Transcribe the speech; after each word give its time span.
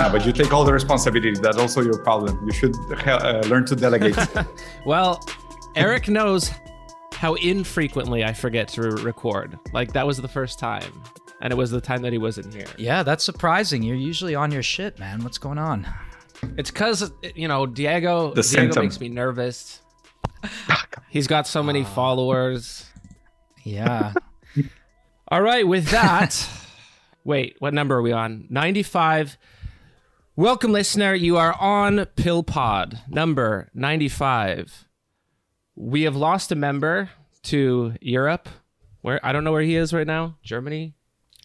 Yeah, 0.00 0.10
but 0.10 0.24
you 0.24 0.32
take 0.32 0.50
all 0.50 0.64
the 0.64 0.72
responsibility. 0.72 1.34
That's 1.34 1.58
also 1.58 1.82
your 1.82 1.98
problem. 1.98 2.42
You 2.46 2.52
should 2.54 2.74
uh, 3.06 3.42
learn 3.48 3.66
to 3.66 3.76
delegate. 3.76 4.16
well, 4.86 5.22
Eric 5.76 6.08
knows 6.08 6.50
how 7.12 7.34
infrequently 7.34 8.24
I 8.24 8.32
forget 8.32 8.66
to 8.68 8.80
re- 8.80 9.02
record. 9.02 9.58
Like 9.74 9.92
that 9.92 10.06
was 10.06 10.16
the 10.16 10.26
first 10.26 10.58
time, 10.58 10.90
and 11.42 11.52
it 11.52 11.56
was 11.56 11.70
the 11.70 11.82
time 11.82 12.00
that 12.00 12.12
he 12.12 12.18
wasn't 12.18 12.54
here. 12.54 12.64
Yeah, 12.78 13.02
that's 13.02 13.22
surprising. 13.22 13.82
You're 13.82 13.94
usually 13.94 14.34
on 14.34 14.50
your 14.50 14.62
shit, 14.62 14.98
man. 14.98 15.22
What's 15.22 15.36
going 15.36 15.58
on? 15.58 15.86
It's 16.56 16.70
because 16.70 17.12
you 17.34 17.46
know 17.46 17.66
Diego. 17.66 18.32
The 18.32 18.40
Diego 18.40 18.62
symptom. 18.62 18.84
makes 18.86 19.00
me 19.00 19.10
nervous. 19.10 19.82
He's 21.10 21.26
got 21.26 21.46
so 21.46 21.62
many 21.62 21.84
followers. 21.84 22.86
Yeah. 23.64 24.14
All 25.28 25.42
right, 25.42 25.68
with 25.68 25.88
that, 25.88 26.48
wait, 27.22 27.56
what 27.58 27.74
number 27.74 27.96
are 27.96 28.02
we 28.02 28.12
on? 28.12 28.46
95. 28.48 29.36
Welcome, 30.36 30.72
listener. 30.72 31.14
You 31.14 31.36
are 31.36 31.54
on 31.54 32.06
Pill 32.16 32.42
Pod, 32.42 33.00
number 33.08 33.70
95. 33.74 34.86
We 35.74 36.02
have 36.02 36.16
lost 36.16 36.52
a 36.52 36.54
member 36.54 37.10
to 37.44 37.94
Europe. 38.00 38.48
Where 39.02 39.24
I 39.24 39.32
don't 39.32 39.44
know 39.44 39.52
where 39.52 39.62
he 39.62 39.76
is 39.76 39.92
right 39.92 40.06
now. 40.06 40.36
Germany. 40.42 40.94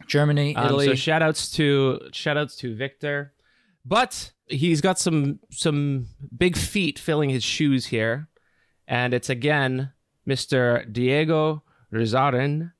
Germany, 0.08 0.56
Um, 0.56 0.66
Italy. 0.66 0.86
so 0.88 0.96
shout 0.96 1.22
outs 1.22 1.50
to 1.52 2.10
shout 2.12 2.36
outs 2.38 2.58
to 2.58 2.76
Victor. 2.76 3.34
But 3.86 4.32
he's 4.48 4.82
got 4.82 5.00
some 5.00 5.40
some 5.52 6.08
big 6.38 6.58
feet 6.58 7.00
filling 7.00 7.30
his 7.30 7.44
shoes 7.44 7.88
here. 7.88 8.28
And 8.88 9.14
it's 9.14 9.30
again 9.30 9.94
Mr. 10.28 10.92
Diego 10.92 11.64
Rizaren, 11.94 12.74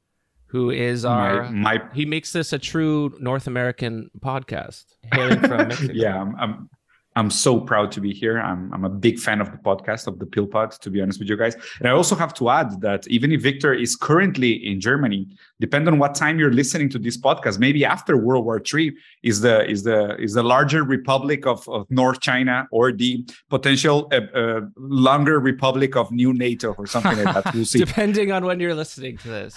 who 0.56 0.70
is 0.70 1.04
our 1.04 1.52
my, 1.52 1.78
my 1.78 1.82
he 1.94 2.06
makes 2.06 2.32
this 2.32 2.54
a 2.54 2.58
true 2.58 3.14
North 3.20 3.46
American 3.46 4.10
podcast, 4.22 4.86
hailing 5.12 5.42
from 5.42 5.68
Mexico. 5.68 5.92
yeah, 5.94 6.22
I'm, 6.22 6.34
I'm 6.38 6.70
I'm 7.16 7.30
so 7.30 7.60
proud 7.62 7.92
to 7.94 8.02
be 8.02 8.14
here. 8.14 8.40
I'm 8.40 8.74
I'm 8.74 8.84
a 8.84 8.90
big 8.90 9.20
fan 9.20 9.40
of 9.40 9.52
the 9.52 9.58
podcast 9.58 10.08
of 10.08 10.20
the 10.20 10.26
Pill 10.26 10.48
Pod, 10.48 10.72
to 10.72 10.90
be 10.90 11.02
honest 11.02 11.20
with 11.20 11.30
you 11.30 11.38
guys. 11.38 11.56
And 11.80 11.88
I 11.88 11.92
also 11.92 12.16
have 12.16 12.34
to 12.36 12.50
add 12.50 12.82
that 12.82 13.08
even 13.08 13.32
if 13.32 13.42
Victor 13.42 13.74
is 13.74 13.96
currently 13.96 14.52
in 14.54 14.82
Germany, 14.82 15.28
depending 15.62 15.94
on 15.94 16.00
what 16.00 16.14
time 16.14 16.40
you're 16.40 16.52
listening 16.52 16.90
to 16.90 17.00
this 17.00 17.18
podcast, 17.18 17.58
maybe 17.58 17.86
after 17.86 18.18
World 18.18 18.44
War 18.44 18.62
III 18.62 18.94
is 19.24 19.40
the 19.40 19.66
is 19.70 19.84
the 19.84 20.16
is 20.18 20.34
the 20.34 20.44
larger 20.44 20.84
republic 20.84 21.46
of, 21.48 21.68
of 21.70 21.90
North 21.90 22.20
China 22.20 22.68
or 22.72 22.92
the 22.92 23.26
potential 23.50 24.10
uh, 24.12 24.20
uh, 24.38 24.62
longer 24.76 25.40
republic 25.40 25.96
of 25.96 26.12
New 26.12 26.34
NATO 26.34 26.74
or 26.78 26.86
something 26.86 27.24
like 27.24 27.34
that. 27.34 27.54
We'll 27.54 27.66
see. 27.74 27.80
Depending 27.80 28.34
on 28.34 28.44
when 28.44 28.60
you're 28.60 28.76
listening 28.76 29.18
to 29.20 29.28
this, 29.30 29.56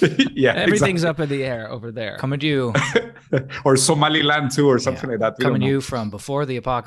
yeah, 0.32 0.54
everything's 0.54 1.04
up 1.04 1.20
in 1.20 1.28
the 1.28 1.44
air 1.44 1.70
over 1.70 1.92
there. 1.92 2.16
coming 2.16 2.40
to 2.40 2.46
you, 2.46 2.72
or 3.64 3.76
Somaliland 3.76 4.50
too, 4.50 4.66
or 4.66 4.78
something 4.78 5.10
like 5.10 5.18
that. 5.18 5.34
We 5.38 5.44
coming 5.44 5.60
to 5.60 5.66
you 5.66 5.82
from 5.82 6.08
before 6.08 6.46
the 6.46 6.56
apocalypse. 6.56 6.85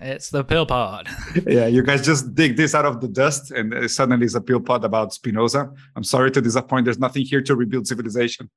It's 0.00 0.30
the 0.30 0.44
Pill 0.44 0.66
Pod. 0.66 1.08
yeah, 1.46 1.66
you 1.66 1.82
guys 1.82 2.04
just 2.04 2.34
dig 2.34 2.56
this 2.56 2.74
out 2.74 2.86
of 2.86 3.00
the 3.00 3.08
dust, 3.08 3.50
and 3.50 3.74
uh, 3.74 3.88
suddenly 3.88 4.24
it's 4.24 4.34
a 4.34 4.40
pill 4.40 4.60
pod 4.60 4.84
about 4.84 5.12
Spinoza. 5.12 5.70
I'm 5.96 6.04
sorry 6.04 6.30
to 6.32 6.40
disappoint. 6.40 6.84
There's 6.84 6.98
nothing 6.98 7.24
here 7.24 7.42
to 7.42 7.54
rebuild 7.54 7.86
civilization. 7.86 8.50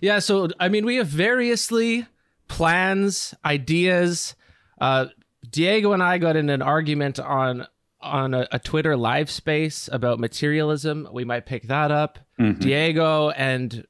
Yeah, 0.00 0.18
so 0.18 0.48
I 0.58 0.68
mean, 0.68 0.84
we 0.84 0.96
have 0.96 1.06
variously 1.06 2.06
plans, 2.48 3.34
ideas. 3.44 4.34
Uh, 4.80 5.06
Diego 5.50 5.92
and 5.92 6.02
I 6.02 6.18
got 6.18 6.36
in 6.36 6.50
an 6.50 6.62
argument 6.62 7.18
on 7.18 7.66
on 8.00 8.34
a, 8.34 8.46
a 8.52 8.58
Twitter 8.58 8.96
live 8.96 9.30
space 9.30 9.88
about 9.90 10.20
materialism. 10.20 11.08
We 11.12 11.24
might 11.24 11.46
pick 11.46 11.64
that 11.64 11.90
up. 11.90 12.18
Diego 12.58 13.30
and 13.30 13.86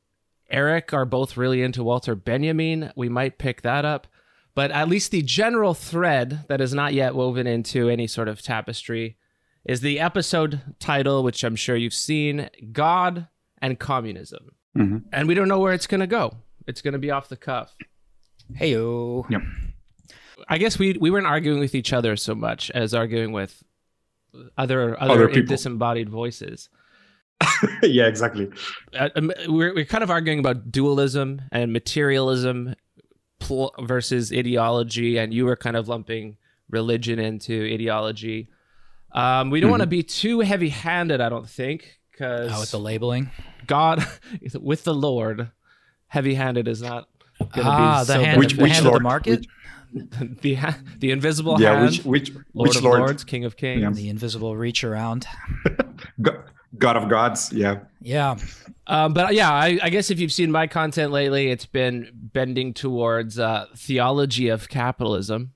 Eric 0.51 0.93
are 0.93 1.05
both 1.05 1.37
really 1.37 1.63
into 1.63 1.83
Walter 1.83 2.15
Benjamin. 2.15 2.93
We 2.97 3.09
might 3.09 3.39
pick 3.39 3.63
that 3.63 3.85
up. 3.85 4.07
But 4.57 4.73
at 4.73 4.89
least 4.89 5.11
the 5.13 5.23
general 5.23 5.75
thread 5.75 6.45
that 6.49 6.61
is 6.63 6.73
not 6.75 6.95
yet 6.95 7.15
woven 7.15 7.47
into 7.47 7.89
any 7.91 8.07
sort 8.07 8.27
of 8.27 8.41
tapestry 8.43 9.19
is 9.67 9.83
the 9.83 10.01
episode 10.01 10.63
title, 10.81 11.23
which 11.23 11.45
I'm 11.45 11.57
sure 11.57 11.77
you've 11.77 11.93
seen 11.93 12.49
God 12.73 13.29
and 13.61 13.79
Communism. 13.79 14.53
Mhm. 14.77 15.05
And 15.13 15.29
we 15.29 15.35
don't 15.35 15.49
know 15.49 15.59
where 15.61 15.75
it's 15.75 15.87
going 15.87 16.01
to 16.01 16.07
go. 16.07 16.39
It's 16.67 16.81
going 16.81 16.93
to 16.93 16.99
be 16.99 17.11
off 17.11 17.29
the 17.29 17.37
cuff. 17.37 17.77
Hey 18.55 18.73
yo. 18.73 19.27
Yep. 19.29 19.43
I 20.49 20.59
guess 20.59 20.79
we 20.79 20.95
we 20.95 21.11
weren't 21.11 21.27
arguing 21.27 21.61
with 21.61 21.75
each 21.75 21.93
other 21.93 22.17
so 22.17 22.35
much 22.35 22.71
as 22.71 22.95
arguing 22.95 23.33
with 23.33 23.63
other 24.57 25.01
other, 25.03 25.29
Other 25.31 25.43
disembodied 25.43 26.09
voices. 26.09 26.69
yeah, 27.83 28.07
exactly. 28.07 28.49
Uh, 28.95 29.11
um, 29.17 29.33
we're 29.49 29.75
we're 29.75 29.85
kind 29.85 30.05
of 30.05 30.11
arguing 30.11 30.39
about 30.39 30.71
dualism 30.73 31.43
and 31.53 31.73
materialism 31.73 32.75
pl- 33.39 33.75
versus 33.81 34.33
ideology, 34.33 35.19
and 35.19 35.33
you 35.35 35.45
were 35.47 35.57
kind 35.57 35.77
of 35.77 35.89
lumping 35.89 36.37
religion 36.71 37.19
into 37.19 37.65
ideology. 37.73 38.49
Um, 39.13 39.51
we 39.51 39.61
don't 39.61 39.71
want 39.71 39.83
to 39.83 39.87
be 39.87 40.03
too 40.03 40.41
heavy-handed, 40.41 41.21
I 41.21 41.29
don't 41.29 41.49
think, 41.49 41.99
because 42.11 42.51
Oh, 42.55 42.61
with 42.61 42.71
the 42.71 42.79
labeling. 42.81 43.31
God 43.67 44.05
with 44.61 44.85
the 44.85 44.95
Lord, 44.95 45.51
heavy-handed 46.09 46.69
is 46.69 46.83
not 46.83 47.09
going 47.39 47.51
to 47.53 47.63
Ah, 47.65 48.01
be 48.03 48.07
the 48.07 48.13
so 48.15 48.21
hand, 48.25 48.39
Which- 48.39 48.55
the 48.57 48.63
which 48.63 48.73
hand 48.73 48.79
of 48.81 48.85
the 48.85 48.91
Lord? 48.91 49.03
market, 49.03 49.47
the 50.43 50.55
ha- 50.55 50.79
the 50.99 51.11
invisible 51.13 51.61
Yeah, 51.61 51.75
hand, 51.75 51.87
which 51.87 52.05
which 52.05 52.31
Lord 52.53 52.69
which 52.69 52.77
of 52.77 52.85
Lord? 52.85 52.99
Lords, 53.01 53.25
King 53.25 53.45
of 53.45 53.57
Kings. 53.57 53.81
Yeah. 53.83 53.91
the 53.91 54.09
invisible 54.09 54.57
reach 54.57 54.85
around. 54.85 55.27
Go- 56.23 56.43
God 56.79 56.97
of 56.97 57.09
gods. 57.09 57.53
Yeah. 57.53 57.81
Yeah. 58.01 58.37
Um, 58.87 59.15
but 59.15 59.35
yeah, 59.35 59.53
I, 59.53 59.79
I 59.83 59.91
guess 59.91 60.11
if 60.11 60.21
you've 60.21 60.33
seen 60.33 60.51
my 60.53 60.67
content 60.67 61.13
lately, 61.13 61.51
it's 61.51 61.67
been 61.67 62.11
bending 62.15 62.75
towards 62.75 63.39
uh, 63.39 63.67
theology 63.77 64.49
of 64.49 64.69
capitalism, 64.69 65.53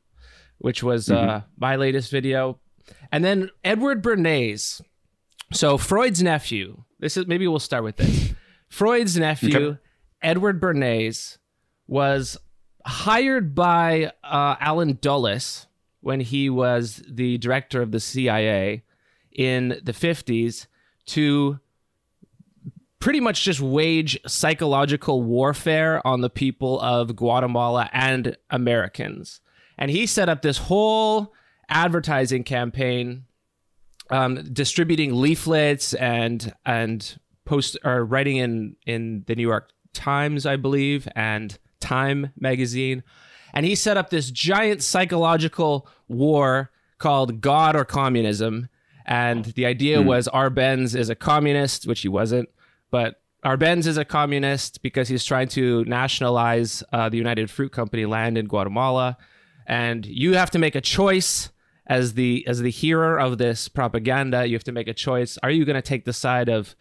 which 0.58 0.82
was 0.82 1.10
uh, 1.10 1.42
my 1.58 1.76
latest 1.76 2.10
video, 2.10 2.58
and 3.12 3.24
then 3.24 3.50
Edward 3.64 4.02
Bernays. 4.02 4.80
So 5.52 5.78
Freud's 5.78 6.22
nephew. 6.22 6.84
This 6.98 7.16
is 7.16 7.26
maybe 7.26 7.46
we'll 7.48 7.58
start 7.58 7.84
with 7.84 7.96
this. 7.96 8.32
Freud's 8.68 9.16
nephew, 9.16 9.56
Okay. 9.68 9.78
Edward 10.22 10.60
Bernays, 10.60 11.38
was 11.86 12.36
hired 12.86 13.54
by 13.54 14.12
uh, 14.24 14.56
Allen 14.60 14.98
Dulles 15.00 15.66
when 16.00 16.20
he 16.20 16.48
was 16.48 17.02
the 17.08 17.36
director 17.38 17.82
of 17.82 17.90
the 17.92 18.00
CIA 18.00 18.82
in 19.32 19.80
the 19.82 19.92
50s 19.92 20.66
to 21.10 21.58
pretty 22.98 23.20
much 23.20 23.44
just 23.44 23.60
wage 23.60 24.18
psychological 24.26 25.22
warfare 25.22 26.06
on 26.06 26.20
the 26.20 26.30
people 26.30 26.80
of 26.80 27.16
Guatemala 27.16 27.88
and 27.92 28.36
Americans. 28.50 29.40
And 29.78 29.90
he 29.90 30.06
set 30.06 30.28
up 30.28 30.42
this 30.42 30.58
whole 30.58 31.32
advertising 31.68 32.44
campaign 32.44 33.24
um, 34.10 34.52
distributing 34.52 35.14
leaflets 35.14 35.94
and 35.94 36.52
and 36.66 37.18
post 37.44 37.76
or 37.84 38.04
writing 38.04 38.36
in 38.36 38.76
in 38.86 39.24
the 39.26 39.34
New 39.34 39.46
York 39.46 39.70
Times, 39.92 40.46
I 40.46 40.56
believe, 40.56 41.08
and 41.14 41.58
Time 41.80 42.32
magazine. 42.38 43.02
And 43.54 43.64
he 43.64 43.74
set 43.74 43.96
up 43.96 44.10
this 44.10 44.30
giant 44.30 44.82
psychological 44.82 45.88
war 46.08 46.70
called 46.98 47.40
God 47.40 47.74
or 47.74 47.84
Communism. 47.84 48.68
And 49.10 49.44
the 49.44 49.66
idea 49.66 50.00
was 50.00 50.28
Arbenz 50.28 50.94
is 50.94 51.10
a 51.10 51.16
communist, 51.16 51.84
which 51.84 52.02
he 52.02 52.08
wasn't, 52.08 52.48
but 52.92 53.20
Arbenz 53.44 53.86
is 53.86 53.96
a 53.96 54.04
communist 54.04 54.82
because 54.82 55.08
he's 55.08 55.24
trying 55.24 55.48
to 55.48 55.84
nationalize 55.84 56.84
uh, 56.92 57.08
the 57.08 57.16
United 57.16 57.50
Fruit 57.50 57.72
Company 57.72 58.06
land 58.06 58.38
in 58.38 58.46
Guatemala. 58.46 59.16
And 59.66 60.06
you 60.06 60.34
have 60.34 60.50
to 60.52 60.60
make 60.60 60.76
a 60.76 60.80
choice 60.80 61.50
as 61.86 62.14
the 62.14 62.44
as 62.46 62.60
the 62.60 62.70
hearer 62.70 63.18
of 63.18 63.38
this 63.38 63.68
propaganda. 63.68 64.46
You 64.46 64.54
have 64.54 64.64
to 64.64 64.72
make 64.72 64.88
a 64.88 64.94
choice. 64.94 65.38
Are 65.42 65.50
you 65.50 65.64
going 65.64 65.74
to 65.74 65.82
take 65.82 66.04
the 66.04 66.12
side 66.12 66.48
of 66.48 66.76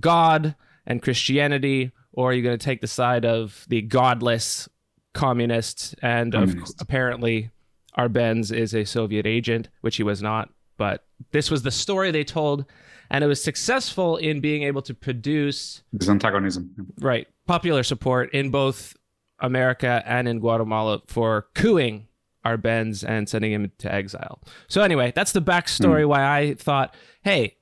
God 0.00 0.54
and 0.86 1.02
Christianity, 1.02 1.92
or 2.12 2.30
are 2.30 2.32
you 2.32 2.42
going 2.42 2.58
to 2.58 2.64
take 2.64 2.80
the 2.80 2.86
side 2.86 3.26
of 3.26 3.66
the 3.68 3.82
godless 3.82 4.68
communists? 5.12 5.94
And 6.00 6.34
of, 6.34 6.48
Communist. 6.48 6.80
apparently, 6.80 7.50
Arbenz 7.98 8.50
is 8.52 8.74
a 8.74 8.84
Soviet 8.84 9.26
agent, 9.26 9.68
which 9.82 9.96
he 9.96 10.02
was 10.02 10.22
not. 10.22 10.48
But 10.76 11.04
this 11.30 11.50
was 11.50 11.62
the 11.62 11.70
story 11.70 12.10
they 12.10 12.24
told, 12.24 12.64
and 13.10 13.22
it 13.22 13.26
was 13.26 13.42
successful 13.42 14.16
in 14.16 14.40
being 14.40 14.62
able 14.64 14.82
to 14.82 14.94
produce 14.94 15.82
This 15.92 16.08
antagonism. 16.08 16.70
right 17.00 17.26
popular 17.46 17.82
support 17.82 18.32
in 18.32 18.50
both 18.50 18.96
America 19.38 20.02
and 20.06 20.26
in 20.26 20.40
Guatemala 20.40 21.02
for 21.06 21.46
cooing 21.54 22.06
Arbenz 22.44 23.04
and 23.06 23.28
sending 23.28 23.52
him 23.52 23.70
to 23.78 23.92
exile. 23.92 24.40
So 24.68 24.82
anyway, 24.82 25.12
that's 25.14 25.32
the 25.32 25.42
backstory 25.42 26.06
why 26.06 26.24
I 26.24 26.54
thought, 26.54 26.94
hey, 27.22 27.56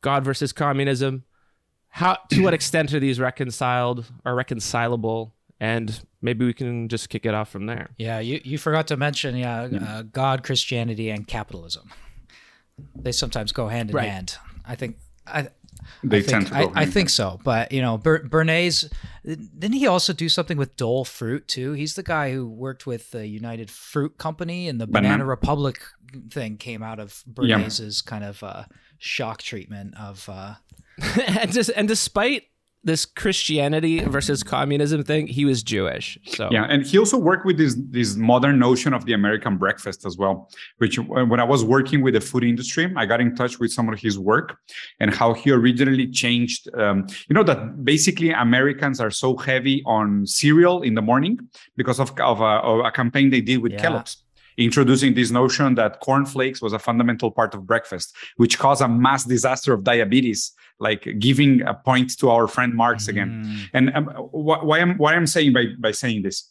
God 0.00 0.24
versus 0.24 0.52
communism. 0.52 1.24
How 1.88 2.18
to 2.30 2.42
what 2.42 2.54
extent 2.54 2.92
are 2.92 3.00
these 3.00 3.20
reconciled 3.20 4.06
or 4.24 4.34
reconcilable? 4.34 5.34
And 5.60 6.00
maybe 6.20 6.44
we 6.44 6.52
can 6.52 6.88
just 6.88 7.08
kick 7.08 7.24
it 7.24 7.34
off 7.34 7.48
from 7.48 7.66
there. 7.66 7.90
Yeah, 7.96 8.18
you, 8.18 8.40
you 8.44 8.58
forgot 8.58 8.88
to 8.88 8.96
mention 8.96 9.36
yeah, 9.36 9.62
uh, 9.62 10.02
God, 10.02 10.42
Christianity, 10.42 11.10
and 11.10 11.26
capitalism. 11.26 11.90
They 12.96 13.12
sometimes 13.12 13.52
go 13.52 13.68
hand 13.68 13.90
in 13.90 13.96
Right. 13.96 14.08
hand. 14.08 14.36
I 14.66 14.74
think 14.74 14.96
I 15.26 15.48
they 16.02 16.18
I 16.18 16.20
think, 16.20 16.26
tend 16.30 16.46
to 16.48 16.52
go. 16.52 16.72
I, 16.74 16.82
I 16.82 16.86
think 16.86 17.10
so, 17.10 17.38
but 17.44 17.70
you 17.72 17.82
know, 17.82 17.98
Ber- 17.98 18.24
Bernays 18.26 18.90
didn't 19.24 19.72
he 19.72 19.86
also 19.86 20.12
do 20.12 20.28
something 20.28 20.56
with 20.56 20.76
Dole 20.76 21.04
Fruit 21.04 21.46
too? 21.48 21.72
He's 21.72 21.94
the 21.94 22.02
guy 22.02 22.32
who 22.32 22.48
worked 22.48 22.86
with 22.86 23.10
the 23.10 23.26
United 23.26 23.70
Fruit 23.70 24.16
Company, 24.18 24.68
and 24.68 24.80
the 24.80 24.86
Banana, 24.86 25.08
Banana. 25.14 25.24
Republic 25.26 25.78
thing 26.30 26.56
came 26.56 26.82
out 26.82 26.98
of 27.00 27.22
Yeah. 27.26 27.58
Bernays's 27.58 28.02
kind 28.02 28.24
of 28.24 28.42
uh, 28.42 28.64
shock 28.98 29.42
treatment 29.42 29.94
of. 29.98 30.28
Uh, 30.28 30.54
and 31.26 31.52
just 31.52 31.70
and 31.74 31.88
despite 31.88 32.44
this 32.84 33.04
Christianity 33.06 34.00
versus 34.00 34.42
communism 34.42 35.02
thing, 35.02 35.26
he 35.26 35.44
was 35.44 35.62
Jewish. 35.62 36.18
So 36.26 36.48
Yeah, 36.50 36.64
and 36.68 36.84
he 36.84 36.98
also 36.98 37.18
worked 37.18 37.44
with 37.46 37.58
this 37.58 37.76
this 37.90 38.16
modern 38.16 38.58
notion 38.58 38.92
of 38.94 39.04
the 39.06 39.14
American 39.14 39.56
breakfast 39.56 40.04
as 40.06 40.16
well. 40.16 40.50
Which 40.78 40.98
when 40.98 41.40
I 41.40 41.44
was 41.44 41.64
working 41.64 42.02
with 42.02 42.14
the 42.14 42.20
food 42.20 42.44
industry, 42.44 42.92
I 42.96 43.06
got 43.06 43.20
in 43.20 43.34
touch 43.34 43.58
with 43.58 43.72
some 43.72 43.88
of 43.88 43.98
his 43.98 44.18
work 44.18 44.58
and 45.00 45.12
how 45.14 45.32
he 45.34 45.50
originally 45.50 46.06
changed. 46.08 46.68
Um, 46.74 47.06
you 47.28 47.34
know 47.34 47.44
that 47.44 47.84
basically 47.84 48.30
Americans 48.30 49.00
are 49.00 49.10
so 49.10 49.36
heavy 49.36 49.82
on 49.86 50.26
cereal 50.26 50.82
in 50.82 50.94
the 50.94 51.02
morning 51.02 51.38
because 51.76 51.98
of 52.00 52.10
of 52.20 52.40
a, 52.40 52.52
of 52.70 52.84
a 52.84 52.90
campaign 52.90 53.30
they 53.30 53.40
did 53.40 53.58
with 53.62 53.72
Yeah. 53.72 53.82
Kellogg's. 53.82 54.16
Introducing 54.56 55.14
this 55.14 55.32
notion 55.32 55.74
that 55.74 55.98
cornflakes 55.98 56.62
was 56.62 56.72
a 56.72 56.78
fundamental 56.78 57.28
part 57.32 57.54
of 57.54 57.66
breakfast, 57.66 58.14
which 58.36 58.56
caused 58.56 58.82
a 58.82 58.88
mass 58.88 59.24
disaster 59.24 59.72
of 59.74 59.82
diabetes, 59.82 60.52
like 60.80 61.06
giving 61.18 61.62
a 61.62 61.74
point 61.74 62.18
to 62.18 62.30
our 62.30 62.46
friend 62.48 62.74
Marx 62.74 63.08
again. 63.08 63.44
mm, 63.44 63.70
And 63.74 63.94
um, 63.94 64.06
wh- 64.06 64.64
why 64.64 64.80
I'm 64.80 64.96
why 64.98 65.14
I'm 65.14 65.26
saying 65.26 65.52
by 65.52 65.66
by 65.78 65.92
saying 65.92 66.22
this, 66.22 66.50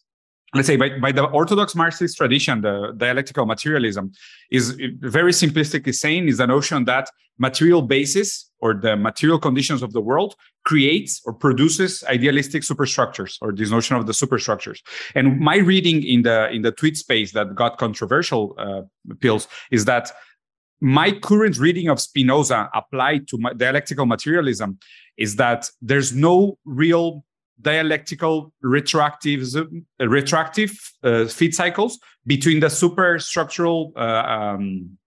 let's 0.56 0.68
say 0.68 0.78
by, 0.78 0.98
by 1.00 1.12
the 1.12 1.26
Orthodox 1.26 1.76
Marxist 1.76 2.18
tradition, 2.18 2.62
the 2.62 2.94
dialectical 2.98 3.46
materialism 3.46 4.12
is 4.52 4.78
very 5.00 5.32
simplistically 5.32 5.94
saying 5.94 6.28
is 6.28 6.38
the 6.38 6.48
notion 6.48 6.86
that 6.86 7.10
material 7.40 7.82
basis 7.82 8.52
or 8.60 8.74
the 8.76 8.96
material 8.96 9.40
conditions 9.40 9.82
of 9.82 9.92
the 9.92 10.00
world 10.00 10.36
creates 10.66 11.20
or 11.26 11.34
produces 11.34 12.04
idealistic 12.06 12.64
superstructures 12.64 13.38
or 13.42 13.52
this 13.52 13.72
notion 13.72 13.96
of 13.98 14.06
the 14.06 14.14
superstructures. 14.14 14.82
And 15.16 15.40
my 15.40 15.58
reading 15.58 16.04
in 16.04 16.22
the 16.22 16.50
in 16.52 16.62
the 16.62 16.72
tweet 16.72 16.96
space 16.96 17.34
that 17.34 17.56
got 17.56 17.78
controversial 17.78 18.56
uh, 18.58 18.82
pills 19.20 19.48
is 19.72 19.86
that 19.86 20.12
my 20.84 21.12
current 21.12 21.58
reading 21.58 21.88
of 21.88 21.98
Spinoza 22.02 22.70
applied 22.76 23.26
to 23.30 23.38
dialectical 23.56 24.06
materialism 24.06 24.78
is 25.18 25.38
that 25.38 25.70
there's 25.82 26.14
no 26.14 26.58
real 26.66 27.24
dialectical 27.62 28.52
retroactive 28.62 29.44
uh, 29.56 30.08
retroactive 30.10 30.78
uh, 31.04 31.26
feed 31.26 31.56
cycles 31.56 32.00
between 32.26 32.60
the 32.60 32.68
superstructural 32.68 33.94
uh, 33.96 34.24
um, 34.28 34.98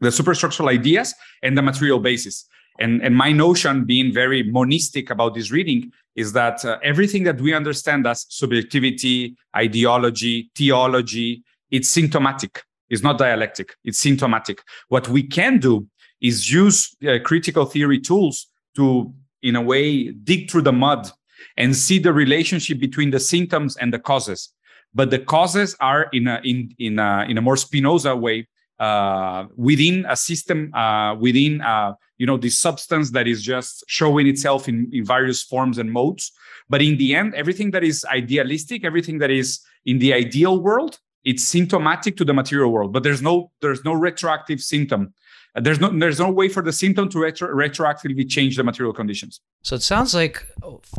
the 0.00 0.08
superstructural 0.08 0.68
ideas 0.68 1.14
and 1.44 1.56
the 1.56 1.62
material 1.62 2.00
basis. 2.00 2.46
And, 2.80 3.00
and 3.02 3.14
my 3.14 3.30
notion, 3.30 3.84
being 3.84 4.12
very 4.12 4.42
monistic 4.42 5.10
about 5.10 5.34
this 5.34 5.52
reading, 5.52 5.92
is 6.16 6.32
that 6.32 6.64
uh, 6.64 6.78
everything 6.82 7.22
that 7.24 7.40
we 7.40 7.52
understand 7.54 8.06
as 8.06 8.26
subjectivity, 8.30 9.36
ideology, 9.54 10.50
theology, 10.56 11.44
it's 11.70 11.90
symptomatic. 11.90 12.64
It's 12.90 13.02
not 13.02 13.18
dialectic. 13.18 13.76
It's 13.84 14.00
symptomatic. 14.00 14.62
What 14.88 15.08
we 15.08 15.22
can 15.22 15.58
do 15.58 15.86
is 16.20 16.52
use 16.52 16.94
uh, 17.06 17.18
critical 17.24 17.64
theory 17.64 18.00
tools 18.00 18.48
to, 18.76 19.12
in 19.42 19.56
a 19.56 19.62
way, 19.62 20.10
dig 20.10 20.50
through 20.50 20.62
the 20.62 20.72
mud 20.72 21.10
and 21.56 21.74
see 21.74 21.98
the 21.98 22.12
relationship 22.12 22.78
between 22.78 23.10
the 23.10 23.20
symptoms 23.20 23.76
and 23.76 23.92
the 23.92 23.98
causes. 23.98 24.50
But 24.92 25.10
the 25.10 25.20
causes 25.20 25.76
are 25.80 26.08
in 26.12 26.26
a 26.26 26.40
in 26.42 26.74
in 26.78 26.98
a, 26.98 27.24
in 27.28 27.38
a 27.38 27.40
more 27.40 27.56
Spinoza 27.56 28.16
way 28.16 28.48
uh, 28.80 29.46
within 29.56 30.04
a 30.08 30.16
system, 30.16 30.74
uh, 30.74 31.14
within 31.14 31.60
uh, 31.60 31.94
you 32.18 32.26
know 32.26 32.36
this 32.36 32.58
substance 32.58 33.12
that 33.12 33.28
is 33.28 33.42
just 33.42 33.84
showing 33.86 34.26
itself 34.26 34.68
in, 34.68 34.88
in 34.92 35.04
various 35.04 35.42
forms 35.42 35.78
and 35.78 35.92
modes. 35.92 36.32
But 36.68 36.82
in 36.82 36.98
the 36.98 37.14
end, 37.14 37.34
everything 37.34 37.70
that 37.72 37.84
is 37.84 38.04
idealistic, 38.06 38.84
everything 38.84 39.18
that 39.18 39.30
is 39.30 39.60
in 39.86 39.98
the 39.98 40.12
ideal 40.12 40.60
world, 40.60 40.98
it's 41.24 41.44
symptomatic 41.44 42.16
to 42.16 42.24
the 42.24 42.32
material 42.32 42.70
world. 42.72 42.92
But 42.92 43.02
there's 43.02 43.22
no 43.22 43.50
there's 43.60 43.84
no 43.84 43.92
retroactive 43.92 44.60
symptom. 44.60 45.14
There's 45.54 45.80
no 45.80 45.90
there's 45.90 46.20
no 46.20 46.30
way 46.30 46.48
for 46.48 46.62
the 46.62 46.72
symptom 46.72 47.08
to 47.10 47.18
retro- 47.18 47.54
retroactively 47.54 48.28
change 48.28 48.56
the 48.56 48.64
material 48.64 48.92
conditions. 48.92 49.40
So 49.62 49.76
it 49.76 49.82
sounds 49.82 50.14
like, 50.14 50.46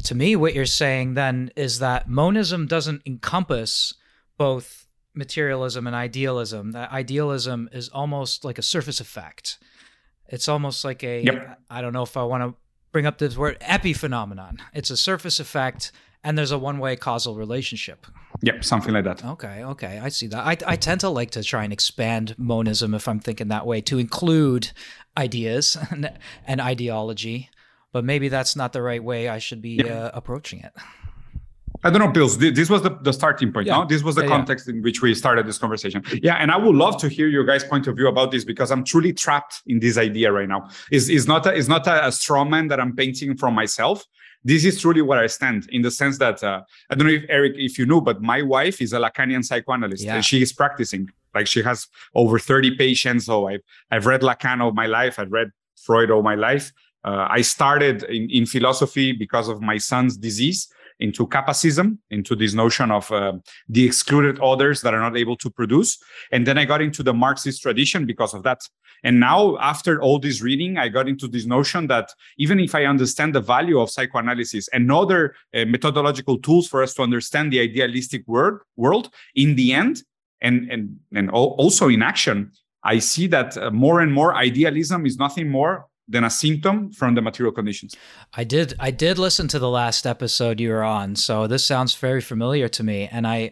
to 0.04 0.16
me, 0.16 0.36
what 0.36 0.54
you're 0.54 0.66
saying 0.66 1.14
then 1.14 1.52
is 1.56 1.80
that 1.80 2.10
monism 2.10 2.68
doesn't 2.68 3.02
encompass 3.06 3.94
both 4.38 4.88
materialism 5.14 5.88
and 5.88 5.96
idealism. 5.96 6.72
That 6.72 6.92
idealism 6.92 7.70
is 7.72 7.90
almost 7.90 8.44
like 8.46 8.58
a 8.58 8.62
surface 8.62 9.00
effect. 9.00 9.58
It's 10.28 10.48
almost 10.48 10.86
like 10.86 11.04
a, 11.04 11.24
Yep. 11.24 11.60
I 11.70 11.82
don't 11.82 11.94
know 11.94 12.04
if 12.04 12.16
I 12.16 12.24
want 12.24 12.44
to 12.44 12.56
bring 12.92 13.06
up 13.06 13.18
this 13.18 13.38
word, 13.38 13.60
epiphenomenon. 13.62 14.60
It's 14.74 14.90
a 14.90 14.98
surface 14.98 15.40
effect, 15.40 15.92
and 16.24 16.38
there's 16.38 16.52
a 16.52 16.58
one 16.58 16.80
way 16.80 16.96
causal 16.96 17.36
relationship. 17.36 18.06
Yep, 18.42 18.64
something 18.64 18.94
like 18.94 19.04
that. 19.04 19.24
Okay, 19.24 19.64
okay, 19.64 20.00
I 20.00 20.10
see 20.10 20.28
that. 20.28 20.46
I, 20.46 20.58
I 20.66 20.76
tend 20.76 21.02
to 21.02 21.10
like 21.10 21.32
to 21.32 21.44
try 21.44 21.64
and 21.64 21.72
expand 21.74 22.36
monism 22.38 22.94
if 22.94 23.08
I'm 23.08 23.20
thinking 23.20 23.50
that 23.50 23.66
way 23.68 23.82
to 23.82 24.00
include 24.00 24.72
ideas 25.18 25.78
and, 25.92 26.12
and 26.48 26.60
ideology, 26.62 27.50
but 27.92 28.04
maybe 28.04 28.30
that's 28.30 28.56
not 28.56 28.74
the 28.74 28.82
right 28.82 29.04
way 29.04 29.30
I 29.30 29.38
should 29.40 29.62
be 29.62 29.82
Yeah. 29.86 30.06
uh, 30.06 30.12
approaching 30.14 30.62
it. 30.62 30.72
I 31.84 31.90
don't 31.90 32.00
know, 32.00 32.12
Pills. 32.12 32.38
thi- 32.38 32.52
This 32.52 32.70
was 32.70 32.84
the, 32.84 32.92
the 33.02 33.12
starting 33.12 33.52
point. 33.52 33.66
Yeah. 33.66 33.78
No? 33.80 33.86
This 33.86 34.04
was 34.04 34.14
the 34.16 34.22
Yeah, 34.22 34.30
yeah. 34.30 34.36
context 34.38 34.70
in 34.70 34.84
which 34.84 35.02
we 35.02 35.16
started 35.16 35.48
this 35.48 35.58
conversation. 35.58 36.04
Yeah, 36.22 36.36
and 36.36 36.52
I 36.52 36.58
would 36.58 36.76
love 36.76 36.98
to 36.98 37.10
hear 37.10 37.28
your 37.28 37.44
guys' 37.44 37.64
point 37.64 37.88
of 37.88 37.96
view 37.96 38.08
about 38.08 38.30
this 38.30 38.44
because 38.46 38.70
I'm 38.72 38.84
truly 38.84 39.14
trapped 39.14 39.64
in 39.66 39.80
this 39.80 39.98
idea 39.98 40.32
right 40.32 40.48
now. 40.48 40.70
Is 40.92 41.10
is 41.10 41.28
not 41.28 41.46
a, 41.48 41.54
is 41.54 41.68
not 41.68 41.88
a, 41.88 42.08
a 42.08 42.12
straw 42.12 42.44
man 42.46 42.68
that 42.68 42.80
I'm 42.80 42.96
painting 42.96 43.36
from 43.36 43.56
myself. 43.56 44.06
This 44.44 44.66
is 44.66 44.82
truly 44.82 45.02
where 45.02 45.20
I 45.20 45.28
stand 45.28 45.68
in 45.72 45.82
the 45.84 45.92
sense 45.92 46.18
that 46.18 46.44
uh, 46.44 46.62
I 46.90 46.96
don't 46.96 47.08
know 47.08 47.14
if 47.14 47.26
Eric, 47.30 47.54
if 47.58 47.78
you 47.78 47.86
know, 47.86 48.02
but 48.02 48.22
my 48.22 48.42
wife 48.42 48.82
is 48.82 48.94
a 48.94 48.98
Lacanian 49.00 49.44
psychoanalyst 49.46 50.04
Yeah. 50.04 50.16
and 50.16 50.26
she 50.26 50.42
is 50.42 50.52
practicing. 50.52 51.10
Like 51.36 51.48
she 51.48 51.62
has 51.64 51.88
over 52.16 52.40
30 52.40 52.76
patients. 52.76 53.26
So 53.28 53.48
I've 53.48 53.62
I've 53.92 54.06
read 54.06 54.22
Lacan 54.22 54.62
all 54.62 54.72
my 54.72 54.88
life. 54.88 55.20
I've 55.20 55.32
read 55.32 55.52
Freud 55.86 56.10
all 56.12 56.24
my 56.24 56.36
life. 56.36 56.72
Uh, 57.04 57.28
I 57.30 57.42
started 57.42 58.04
in, 58.04 58.30
in 58.30 58.46
philosophy 58.46 59.12
because 59.12 59.48
of 59.48 59.62
my 59.62 59.78
son's 59.78 60.18
disease 60.18 60.68
into 61.02 61.28
capacism, 61.28 62.00
into 62.12 62.36
this 62.36 62.54
notion 62.54 62.92
of 62.92 63.12
uh, 63.12 63.34
the 63.68 63.84
excluded 63.86 64.40
others 64.40 64.82
that 64.82 64.94
are 64.94 65.00
not 65.00 65.18
able 65.18 65.36
to 65.38 65.50
produce. 65.50 65.98
And 66.32 66.48
then 66.48 66.58
I 66.58 66.66
got 66.66 66.82
into 66.82 67.04
the 67.04 67.14
Marxist 67.14 67.62
tradition 67.62 68.06
because 68.06 68.34
of 68.34 68.44
that. 68.44 68.62
And 69.04 69.20
now, 69.20 69.58
after 69.58 70.00
all 70.00 70.20
this 70.20 70.42
reading, 70.42 70.78
I 70.78 70.88
got 70.88 71.10
into 71.10 71.28
this 71.28 71.46
notion 71.46 71.88
that 71.88 72.14
even 72.38 72.60
if 72.60 72.76
I 72.76 72.86
understand 72.86 73.34
the 73.34 73.42
value 73.42 73.80
of 73.80 73.90
psychoanalysis 73.90 74.68
and 74.70 74.92
other 74.92 75.36
uh, 75.56 75.66
methodological 75.66 76.38
tools 76.38 76.68
for 76.68 76.84
us 76.84 76.94
to 76.94 77.02
understand 77.02 77.52
the 77.52 77.60
idealistic 77.60 78.24
world, 78.28 78.62
world 78.78 79.10
in 79.36 79.56
the 79.56 79.74
end, 79.74 80.04
and, 80.42 80.72
and, 80.72 80.98
and 81.14 81.30
also 81.32 81.88
in 81.88 82.02
action, 82.02 82.52
I 82.84 83.00
see 83.00 83.28
that 83.28 83.58
uh, 83.58 83.72
more 83.72 84.02
and 84.02 84.12
more 84.12 84.36
idealism 84.36 85.06
is 85.06 85.18
nothing 85.18 85.50
more 85.50 85.86
than 86.12 86.24
a 86.24 86.30
symptom 86.30 86.92
from 86.92 87.16
the 87.16 87.22
material 87.22 87.54
conditions. 87.54 87.96
I 88.34 88.44
did 88.44 88.74
I 88.80 88.92
did 88.92 89.18
listen 89.18 89.48
to 89.50 89.60
the 89.60 89.70
last 89.70 90.06
episode 90.06 90.60
you 90.60 90.70
were 90.70 90.84
on, 90.84 91.16
so 91.16 91.48
this 91.48 91.66
sounds 91.66 91.96
very 91.96 92.22
familiar 92.22 92.68
to 92.70 92.84
me, 92.84 93.08
and 93.12 93.26
I 93.26 93.52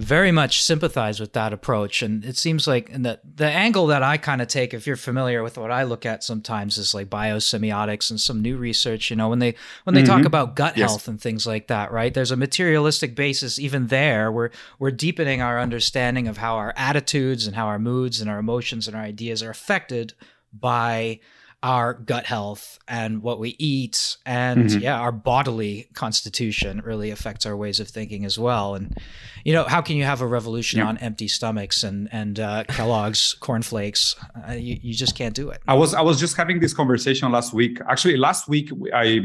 very 0.00 0.30
much 0.30 0.62
sympathize 0.62 1.18
with 1.18 1.32
that 1.32 1.52
approach. 1.52 2.02
And 2.02 2.24
it 2.24 2.36
seems 2.36 2.68
like 2.68 2.88
and 2.92 3.04
the 3.04 3.18
the 3.34 3.46
angle 3.50 3.88
that 3.88 4.00
I 4.12 4.16
kind 4.16 4.40
of 4.40 4.46
take, 4.46 4.72
if 4.72 4.86
you're 4.86 4.94
familiar 4.94 5.42
with 5.42 5.58
what 5.58 5.72
I 5.72 5.82
look 5.82 6.06
at 6.06 6.22
sometimes, 6.22 6.78
is 6.78 6.94
like 6.94 7.10
biosemiotics 7.10 8.08
and 8.10 8.20
some 8.20 8.40
new 8.40 8.56
research. 8.56 9.10
You 9.10 9.16
know, 9.16 9.28
when 9.28 9.40
they 9.40 9.56
when 9.84 9.94
they 9.94 10.04
talk 10.04 10.20
Mhm. 10.22 10.26
about 10.26 10.54
gut 10.54 10.76
Yes. 10.76 10.88
health 10.90 11.08
and 11.08 11.20
things 11.20 11.48
like 11.48 11.66
that, 11.66 11.90
right? 11.90 12.14
There's 12.14 12.30
a 12.30 12.36
materialistic 12.36 13.16
basis 13.16 13.58
even 13.58 13.88
there. 13.88 14.30
We're 14.30 14.50
we're 14.78 14.92
deepening 14.92 15.42
our 15.42 15.58
understanding 15.60 16.28
of 16.28 16.36
how 16.38 16.54
our 16.54 16.72
attitudes 16.76 17.48
and 17.48 17.56
how 17.56 17.66
our 17.66 17.80
moods 17.80 18.20
and 18.20 18.30
our 18.30 18.38
emotions 18.38 18.86
and 18.86 18.96
our 18.96 19.02
ideas 19.02 19.42
are 19.42 19.50
affected 19.50 20.14
by 20.52 21.18
our 21.62 21.92
gut 21.92 22.24
health 22.26 22.78
and 22.86 23.20
what 23.20 23.40
we 23.40 23.56
eat 23.58 24.16
and 24.24 24.70
Mhm. 24.70 24.80
yeah 24.80 24.98
our 25.00 25.10
bodily 25.10 25.88
constitution 25.92 26.80
really 26.84 27.10
affects 27.10 27.44
our 27.44 27.56
ways 27.56 27.80
of 27.80 27.88
thinking 27.88 28.24
as 28.24 28.38
well 28.38 28.76
and 28.76 28.96
you 29.44 29.52
know 29.52 29.64
how 29.64 29.80
can 29.80 29.96
you 29.96 30.04
have 30.04 30.20
a 30.20 30.26
revolution 30.26 30.78
Yeah. 30.78 30.86
on 30.86 30.98
empty 30.98 31.26
stomachs 31.26 31.82
and 31.82 32.08
and 32.12 32.38
uh, 32.38 32.62
kellogg's 32.68 33.34
cornflakes 33.40 34.14
uh, 34.48 34.52
you, 34.52 34.78
you 34.80 34.94
just 34.94 35.16
can't 35.16 35.34
do 35.34 35.50
it 35.50 35.60
I 35.66 35.74
was 35.74 35.94
I 35.94 36.00
was 36.00 36.20
just 36.20 36.36
having 36.36 36.60
this 36.60 36.72
conversation 36.72 37.32
last 37.32 37.52
week. 37.52 37.80
Actually, 37.88 38.16
last 38.16 38.48
week 38.48 38.70
I 38.94 39.20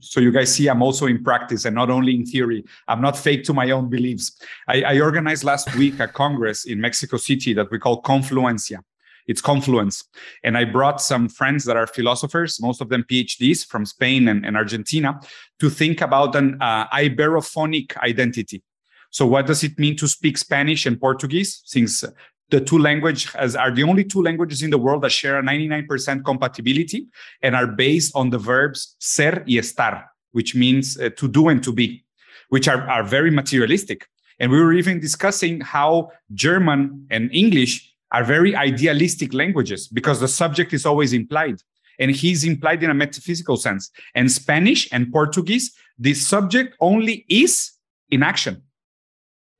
so 0.00 0.20
you 0.20 0.30
guys 0.30 0.54
see 0.54 0.68
I'm 0.68 0.82
also 0.82 1.06
in 1.06 1.22
practice 1.24 1.64
and 1.64 1.74
not 1.74 1.90
only 1.90 2.14
in 2.14 2.24
theory. 2.24 2.64
I'm 2.88 3.00
not 3.00 3.16
fake 3.18 3.42
to 3.44 3.52
my 3.52 3.70
own 3.72 3.88
beliefs. 3.90 4.32
I, 4.68 4.76
I 4.92 5.00
organized 5.00 5.42
last 5.44 5.74
week 5.74 5.98
a 6.00 6.08
congress 6.08 6.64
in 6.64 6.80
Mexico 6.80 7.16
City 7.16 7.52
that 7.54 7.70
we 7.72 7.78
call 7.78 8.00
Confluencia. 8.02 8.78
It's 9.26 9.40
confluence, 9.40 10.04
and 10.44 10.56
I 10.56 10.64
brought 10.64 11.00
some 11.00 11.28
friends 11.28 11.64
that 11.64 11.76
are 11.76 11.86
philosophers, 11.86 12.60
most 12.60 12.80
of 12.80 12.88
them 12.88 13.04
PhDs 13.10 13.66
from 13.66 13.84
Spain 13.84 14.28
and, 14.28 14.46
and 14.46 14.56
Argentina, 14.56 15.20
to 15.58 15.68
think 15.68 16.00
about 16.00 16.36
an 16.36 16.58
uh, 16.60 16.86
Iberophonic 16.88 17.96
identity. 17.96 18.62
So, 19.10 19.26
what 19.26 19.46
does 19.46 19.64
it 19.64 19.78
mean 19.78 19.96
to 19.96 20.06
speak 20.06 20.38
Spanish 20.38 20.86
and 20.86 21.00
Portuguese? 21.00 21.62
Since 21.64 22.04
the 22.50 22.60
two 22.60 22.78
languages 22.78 23.56
are 23.56 23.70
the 23.70 23.82
only 23.82 24.04
two 24.04 24.22
languages 24.22 24.62
in 24.62 24.70
the 24.70 24.78
world 24.78 25.02
that 25.02 25.10
share 25.10 25.38
a 25.38 25.42
99% 25.42 26.24
compatibility 26.24 27.06
and 27.42 27.56
are 27.56 27.66
based 27.66 28.12
on 28.14 28.30
the 28.30 28.38
verbs 28.38 28.96
ser 28.98 29.42
y 29.46 29.54
estar, 29.54 30.04
which 30.32 30.54
means 30.54 30.98
uh, 30.98 31.10
to 31.16 31.28
do 31.28 31.48
and 31.48 31.62
to 31.64 31.72
be, 31.72 32.04
which 32.50 32.68
are, 32.68 32.88
are 32.88 33.02
very 33.02 33.30
materialistic. 33.30 34.06
And 34.38 34.52
we 34.52 34.60
were 34.60 34.74
even 34.74 35.00
discussing 35.00 35.60
how 35.60 36.12
German 36.34 37.06
and 37.10 37.30
English 37.32 37.95
are 38.16 38.24
very 38.24 38.56
idealistic 38.56 39.34
languages 39.34 39.88
because 39.88 40.20
the 40.20 40.28
subject 40.28 40.72
is 40.72 40.86
always 40.86 41.12
implied 41.12 41.56
and 41.98 42.10
he's 42.10 42.44
implied 42.44 42.82
in 42.82 42.88
a 42.88 42.94
metaphysical 42.94 43.58
sense. 43.58 43.90
And 44.14 44.32
Spanish 44.32 44.88
and 44.90 45.12
Portuguese, 45.12 45.74
the 45.98 46.14
subject 46.14 46.76
only 46.80 47.26
is 47.28 47.72
in 48.10 48.22
action. 48.22 48.62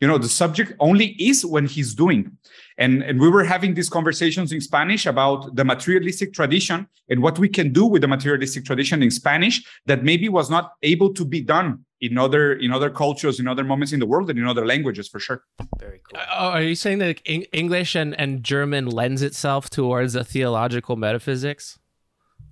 You 0.00 0.08
know, 0.08 0.16
the 0.16 0.30
subject 0.30 0.72
only 0.80 1.08
is 1.22 1.44
when 1.44 1.66
he's 1.66 1.94
doing. 1.94 2.32
And, 2.78 3.02
and 3.02 3.20
we 3.20 3.28
were 3.28 3.44
having 3.44 3.75
these 3.75 3.90
conversations 3.90 4.52
in 4.52 4.62
Spanish 4.62 5.04
about 5.04 5.54
the 5.54 5.64
materialistic 5.64 6.32
tradition 6.32 6.86
and 7.10 7.22
what 7.22 7.38
we 7.38 7.50
can 7.50 7.75
do 7.75 7.84
with 7.84 8.00
the 8.00 8.08
materialistic 8.08 8.64
tradition 8.64 9.02
in 9.02 9.10
Spanish 9.10 9.62
that 9.84 10.02
maybe 10.02 10.30
was 10.30 10.48
not 10.48 10.72
able 10.82 11.12
to 11.12 11.26
be 11.26 11.42
done 11.42 11.84
in 12.00 12.18
other 12.18 12.52
in 12.54 12.72
other 12.72 12.90
cultures, 12.90 13.40
in 13.40 13.48
other 13.48 13.64
moments 13.64 13.92
in 13.92 14.00
the 14.00 14.06
world, 14.06 14.28
and 14.30 14.38
in 14.38 14.46
other 14.46 14.66
languages 14.66 15.08
for 15.08 15.18
sure. 15.18 15.42
Very 15.78 16.00
cool. 16.08 16.20
Uh, 16.20 16.50
are 16.50 16.62
you 16.62 16.74
saying 16.74 16.98
that 16.98 17.20
English 17.26 17.94
and, 17.94 18.18
and 18.20 18.44
German 18.44 18.86
lends 18.86 19.22
itself 19.22 19.70
towards 19.70 20.14
a 20.14 20.24
theological 20.24 20.96
metaphysics? 20.96 21.78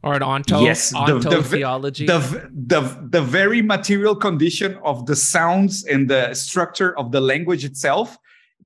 or 0.02 0.12
an 0.12 0.22
onto 0.22 0.58
yes, 0.58 0.92
onto 0.92 1.18
the, 1.18 1.36
the, 1.36 1.42
theology. 1.42 2.06
The, 2.06 2.50
the 2.52 2.80
the 3.08 3.22
very 3.22 3.62
material 3.62 4.14
condition 4.14 4.78
of 4.84 5.06
the 5.06 5.16
sounds 5.16 5.86
and 5.86 6.10
the 6.10 6.34
structure 6.34 6.96
of 6.98 7.10
the 7.10 7.22
language 7.22 7.64
itself 7.64 8.18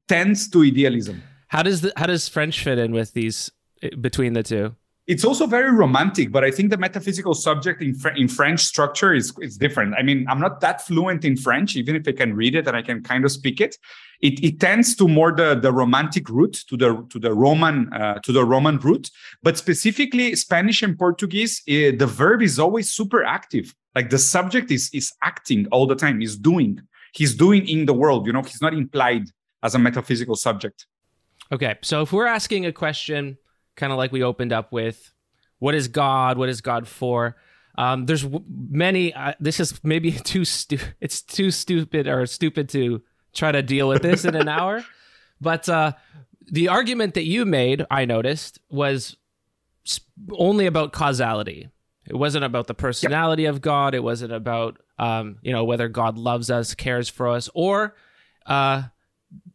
tends 0.08 0.48
to 0.50 0.64
idealism. 0.64 1.22
How 1.46 1.62
does 1.62 1.82
the, 1.82 1.92
how 1.96 2.06
does 2.06 2.28
French 2.28 2.64
fit 2.64 2.78
in 2.78 2.92
with 2.92 3.12
these 3.12 3.52
between 4.00 4.32
the 4.32 4.42
two? 4.42 4.74
It's 5.08 5.24
also 5.24 5.46
very 5.46 5.72
romantic, 5.72 6.30
but 6.30 6.44
I 6.44 6.50
think 6.50 6.68
the 6.68 6.76
metaphysical 6.76 7.32
subject 7.32 7.80
in, 7.80 7.96
in 8.14 8.28
French 8.28 8.60
structure 8.60 9.14
is 9.14 9.32
is 9.40 9.56
different. 9.56 9.94
I 9.98 10.02
mean, 10.02 10.26
I'm 10.28 10.38
not 10.38 10.60
that 10.60 10.86
fluent 10.86 11.24
in 11.24 11.34
French, 11.34 11.76
even 11.76 11.96
if 11.96 12.06
I 12.06 12.12
can 12.12 12.34
read 12.34 12.54
it 12.54 12.68
and 12.68 12.76
I 12.76 12.82
can 12.82 13.02
kind 13.02 13.24
of 13.24 13.32
speak 13.32 13.58
it. 13.62 13.74
It, 14.20 14.44
it 14.44 14.60
tends 14.60 14.94
to 14.96 15.08
more 15.08 15.32
the, 15.32 15.54
the 15.54 15.72
romantic 15.72 16.28
route 16.28 16.58
to 16.68 16.76
the 16.76 17.06
to 17.08 17.18
the 17.18 17.32
Roman 17.32 17.90
uh, 17.92 18.18
to 18.20 18.32
the 18.32 18.44
Roman 18.44 18.76
route, 18.78 19.08
but 19.42 19.56
specifically 19.56 20.36
Spanish 20.36 20.82
and 20.82 20.98
Portuguese, 20.98 21.62
uh, 21.66 21.96
the 21.96 22.06
verb 22.06 22.42
is 22.42 22.58
always 22.58 22.92
super 22.92 23.24
active. 23.24 23.74
Like 23.94 24.10
the 24.10 24.18
subject 24.18 24.70
is 24.70 24.90
is 24.92 25.10
acting 25.22 25.66
all 25.72 25.86
the 25.86 25.96
time. 25.96 26.20
He's 26.20 26.36
doing. 26.36 26.80
He's 27.14 27.34
doing 27.34 27.66
in 27.66 27.86
the 27.86 27.94
world. 27.94 28.26
You 28.26 28.34
know, 28.34 28.42
he's 28.42 28.60
not 28.60 28.74
implied 28.74 29.24
as 29.62 29.74
a 29.74 29.78
metaphysical 29.78 30.36
subject. 30.36 30.86
Okay, 31.50 31.76
so 31.80 32.02
if 32.02 32.12
we're 32.12 32.26
asking 32.26 32.66
a 32.66 32.72
question, 32.72 33.38
kind 33.78 33.92
of 33.92 33.96
like 33.96 34.12
we 34.12 34.22
opened 34.22 34.52
up 34.52 34.72
with, 34.72 35.14
what 35.58 35.74
is 35.74 35.88
God? 35.88 36.36
What 36.36 36.50
is 36.50 36.60
God 36.60 36.86
for? 36.86 37.36
Um, 37.78 38.04
there's 38.06 38.24
w- 38.24 38.44
many. 38.48 39.14
Uh, 39.14 39.32
this 39.40 39.60
is 39.60 39.80
maybe 39.82 40.12
too 40.32 40.44
stu- 40.44 40.78
It's 41.00 41.22
too 41.22 41.50
stupid 41.50 42.06
or 42.06 42.26
stupid 42.26 42.68
to 42.70 43.02
try 43.32 43.52
to 43.52 43.62
deal 43.62 43.88
with 43.88 44.02
this 44.02 44.24
in 44.24 44.34
an 44.34 44.48
hour. 44.48 44.84
But 45.40 45.68
uh, 45.68 45.92
the 46.50 46.66
argument 46.66 47.14
that 47.14 47.22
you 47.24 47.44
made, 47.44 47.86
I 47.92 48.06
noticed, 48.06 48.58
was 48.68 49.16
only 50.32 50.66
about 50.66 50.92
causality. 50.92 51.68
It 52.06 52.16
wasn't 52.16 52.44
about 52.44 52.66
the 52.66 52.74
personality 52.74 53.44
of 53.44 53.60
God. 53.60 53.94
It 53.94 54.02
wasn't 54.02 54.32
about 54.32 54.80
um, 54.98 55.38
you 55.42 55.52
know 55.52 55.62
whether 55.62 55.86
God 55.86 56.18
loves 56.18 56.50
us, 56.50 56.74
cares 56.74 57.08
for 57.08 57.28
us, 57.28 57.48
or 57.54 57.94
uh, 58.46 58.82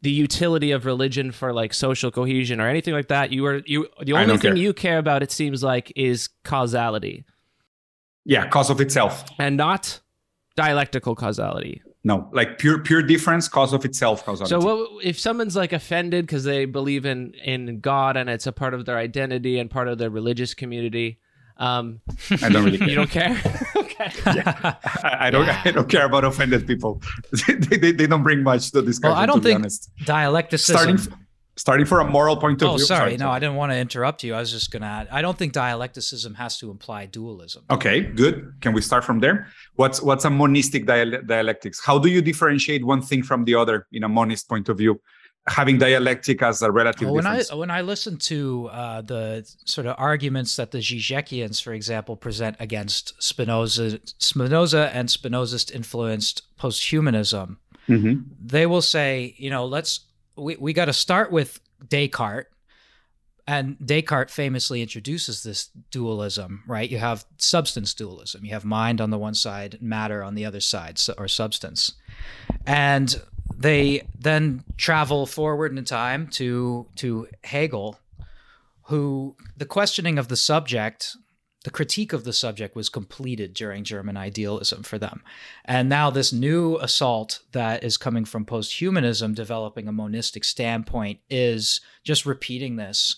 the 0.01 0.11
utility 0.11 0.71
of 0.71 0.85
religion 0.85 1.31
for 1.31 1.53
like 1.53 1.73
social 1.73 2.11
cohesion 2.11 2.59
or 2.59 2.67
anything 2.67 2.93
like 2.93 3.07
that. 3.07 3.31
You 3.31 3.45
are 3.45 3.61
you 3.65 3.87
the 4.01 4.13
only 4.13 4.37
thing 4.37 4.39
care. 4.39 4.55
you 4.55 4.73
care 4.73 4.97
about 4.97 5.23
it 5.23 5.31
seems 5.31 5.63
like 5.63 5.91
is 5.95 6.29
causality. 6.43 7.25
Yeah, 8.25 8.47
cause 8.47 8.69
of 8.69 8.79
itself. 8.79 9.25
And 9.39 9.57
not 9.57 9.99
dialectical 10.55 11.15
causality. 11.15 11.81
No, 12.03 12.29
like 12.33 12.57
pure 12.57 12.79
pure 12.79 13.01
difference, 13.01 13.47
cause 13.47 13.71
of 13.71 13.85
itself 13.85 14.25
causality. 14.25 14.49
So 14.49 14.59
what 14.59 15.05
if 15.05 15.17
someone's 15.17 15.55
like 15.55 15.71
offended 15.71 16.25
because 16.25 16.43
they 16.43 16.65
believe 16.65 17.05
in 17.05 17.33
in 17.43 17.79
God 17.79 18.17
and 18.17 18.29
it's 18.29 18.45
a 18.45 18.51
part 18.51 18.73
of 18.73 18.85
their 18.85 18.97
identity 18.97 19.57
and 19.57 19.69
part 19.69 19.87
of 19.87 19.97
their 19.97 20.09
religious 20.09 20.53
community? 20.53 21.19
Um, 21.57 22.01
I 22.41 22.49
don't 22.49 22.65
really 22.65 22.77
care. 22.77 22.87
You 22.89 22.95
don't 22.95 23.09
care? 23.09 23.41
okay. 23.77 24.11
Yeah. 24.25 24.75
I, 25.03 25.27
I, 25.27 25.29
don't. 25.29 25.45
Yeah. 25.45 25.61
I 25.65 25.71
don't 25.71 25.89
care 25.89 26.05
about 26.05 26.23
offended 26.23 26.67
people. 26.67 27.01
they, 27.47 27.77
they, 27.77 27.91
they, 27.91 28.07
don't 28.07 28.23
bring 28.23 28.43
much 28.43 28.71
to 28.71 28.81
discussion. 28.81 29.13
Well, 29.13 29.21
I 29.21 29.25
don't 29.25 29.41
think 29.43 29.65
dialecticism. 30.05 30.97
Starting, 30.97 31.23
starting 31.55 31.85
from 31.85 32.07
a 32.07 32.11
moral 32.11 32.37
point 32.37 32.61
of 32.61 32.69
oh, 32.69 32.75
view. 32.75 32.85
sorry. 32.85 33.11
sorry 33.11 33.17
no. 33.17 33.29
I 33.29 33.39
didn't 33.39 33.55
want 33.55 33.71
to 33.71 33.77
interrupt 33.77 34.23
you. 34.23 34.33
I 34.33 34.39
was 34.39 34.51
just 34.51 34.71
going 34.71 34.81
to 34.81 34.87
add. 34.87 35.07
I 35.11 35.21
don't 35.21 35.37
think 35.37 35.53
dialecticism 35.53 36.35
has 36.35 36.57
to 36.59 36.71
imply 36.71 37.05
dualism. 37.05 37.63
Okay, 37.69 38.01
good. 38.01 38.53
Can 38.61 38.73
we 38.73 38.81
start 38.81 39.03
from 39.03 39.19
there? 39.19 39.47
What's 39.75 40.01
what's 40.01 40.25
a 40.25 40.29
monistic 40.29 40.85
dialectics? 40.85 41.83
How 41.83 41.99
do 41.99 42.09
you 42.09 42.21
differentiate 42.21 42.85
one 42.85 43.01
thing 43.01 43.23
from 43.23 43.45
the 43.45 43.55
other 43.55 43.87
in 43.91 44.03
a 44.03 44.09
monist 44.09 44.47
point 44.49 44.69
of 44.69 44.77
view? 44.77 44.99
Having 45.47 45.77
dialectic 45.77 46.41
as 46.41 46.61
a 46.61 46.71
relative 46.71 47.09
when 47.09 47.23
difference. 47.23 47.51
I 47.51 47.55
when 47.55 47.69
I 47.69 47.81
listen 47.81 48.17
to 48.17 48.69
uh, 48.71 49.01
the 49.01 49.45
sort 49.65 49.87
of 49.87 49.95
arguments 49.97 50.55
that 50.55 50.71
the 50.71 50.77
Zizekians, 50.77 51.61
for 51.61 51.73
example, 51.73 52.15
present 52.15 52.55
against 52.59 53.21
Spinoza, 53.21 53.99
Spinoza 54.19 54.89
and 54.93 55.09
Spinozist 55.09 55.73
influenced 55.73 56.43
posthumanism, 56.57 57.57
mm-hmm. 57.89 58.21
they 58.41 58.65
will 58.65 58.81
say, 58.81 59.35
you 59.37 59.49
know, 59.49 59.65
let's 59.65 60.01
we 60.37 60.55
we 60.55 60.71
got 60.73 60.85
to 60.85 60.93
start 60.93 61.31
with 61.31 61.59
Descartes. 61.85 62.47
And 63.45 63.77
Descartes 63.85 64.31
famously 64.31 64.81
introduces 64.81 65.43
this 65.43 65.67
dualism, 65.91 66.63
right? 66.65 66.89
You 66.89 66.99
have 66.99 67.25
substance 67.37 67.93
dualism. 67.93 68.45
You 68.45 68.53
have 68.53 68.63
mind 68.63 69.01
on 69.01 69.09
the 69.09 69.17
one 69.17 69.33
side, 69.33 69.79
matter 69.81 70.23
on 70.23 70.35
the 70.35 70.45
other 70.45 70.61
side, 70.61 70.97
or 71.17 71.27
substance. 71.27 71.91
And 72.65 73.21
they 73.55 74.07
then 74.19 74.63
travel 74.77 75.25
forward 75.25 75.77
in 75.77 75.85
time 75.85 76.27
to 76.27 76.87
to 76.95 77.27
Hegel, 77.43 77.99
who 78.83 79.35
the 79.57 79.65
questioning 79.65 80.17
of 80.17 80.27
the 80.27 80.35
subject, 80.35 81.15
the 81.63 81.69
critique 81.69 82.13
of 82.13 82.23
the 82.23 82.33
subject 82.33 82.75
was 82.75 82.89
completed 82.89 83.53
during 83.53 83.83
German 83.83 84.17
idealism 84.17 84.83
for 84.83 84.97
them. 84.97 85.23
And 85.63 85.87
now 85.87 86.09
this 86.09 86.33
new 86.33 86.77
assault 86.77 87.39
that 87.53 87.83
is 87.83 87.97
coming 87.97 88.25
from 88.25 88.45
posthumanism 88.45 89.33
developing 89.35 89.87
a 89.87 89.93
monistic 89.93 90.43
standpoint 90.43 91.19
is 91.29 91.79
just 92.03 92.25
repeating 92.25 92.75
this 92.75 93.15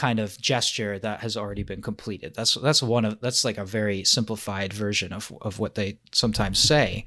kind 0.00 0.18
of 0.18 0.40
gesture 0.40 0.98
that 0.98 1.20
has 1.20 1.36
already 1.36 1.62
been 1.62 1.82
completed. 1.82 2.32
That's 2.34 2.54
that's 2.54 2.82
one 2.82 3.04
of 3.04 3.20
that's 3.20 3.44
like 3.44 3.58
a 3.58 3.66
very 3.66 4.02
simplified 4.04 4.72
version 4.72 5.12
of 5.12 5.30
of 5.42 5.58
what 5.58 5.74
they 5.74 5.98
sometimes 6.12 6.58
say. 6.58 7.04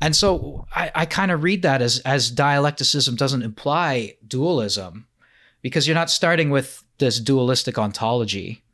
And 0.00 0.16
so 0.16 0.66
I, 0.74 0.90
I 0.94 1.04
kind 1.04 1.30
of 1.30 1.42
read 1.42 1.60
that 1.62 1.82
as 1.82 2.00
as 2.06 2.30
dialecticism 2.30 3.16
doesn't 3.16 3.42
imply 3.42 4.16
dualism, 4.26 5.06
because 5.60 5.86
you're 5.86 6.00
not 6.02 6.10
starting 6.10 6.48
with 6.48 6.82
this 6.96 7.20
dualistic 7.20 7.78
ontology. 7.78 8.64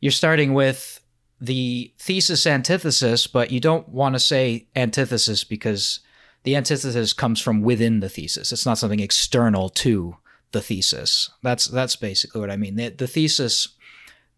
You're 0.00 0.12
starting 0.12 0.54
with 0.54 1.00
the 1.40 1.92
thesis 1.98 2.46
antithesis, 2.46 3.26
but 3.26 3.50
you 3.50 3.58
don't 3.58 3.88
want 3.88 4.14
to 4.14 4.20
say 4.20 4.68
antithesis 4.76 5.42
because 5.42 6.00
the 6.44 6.54
antithesis 6.54 7.12
comes 7.12 7.40
from 7.40 7.62
within 7.62 8.00
the 8.00 8.08
thesis. 8.08 8.52
It's 8.52 8.66
not 8.66 8.78
something 8.78 9.00
external 9.00 9.68
to 9.68 10.16
the 10.52 10.60
thesis. 10.60 11.30
That's 11.42 11.66
that's 11.66 11.96
basically 11.96 12.40
what 12.40 12.50
I 12.50 12.56
mean. 12.56 12.76
The, 12.76 12.88
the 12.88 13.06
thesis 13.06 13.68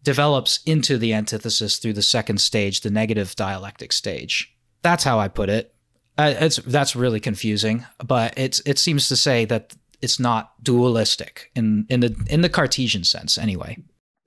develops 0.03 0.59
into 0.65 0.97
the 0.97 1.13
antithesis 1.13 1.77
through 1.77 1.93
the 1.93 2.01
second 2.01 2.39
stage, 2.39 2.81
the 2.81 2.89
negative 2.89 3.35
dialectic 3.35 3.93
stage. 3.93 4.53
That's 4.81 5.03
how 5.03 5.19
I 5.19 5.27
put 5.27 5.49
it. 5.49 5.73
Uh, 6.17 6.33
it's 6.39 6.57
that's 6.57 6.95
really 6.95 7.19
confusing, 7.19 7.85
but 8.05 8.33
it's 8.37 8.61
it 8.65 8.77
seems 8.77 9.07
to 9.07 9.15
say 9.15 9.45
that 9.45 9.75
it's 10.01 10.19
not 10.19 10.53
dualistic 10.61 11.49
in 11.55 11.87
in 11.89 12.01
the 12.01 12.15
in 12.29 12.41
the 12.41 12.49
Cartesian 12.49 13.03
sense, 13.03 13.37
anyway. 13.37 13.77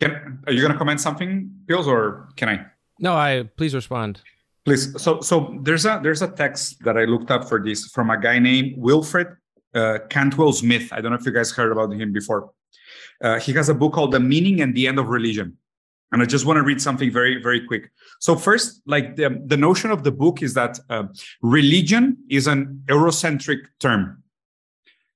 Can, 0.00 0.42
are 0.46 0.52
you 0.52 0.60
going 0.60 0.72
to 0.72 0.78
comment 0.78 1.00
something, 1.00 1.50
Pills, 1.68 1.86
or 1.86 2.28
can 2.36 2.48
I? 2.48 2.66
No, 2.98 3.14
I 3.14 3.48
please 3.56 3.74
respond. 3.74 4.20
Please. 4.64 5.00
So 5.00 5.20
so 5.20 5.56
there's 5.62 5.86
a 5.86 6.00
there's 6.02 6.22
a 6.22 6.28
text 6.28 6.82
that 6.84 6.96
I 6.96 7.04
looked 7.04 7.30
up 7.30 7.48
for 7.48 7.62
this 7.62 7.86
from 7.86 8.10
a 8.10 8.20
guy 8.20 8.40
named 8.40 8.74
Wilfred 8.76 9.28
uh, 9.74 9.98
Cantwell 10.08 10.52
Smith. 10.52 10.92
I 10.92 11.00
don't 11.00 11.12
know 11.12 11.18
if 11.18 11.26
you 11.26 11.32
guys 11.32 11.50
heard 11.52 11.72
about 11.72 11.92
him 11.92 12.12
before. 12.12 12.50
Uh, 13.22 13.40
he 13.40 13.52
has 13.52 13.68
a 13.68 13.74
book 13.74 13.92
called 13.92 14.12
The 14.12 14.20
Meaning 14.20 14.60
and 14.60 14.74
the 14.74 14.86
End 14.86 14.98
of 14.98 15.08
Religion. 15.08 15.56
And 16.12 16.22
I 16.22 16.26
just 16.26 16.46
want 16.46 16.58
to 16.58 16.62
read 16.62 16.80
something 16.80 17.10
very, 17.10 17.42
very 17.42 17.66
quick. 17.66 17.90
So, 18.20 18.36
first, 18.36 18.80
like 18.86 19.16
the, 19.16 19.42
the 19.44 19.56
notion 19.56 19.90
of 19.90 20.04
the 20.04 20.12
book 20.12 20.40
is 20.40 20.54
that 20.54 20.78
uh, 20.88 21.04
religion 21.42 22.18
is 22.30 22.46
an 22.46 22.82
Eurocentric 22.86 23.58
term. 23.80 24.22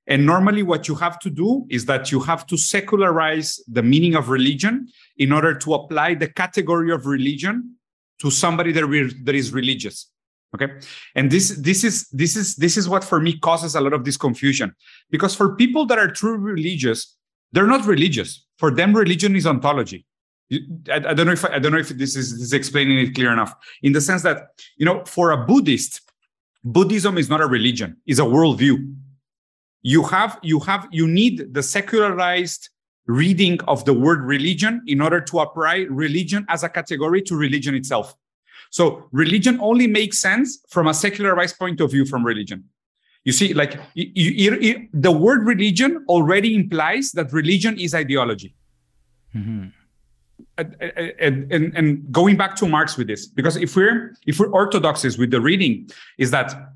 And 0.08 0.26
normally, 0.26 0.64
what 0.64 0.88
you 0.88 0.96
have 0.96 1.20
to 1.20 1.30
do 1.30 1.64
is 1.70 1.86
that 1.86 2.10
you 2.10 2.18
have 2.20 2.44
to 2.48 2.56
secularize 2.56 3.60
the 3.68 3.82
meaning 3.82 4.16
of 4.16 4.28
religion 4.28 4.88
in 5.16 5.30
order 5.30 5.54
to 5.54 5.74
apply 5.74 6.14
the 6.14 6.28
category 6.28 6.90
of 6.90 7.06
religion 7.06 7.76
to 8.18 8.30
somebody 8.30 8.72
that, 8.72 8.84
re- 8.84 9.14
that 9.22 9.34
is 9.36 9.52
religious 9.52 10.09
okay 10.54 10.72
and 11.14 11.30
this 11.30 11.50
this 11.58 11.84
is 11.84 12.08
this 12.08 12.34
is 12.36 12.56
this 12.56 12.76
is 12.76 12.88
what 12.88 13.04
for 13.04 13.20
me 13.20 13.38
causes 13.38 13.74
a 13.74 13.80
lot 13.80 13.92
of 13.92 14.04
this 14.04 14.16
confusion 14.16 14.74
because 15.10 15.34
for 15.34 15.54
people 15.54 15.86
that 15.86 15.98
are 15.98 16.10
true 16.10 16.36
religious 16.36 17.16
they're 17.52 17.66
not 17.66 17.86
religious. 17.86 18.46
For 18.58 18.70
them, 18.70 18.94
religion 18.94 19.34
is 19.36 19.46
ontology. 19.46 20.06
I, 20.52 20.96
I 20.96 21.14
don't 21.14 21.26
know 21.26 21.32
if 21.32 21.44
I, 21.44 21.54
I 21.54 21.58
don't 21.58 21.72
know 21.72 21.78
if 21.78 21.88
this 21.90 22.16
is, 22.16 22.32
this 22.32 22.42
is 22.42 22.52
explaining 22.52 22.98
it 22.98 23.14
clear 23.14 23.32
enough. 23.32 23.54
In 23.82 23.92
the 23.92 24.00
sense 24.00 24.22
that 24.22 24.48
you 24.76 24.84
know, 24.84 25.04
for 25.04 25.30
a 25.32 25.46
Buddhist, 25.46 26.00
Buddhism 26.64 27.18
is 27.18 27.28
not 27.28 27.40
a 27.40 27.46
religion; 27.46 27.96
it's 28.06 28.18
a 28.18 28.24
worldview. 28.24 28.94
You 29.82 30.02
have 30.04 30.38
you 30.42 30.60
have 30.60 30.88
you 30.90 31.06
need 31.06 31.54
the 31.54 31.62
secularized 31.62 32.68
reading 33.06 33.60
of 33.62 33.84
the 33.84 33.94
word 33.94 34.22
religion 34.22 34.82
in 34.86 35.00
order 35.00 35.20
to 35.20 35.40
apply 35.40 35.86
religion 35.88 36.44
as 36.48 36.62
a 36.62 36.68
category 36.68 37.22
to 37.22 37.36
religion 37.36 37.74
itself. 37.74 38.14
So 38.70 39.08
religion 39.12 39.58
only 39.60 39.86
makes 39.86 40.18
sense 40.18 40.64
from 40.68 40.86
a 40.86 40.94
secularized 40.94 41.58
point 41.58 41.80
of 41.80 41.90
view 41.90 42.06
from 42.06 42.24
religion. 42.24 42.64
You 43.24 43.32
see, 43.32 43.52
like 43.52 43.78
you, 43.94 44.10
you, 44.14 44.56
you, 44.56 44.88
the 44.94 45.12
word 45.12 45.44
religion 45.44 46.04
already 46.08 46.54
implies 46.54 47.12
that 47.12 47.32
religion 47.32 47.78
is 47.78 47.94
ideology. 47.94 48.54
Mm-hmm. 49.34 49.66
And, 50.56 51.52
and, 51.52 51.74
and, 51.76 52.12
going 52.12 52.36
back 52.36 52.54
to 52.56 52.66
Marx 52.66 52.96
with 52.96 53.06
this, 53.06 53.26
because 53.26 53.56
if 53.56 53.76
we're 53.76 54.14
if 54.26 54.38
we're 54.38 54.50
orthodoxies 54.50 55.16
with 55.16 55.30
the 55.30 55.40
reading, 55.40 55.88
is 56.18 56.30
that 56.32 56.72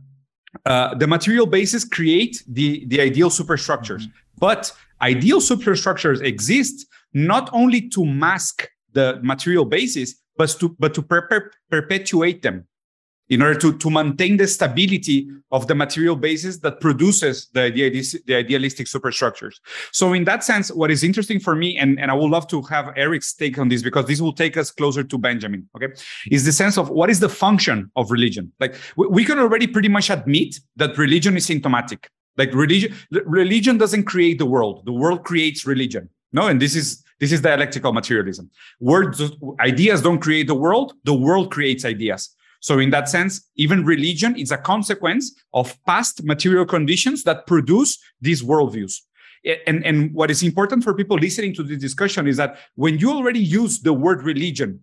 uh, 0.65 0.95
the 0.95 1.07
material 1.07 1.45
bases 1.45 1.85
create 1.85 2.43
the 2.47 2.87
the 2.87 3.01
ideal 3.01 3.31
superstructures, 3.31 4.07
mm-hmm. 4.07 4.39
but 4.39 4.73
ideal 5.03 5.41
superstructures 5.41 6.21
exist 6.21 6.87
not 7.13 7.51
only 7.53 7.89
to 7.91 8.05
mask 8.05 8.69
the 8.93 9.19
material 9.23 9.65
basis, 9.65 10.15
but 10.37 10.51
to 10.61 10.77
but 10.79 10.95
to 10.95 11.03
per- 11.03 11.27
per- 11.29 11.51
perpetuate 11.71 12.43
them 12.43 12.67
in 13.29 13.41
order 13.41 13.59
to, 13.59 13.77
to 13.79 13.91
maintain 13.91 14.37
the 14.37 14.47
stability 14.47 15.29
of 15.51 15.67
the 15.67 15.75
material 15.75 16.15
basis 16.15 16.59
that 16.59 16.81
produces 16.81 17.49
the, 17.55 17.71
the 18.27 18.35
idealistic 18.35 18.87
superstructures. 18.87 19.61
So 19.93 20.13
in 20.13 20.25
that 20.25 20.45
sense, 20.45 20.71
what 20.71 20.91
is 20.91 21.03
interesting 21.03 21.41
for 21.41 21.55
me, 21.55 21.79
and, 21.79 21.99
and 21.99 22.11
I 22.11 22.15
would 22.15 22.31
love 22.31 22.47
to 22.49 22.61
have 22.63 22.93
Eric's 22.97 23.33
take 23.33 23.59
on 23.59 23.69
this 23.69 23.83
because 23.83 24.07
this 24.07 24.21
will 24.21 24.33
take 24.33 24.57
us 24.57 24.71
closer 24.71 25.03
to 25.03 25.19
Benjamin, 25.19 25.69
okay, 25.75 25.89
is 26.31 26.45
the 26.45 26.53
sense 26.53 26.77
of 26.77 26.91
what 26.91 27.09
is 27.09 27.21
the 27.21 27.29
function 27.29 27.91
of 27.97 28.11
religion? 28.11 28.53
Like 28.61 28.75
we, 28.97 29.07
we 29.07 29.25
can 29.25 29.39
already 29.39 29.67
pretty 29.67 29.89
much 29.89 30.11
admit 30.11 30.57
that 30.77 30.99
religion 30.99 31.37
is 31.37 31.47
symptomatic. 31.47 32.09
Like 32.37 32.53
religion, 32.53 32.95
religion 33.11 33.79
doesn't 33.79 34.05
create 34.05 34.39
the 34.39 34.47
world. 34.47 34.85
The 34.85 34.93
world 34.93 35.25
creates 35.25 35.67
religion. 35.67 36.11
No, 36.33 36.49
and 36.49 36.61
this 36.61 36.75
is 36.75 37.04
this 37.25 37.33
is 37.33 37.41
dialectical 37.41 37.91
materialism. 37.91 38.51
Words, 38.81 39.33
ideas 39.59 40.03
don't 40.03 40.19
create 40.19 40.47
the 40.47 40.55
world. 40.55 40.93
The 41.05 41.15
world 41.15 41.51
creates 41.51 41.87
ideas. 41.87 42.29
So 42.61 42.79
in 42.79 42.91
that 42.91 43.09
sense, 43.09 43.49
even 43.57 43.83
religion 43.83 44.37
is 44.37 44.51
a 44.51 44.59
consequence 44.59 45.35
of 45.55 45.75
past 45.87 46.23
material 46.23 46.67
conditions 46.67 47.25
that 47.25 47.47
produce 47.47 47.99
these 48.21 48.43
worldviews. 48.43 49.01
And, 49.67 49.83
and 49.87 50.13
what 50.13 50.31
is 50.31 50.43
important 50.43 50.85
for 50.85 50.93
people 50.93 51.17
listening 51.17 51.55
to 51.55 51.63
this 51.63 51.79
discussion 51.79 52.29
is 52.29 52.37
that 52.37 52.59
when 52.75 52.99
you 52.99 53.11
already 53.11 53.41
use 53.41 53.81
the 53.81 53.95
word 53.95 54.23
religion 54.23 54.81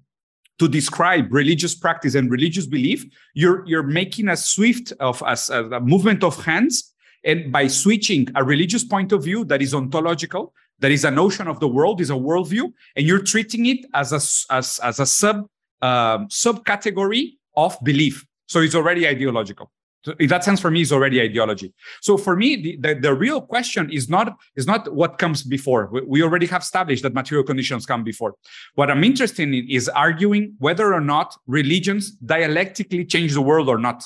to 0.58 0.68
describe 0.68 1.32
religious 1.32 1.76
practice 1.76 2.16
and 2.16 2.32
religious 2.32 2.66
belief, 2.66 3.06
you're, 3.36 3.64
you're 3.68 3.84
making 3.84 4.30
a 4.30 4.36
swift 4.36 4.94
of 5.00 5.22
a, 5.22 5.38
a 5.76 5.80
movement 5.80 6.24
of 6.24 6.44
hands. 6.44 6.92
And 7.24 7.52
by 7.52 7.68
switching 7.68 8.30
a 8.34 8.44
religious 8.44 8.84
point 8.84 9.12
of 9.12 9.24
view 9.24 9.46
that 9.46 9.62
is 9.62 9.76
ontological, 9.76 10.56
that 10.82 10.92
is 10.92 11.06
a 11.06 11.12
notion 11.12 11.48
of 11.48 11.60
the 11.60 11.68
world, 11.68 12.02
is 12.02 12.10
a 12.10 12.14
worldview, 12.14 12.72
and 12.96 13.06
you're 13.06 13.24
treating 13.24 13.68
it 13.68 13.86
as 13.94 14.12
a, 14.12 14.54
as, 14.54 14.80
as 14.84 15.00
a 15.00 15.06
sub 15.06 15.48
um, 15.82 16.28
subcategory 16.28 17.38
of 17.56 17.78
belief. 17.84 18.26
So 18.48 18.60
it's 18.60 18.76
already 18.76 19.08
ideological. 19.08 19.72
So 20.04 20.16
in 20.20 20.30
that 20.30 20.44
sense, 20.44 20.60
for 20.60 20.72
me, 20.72 20.82
is 20.82 20.92
already 20.92 21.22
ideology. 21.22 21.74
So 22.02 22.18
for 22.18 22.36
me, 22.36 22.56
the, 22.56 22.78
the, 22.78 23.00
the, 23.00 23.14
real 23.14 23.40
question 23.40 23.92
is 23.92 24.10
not 24.10 24.36
is 24.56 24.66
not 24.66 24.92
what 24.94 25.20
comes 25.20 25.44
before. 25.44 25.90
We, 25.92 26.02
we 26.02 26.24
already 26.24 26.48
have 26.48 26.64
established 26.64 27.04
that 27.04 27.14
material 27.14 27.46
conditions 27.46 27.86
come 27.86 28.04
before. 28.04 28.34
What 28.74 28.90
I'm 28.90 29.04
interested 29.04 29.44
in 29.44 29.54
is 29.70 29.90
arguing 29.90 30.56
whether 30.58 30.92
or 30.92 31.02
not 31.02 31.38
religions 31.46 32.12
dialectically 32.12 33.06
change 33.06 33.34
the 33.34 33.42
world 33.42 33.70
or 33.70 33.78
not. 33.78 34.04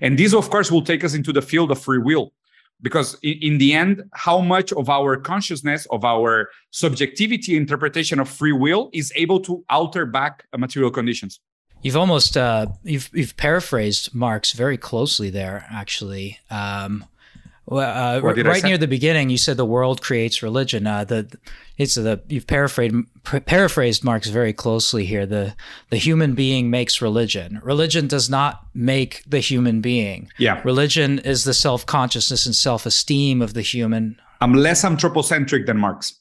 And 0.00 0.16
this, 0.16 0.34
of 0.34 0.50
course, 0.50 0.70
will 0.70 0.82
take 0.82 1.02
us 1.02 1.14
into 1.14 1.32
the 1.32 1.42
field 1.42 1.72
of 1.72 1.80
free 1.80 1.98
will. 1.98 2.32
Because 2.80 3.18
in, 3.22 3.58
the 3.58 3.74
end, 3.74 4.04
how 4.12 4.40
much 4.40 4.72
of 4.72 4.88
our 4.88 5.16
consciousness, 5.16 5.86
of 5.90 6.04
our 6.04 6.48
subjectivity 6.70 7.56
interpretation 7.56 8.20
of 8.20 8.28
free 8.28 8.52
will 8.52 8.88
is 8.92 9.12
able 9.16 9.40
to 9.40 9.64
alter 9.68 10.06
back 10.06 10.44
material 10.56 10.90
conditions? 10.90 11.40
You've 11.82 11.96
almost 11.96 12.36
uh, 12.36 12.66
you've 12.82 13.08
you've 13.12 13.36
paraphrased 13.36 14.14
Marx 14.14 14.52
very 14.52 14.76
closely 14.76 15.30
there, 15.30 15.66
actually. 15.70 16.38
Um, 16.50 17.04
uh, 17.70 18.20
right 18.22 18.64
near 18.64 18.78
the 18.78 18.86
beginning, 18.86 19.30
you 19.30 19.38
said 19.38 19.56
the 19.56 19.64
world 19.64 20.00
creates 20.00 20.42
religion. 20.42 20.86
Uh, 20.86 21.04
the 21.04 21.38
it's 21.76 21.96
the 21.96 22.22
you've 22.28 22.46
paraphrased 22.46 22.94
paraphrased 23.24 24.02
Marx 24.04 24.28
very 24.28 24.52
closely 24.52 25.04
here. 25.04 25.26
The 25.26 25.54
the 25.90 25.96
human 25.96 26.34
being 26.34 26.70
makes 26.70 27.02
religion. 27.02 27.60
Religion 27.62 28.06
does 28.06 28.30
not 28.30 28.64
make 28.74 29.22
the 29.26 29.40
human 29.40 29.80
being. 29.80 30.30
Yeah. 30.38 30.62
Religion 30.64 31.18
is 31.18 31.44
the 31.44 31.54
self 31.54 31.84
consciousness 31.84 32.46
and 32.46 32.54
self 32.54 32.86
esteem 32.86 33.42
of 33.42 33.54
the 33.54 33.62
human. 33.62 34.18
I'm 34.40 34.54
less 34.54 34.84
anthropocentric 34.84 35.66
than 35.66 35.78
Marx. 35.78 36.14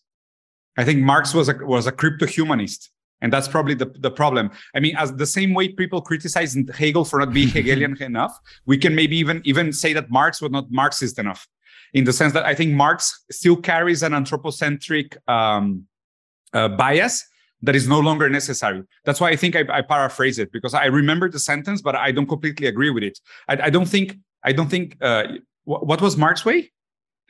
I 0.77 0.83
think 0.83 0.99
Marx 0.99 1.33
was 1.33 1.49
a 1.49 1.55
was 1.61 1.87
a 1.87 1.91
crypto 1.91 2.25
humanist. 2.25 2.89
And 3.21 3.33
that's 3.33 3.47
probably 3.47 3.73
the, 3.73 3.85
the 3.85 4.11
problem. 4.11 4.51
I 4.75 4.79
mean, 4.79 4.95
as 4.95 5.13
the 5.13 5.25
same 5.25 5.53
way 5.53 5.69
people 5.69 6.01
criticize 6.01 6.55
Hegel 6.75 7.03
for 7.03 7.19
not 7.19 7.33
being 7.33 7.47
Hegelian 7.57 8.01
enough, 8.01 8.37
we 8.65 8.77
can 8.77 8.93
maybe 8.95 9.17
even 9.17 9.41
even 9.43 9.73
say 9.73 9.93
that 9.93 10.09
Marx 10.09 10.41
was 10.41 10.51
not 10.51 10.71
Marxist 10.71 11.17
enough, 11.17 11.47
in 11.93 12.03
the 12.03 12.13
sense 12.13 12.33
that 12.33 12.45
I 12.45 12.53
think 12.53 12.73
Marx 12.73 13.25
still 13.31 13.55
carries 13.55 14.03
an 14.03 14.13
anthropocentric 14.13 15.17
um, 15.27 15.87
uh, 16.53 16.67
bias 16.67 17.25
that 17.63 17.75
is 17.75 17.87
no 17.87 17.99
longer 17.99 18.29
necessary. 18.29 18.83
That's 19.03 19.19
why 19.19 19.29
I 19.29 19.35
think 19.35 19.55
I, 19.55 19.63
I, 19.69 19.81
paraphrase 19.81 20.37
it 20.37 20.51
because 20.51 20.73
I 20.75 20.85
remember 20.85 21.29
the 21.29 21.39
sentence, 21.39 21.81
but 21.81 21.95
I 21.95 22.11
don't 22.11 22.27
completely 22.27 22.67
agree 22.67 22.91
with 22.91 23.03
it. 23.03 23.19
I, 23.47 23.57
I 23.63 23.69
don't 23.69 23.87
think 23.87 24.15
I 24.43 24.51
don't 24.51 24.69
think 24.69 24.95
uh, 25.01 25.23
what, 25.63 25.87
what 25.87 26.01
was 26.01 26.17
Marx's 26.17 26.45
way? 26.45 26.71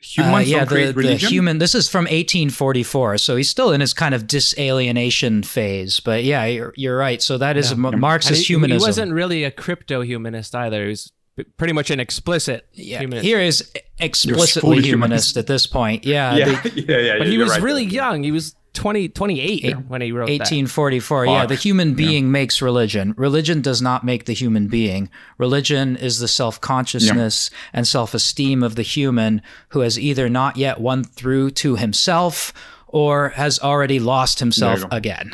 Humans 0.00 0.46
uh, 0.46 0.56
yeah, 0.56 0.64
the, 0.64 0.92
the 0.92 1.16
human. 1.16 1.58
This 1.58 1.74
is 1.74 1.88
from 1.88 2.04
1844, 2.04 3.18
so 3.18 3.34
he's 3.34 3.50
still 3.50 3.72
in 3.72 3.80
his 3.80 3.92
kind 3.92 4.14
of 4.14 4.28
disalienation 4.28 5.44
phase. 5.44 5.98
But 5.98 6.22
yeah, 6.22 6.44
you're, 6.44 6.72
you're 6.76 6.96
right. 6.96 7.20
So 7.20 7.36
that 7.38 7.56
is 7.56 7.72
yeah. 7.72 7.76
Marxist 7.76 8.46
he, 8.46 8.54
humanism. 8.54 8.78
He 8.78 8.88
wasn't 8.88 9.12
really 9.12 9.42
a 9.42 9.50
crypto 9.50 10.02
humanist 10.02 10.54
either. 10.54 10.84
He 10.84 10.88
was 10.90 11.12
pretty 11.56 11.72
much 11.72 11.90
an 11.90 11.98
explicit 11.98 12.68
yeah. 12.74 13.00
humanist. 13.00 13.24
Here 13.24 13.40
is 13.40 13.72
explicitly 13.98 14.80
humanist, 14.80 14.88
humanist, 14.88 15.36
at 15.36 15.46
this 15.48 15.66
point. 15.66 16.04
Yeah, 16.08 16.36
yeah, 16.36 16.60
the, 16.62 16.70
yeah, 16.88 16.98
yeah, 16.98 17.18
But 17.18 17.26
he 17.26 17.38
was 17.38 17.50
right. 17.50 17.62
really 17.62 17.84
young. 17.84 18.22
He 18.22 18.30
was 18.30 18.54
20, 18.74 19.08
28 19.08 19.64
Eight, 19.64 19.76
when 19.88 20.00
he 20.00 20.12
wrote 20.12 20.28
1844 20.28 21.26
that. 21.26 21.32
yeah 21.32 21.46
the 21.46 21.54
human 21.54 21.94
being 21.94 22.24
yeah. 22.24 22.30
makes 22.30 22.62
religion. 22.62 23.14
Religion 23.16 23.60
does 23.60 23.82
not 23.82 24.04
make 24.04 24.24
the 24.26 24.32
human 24.32 24.68
being. 24.68 25.10
Religion 25.38 25.96
is 25.96 26.18
the 26.18 26.28
self-consciousness 26.28 27.50
yeah. 27.50 27.70
and 27.72 27.88
self-esteem 27.88 28.62
of 28.62 28.74
the 28.74 28.82
human 28.82 29.42
who 29.70 29.80
has 29.80 29.98
either 29.98 30.28
not 30.28 30.56
yet 30.56 30.80
won 30.80 31.02
through 31.04 31.50
to 31.50 31.76
himself 31.76 32.52
or 32.86 33.30
has 33.30 33.58
already 33.60 33.98
lost 33.98 34.38
himself 34.38 34.82
again. 34.90 35.30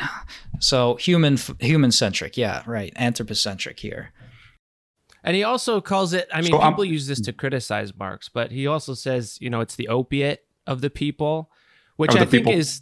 So 0.59 0.95
human 0.95 1.37
human 1.59 1.91
centric 1.91 2.37
yeah 2.37 2.63
right. 2.65 2.93
Anthropocentric 2.95 3.79
here. 3.79 4.11
And 5.23 5.35
he 5.35 5.43
also 5.43 5.81
calls 5.81 6.13
it 6.13 6.27
i 6.31 6.41
mean 6.41 6.51
so, 6.51 6.59
people 6.59 6.83
um, 6.83 6.89
use 6.89 7.07
this 7.07 7.19
to 7.21 7.33
criticize 7.33 7.95
marx 7.97 8.29
but 8.29 8.51
he 8.51 8.67
also 8.67 8.93
says 8.93 9.39
you 9.41 9.49
know 9.49 9.59
it's 9.59 9.75
the 9.75 9.87
opiate 9.87 10.45
of 10.67 10.81
the 10.81 10.89
people 10.91 11.49
which 11.95 12.11
i 12.11 12.19
think 12.19 12.45
people. 12.45 12.53
is 12.53 12.81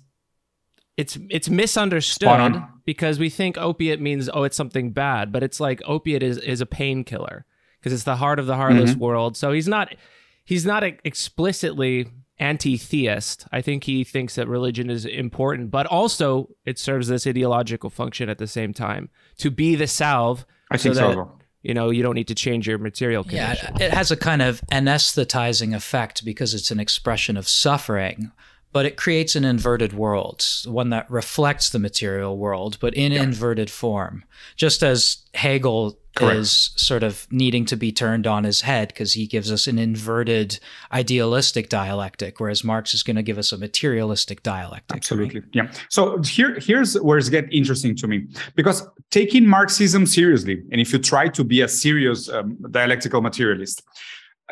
it's 0.98 1.18
it's 1.30 1.50
misunderstood 1.50 2.62
because 2.86 3.20
we 3.20 3.30
think 3.30 3.58
opiate 3.58 4.00
means 4.00 4.30
oh 4.34 4.44
it's 4.44 4.58
something 4.58 4.92
bad, 4.92 5.32
but 5.32 5.44
it's 5.44 5.60
like 5.60 5.82
opiate 5.86 6.24
is 6.24 6.38
is 6.38 6.62
a 6.62 6.66
painkiller 6.66 7.46
because 7.80 7.94
it's 7.94 8.04
the 8.04 8.18
heart 8.18 8.40
of 8.40 8.46
the 8.46 8.56
heartless 8.56 8.92
mm-hmm. 8.92 9.00
world. 9.00 9.36
So 9.36 9.52
he's 9.52 9.68
not 9.68 9.96
he's 10.44 10.66
not 10.66 10.84
explicitly 10.84 12.08
anti-theist. 12.40 13.48
I 13.52 13.62
think 13.62 13.86
he 13.86 14.04
thinks 14.04 14.36
that 14.36 14.48
religion 14.48 14.90
is 14.90 15.06
important, 15.06 15.72
but 15.72 15.86
also 15.88 16.50
it 16.66 16.78
serves 16.78 17.08
this 17.08 17.26
ideological 17.26 17.90
function 17.90 18.30
at 18.30 18.38
the 18.38 18.48
same 18.48 18.74
time 18.74 19.10
to 19.38 19.50
be 19.50 19.76
the 19.76 19.88
salve. 19.88 20.46
I 20.70 20.78
think 20.78 20.96
so. 20.96 21.08
That, 21.08 21.14
so. 21.14 21.40
You 21.62 21.74
know, 21.74 21.92
you 21.92 22.04
don't 22.04 22.16
need 22.16 22.28
to 22.28 22.36
change 22.36 22.68
your 22.68 22.78
material 22.78 23.24
condition. 23.24 23.74
Yeah, 23.80 23.86
it 23.86 23.94
has 23.94 24.12
a 24.12 24.18
kind 24.18 24.42
of 24.42 24.60
anesthetizing 24.70 25.74
effect 25.74 26.26
because 26.26 26.54
it's 26.54 26.72
an 26.72 26.80
expression 26.80 27.38
of 27.38 27.48
suffering 27.48 28.34
but 28.74 28.88
it 28.88 28.98
creates 28.98 29.36
an 29.36 29.46
inverted 29.46 29.94
world, 29.94 30.44
one 30.66 30.90
that 30.90 31.10
reflects 31.10 31.70
the 31.70 31.80
material 31.80 32.38
world, 32.38 32.78
but 32.82 32.94
in 32.96 33.12
yeah. 33.12 33.22
inverted 33.22 33.70
form. 33.70 34.26
Just 34.56 34.82
as 34.82 35.18
Hegel 35.36 36.00
Correct. 36.16 36.38
is 36.38 36.72
sort 36.76 37.04
of 37.04 37.28
needing 37.30 37.66
to 37.66 37.76
be 37.76 37.92
turned 37.92 38.26
on 38.26 38.44
his 38.44 38.62
head 38.62 38.88
because 38.88 39.14
he 39.14 39.28
gives 39.28 39.52
us 39.52 39.68
an 39.68 39.78
inverted 39.78 40.60
idealistic 40.92 41.70
dialectic, 41.70 42.40
whereas 42.40 42.64
Marx 42.64 42.96
is 42.96 43.04
going 43.04 43.16
to 43.16 43.22
give 43.22 43.38
us 43.38 43.52
a 43.52 43.58
materialistic 43.60 44.42
dialectic. 44.42 44.98
Absolutely. 44.98 45.42
Right? 45.42 45.50
Yeah. 45.54 45.72
So 45.90 46.20
here, 46.24 46.58
here's 46.60 47.00
where 47.00 47.20
it's 47.20 47.30
get 47.30 47.52
interesting 47.54 47.96
to 47.98 48.08
me 48.08 48.28
because 48.56 48.88
taking 49.12 49.48
Marxism 49.48 50.08
seriously, 50.08 50.64
and 50.72 50.82
if 50.82 50.92
you 50.92 50.98
try 50.98 51.28
to 51.28 51.44
be 51.44 51.62
a 51.62 51.68
serious 51.68 52.28
um, 52.28 52.58
dialectical 52.72 53.22
materialist, 53.22 53.84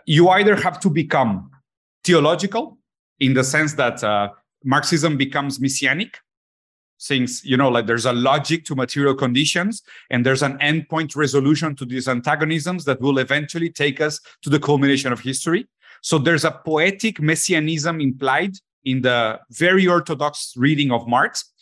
you 0.06 0.30
either 0.30 0.56
have 0.56 0.80
to 0.82 0.92
become 0.92 1.50
theological 2.04 2.78
in 3.22 3.34
the 3.34 3.44
sense 3.44 3.74
that 3.76 4.04
uh, 4.04 4.30
Marxism 4.66 5.16
becomes 5.16 5.60
messianic, 5.60 6.18
since 6.98 7.46
you 7.46 7.56
know, 7.56 7.70
like 7.70 7.88
there's 7.88 8.06
a 8.06 8.14
logic 8.14 8.66
to 8.66 8.76
material 8.76 9.16
conditions, 9.16 9.82
and 10.10 10.26
there's 10.26 10.44
an 10.44 10.58
endpoint 10.60 11.16
resolution 11.16 11.76
to 11.76 11.86
these 11.86 12.08
antagonisms 12.08 12.84
that 12.86 13.00
will 13.00 13.20
eventually 13.20 13.70
take 13.70 14.02
us 14.02 14.20
to 14.44 14.50
the 14.50 14.60
culmination 14.60 15.14
of 15.14 15.20
history. 15.20 15.68
So 16.02 16.18
there's 16.18 16.46
a 16.46 16.52
poetic 16.52 17.22
messianism 17.22 18.02
implied 18.02 18.54
in 18.84 19.02
the 19.02 19.40
very 19.52 19.88
orthodox 19.88 20.54
reading 20.58 20.92
of 20.92 21.08
Marx. 21.08 21.54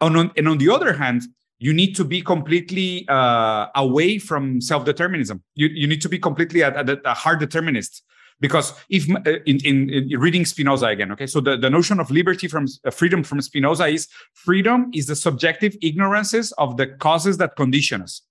And 0.00 0.16
on, 0.16 0.30
and 0.36 0.46
on 0.48 0.58
the 0.58 0.70
other 0.70 0.92
hand, 0.92 1.22
you 1.58 1.72
need 1.72 1.96
to 1.96 2.04
be 2.04 2.20
completely 2.20 3.06
uh, 3.08 3.68
away 3.74 4.18
from 4.18 4.60
self-determinism. 4.60 5.42
You, 5.54 5.68
you 5.68 5.86
need 5.86 6.02
to 6.02 6.08
be 6.10 6.18
completely 6.18 6.60
a, 6.60 6.70
a, 6.74 6.96
a 7.06 7.14
hard 7.14 7.40
determinist 7.40 8.02
because 8.40 8.74
if 8.88 9.08
uh, 9.10 9.38
in, 9.46 9.58
in, 9.64 9.90
in, 9.90 10.20
reading 10.20 10.44
spinoza 10.44 10.86
again 10.86 11.12
okay? 11.12 11.26
So 11.26 11.40
the, 11.40 11.56
the 11.56 11.70
notion 11.70 12.00
of 12.00 12.10
liberty 12.10 12.48
from 12.48 12.66
uh, 12.84 12.90
freedom 12.90 13.22
from 13.22 13.40
spinoza 13.40 13.86
is 13.86 14.08
freedom 14.34 14.90
is 14.92 15.06
the 15.06 15.16
subjective 15.16 15.76
ignorances 15.82 16.52
of 16.52 16.76
the 16.76 16.86
causes 16.86 17.38
that 17.38 17.56
condition 17.56 18.02
us. 18.02 18.22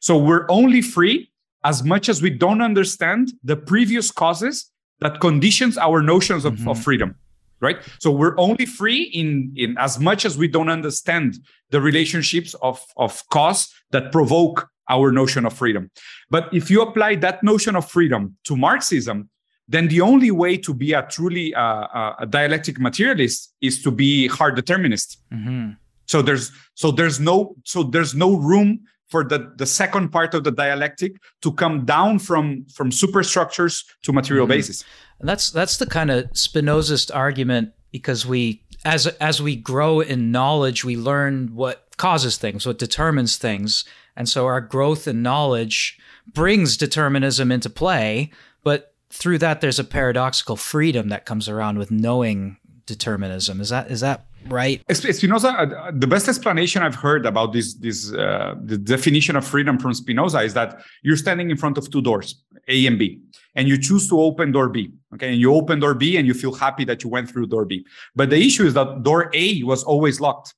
So 0.00 0.16
we're 0.16 0.46
only 0.48 0.82
free 0.82 1.30
as 1.64 1.84
much 1.84 2.08
as 2.08 2.22
we 2.22 2.30
don't 2.30 2.62
understand 2.62 3.32
the 3.44 3.56
previous 3.56 4.10
causes 4.10 4.70
that 5.00 5.20
conditions 5.20 5.76
our 5.76 6.02
notions 6.02 6.44
of, 6.44 6.54
mm-hmm. 6.54 6.68
of 6.68 6.82
freedom 6.82 7.14
right? 7.60 7.76
So 7.98 8.10
we're 8.10 8.38
only 8.38 8.64
free 8.64 9.02
in 9.02 9.52
in 9.54 9.76
as 9.78 10.00
much 10.00 10.24
as 10.24 10.38
we 10.38 10.48
don't 10.48 10.70
understand 10.70 11.38
the 11.70 11.80
relationships 11.80 12.54
of 12.62 12.82
of 12.96 13.22
cause 13.28 13.68
that 13.90 14.12
provoke 14.12 14.68
our 14.88 15.12
notion 15.12 15.46
of 15.46 15.52
freedom. 15.52 15.90
But 16.30 16.52
if 16.52 16.70
you 16.70 16.82
apply 16.82 17.16
that 17.16 17.42
notion 17.42 17.76
of 17.76 17.88
freedom 17.88 18.36
to 18.44 18.56
marxism 18.56 19.28
then 19.70 19.88
the 19.88 20.00
only 20.00 20.30
way 20.30 20.56
to 20.56 20.74
be 20.74 20.92
a 20.92 21.02
truly 21.02 21.54
uh, 21.54 21.86
uh 21.98 22.14
a 22.18 22.26
dialectic 22.26 22.78
materialist 22.78 23.54
is 23.60 23.82
to 23.82 23.90
be 23.90 24.26
hard 24.28 24.54
determinist 24.56 25.18
mm-hmm. 25.32 25.70
so 26.06 26.22
there's 26.22 26.52
so 26.74 26.90
there's 26.90 27.18
no 27.18 27.54
so 27.64 27.82
there's 27.82 28.14
no 28.14 28.36
room 28.36 28.80
for 29.08 29.24
the, 29.24 29.52
the 29.56 29.66
second 29.66 30.10
part 30.10 30.34
of 30.34 30.44
the 30.44 30.52
dialectic 30.52 31.12
to 31.42 31.52
come 31.52 31.84
down 31.84 32.18
from 32.18 32.64
from 32.74 32.92
superstructures 32.92 33.84
to 34.02 34.12
material 34.12 34.46
mm-hmm. 34.46 34.58
basis 34.58 34.84
and 35.20 35.28
that's 35.28 35.50
that's 35.50 35.76
the 35.76 35.86
kind 35.86 36.10
of 36.10 36.24
Spinozist 36.32 37.14
argument 37.14 37.72
because 37.92 38.26
we 38.26 38.62
as 38.84 39.06
as 39.06 39.42
we 39.42 39.56
grow 39.56 40.00
in 40.00 40.32
knowledge, 40.32 40.84
we 40.84 40.96
learn 40.96 41.54
what 41.54 41.86
causes 41.96 42.36
things, 42.36 42.66
what 42.66 42.78
determines 42.78 43.36
things. 43.36 43.84
And 44.16 44.28
so 44.28 44.46
our 44.46 44.60
growth 44.60 45.06
in 45.06 45.22
knowledge 45.22 45.98
brings 46.32 46.76
determinism 46.76 47.52
into 47.52 47.70
play, 47.70 48.30
but 48.62 48.89
through 49.12 49.38
that 49.38 49.60
there's 49.60 49.78
a 49.78 49.84
paradoxical 49.84 50.56
freedom 50.56 51.08
that 51.08 51.26
comes 51.26 51.48
around 51.48 51.78
with 51.78 51.90
knowing 51.90 52.56
determinism. 52.86 53.60
Is 53.60 53.68
that 53.68 53.90
is 53.90 54.00
that 54.00 54.26
right? 54.48 54.82
Spinoza, 54.90 55.48
uh, 55.48 55.90
the 55.94 56.06
best 56.06 56.28
explanation 56.28 56.82
I've 56.82 56.94
heard 56.94 57.26
about 57.26 57.52
this 57.52 57.74
this 57.74 58.12
uh, 58.12 58.54
the 58.64 58.78
definition 58.78 59.36
of 59.36 59.46
freedom 59.46 59.78
from 59.78 59.94
Spinoza 59.94 60.40
is 60.40 60.54
that 60.54 60.80
you're 61.02 61.16
standing 61.16 61.50
in 61.50 61.56
front 61.56 61.78
of 61.78 61.90
two 61.90 62.02
doors, 62.02 62.42
A 62.68 62.86
and 62.86 62.98
B 62.98 63.20
and 63.54 63.68
you 63.68 63.78
choose 63.78 64.08
to 64.08 64.20
open 64.20 64.52
door 64.52 64.68
B. 64.68 64.92
Okay. 65.14 65.32
And 65.32 65.40
you 65.40 65.54
open 65.54 65.80
door 65.80 65.94
B 65.94 66.16
and 66.16 66.26
you 66.26 66.34
feel 66.34 66.52
happy 66.52 66.84
that 66.84 67.02
you 67.02 67.10
went 67.10 67.28
through 67.28 67.46
door 67.46 67.64
B. 67.64 67.84
But 68.14 68.30
the 68.30 68.38
issue 68.38 68.66
is 68.66 68.74
that 68.74 69.02
door 69.02 69.30
A 69.34 69.62
was 69.64 69.82
always 69.82 70.20
locked 70.20 70.54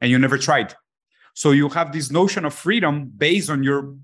and 0.00 0.10
you 0.10 0.18
never 0.18 0.38
tried. 0.38 0.74
So 1.34 1.50
you 1.50 1.68
have 1.70 1.92
this 1.92 2.10
notion 2.10 2.44
of 2.44 2.54
freedom 2.54 3.10
based 3.16 3.50
on 3.50 3.62
your 3.62 3.94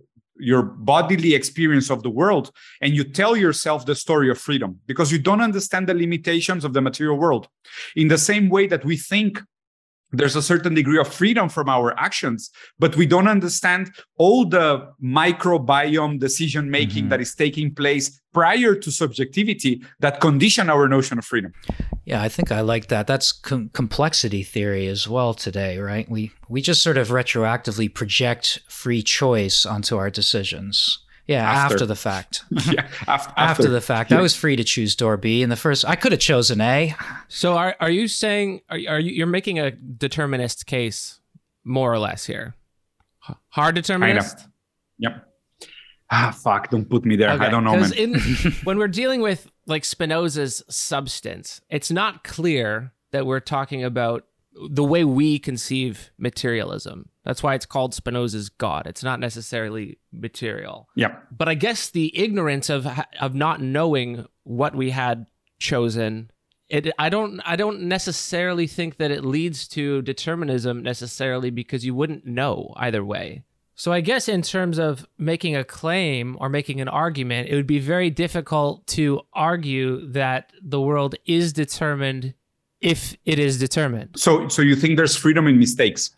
your 0.43 0.63
bodily 0.63 1.35
experience 1.35 1.89
of 1.91 2.03
the 2.03 2.11
world 2.11 2.51
and 2.81 2.95
you 2.95 3.05
tell 3.05 3.37
yourself 3.37 3.87
the 3.87 3.95
story 3.95 4.29
of 4.29 4.39
freedom 4.39 4.79
because 4.87 5.13
you 5.13 5.19
don't 5.19 5.41
understand 5.41 5.89
the 5.89 5.95
limitations 5.95 6.65
of 6.65 6.73
the 6.73 6.81
material 6.81 7.17
world 7.17 7.49
in 7.97 8.09
the 8.09 8.19
same 8.19 8.49
way 8.49 8.67
that 8.67 8.85
we 8.85 8.97
think 8.97 9.41
there's 10.11 10.37
a 10.37 10.43
certain 10.43 10.75
degree 10.75 10.99
of 10.99 11.09
freedom 11.09 11.49
from 11.49 11.69
our 11.69 11.99
actions 11.99 12.51
but 12.79 12.97
we 12.97 13.07
don't 13.07 13.29
understand 13.29 13.91
all 14.19 14.45
the 14.45 14.89
microbiome 15.03 16.19
decision 16.19 16.71
making 16.71 17.05
mm-hmm. 17.05 17.11
that 17.11 17.21
is 17.21 17.35
taking 17.35 17.75
place 17.75 18.21
prior 18.33 18.75
to 18.75 18.91
subjectivity 18.91 19.83
that 20.01 20.21
condition 20.21 20.71
our 20.71 20.89
notion 20.89 21.19
of 21.19 21.25
freedom 21.25 21.53
yeah 22.05 22.23
i 22.23 22.29
think 22.29 22.51
i 22.51 22.61
like 22.61 22.89
that 22.89 23.07
that's 23.07 23.33
com- 23.33 23.69
complexity 23.73 24.43
theory 24.43 24.87
as 24.87 25.09
well 25.09 25.35
today 25.35 25.79
right 25.79 26.09
we 26.11 26.31
we 26.49 26.61
just 26.61 26.83
sort 26.83 26.97
of 26.97 27.09
retroactively 27.09 27.93
project 27.93 28.61
free 28.69 29.03
choice 29.03 29.67
onto 29.67 29.97
our 29.97 30.11
decisions 30.11 30.99
yeah, 31.27 31.49
after, 31.49 31.75
after 31.75 31.87
the 31.87 31.95
fact. 31.95 32.45
yeah, 32.51 32.89
after, 33.07 33.33
after, 33.37 33.69
the 33.69 33.81
fact. 33.81 34.11
Yeah. 34.11 34.19
I 34.19 34.21
was 34.21 34.35
free 34.35 34.57
to 34.57 34.65
choose 34.65 34.97
door 34.97 35.17
B 35.17 35.43
in 35.43 35.51
the 35.51 35.57
first. 35.57 35.85
I 35.85 35.95
could 35.95 36.13
have 36.13 36.21
chosen 36.21 36.61
A. 36.61 36.95
So 37.29 37.57
are 37.57 37.77
are 37.81 37.91
you 37.91 38.09
saying 38.09 38.63
are 38.69 38.79
are 38.89 39.01
you 39.01 39.13
you're 39.13 39.27
making 39.27 39.59
a 39.59 39.71
determinist 39.71 40.67
case 40.67 41.21
more 41.65 41.93
or 41.93 41.99
less 41.99 42.27
here? 42.27 42.55
Hard 43.51 43.77
determinist. 43.77 44.49
Yep. 44.99 45.32
Ah, 46.15 46.31
fuck! 46.31 46.71
Don't 46.71 46.89
put 46.89 47.05
me 47.05 47.17
there. 47.17 47.31
Okay. 47.31 47.47
I 47.47 47.49
don't 47.49 47.65
know, 47.65 47.75
man. 47.75 47.93
in, 47.95 48.15
when 48.65 48.79
we're 48.79 48.87
dealing 48.87 49.23
with 49.23 49.51
like 49.67 49.85
Spinoza's 49.85 50.63
substance, 50.69 51.61
it's 51.71 51.91
not 51.91 52.23
clear 52.23 52.93
that 53.13 53.27
we're 53.27 53.41
talking 53.41 53.83
about 53.83 54.27
the 54.69 54.85
way 54.85 55.05
we 55.05 55.39
conceive 55.39 56.11
materialism. 56.19 57.09
That's 57.25 57.43
why 57.43 57.55
it's 57.55 57.65
called 57.65 57.95
Spinoza's 57.95 58.51
God. 58.51 58.87
It's 58.87 59.03
not 59.03 59.21
necessarily 59.21 59.99
material. 60.13 60.89
Yeah. 60.95 61.17
But 61.31 61.49
I 61.49 61.55
guess 61.55 61.89
the 61.89 62.17
ignorance 62.17 62.69
of 62.69 62.87
of 63.19 63.35
not 63.35 63.63
knowing 63.63 64.27
what 64.45 64.75
we 64.75 64.91
had 64.91 65.27
chosen 65.59 66.31
it 66.73 66.91
I 66.99 67.11
don't 67.11 67.41
I 67.45 67.55
don't 67.57 67.83
necessarily 67.83 68.67
think 68.67 68.97
that 68.97 69.11
it 69.11 69.25
leads 69.25 69.69
to 69.69 70.03
determinism 70.03 70.83
necessarily 70.83 71.51
because 71.51 71.85
you 71.85 71.95
wouldn't 71.95 72.27
know 72.27 72.73
either 72.77 73.05
way. 73.05 73.45
So 73.75 73.93
I 73.93 74.01
guess 74.01 74.29
in 74.29 74.43
terms 74.43 74.79
of 74.79 75.07
making 75.19 75.57
a 75.57 75.65
claim 75.65 76.37
or 76.41 76.49
making 76.49 76.81
an 76.81 76.89
argument, 76.89 77.49
it 77.49 77.57
would 77.57 77.67
be 77.67 77.79
very 77.79 78.11
difficult 78.11 78.87
to 78.89 79.23
argue 79.33 80.07
that 80.13 80.53
the 80.63 80.81
world 80.81 81.15
is 81.25 81.53
determined 81.53 82.35
if 82.81 83.17
it 83.25 83.39
is 83.39 83.59
determined. 83.59 84.11
So 84.17 84.49
so 84.49 84.63
you 84.63 84.77
think 84.77 84.97
there's 84.97 85.17
freedom 85.17 85.47
in 85.47 85.59
mistakes? 85.59 86.15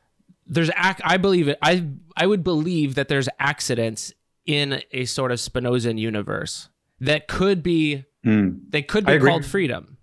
there's 0.46 0.70
ac- 0.70 1.02
I 1.02 1.16
believe 1.16 1.48
it. 1.48 1.58
I 1.62 1.86
I 2.16 2.26
would 2.26 2.44
believe 2.44 2.94
that 2.94 3.08
there's 3.08 3.28
accidents 3.38 4.12
in 4.46 4.82
a 4.92 5.04
sort 5.06 5.32
of 5.32 5.38
Spinozan 5.38 5.98
universe 5.98 6.68
that 7.00 7.28
could 7.28 7.62
be 7.62 8.04
mm. 8.24 8.60
they 8.68 8.82
could 8.82 9.06
be 9.06 9.18
called 9.18 9.44
freedom. 9.44 9.93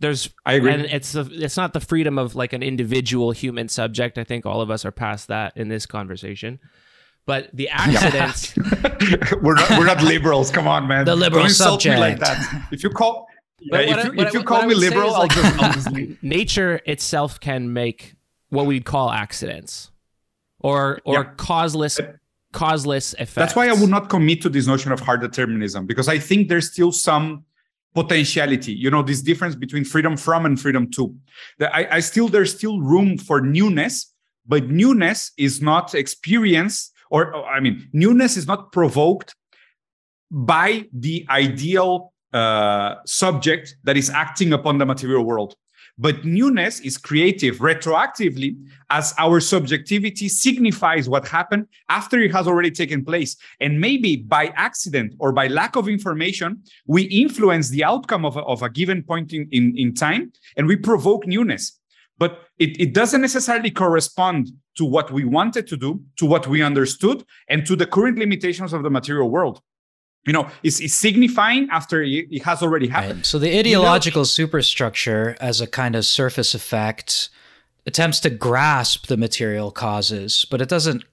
There's 0.00 0.30
I 0.46 0.54
agree, 0.54 0.72
and 0.72 0.86
it's 0.86 1.14
a, 1.14 1.28
it's 1.30 1.56
not 1.56 1.74
the 1.74 1.80
freedom 1.80 2.18
of 2.18 2.34
like 2.34 2.52
an 2.52 2.62
individual 2.62 3.32
human 3.32 3.68
subject. 3.68 4.16
I 4.18 4.24
think 4.24 4.46
all 4.46 4.62
of 4.62 4.70
us 4.70 4.84
are 4.84 4.90
past 4.90 5.28
that 5.28 5.56
in 5.56 5.68
this 5.68 5.86
conversation. 5.86 6.58
But 7.26 7.50
the 7.52 7.68
accidents, 7.68 8.56
we're 9.42 9.54
not 9.54 9.70
we're 9.70 9.84
not 9.84 10.02
liberals. 10.02 10.50
Come 10.50 10.66
on, 10.66 10.88
man. 10.88 11.04
The 11.04 11.14
liberal 11.14 11.44
Don't 11.44 11.50
subject. 11.50 11.94
Me 11.94 12.00
like 12.00 12.18
that. 12.20 12.68
If 12.72 12.82
you 12.82 12.90
call 12.90 13.28
yeah, 13.60 13.78
if 13.80 14.04
you, 14.04 14.20
if 14.20 14.34
you 14.34 14.42
call 14.42 14.64
me 14.64 14.74
liberal, 14.74 15.14
I'll, 15.14 15.20
like, 15.20 15.32
just, 15.32 15.62
I'll 15.62 15.72
just 15.72 15.90
leave. 15.92 16.22
Nature 16.22 16.80
itself 16.86 17.38
can 17.38 17.72
make 17.72 18.14
what 18.48 18.66
we'd 18.66 18.84
call 18.84 19.10
accidents 19.10 19.90
or 20.60 21.00
or 21.04 21.24
yeah. 21.24 21.30
causeless 21.36 22.00
causeless 22.52 23.12
effects. 23.14 23.34
That's 23.34 23.56
why 23.56 23.68
I 23.68 23.74
would 23.74 23.90
not 23.90 24.08
commit 24.08 24.42
to 24.42 24.48
this 24.48 24.66
notion 24.66 24.92
of 24.92 25.00
hard 25.00 25.20
determinism 25.20 25.86
because 25.86 26.08
I 26.08 26.18
think 26.18 26.48
there's 26.48 26.70
still 26.72 26.90
some 26.90 27.44
potentiality. 27.94 28.72
You 28.72 28.90
know, 28.90 29.02
this 29.02 29.22
difference 29.22 29.54
between 29.54 29.84
freedom 29.84 30.16
from 30.16 30.46
and 30.46 30.60
freedom 30.60 30.90
to. 30.92 31.14
I, 31.60 31.88
I 31.92 32.00
still 32.00 32.28
there's 32.28 32.54
still 32.56 32.80
room 32.80 33.18
for 33.18 33.40
newness, 33.40 34.12
but 34.46 34.68
newness 34.68 35.32
is 35.36 35.60
not 35.60 35.94
experienced, 35.94 36.92
or 37.10 37.34
I 37.46 37.60
mean, 37.60 37.88
newness 37.92 38.36
is 38.36 38.46
not 38.46 38.72
provoked 38.72 39.34
by 40.30 40.86
the 40.92 41.26
ideal 41.28 42.12
uh, 42.32 42.96
subject 43.06 43.76
that 43.84 43.96
is 43.96 44.10
acting 44.10 44.52
upon 44.52 44.78
the 44.78 44.86
material 44.86 45.24
world. 45.24 45.54
But 46.00 46.24
newness 46.24 46.80
is 46.80 46.96
creative 46.96 47.58
retroactively 47.58 48.56
as 48.88 49.12
our 49.18 49.38
subjectivity 49.38 50.30
signifies 50.30 51.10
what 51.10 51.28
happened 51.28 51.66
after 51.90 52.18
it 52.20 52.32
has 52.32 52.48
already 52.48 52.70
taken 52.70 53.04
place. 53.04 53.36
And 53.60 53.78
maybe 53.78 54.16
by 54.16 54.46
accident 54.56 55.14
or 55.18 55.30
by 55.30 55.48
lack 55.48 55.76
of 55.76 55.88
information, 55.88 56.62
we 56.86 57.02
influence 57.02 57.68
the 57.68 57.84
outcome 57.84 58.24
of 58.24 58.38
a, 58.38 58.40
of 58.44 58.62
a 58.62 58.70
given 58.70 59.02
point 59.02 59.34
in, 59.34 59.46
in, 59.52 59.74
in 59.76 59.94
time 59.94 60.32
and 60.56 60.66
we 60.66 60.76
provoke 60.76 61.26
newness. 61.26 61.78
But 62.16 62.44
it, 62.58 62.80
it 62.80 62.94
doesn't 62.94 63.20
necessarily 63.20 63.70
correspond 63.70 64.52
to 64.78 64.86
what 64.86 65.10
we 65.10 65.24
wanted 65.24 65.66
to 65.66 65.76
do, 65.76 66.02
to 66.16 66.24
what 66.24 66.46
we 66.46 66.62
understood, 66.62 67.24
and 67.48 67.66
to 67.66 67.76
the 67.76 67.86
current 67.86 68.18
limitations 68.18 68.72
of 68.72 68.82
the 68.82 68.90
material 68.90 69.28
world 69.28 69.60
you 70.26 70.32
know 70.32 70.48
it's, 70.62 70.80
it's 70.80 70.94
signifying 70.94 71.68
after 71.70 72.02
it, 72.02 72.42
has 72.42 72.62
already 72.62 72.88
happened 72.88 73.18
right. 73.18 73.26
so 73.26 73.38
the 73.38 73.58
ideological 73.58 74.20
you 74.20 74.22
know? 74.22 74.24
superstructure 74.24 75.36
as 75.40 75.60
a 75.60 75.66
kind 75.66 75.94
of 75.96 76.04
surface 76.04 76.54
effect 76.54 77.30
attempts 77.86 78.20
to 78.20 78.30
grasp 78.30 79.06
the 79.06 79.16
material 79.16 79.70
causes 79.70 80.46
but 80.50 80.60
it 80.60 80.68
doesn't 80.68 81.04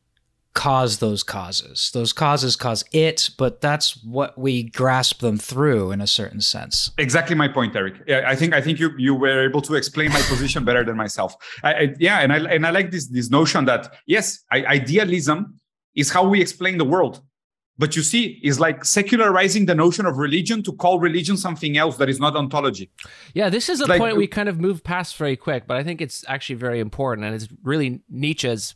cause 0.57 0.97
those 0.97 1.21
causes. 1.21 1.91
Those 1.93 2.11
causes 2.11 2.55
cause 2.55 2.83
it, 2.91 3.29
but 3.37 3.61
that's 3.61 4.03
what 4.03 4.35
we 4.39 4.63
grasp 4.63 5.19
them 5.19 5.37
through 5.37 5.91
in 5.91 6.01
a 6.01 6.07
certain 6.07 6.41
sense. 6.41 6.89
Exactly 6.97 7.35
my 7.35 7.47
point, 7.47 7.75
Eric. 7.75 8.09
I 8.09 8.35
think 8.35 8.55
I 8.55 8.61
think 8.61 8.79
you 8.79 8.89
you 8.97 9.13
were 9.13 9.47
able 9.47 9.61
to 9.61 9.75
explain 9.75 10.09
my 10.09 10.21
position 10.21 10.65
better 10.65 10.83
than 10.83 10.97
myself. 10.97 11.35
I, 11.63 11.73
I, 11.73 11.95
yeah, 11.99 12.21
and 12.21 12.33
I 12.33 12.39
and 12.55 12.65
I 12.65 12.71
like 12.71 12.89
this 12.89 13.05
this 13.07 13.29
notion 13.29 13.65
that 13.65 13.93
yes, 14.07 14.43
I, 14.51 14.65
idealism 14.65 15.59
is 15.93 16.09
how 16.09 16.27
we 16.27 16.41
explain 16.41 16.79
the 16.79 16.85
world. 16.85 17.21
But 17.79 17.95
you 17.95 18.01
see, 18.01 18.39
it's 18.41 18.59
like 18.59 18.83
secularizing 18.83 19.67
the 19.67 19.75
notion 19.75 20.05
of 20.05 20.17
religion 20.17 20.63
to 20.63 20.73
call 20.73 20.99
religion 20.99 21.37
something 21.37 21.77
else 21.77 21.97
that 21.97 22.09
is 22.09 22.19
not 22.19 22.35
ontology. 22.35 22.89
Yeah, 23.33 23.49
this 23.49 23.69
is 23.69 23.81
a 23.81 23.85
like, 23.85 23.99
point 23.99 24.17
we 24.17 24.25
kind 24.25 24.49
of 24.49 24.59
moved 24.59 24.83
past 24.83 25.15
very 25.15 25.35
quick, 25.35 25.67
but 25.67 25.77
I 25.77 25.83
think 25.83 26.01
it's 26.01 26.25
actually 26.27 26.55
very 26.55 26.79
important, 26.79 27.25
and 27.25 27.35
it's 27.35 27.47
really 27.63 28.01
Nietzsche's 28.09 28.75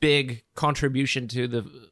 big 0.00 0.44
contribution 0.54 1.26
to 1.28 1.48
the 1.48 1.90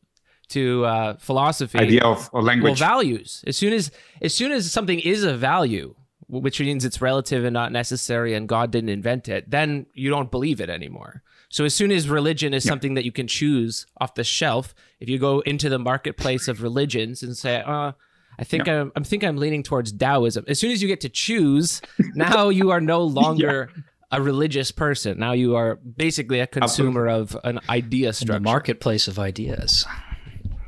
to 0.50 0.84
uh, 0.84 1.16
philosophy. 1.16 1.78
Idea 1.78 2.04
of, 2.04 2.30
of 2.32 2.44
language. 2.44 2.80
Well 2.80 2.88
values. 2.88 3.42
As 3.46 3.56
soon 3.56 3.72
as 3.72 3.90
as 4.22 4.32
soon 4.32 4.52
as 4.52 4.70
something 4.70 5.00
is 5.00 5.24
a 5.24 5.36
value 5.36 5.94
which 6.28 6.60
means 6.60 6.84
it's 6.84 7.00
relative 7.00 7.44
and 7.44 7.54
not 7.54 7.72
necessary 7.72 8.34
and 8.34 8.48
god 8.48 8.70
didn't 8.70 8.88
invent 8.90 9.28
it 9.28 9.48
then 9.50 9.86
you 9.94 10.10
don't 10.10 10.30
believe 10.30 10.60
it 10.60 10.68
anymore 10.68 11.22
so 11.56 11.64
as 11.64 11.72
soon 11.72 11.90
as 11.90 12.06
religion 12.06 12.52
is 12.52 12.66
yeah. 12.66 12.68
something 12.68 12.92
that 12.94 13.06
you 13.06 13.12
can 13.12 13.26
choose 13.26 13.86
off 13.98 14.14
the 14.14 14.24
shelf 14.24 14.74
if 15.00 15.08
you 15.08 15.18
go 15.18 15.40
into 15.40 15.70
the 15.70 15.78
marketplace 15.78 16.48
of 16.48 16.62
religions 16.62 17.22
and 17.22 17.36
say 17.36 17.62
uh 17.66 17.92
I 18.38 18.44
think 18.44 18.66
yeah. 18.66 18.82
I'm, 18.82 18.92
I 18.94 19.00
think 19.00 19.24
I'm 19.24 19.38
leaning 19.38 19.62
towards 19.62 19.92
Taoism. 19.92 20.44
As 20.46 20.60
soon 20.60 20.70
as 20.70 20.82
you 20.82 20.88
get 20.88 21.00
to 21.00 21.08
choose, 21.08 21.80
now 22.14 22.50
you 22.50 22.70
are 22.70 22.82
no 22.82 23.00
longer 23.00 23.70
yeah 23.74 23.82
a 24.12 24.22
religious 24.22 24.70
person. 24.70 25.18
Now 25.18 25.32
you 25.32 25.56
are 25.56 25.76
basically 25.76 26.40
a 26.40 26.46
consumer 26.46 27.08
of 27.08 27.36
an 27.44 27.60
idea 27.68 28.12
structure. 28.12 28.36
In 28.36 28.42
the 28.42 28.48
marketplace 28.48 29.08
of 29.08 29.18
ideas. 29.18 29.84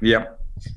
Yeah. 0.00 0.26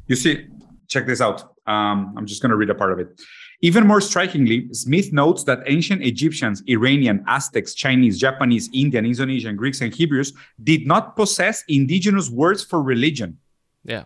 You 0.07 0.15
see, 0.15 0.47
check 0.87 1.07
this 1.07 1.21
out. 1.21 1.41
Um, 1.67 2.13
I'm 2.17 2.25
just 2.25 2.41
going 2.41 2.51
to 2.51 2.55
read 2.55 2.69
a 2.69 2.75
part 2.75 2.91
of 2.91 2.99
it. 2.99 3.21
Even 3.63 3.85
more 3.85 4.01
strikingly, 4.01 4.67
Smith 4.73 5.13
notes 5.13 5.43
that 5.43 5.59
ancient 5.67 6.01
Egyptians, 6.01 6.63
Iranian, 6.67 7.23
Aztecs, 7.27 7.75
Chinese, 7.75 8.19
Japanese, 8.19 8.69
Indian, 8.73 9.05
Indonesian, 9.05 9.55
Greeks, 9.55 9.81
and 9.81 9.93
Hebrews 9.93 10.33
did 10.63 10.87
not 10.87 11.15
possess 11.15 11.63
indigenous 11.67 12.29
words 12.29 12.63
for 12.63 12.81
religion. 12.81 13.37
Yeah. 13.83 14.05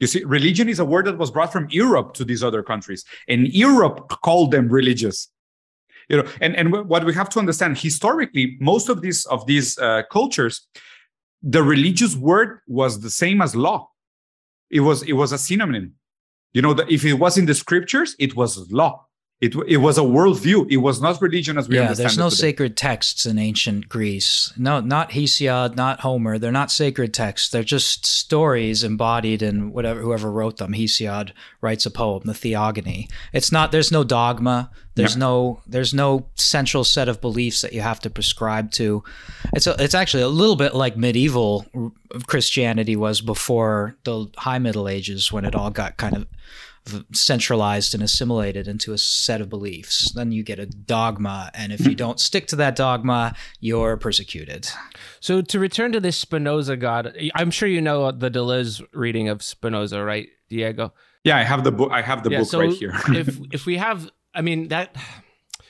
You 0.00 0.08
see, 0.08 0.24
religion 0.24 0.68
is 0.68 0.80
a 0.80 0.84
word 0.84 1.04
that 1.06 1.18
was 1.18 1.30
brought 1.30 1.52
from 1.52 1.68
Europe 1.70 2.14
to 2.14 2.24
these 2.24 2.42
other 2.42 2.62
countries, 2.62 3.04
and 3.28 3.46
Europe 3.48 4.08
called 4.22 4.50
them 4.50 4.68
religious 4.68 5.28
you 6.10 6.16
know 6.16 6.28
and 6.40 6.54
and 6.56 6.72
what 6.72 7.04
we 7.04 7.14
have 7.14 7.30
to 7.30 7.38
understand 7.38 7.78
historically 7.78 8.56
most 8.60 8.88
of 8.90 9.00
these 9.00 9.24
of 9.26 9.46
these 9.46 9.78
uh, 9.78 10.02
cultures 10.10 10.66
the 11.42 11.62
religious 11.62 12.16
word 12.16 12.60
was 12.66 13.00
the 13.00 13.08
same 13.08 13.40
as 13.40 13.54
law 13.54 13.88
it 14.70 14.80
was 14.80 15.02
it 15.04 15.14
was 15.14 15.32
a 15.32 15.38
synonym 15.38 15.94
you 16.52 16.62
know 16.62 16.74
that 16.74 16.90
if 16.90 17.04
it 17.04 17.14
was 17.14 17.38
in 17.38 17.46
the 17.46 17.54
scriptures 17.54 18.16
it 18.18 18.36
was 18.36 18.70
law 18.70 19.06
it, 19.40 19.54
it 19.66 19.78
was 19.78 19.96
a 19.96 20.02
worldview. 20.02 20.70
It 20.70 20.78
was 20.78 21.00
not 21.00 21.22
religion 21.22 21.56
as 21.56 21.66
we 21.66 21.76
yeah, 21.76 21.82
understand 21.82 22.10
there's 22.10 22.18
no 22.18 22.28
sacred 22.28 22.76
texts 22.76 23.24
in 23.24 23.38
ancient 23.38 23.88
Greece. 23.88 24.52
No, 24.58 24.80
not 24.80 25.12
Hesiod, 25.12 25.76
not 25.76 26.00
Homer. 26.00 26.38
They're 26.38 26.52
not 26.52 26.70
sacred 26.70 27.14
texts. 27.14 27.48
They're 27.48 27.64
just 27.64 28.04
stories 28.04 28.84
embodied 28.84 29.40
in 29.40 29.72
whatever 29.72 30.02
whoever 30.02 30.30
wrote 30.30 30.58
them. 30.58 30.74
Hesiod 30.74 31.32
writes 31.62 31.86
a 31.86 31.90
poem, 31.90 32.22
the 32.26 32.34
Theogony. 32.34 33.08
It's 33.32 33.50
not. 33.50 33.72
There's 33.72 33.90
no 33.90 34.04
dogma. 34.04 34.70
There's 34.94 35.14
yeah. 35.14 35.20
no. 35.20 35.62
There's 35.66 35.94
no 35.94 36.26
central 36.34 36.84
set 36.84 37.08
of 37.08 37.22
beliefs 37.22 37.62
that 37.62 37.72
you 37.72 37.80
have 37.80 38.00
to 38.00 38.10
prescribe 38.10 38.70
to. 38.72 39.02
It's 39.54 39.66
a, 39.66 39.74
it's 39.82 39.94
actually 39.94 40.22
a 40.22 40.28
little 40.28 40.56
bit 40.56 40.74
like 40.74 40.98
medieval 40.98 41.64
Christianity 42.26 42.94
was 42.94 43.22
before 43.22 43.96
the 44.04 44.26
High 44.36 44.58
Middle 44.58 44.86
Ages 44.86 45.32
when 45.32 45.46
it 45.46 45.54
all 45.54 45.70
got 45.70 45.96
kind 45.96 46.14
of 46.14 46.26
centralized 47.12 47.94
and 47.94 48.02
assimilated 48.02 48.68
into 48.68 48.92
a 48.92 48.98
set 48.98 49.40
of 49.40 49.48
beliefs. 49.48 50.12
Then 50.12 50.32
you 50.32 50.42
get 50.42 50.58
a 50.58 50.66
dogma, 50.66 51.50
and 51.54 51.72
if 51.72 51.80
you 51.80 51.86
mm-hmm. 51.86 51.96
don't 51.96 52.20
stick 52.20 52.46
to 52.48 52.56
that 52.56 52.76
dogma, 52.76 53.34
you're 53.60 53.96
persecuted. 53.96 54.68
So 55.20 55.42
to 55.42 55.58
return 55.58 55.92
to 55.92 56.00
this 56.00 56.16
Spinoza 56.16 56.76
God, 56.76 57.16
I'm 57.34 57.50
sure 57.50 57.68
you 57.68 57.80
know 57.80 58.10
the 58.10 58.30
Deleuze 58.30 58.82
reading 58.92 59.28
of 59.28 59.42
Spinoza, 59.42 60.02
right, 60.02 60.28
Diego? 60.48 60.92
Yeah, 61.24 61.36
I 61.36 61.42
have 61.42 61.64
the 61.64 61.72
book. 61.72 61.90
I 61.92 62.02
have 62.02 62.22
the 62.22 62.30
yeah, 62.30 62.38
book 62.38 62.48
so 62.48 62.60
right 62.60 62.72
here. 62.72 62.94
if 63.08 63.38
if 63.52 63.66
we 63.66 63.76
have, 63.76 64.10
I 64.34 64.40
mean 64.40 64.68
that 64.68 64.96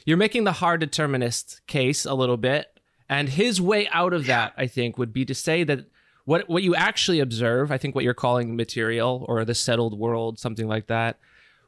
you're 0.05 0.17
making 0.17 0.45
the 0.45 0.53
hard 0.53 0.81
determinist 0.81 1.67
case 1.67 2.05
a 2.05 2.15
little 2.15 2.37
bit, 2.37 2.67
and 3.09 3.29
his 3.29 3.61
way 3.61 3.89
out 3.89 4.13
of 4.13 4.27
that, 4.27 4.53
I 4.57 4.67
think, 4.67 4.97
would 4.97 5.13
be 5.13 5.25
to 5.25 5.35
say 5.35 5.65
that 5.65 5.87
what 6.31 6.49
what 6.49 6.63
you 6.63 6.77
actually 6.77 7.19
observe, 7.19 7.73
I 7.73 7.77
think 7.77 7.97
what 7.97 8.05
you're 8.05 8.15
calling 8.15 8.55
material 8.55 9.27
or 9.29 9.45
the 9.45 9.53
settled 9.53 9.99
world, 9.99 10.39
something 10.39 10.69
like 10.69 10.87
that. 10.87 11.19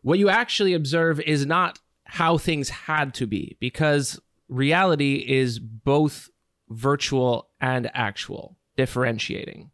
What 0.02 0.20
you 0.20 0.28
actually 0.28 0.72
observe 0.72 1.18
is 1.18 1.44
not 1.44 1.80
how 2.04 2.38
things 2.38 2.68
had 2.68 3.12
to 3.14 3.26
be 3.26 3.56
because 3.58 4.20
reality 4.48 5.16
is 5.26 5.58
both 5.58 6.30
virtual 6.70 7.48
and 7.60 7.90
actual, 7.92 8.56
differentiating. 8.76 9.72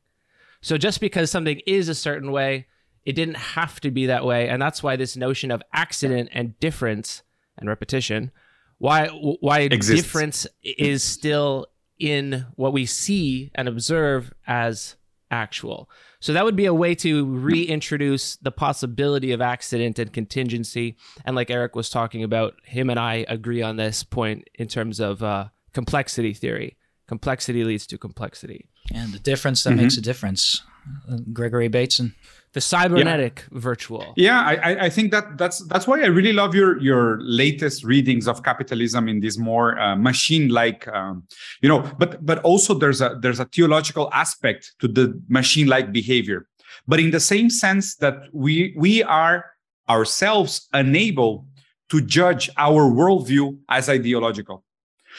So 0.62 0.78
just 0.78 1.02
because 1.02 1.30
something 1.30 1.60
is 1.66 1.90
a 1.90 1.94
certain 1.94 2.32
way, 2.32 2.66
it 3.04 3.12
didn't 3.12 3.36
have 3.36 3.80
to 3.80 3.90
be 3.90 4.06
that 4.06 4.24
way, 4.24 4.48
and 4.48 4.60
that's 4.60 4.82
why 4.82 4.96
this 4.96 5.18
notion 5.18 5.50
of 5.50 5.62
accident 5.74 6.30
and 6.32 6.58
difference 6.60 7.22
and 7.58 7.68
repetition, 7.68 8.30
why 8.78 9.08
why 9.08 9.60
Exists. 9.60 10.02
difference 10.02 10.46
is 10.62 11.02
still 11.02 11.66
in 11.98 12.46
what 12.54 12.72
we 12.72 12.86
see 12.86 13.50
and 13.54 13.68
observe 13.68 14.32
as 14.46 14.96
actual. 15.30 15.90
So 16.20 16.32
that 16.32 16.44
would 16.44 16.56
be 16.56 16.66
a 16.66 16.74
way 16.74 16.94
to 16.96 17.26
reintroduce 17.26 18.36
the 18.36 18.50
possibility 18.50 19.32
of 19.32 19.40
accident 19.40 19.98
and 19.98 20.12
contingency. 20.12 20.96
And 21.24 21.36
like 21.36 21.50
Eric 21.50 21.76
was 21.76 21.90
talking 21.90 22.24
about, 22.24 22.54
him 22.64 22.90
and 22.90 22.98
I 22.98 23.24
agree 23.28 23.62
on 23.62 23.76
this 23.76 24.02
point 24.02 24.48
in 24.54 24.68
terms 24.68 25.00
of 25.00 25.22
uh, 25.22 25.48
complexity 25.72 26.34
theory. 26.34 26.76
Complexity 27.06 27.64
leads 27.64 27.86
to 27.88 27.98
complexity. 27.98 28.68
And 28.92 29.12
the 29.12 29.18
difference 29.18 29.62
that 29.64 29.70
mm-hmm. 29.70 29.82
makes 29.82 29.96
a 29.96 30.02
difference. 30.02 30.62
Uh, 31.10 31.18
Gregory 31.32 31.68
Bateson 31.68 32.14
the 32.52 32.60
cybernetic 32.60 33.44
yeah. 33.50 33.58
virtual. 33.58 34.14
Yeah, 34.16 34.40
I, 34.40 34.86
I 34.86 34.90
think 34.90 35.10
that 35.12 35.36
that's 35.36 35.64
that's 35.66 35.86
why 35.86 36.00
I 36.00 36.06
really 36.06 36.32
love 36.32 36.54
your 36.54 36.80
your 36.80 37.20
latest 37.20 37.84
readings 37.84 38.26
of 38.26 38.42
capitalism 38.42 39.08
in 39.08 39.20
this 39.20 39.36
more 39.38 39.78
uh, 39.78 39.96
machine-like, 39.96 40.88
um, 40.88 41.24
you 41.60 41.68
know. 41.68 41.82
But 41.98 42.24
but 42.24 42.38
also 42.40 42.74
there's 42.74 43.00
a 43.00 43.18
there's 43.20 43.40
a 43.40 43.44
theological 43.44 44.08
aspect 44.12 44.72
to 44.80 44.88
the 44.88 45.20
machine-like 45.28 45.92
behavior, 45.92 46.46
but 46.86 47.00
in 47.00 47.10
the 47.10 47.20
same 47.20 47.50
sense 47.50 47.96
that 47.96 48.16
we 48.32 48.74
we 48.76 49.02
are 49.02 49.44
ourselves 49.88 50.68
unable 50.72 51.46
to 51.90 52.00
judge 52.00 52.50
our 52.56 52.90
worldview 52.90 53.58
as 53.68 53.88
ideological. 53.88 54.64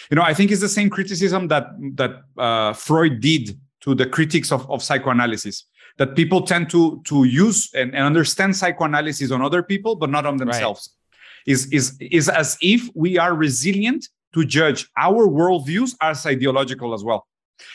You 0.10 0.16
know, 0.16 0.24
I 0.24 0.34
think 0.34 0.52
it's 0.52 0.62
the 0.62 0.70
same 0.70 0.90
criticism 0.90 1.48
that 1.50 1.68
that 1.96 2.22
uh, 2.38 2.74
Freud 2.74 3.22
did 3.22 3.60
to 3.82 3.96
the 3.96 4.06
critics 4.06 4.52
of, 4.52 4.70
of 4.70 4.84
psychoanalysis 4.84 5.66
that 6.00 6.16
people 6.16 6.42
tend 6.42 6.70
to 6.72 7.02
to 7.04 7.26
use 7.26 7.70
and, 7.76 7.94
and 7.94 8.04
understand 8.04 8.56
psychoanalysis 8.56 9.30
on 9.32 9.42
other 9.44 9.62
people 9.62 9.96
but 9.96 10.10
not 10.10 10.26
on 10.26 10.38
themselves. 10.38 10.90
Right. 10.90 11.54
is 11.54 11.72
is 11.72 11.86
is 12.00 12.28
as 12.30 12.58
if 12.62 12.90
we 12.96 13.20
are 13.20 13.34
resilient 13.36 14.08
to 14.34 14.44
judge 14.46 14.90
our 14.98 15.28
worldviews 15.28 15.96
as 16.02 16.26
ideological 16.26 16.94
as 16.94 17.04
well. 17.04 17.28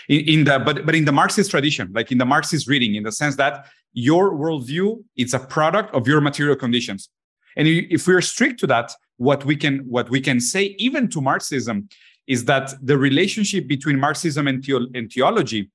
In, 0.08 0.20
in, 0.32 0.44
the 0.44 0.58
but 0.58 0.86
but 0.86 0.94
in 0.94 1.04
the 1.04 1.12
marxist 1.12 1.50
tradition 1.50 1.92
like 1.94 2.10
in 2.10 2.18
the 2.18 2.24
marxist 2.24 2.66
reading 2.66 2.94
in 2.94 3.02
the 3.02 3.12
sense 3.12 3.36
that 3.36 3.66
your 3.92 4.32
worldview 4.32 5.04
it's 5.14 5.34
a 5.34 5.42
product 5.56 5.94
of 5.94 6.08
your 6.08 6.20
material 6.20 6.56
conditions. 6.56 7.10
And 7.56 7.68
if 7.68 8.08
we're 8.08 8.22
strict 8.22 8.58
to 8.60 8.66
that 8.68 8.92
what 9.18 9.44
we 9.44 9.56
can 9.56 9.74
what 9.96 10.08
we 10.10 10.20
can 10.20 10.40
say 10.40 10.64
even 10.86 11.08
to 11.08 11.20
marxism 11.20 11.88
is 12.26 12.46
that 12.46 12.72
the 12.82 12.96
relationship 12.96 13.68
between 13.68 14.00
marxism 14.00 14.48
and, 14.48 14.64
theo- 14.64 14.88
and 14.94 15.12
theology 15.12 15.70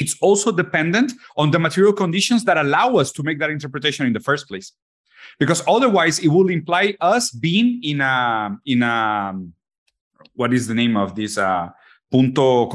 it's 0.00 0.16
also 0.20 0.52
dependent 0.52 1.12
on 1.36 1.50
the 1.50 1.58
material 1.58 1.92
conditions 1.92 2.44
that 2.44 2.56
allow 2.56 2.96
us 2.96 3.12
to 3.12 3.22
make 3.22 3.38
that 3.38 3.50
interpretation 3.50 4.06
in 4.06 4.12
the 4.12 4.20
first 4.20 4.48
place. 4.48 4.72
Because 5.38 5.62
otherwise 5.66 6.18
it 6.20 6.28
will 6.28 6.48
imply 6.48 6.96
us 7.00 7.30
being 7.30 7.80
in 7.82 8.00
a 8.00 8.56
in 8.66 8.82
a 8.82 9.38
what 10.34 10.52
is 10.54 10.66
the 10.66 10.74
name 10.74 10.96
of 10.96 11.14
this 11.14 11.36
uh 11.36 11.68
punto 12.10 12.66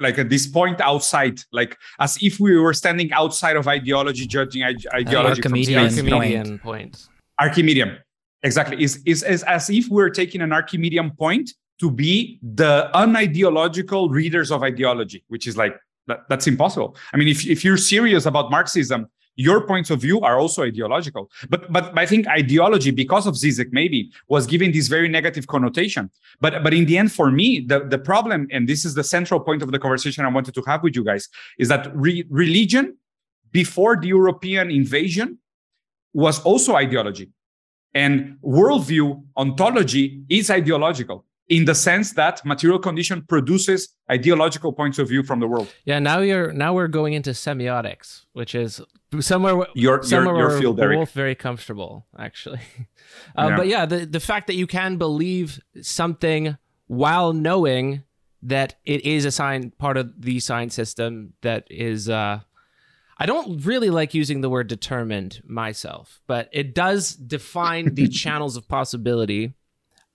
like 0.00 0.18
at 0.18 0.30
this 0.30 0.46
point 0.46 0.80
outside 0.80 1.38
like 1.52 1.76
as 2.00 2.16
if 2.22 2.40
we 2.40 2.56
were 2.56 2.72
standing 2.72 3.12
outside 3.12 3.56
of 3.56 3.68
ideology 3.68 4.26
judging 4.26 4.62
ideology 4.62 5.42
archimedean, 5.42 5.84
archimedean 5.84 6.58
point. 6.58 7.08
archimedean. 7.38 7.98
Exactly. 8.44 8.82
Is, 8.82 9.00
is 9.06 9.22
is 9.22 9.42
as 9.44 9.70
if 9.70 9.88
we're 9.88 10.10
taking 10.10 10.40
an 10.40 10.52
archimedean 10.52 11.10
point 11.12 11.52
to 11.80 11.90
be 11.90 12.40
the 12.42 12.90
unideological 12.94 14.10
readers 14.10 14.50
of 14.50 14.62
ideology 14.62 15.22
which 15.28 15.46
is 15.46 15.56
like 15.56 15.74
that, 16.06 16.28
that's 16.28 16.46
impossible. 16.46 16.96
I 17.12 17.16
mean, 17.16 17.28
if, 17.28 17.46
if 17.46 17.64
you're 17.64 17.76
serious 17.76 18.26
about 18.26 18.50
Marxism, 18.50 19.08
your 19.36 19.66
points 19.66 19.90
of 19.90 20.00
view 20.00 20.20
are 20.20 20.38
also 20.38 20.62
ideological. 20.62 21.30
But 21.48 21.72
but 21.72 21.96
I 21.98 22.04
think 22.04 22.26
ideology, 22.28 22.90
because 22.90 23.26
of 23.26 23.34
Zizek, 23.34 23.72
maybe 23.72 24.10
was 24.28 24.46
given 24.46 24.72
this 24.72 24.88
very 24.88 25.08
negative 25.08 25.46
connotation. 25.46 26.10
But 26.40 26.62
but 26.62 26.74
in 26.74 26.84
the 26.84 26.98
end, 26.98 27.12
for 27.12 27.30
me, 27.30 27.60
the, 27.60 27.80
the 27.80 27.98
problem, 27.98 28.46
and 28.50 28.68
this 28.68 28.84
is 28.84 28.94
the 28.94 29.04
central 29.04 29.40
point 29.40 29.62
of 29.62 29.72
the 29.72 29.78
conversation 29.78 30.24
I 30.24 30.28
wanted 30.28 30.54
to 30.54 30.62
have 30.66 30.82
with 30.82 30.94
you 30.94 31.04
guys, 31.04 31.28
is 31.58 31.68
that 31.68 31.90
re- 31.94 32.26
religion 32.28 32.96
before 33.52 33.96
the 33.96 34.08
European 34.08 34.70
invasion 34.70 35.38
was 36.12 36.42
also 36.42 36.74
ideology. 36.74 37.30
And 37.94 38.38
worldview 38.42 39.22
ontology 39.36 40.22
is 40.28 40.50
ideological 40.50 41.24
in 41.48 41.64
the 41.64 41.74
sense 41.74 42.12
that 42.12 42.44
material 42.44 42.78
condition 42.78 43.22
produces 43.22 43.94
ideological 44.10 44.72
points 44.72 44.98
of 44.98 45.08
view 45.08 45.22
from 45.22 45.40
the 45.40 45.46
world. 45.46 45.72
Yeah, 45.84 45.98
now 45.98 46.20
you're 46.20 46.52
now 46.52 46.74
we're 46.74 46.88
going 46.88 47.12
into 47.14 47.30
semiotics, 47.30 48.24
which 48.32 48.54
is 48.54 48.80
somewhere 49.20 49.66
your 49.74 50.02
somewhere 50.02 50.36
your, 50.36 50.50
your 50.50 50.60
field, 50.60 50.78
we're 50.78 50.84
Eric. 50.84 50.98
both 51.00 51.12
very 51.12 51.34
comfortable, 51.34 52.06
actually. 52.18 52.60
Uh, 53.36 53.48
Yeah. 53.48 53.56
But 53.56 53.66
yeah, 53.68 53.86
the 53.86 54.06
the 54.06 54.20
fact 54.20 54.46
that 54.46 54.54
you 54.54 54.66
can 54.66 54.96
believe 54.96 55.60
something 55.82 56.56
while 56.86 57.32
knowing 57.34 58.02
that 58.42 58.76
it 58.84 59.04
is 59.04 59.24
a 59.24 59.30
sign 59.30 59.70
part 59.70 59.96
of 59.96 60.20
the 60.20 60.40
sign 60.40 60.70
system 60.70 61.34
that 61.42 61.66
is 61.70 62.08
uh 62.08 62.40
I 63.18 63.26
don't 63.26 63.64
really 63.64 63.90
like 63.90 64.14
using 64.14 64.40
the 64.40 64.50
word 64.50 64.66
determined 64.66 65.42
myself, 65.46 66.22
but 66.26 66.48
it 66.52 66.74
does 66.74 67.14
define 67.14 67.94
the 67.94 68.08
channels 68.22 68.56
of 68.56 68.66
possibility 68.66 69.52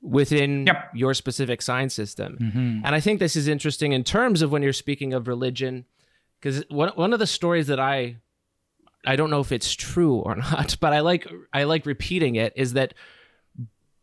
within 0.08 0.65
Yep. 0.67 0.91
your 0.96 1.13
specific 1.13 1.62
sign 1.62 1.89
system. 1.89 2.38
Mhm. 2.39 2.82
And 2.86 2.96
I 2.96 3.00
think 3.00 3.20
this 3.20 3.36
is 3.36 3.48
interesting 3.48 3.91
in 3.91 4.04
terms 4.04 4.41
of 4.41 4.52
when 4.52 4.62
you're 4.63 4.74
speaking 4.74 5.13
of 5.13 5.28
religion, 5.28 5.86
because 6.39 6.63
one 6.70 6.89
one 6.96 7.13
of 7.13 7.20
the 7.20 7.28
stories 7.28 7.67
that 7.67 7.80
I 7.80 8.17
I 9.06 9.15
don't 9.15 9.30
know 9.30 9.39
if 9.41 9.52
it's 9.52 9.74
true 9.74 10.15
or 10.15 10.36
not, 10.52 10.78
but 10.80 10.93
I 10.93 11.00
like 11.02 11.28
I 11.54 11.63
like 11.63 11.86
repeating 11.86 12.36
it 12.36 12.54
is 12.56 12.74
that 12.74 12.93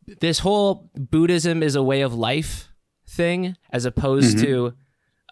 this 0.06 0.40
whole 0.40 0.90
Buddhism 0.94 1.62
is 1.62 1.74
a 1.76 1.82
way 1.82 2.02
of 2.02 2.14
life 2.14 2.68
thing 3.06 3.56
as 3.70 3.84
opposed 3.84 4.38
to 4.40 4.74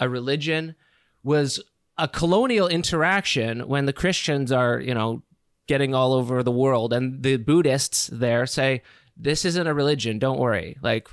a 0.01 0.09
religion 0.09 0.75
was 1.23 1.61
a 1.99 2.09
colonial 2.09 2.69
interaction 2.69 3.69
when 3.69 3.85
the 3.87 3.93
Christians 3.93 4.51
are, 4.51 4.81
you 4.81 4.95
know, 4.95 5.23
getting 5.69 5.95
all 5.95 6.13
over 6.15 6.43
the 6.43 6.51
world 6.51 6.93
and 6.93 7.23
the 7.23 7.37
Buddhists 7.37 8.09
there 8.13 8.47
say 8.47 8.83
this 9.17 9.45
isn't 9.45 9.67
a 9.67 9.75
religion, 9.75 10.19
don't 10.19 10.39
worry. 10.39 10.77
Like 10.83 11.09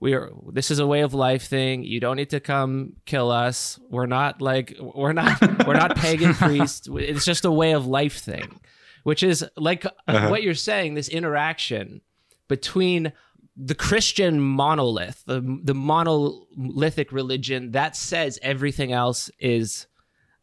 we 0.00 0.14
are 0.14 0.30
this 0.52 0.70
is 0.70 0.78
a 0.78 0.86
way 0.86 1.00
of 1.00 1.14
life 1.14 1.46
thing. 1.46 1.84
You 1.84 2.00
don't 2.00 2.16
need 2.16 2.30
to 2.30 2.40
come 2.40 2.94
kill 3.06 3.30
us. 3.30 3.78
We're 3.90 4.06
not 4.06 4.42
like 4.42 4.76
we're 4.80 5.12
not 5.12 5.66
we're 5.66 5.74
not 5.74 5.96
pagan 6.04 6.34
priests. 6.34 6.88
It's 6.90 7.24
just 7.24 7.44
a 7.44 7.52
way 7.52 7.72
of 7.72 7.86
life 7.86 8.18
thing. 8.18 8.60
Which 9.04 9.22
is 9.22 9.44
like 9.56 9.86
uh-huh. 9.86 10.28
what 10.28 10.42
you're 10.42 10.54
saying, 10.54 10.94
this 10.94 11.08
interaction 11.08 12.00
between 12.48 13.12
the 13.56 13.74
Christian 13.74 14.40
monolith, 14.40 15.22
the, 15.26 15.60
the 15.62 15.74
monolithic 15.74 17.10
religion 17.10 17.70
that 17.70 17.96
says 17.96 18.38
everything 18.42 18.92
else 18.92 19.30
is 19.38 19.86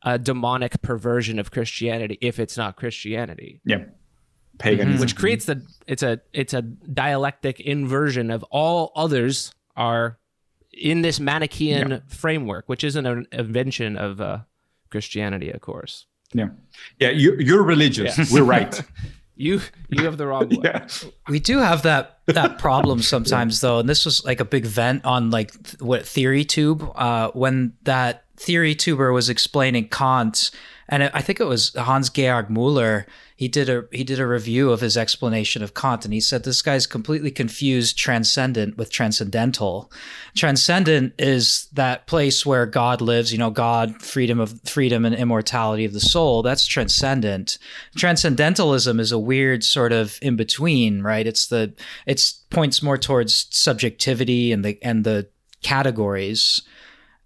a 0.02 0.18
demonic 0.18 0.82
perversion 0.82 1.39
of 1.39 1.52
Christianity 1.52 2.18
if 2.22 2.39
it's 2.39 2.58
not 2.58 2.76
Christianity, 2.76 3.62
Yeah. 3.66 3.86
Paganism. 4.63 5.02
which 5.02 5.15
creates 5.15 5.45
the 5.45 5.62
it's 5.88 6.04
a 6.04 6.21
it's 6.34 6.54
a 6.54 6.62
dialectic 6.62 7.60
inversion 7.60 8.32
of 8.32 8.43
all 8.52 8.91
others 8.95 9.54
are 9.76 10.17
in 10.71 11.02
this 11.02 11.19
Manichaean 11.19 12.02
framework, 12.08 12.67
which 12.67 12.84
isn't 12.84 13.06
an 13.06 13.28
invention 13.32 13.95
of 13.97 14.19
uh, 14.19 14.39
Christianity, 14.89 15.52
of 15.52 15.62
course. 15.62 16.08
Yeah. 16.34 16.49
Yeah. 16.99 17.12
You, 17.12 17.36
you're 17.39 17.63
religious. 17.63 18.32
We're 18.32 18.43
right. 18.43 18.82
You 19.36 19.62
you 19.89 20.06
have 20.06 20.19
the 20.19 20.28
wrong 20.28 20.47
one. 20.47 20.62
yeah. 20.63 20.88
We 21.28 21.39
do 21.39 21.58
have 21.58 21.82
that 21.84 22.19
that 22.28 22.60
problem 22.60 23.02
sometimes 23.02 23.62
though, 23.62 23.80
and 23.80 23.89
this 23.89 24.06
was 24.06 24.23
like 24.23 24.39
a 24.39 24.45
big 24.45 24.63
vent 24.63 25.04
on 25.06 25.32
like 25.32 25.52
th- 25.52 25.82
what 25.82 26.06
theory 26.06 26.45
tube 26.45 26.88
uh, 26.93 27.32
when 27.32 27.73
that 27.82 28.26
theory 28.38 28.76
tuber 28.76 29.12
was 29.12 29.30
explaining 29.30 29.89
Kant, 29.89 30.52
and 30.88 31.10
I 31.15 31.21
think 31.21 31.39
it 31.39 31.45
was 31.45 31.73
Hans 31.73 32.12
Georg 32.12 32.52
Moeller. 32.52 33.08
He 33.36 33.48
did 33.48 33.69
a 33.69 33.86
he 33.91 34.04
did 34.04 34.19
a 34.19 34.28
review 34.28 34.72
of 34.72 34.82
his 34.82 34.96
explanation 34.96 35.63
of 35.63 35.74
Kant, 35.74 36.06
and 36.06 36.13
he 36.13 36.22
said 36.22 36.43
this 36.43 36.62
guy's 36.62 36.86
completely 36.86 37.32
confused 37.32 37.98
transcendent 37.98 38.78
with 38.78 38.91
transcendental. 38.91 39.91
Transcendent 40.36 41.13
is 41.17 41.67
that 41.74 42.06
place 42.06 42.46
where 42.46 42.65
God 42.65 43.02
lives, 43.02 43.32
you 43.32 43.39
know, 43.39 43.50
God, 43.50 44.02
freedom 44.02 44.39
of 44.39 44.62
freedom 44.65 45.04
and 45.04 45.15
immortality 45.15 45.84
of 45.86 45.93
the 45.93 46.00
soul. 46.00 46.43
That's 46.43 46.67
transcendent. 46.67 47.58
Transcendentalism 47.96 49.00
is 49.00 49.12
a 49.12 49.19
weird 49.19 49.63
sort 49.63 49.91
of 49.91 50.19
in 50.22 50.36
between, 50.36 51.02
right? 51.02 51.26
It's 51.26 51.48
the 51.48 51.74
it's 52.06 52.34
points 52.52 52.84
more 52.84 52.98
towards 52.98 53.48
subjectivity 53.50 54.52
and 54.52 54.63
the 54.63 54.78
and 54.84 55.04
the 55.04 55.28
categories 55.63 56.62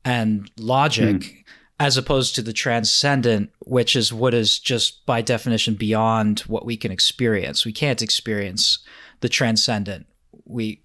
and 0.06 0.50
logic 0.58 1.24
hmm. 1.24 1.38
As 1.80 1.98
opposed 1.98 2.36
to 2.36 2.42
the 2.42 2.54
transcendent 2.54 3.52
which 3.66 3.96
is 3.96 4.12
what 4.12 4.34
is 4.34 4.60
just 4.60 5.06
by 5.06 5.22
definition 5.22 5.76
beyond 5.76 6.40
what 6.42 6.66
we 6.66 6.78
can 6.78 6.92
experience. 6.92 7.66
We 7.66 7.74
can't 7.74 8.02
experience 8.02 8.80
the 9.22 9.30
transcendent. 9.30 10.08
We 10.46 10.82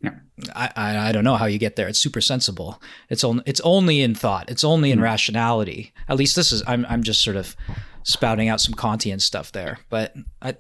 I, 0.55 0.71
I 0.75 1.09
I 1.09 1.13
don't 1.13 1.25
know 1.25 1.37
how 1.37 1.47
you 1.47 1.59
get 1.59 1.77
there. 1.77 1.89
It's 1.89 1.99
super 1.99 2.21
sensible. 2.21 2.83
It's 3.09 3.25
only 3.25 3.43
it's 3.47 3.61
only 3.61 4.01
in 4.01 4.15
thought. 4.15 4.51
It's 4.51 4.65
only 4.65 4.91
in 4.91 4.99
mm-hmm. 4.99 5.05
rationality. 5.05 5.93
At 6.09 6.17
least 6.17 6.37
this 6.37 6.53
is 6.53 6.63
i'm 6.67 6.85
i'm 6.89 7.03
just 7.03 7.23
sort 7.23 7.37
of 7.37 7.57
spouting 8.03 8.49
out 8.49 8.61
some 8.61 8.75
kantian 8.75 9.21
stuff 9.21 9.53
there. 9.53 9.79
But 9.89 10.15
i 10.41 10.57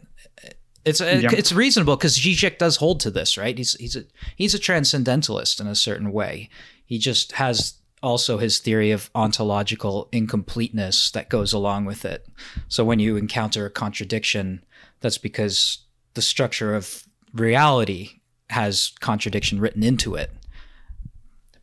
it's 0.84 1.00
uh, 1.00 1.20
Yeah. 1.22 1.30
it's 1.32 1.52
reasonable 1.52 1.96
because 1.96 2.18
Zizek 2.18 2.58
does 2.58 2.76
hold 2.76 3.00
to 3.00 3.10
this, 3.10 3.38
right? 3.38 3.56
He's 3.56 3.74
he's 3.74 3.96
a 3.96 4.04
he's 4.36 4.54
a 4.54 4.58
transcendentalist 4.58 5.60
in 5.60 5.66
a 5.66 5.74
certain 5.74 6.12
way. 6.12 6.48
He 6.84 6.98
just 6.98 7.32
has 7.32 7.74
also 8.02 8.38
his 8.38 8.58
theory 8.58 8.90
of 8.90 9.10
ontological 9.14 10.08
incompleteness 10.12 11.10
that 11.12 11.28
goes 11.28 11.52
along 11.52 11.84
with 11.84 12.04
it. 12.04 12.26
So 12.68 12.84
when 12.84 12.98
you 12.98 13.16
encounter 13.16 13.64
a 13.64 13.70
contradiction, 13.70 14.64
that's 15.00 15.18
because 15.18 15.78
the 16.14 16.22
structure 16.22 16.74
of 16.74 17.04
reality 17.32 18.20
has 18.50 18.92
contradiction 19.00 19.60
written 19.60 19.82
into 19.82 20.14
it. 20.14 20.30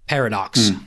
Paradox. 0.08 0.69
Hmm. 0.69 0.84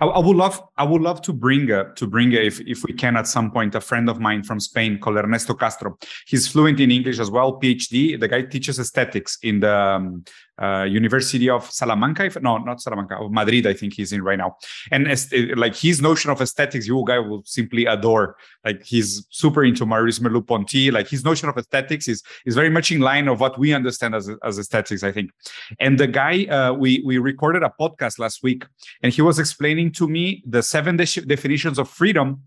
I, 0.00 0.06
I 0.06 0.18
would 0.20 0.36
love 0.36 0.62
I 0.76 0.84
would 0.84 1.02
love 1.02 1.22
to 1.22 1.32
bring 1.32 1.70
uh, 1.70 1.84
to 1.94 2.06
bring 2.06 2.32
if 2.32 2.60
if 2.60 2.82
we 2.84 2.92
can 2.92 3.16
at 3.16 3.26
some 3.26 3.50
point 3.50 3.74
a 3.74 3.80
friend 3.80 4.08
of 4.08 4.18
mine 4.20 4.42
from 4.42 4.58
Spain 4.58 4.98
called 4.98 5.16
Ernesto 5.16 5.54
Castro. 5.54 5.96
He's 6.26 6.48
fluent 6.48 6.80
in 6.80 6.90
English 6.90 7.18
as 7.18 7.30
well, 7.30 7.60
PhD. 7.60 8.18
The 8.18 8.28
guy 8.28 8.42
teaches 8.42 8.78
aesthetics 8.78 9.38
in 9.42 9.60
the 9.60 9.76
um, 9.76 10.24
uh, 10.60 10.84
University 10.88 11.50
of 11.50 11.70
Salamanca. 11.70 12.24
If, 12.24 12.40
no, 12.40 12.58
not 12.58 12.80
Salamanca, 12.80 13.16
of 13.16 13.32
Madrid. 13.32 13.66
I 13.66 13.74
think 13.74 13.94
he's 13.94 14.12
in 14.12 14.22
right 14.22 14.38
now. 14.38 14.56
And 14.90 15.08
uh, 15.08 15.16
like 15.56 15.74
his 15.76 16.00
notion 16.00 16.30
of 16.30 16.40
aesthetics, 16.40 16.86
you 16.86 17.02
guy 17.06 17.18
will 17.18 17.42
simply 17.44 17.86
adore. 17.86 18.36
Like 18.64 18.82
he's 18.84 19.26
super 19.30 19.64
into 19.64 19.86
Maurice 19.86 20.18
Merleau-Ponty. 20.18 20.90
Like 20.90 21.08
his 21.08 21.24
notion 21.24 21.48
of 21.48 21.56
aesthetics 21.56 22.08
is 22.08 22.22
is 22.46 22.54
very 22.54 22.70
much 22.70 22.90
in 22.90 23.00
line 23.00 23.28
of 23.28 23.40
what 23.40 23.58
we 23.58 23.72
understand 23.72 24.14
as 24.14 24.28
as 24.42 24.58
aesthetics. 24.58 25.02
I 25.02 25.12
think. 25.12 25.30
And 25.78 25.98
the 25.98 26.06
guy 26.06 26.44
uh, 26.46 26.72
we 26.72 27.02
we 27.04 27.18
recorded 27.18 27.62
a 27.62 27.72
podcast 27.80 28.18
last 28.18 28.42
week, 28.42 28.64
and 29.02 29.12
he 29.12 29.22
was 29.22 29.38
explaining 29.38 29.92
to 29.92 30.08
me 30.08 30.42
the 30.46 30.63
seven 30.64 30.96
de- 30.96 31.20
definitions 31.26 31.78
of 31.78 31.88
freedom 31.88 32.42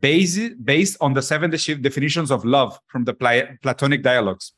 based 0.00 0.64
based 0.64 0.96
on 1.00 1.14
the 1.14 1.22
seven 1.22 1.50
de- 1.50 1.74
definitions 1.76 2.30
of 2.30 2.44
love 2.44 2.78
from 2.88 3.04
the 3.04 3.14
Pla- 3.14 3.56
Platonic 3.62 4.02
dialogues. 4.02 4.52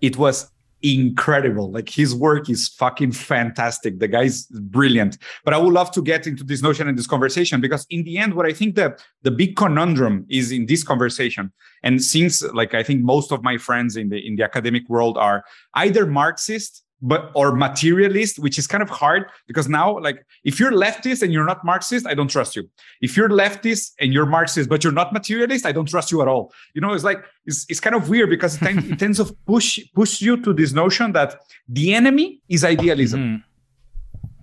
It 0.00 0.16
was 0.18 0.50
incredible. 0.84 1.72
Like 1.72 1.88
his 1.88 2.14
work 2.14 2.50
is 2.50 2.68
fucking 2.68 3.12
fantastic. 3.12 3.98
The 3.98 4.06
guy's 4.06 4.46
brilliant. 4.46 5.16
But 5.44 5.54
I 5.54 5.58
would 5.58 5.72
love 5.72 5.90
to 5.92 6.02
get 6.02 6.26
into 6.26 6.44
this 6.44 6.62
notion 6.62 6.86
and 6.86 6.96
this 6.96 7.06
conversation 7.06 7.60
because 7.60 7.86
in 7.88 8.04
the 8.04 8.18
end, 8.18 8.34
what 8.34 8.46
I 8.46 8.52
think 8.52 8.74
the 8.74 8.96
the 9.22 9.30
big 9.30 9.56
conundrum 9.56 10.26
is 10.28 10.52
in 10.52 10.66
this 10.66 10.84
conversation. 10.84 11.52
And 11.82 12.02
since 12.02 12.42
like 12.52 12.74
I 12.74 12.82
think 12.82 13.00
most 13.00 13.32
of 13.32 13.42
my 13.42 13.56
friends 13.56 13.96
in 13.96 14.10
the 14.10 14.18
in 14.24 14.36
the 14.36 14.44
academic 14.44 14.88
world 14.88 15.16
are 15.16 15.44
either 15.74 16.06
Marxist 16.06 16.83
but 17.04 17.30
or 17.34 17.54
materialist, 17.54 18.38
which 18.38 18.58
is 18.58 18.66
kind 18.66 18.82
of 18.82 18.88
hard 18.88 19.26
because 19.46 19.68
now, 19.68 19.98
like, 19.98 20.24
if 20.42 20.58
you're 20.58 20.72
leftist 20.72 21.22
and 21.22 21.32
you're 21.34 21.44
not 21.44 21.62
Marxist, 21.62 22.06
I 22.06 22.14
don't 22.14 22.28
trust 22.28 22.56
you. 22.56 22.68
If 23.02 23.14
you're 23.14 23.28
leftist 23.28 23.92
and 24.00 24.14
you're 24.14 24.24
Marxist 24.24 24.70
but 24.70 24.82
you're 24.82 24.92
not 24.92 25.12
materialist, 25.12 25.66
I 25.66 25.72
don't 25.72 25.88
trust 25.88 26.10
you 26.10 26.22
at 26.22 26.28
all. 26.28 26.52
You 26.74 26.80
know, 26.80 26.94
it's 26.94 27.04
like 27.04 27.22
it's, 27.44 27.66
it's 27.68 27.78
kind 27.78 27.94
of 27.94 28.08
weird 28.08 28.30
because 28.30 28.56
it, 28.56 28.60
tend, 28.60 28.90
it 28.90 28.98
tends 28.98 29.18
to 29.18 29.26
push 29.46 29.78
push 29.94 30.22
you 30.22 30.38
to 30.38 30.54
this 30.54 30.72
notion 30.72 31.12
that 31.12 31.36
the 31.68 31.94
enemy 31.94 32.40
is 32.48 32.64
idealism. 32.64 33.20
Mhm. 33.20 33.42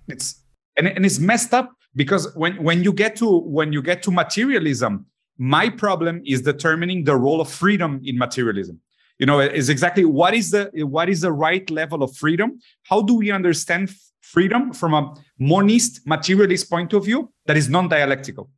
It's 0.07 0.35
and, 0.77 0.87
and 0.87 1.03
it's 1.03 1.19
messed 1.19 1.55
up 1.55 1.71
because 1.95 2.33
when 2.35 2.61
when 2.61 2.83
you 2.83 2.93
get 2.93 3.15
to 3.17 3.39
when 3.39 3.73
you 3.73 3.81
get 3.81 4.03
to 4.03 4.11
materialism, 4.11 5.07
my 5.39 5.67
problem 5.67 6.21
is 6.25 6.43
determining 6.43 7.05
the 7.05 7.15
role 7.15 7.41
of 7.41 7.49
freedom 7.49 7.99
in 8.03 8.19
materialism 8.19 8.79
you 9.21 9.27
know 9.27 9.39
is 9.39 9.69
exactly 9.69 10.03
what 10.03 10.33
is 10.33 10.49
the 10.49 10.63
what 10.97 11.07
is 11.07 11.21
the 11.21 11.31
right 11.31 11.69
level 11.69 12.01
of 12.03 12.17
freedom? 12.17 12.59
How 12.89 13.01
do 13.03 13.13
we 13.13 13.31
understand 13.31 13.91
freedom 14.21 14.73
from 14.73 14.93
a 14.95 15.13
monist 15.37 16.01
materialist 16.07 16.69
point 16.69 16.91
of 16.93 17.05
view 17.05 17.31
that 17.45 17.55
is 17.55 17.69
non-dialectical? 17.69 18.49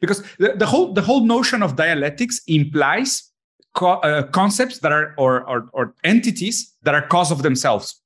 Because 0.00 0.22
the, 0.38 0.54
the 0.56 0.66
whole 0.66 0.94
the 0.94 1.02
whole 1.02 1.24
notion 1.26 1.62
of 1.62 1.76
dialectics 1.76 2.40
implies 2.46 3.30
co- 3.74 4.00
uh, 4.08 4.22
concepts 4.28 4.78
that 4.78 4.90
are 4.90 5.14
or, 5.18 5.46
or 5.46 5.68
or 5.74 5.94
entities 6.02 6.72
that 6.82 6.94
are 6.94 7.06
cause 7.06 7.30
of 7.30 7.42
themselves. 7.42 8.00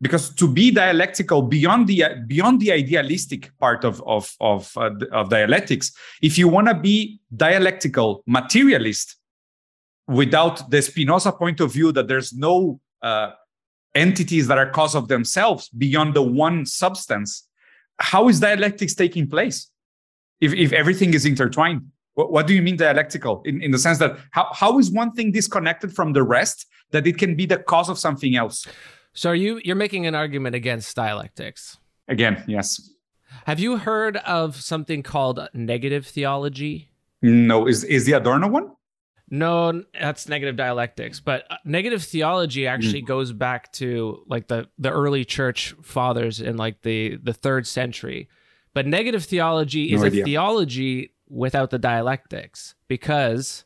Because 0.00 0.32
to 0.34 0.46
be 0.46 0.70
dialectical 0.70 1.42
beyond 1.42 1.88
the 1.88 2.04
beyond 2.28 2.60
the 2.60 2.70
idealistic 2.70 3.50
part 3.58 3.84
of 3.84 4.00
of 4.06 4.32
of, 4.40 4.72
uh, 4.76 4.90
of 5.10 5.28
dialectics 5.28 5.90
if 6.22 6.38
you 6.38 6.46
want 6.46 6.68
to 6.68 6.74
be 6.74 7.20
dialectical 7.34 8.22
materialist 8.26 9.16
without 10.08 10.70
the 10.70 10.82
spinoza 10.82 11.32
point 11.32 11.60
of 11.60 11.72
view 11.72 11.92
that 11.92 12.08
there's 12.08 12.32
no 12.32 12.80
uh, 13.02 13.30
entities 13.94 14.46
that 14.46 14.58
are 14.58 14.70
cause 14.70 14.94
of 14.94 15.08
themselves 15.08 15.68
beyond 15.70 16.14
the 16.14 16.22
one 16.22 16.66
substance 16.66 17.48
how 17.98 18.28
is 18.28 18.40
dialectics 18.40 18.94
taking 18.94 19.28
place 19.28 19.70
if, 20.40 20.52
if 20.52 20.72
everything 20.72 21.14
is 21.14 21.24
intertwined 21.24 21.82
what, 22.14 22.30
what 22.32 22.46
do 22.46 22.54
you 22.54 22.62
mean 22.62 22.76
dialectical 22.76 23.42
in, 23.44 23.62
in 23.62 23.70
the 23.70 23.78
sense 23.78 23.98
that 23.98 24.18
how, 24.32 24.48
how 24.52 24.78
is 24.78 24.90
one 24.90 25.12
thing 25.12 25.30
disconnected 25.30 25.94
from 25.94 26.12
the 26.12 26.22
rest 26.22 26.66
that 26.90 27.06
it 27.06 27.18
can 27.18 27.34
be 27.36 27.46
the 27.46 27.58
cause 27.58 27.88
of 27.88 27.98
something 27.98 28.36
else 28.36 28.66
so 29.16 29.30
are 29.30 29.34
you 29.34 29.60
you're 29.64 29.76
making 29.76 30.06
an 30.06 30.16
argument 30.16 30.56
against 30.56 30.96
dialectics? 30.96 31.78
Again, 32.08 32.42
yes. 32.48 32.90
Have 33.46 33.60
you 33.60 33.76
heard 33.76 34.16
of 34.18 34.56
something 34.56 35.04
called 35.04 35.48
negative 35.54 36.06
theology? 36.06 36.90
No, 37.22 37.66
is 37.68 37.84
is 37.84 38.06
the 38.06 38.14
Adorno 38.14 38.48
one? 38.48 38.72
No, 39.30 39.82
that's 39.98 40.28
negative 40.28 40.56
dialectics. 40.56 41.20
But 41.20 41.44
uh, 41.50 41.56
negative 41.64 42.02
theology 42.04 42.66
actually 42.66 43.02
mm. 43.02 43.06
goes 43.06 43.32
back 43.32 43.72
to 43.74 44.22
like 44.26 44.48
the 44.48 44.68
the 44.78 44.90
early 44.90 45.24
church 45.24 45.74
fathers 45.82 46.40
in 46.40 46.56
like 46.56 46.82
the 46.82 47.16
the 47.22 47.32
third 47.32 47.66
century. 47.66 48.28
But 48.74 48.86
negative 48.86 49.24
theology 49.24 49.90
no 49.90 49.96
is 49.96 50.04
idea. 50.04 50.22
a 50.22 50.24
theology 50.24 51.14
without 51.28 51.70
the 51.70 51.78
dialectics 51.78 52.74
because 52.86 53.64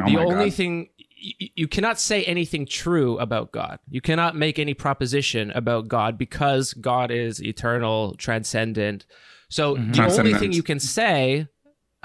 oh 0.00 0.06
the 0.06 0.16
only 0.18 0.46
God. 0.46 0.54
thing 0.54 0.88
you, 1.18 1.66
cannot 1.66 1.98
say 1.98 2.24
anything 2.24 2.66
true 2.66 3.18
about 3.18 3.50
God. 3.50 3.78
You 3.88 4.00
cannot 4.00 4.36
make 4.36 4.58
any 4.58 4.74
proposition 4.74 5.50
about 5.52 5.88
God 5.88 6.18
because 6.18 6.74
God 6.74 7.10
is 7.10 7.42
eternal, 7.42 8.14
transcendent. 8.14 9.06
So 9.48 9.76
mm-hmm. 9.76 9.92
the 9.92 10.18
only 10.18 10.34
thing 10.34 10.52
you 10.52 10.62
can 10.62 10.78
say 10.78 11.48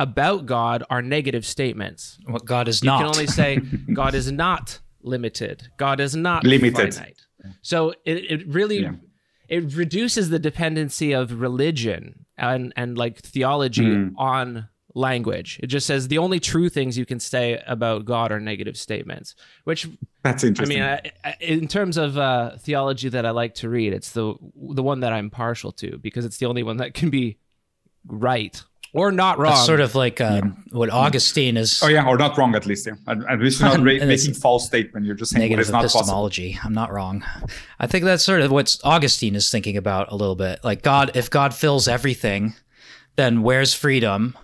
about 0.02 0.48
God 0.48 0.84
are 0.90 1.02
negative 1.02 1.46
statements. 1.46 2.18
What 2.26 2.44
God 2.44 2.68
is 2.68 2.82
you 2.82 2.88
not. 2.88 3.00
You 3.00 3.06
can 3.06 3.16
only 3.16 3.28
say 3.28 3.56
God 3.94 4.16
is 4.16 4.32
not 4.32 4.80
limited. 5.04 5.68
God 5.78 6.00
is 6.00 6.16
not 6.16 6.44
limited. 6.44 6.96
Finite. 6.96 7.22
So 7.62 7.92
it, 8.04 8.32
it 8.32 8.48
really 8.48 8.80
yeah. 8.80 8.94
it 9.48 9.74
reduces 9.74 10.30
the 10.30 10.40
dependency 10.40 11.12
of 11.12 11.40
religion 11.40 12.26
and 12.38 12.74
and 12.76 12.98
like 12.98 13.20
theology 13.20 13.86
mm. 13.86 14.14
on 14.18 14.68
language. 14.94 15.60
It 15.62 15.68
just 15.68 15.86
says 15.86 16.08
the 16.08 16.18
only 16.18 16.40
true 16.40 16.68
things 16.68 16.98
you 16.98 17.06
can 17.06 17.20
say 17.20 17.64
about 17.68 18.06
God 18.06 18.32
are 18.32 18.40
negative 18.40 18.76
statements, 18.78 19.36
which 19.64 19.88
that's 20.24 20.44
interesting. 20.44 20.82
I 20.82 21.02
mean, 21.04 21.12
I, 21.24 21.36
in 21.40 21.68
terms 21.68 21.98
of 21.98 22.18
uh, 22.18 22.58
theology 22.58 23.10
that 23.10 23.26
I 23.26 23.32
like 23.32 23.54
to 23.56 23.70
read, 23.70 23.94
it's 23.94 24.12
the 24.12 24.34
the 24.56 24.84
one 24.84 25.02
that 25.02 25.14
I'm 25.14 25.30
partial 25.30 25.72
to 25.74 26.00
because 26.00 26.26
it's 26.26 26.38
the 26.38 26.48
only 26.48 26.64
one 26.64 26.78
that 26.78 26.96
can 26.96 27.12
be 27.12 27.38
right 28.08 28.62
or 28.94 29.12
not 29.12 29.40
wrong. 29.40 29.54
That's 29.54 29.66
sort 29.66 29.80
of 29.80 29.96
like 29.96 30.20
uh, 30.20 30.42
yeah. 30.44 30.52
what 30.72 30.90
Augustine 30.90 31.58
is. 31.58 31.82
Oh 31.84 31.88
yeah, 31.88 32.06
or 32.06 32.18
not 32.18 32.38
wrong 32.38 32.56
at 32.56 32.66
least. 32.66 32.88
Yeah, 32.88 32.94
at, 33.08 33.18
at 33.30 33.40
least 33.40 33.60
you're 33.60 33.70
not 33.70 33.78
ra- 33.86 34.06
making 34.06 34.34
false 34.34 34.66
statement. 34.66 35.06
You're 35.06 35.16
just 35.16 35.32
saying 35.32 35.42
negative 35.42 35.74
what 35.74 35.86
is 35.86 35.96
epistemology. 35.96 36.54
Not 36.54 36.56
possible. 36.56 36.68
I'm 36.68 36.74
not 36.74 36.92
wrong. 36.92 37.24
I 37.80 37.88
think 37.88 38.06
that's 38.06 38.24
sort 38.24 38.42
of 38.42 38.52
what 38.52 38.76
Augustine 38.84 39.36
is 39.36 39.50
thinking 39.50 39.78
about 39.78 40.12
a 40.12 40.16
little 40.16 40.36
bit. 40.36 40.64
Like 40.64 40.82
God, 40.82 41.12
if 41.16 41.30
God 41.30 41.54
fills 41.54 41.88
everything, 41.88 42.54
then 43.16 43.44
where's 43.44 43.74
freedom? 43.74 44.36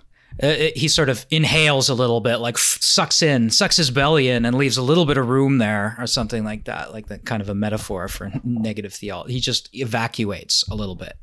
uh, 0.42 0.54
he 0.76 0.88
sort 0.88 1.10
of 1.10 1.26
inhales 1.32 1.90
a 1.90 1.94
little 1.94 2.22
bit, 2.22 2.38
like 2.38 2.58
sucks 2.58 3.22
in, 3.22 3.50
sucks 3.50 3.78
his 3.78 3.90
belly 3.90 4.30
in, 4.30 4.46
and 4.46 4.56
leaves 4.56 4.78
a 4.78 4.82
little 4.82 5.06
bit 5.06 5.18
of 5.18 5.28
room 5.28 5.58
there, 5.58 5.96
or 5.98 6.06
something 6.06 6.44
like 6.44 6.66
that. 6.66 6.94
Like 6.94 7.08
that 7.08 7.26
kind 7.26 7.42
of 7.42 7.50
a 7.50 7.56
metaphor 7.56 8.08
for 8.08 8.32
negative 8.44 8.94
theology. 8.94 9.34
He 9.34 9.40
just 9.40 9.70
evacuates 9.74 10.68
a 10.70 10.76
little 10.76 10.96
bit. 10.96 11.18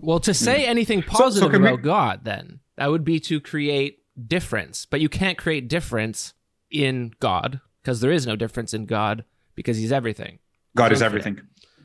Well, 0.00 0.20
to 0.20 0.34
say 0.34 0.64
hmm. 0.64 0.70
anything 0.70 1.02
positive 1.02 1.52
so, 1.52 1.52
so 1.52 1.62
about 1.62 1.78
we... 1.78 1.82
God, 1.82 2.24
then 2.24 2.60
that 2.76 2.90
would 2.90 3.04
be 3.04 3.20
to 3.20 3.40
create 3.40 3.98
difference, 4.26 4.86
but 4.86 5.00
you 5.00 5.08
can't 5.08 5.38
create 5.38 5.68
difference 5.68 6.34
in 6.70 7.12
God 7.20 7.60
because 7.82 8.00
there 8.00 8.12
is 8.12 8.26
no 8.26 8.36
difference 8.36 8.74
in 8.74 8.86
God 8.86 9.24
because 9.54 9.76
He's 9.76 9.92
everything. 9.92 10.38
God 10.76 10.92
is 10.92 11.02
everything. 11.02 11.40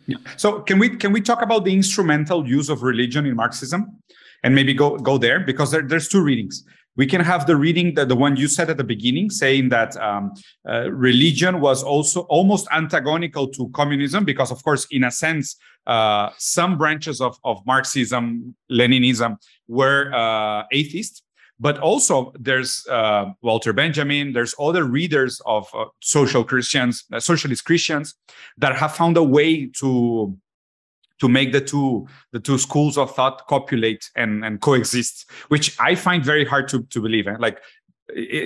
Yeah. 0.07 0.17
So 0.37 0.59
can 0.61 0.77
we 0.77 0.89
can 0.89 1.11
we 1.11 1.21
talk 1.21 1.41
about 1.41 1.65
the 1.65 1.73
instrumental 1.73 2.47
use 2.47 2.69
of 2.69 2.83
religion 2.83 3.25
in 3.25 3.35
Marxism? 3.35 3.99
and 4.45 4.53
maybe 4.53 4.73
go 4.73 4.97
go 4.97 5.17
there 5.17 5.39
because 5.39 5.71
there, 5.71 5.81
there's 5.81 6.07
two 6.07 6.21
readings 6.21 6.63
we 6.97 7.05
can 7.05 7.21
have 7.21 7.45
the 7.45 7.55
reading 7.55 7.93
that 7.95 8.07
the 8.07 8.15
one 8.15 8.35
you 8.35 8.47
said 8.47 8.69
at 8.69 8.77
the 8.77 8.83
beginning 8.83 9.29
saying 9.29 9.69
that 9.69 9.95
um, 9.97 10.33
uh, 10.67 10.89
religion 10.91 11.59
was 11.59 11.83
also 11.83 12.21
almost 12.21 12.67
antagonical 12.71 13.47
to 13.49 13.69
communism 13.69 14.23
because 14.23 14.51
of 14.51 14.63
course 14.63 14.87
in 14.91 15.03
a 15.03 15.11
sense 15.11 15.57
uh, 15.87 16.29
some 16.37 16.77
branches 16.77 17.21
of, 17.21 17.37
of 17.43 17.63
marxism 17.65 18.55
leninism 18.71 19.37
were 19.67 20.11
uh, 20.13 20.63
atheist. 20.71 21.21
But 21.57 21.79
also 21.79 22.33
there's 22.37 22.85
uh, 22.87 23.31
walter 23.41 23.71
benjamin 23.71 24.33
there's 24.33 24.53
other 24.59 24.83
readers 24.83 25.41
of 25.45 25.67
uh, 25.73 25.85
social 26.01 26.43
christians 26.43 27.05
uh, 27.13 27.19
socialist 27.21 27.63
christians 27.63 28.13
that 28.57 28.75
have 28.75 28.93
found 28.93 29.15
a 29.15 29.23
way 29.23 29.67
to 29.79 30.37
to 31.19 31.29
make 31.29 31.51
the 31.51 31.61
two 31.61 32.07
the 32.31 32.39
two 32.39 32.57
schools 32.57 32.97
of 32.97 33.13
thought 33.15 33.47
copulate 33.47 34.09
and 34.15 34.43
and 34.43 34.61
coexist 34.61 35.29
which 35.47 35.77
i 35.79 35.95
find 35.95 36.23
very 36.23 36.45
hard 36.45 36.67
to 36.67 36.83
to 36.83 37.01
believe 37.01 37.27
eh? 37.27 37.35
like 37.39 37.59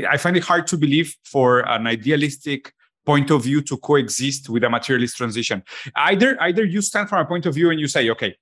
i 0.10 0.18
find 0.18 0.38
it 0.38 0.44
hard 0.44 0.68
to 0.68 0.78
believe 0.78 1.16
for 1.24 1.60
an 1.70 1.88
idealistic 1.88 2.74
point 3.06 3.32
of 3.32 3.44
view 3.44 3.62
to 3.62 3.78
coexist 3.78 4.50
with 4.50 4.64
a 4.64 4.70
materialist 4.70 5.18
transition 5.18 5.64
either 5.96 6.42
either 6.42 6.64
you 6.64 6.82
stand 6.82 7.10
from 7.10 7.20
a 7.20 7.26
point 7.26 7.46
of 7.46 7.54
view 7.54 7.70
and 7.70 7.80
you 7.80 7.88
say 7.88 8.10
okay 8.10 8.36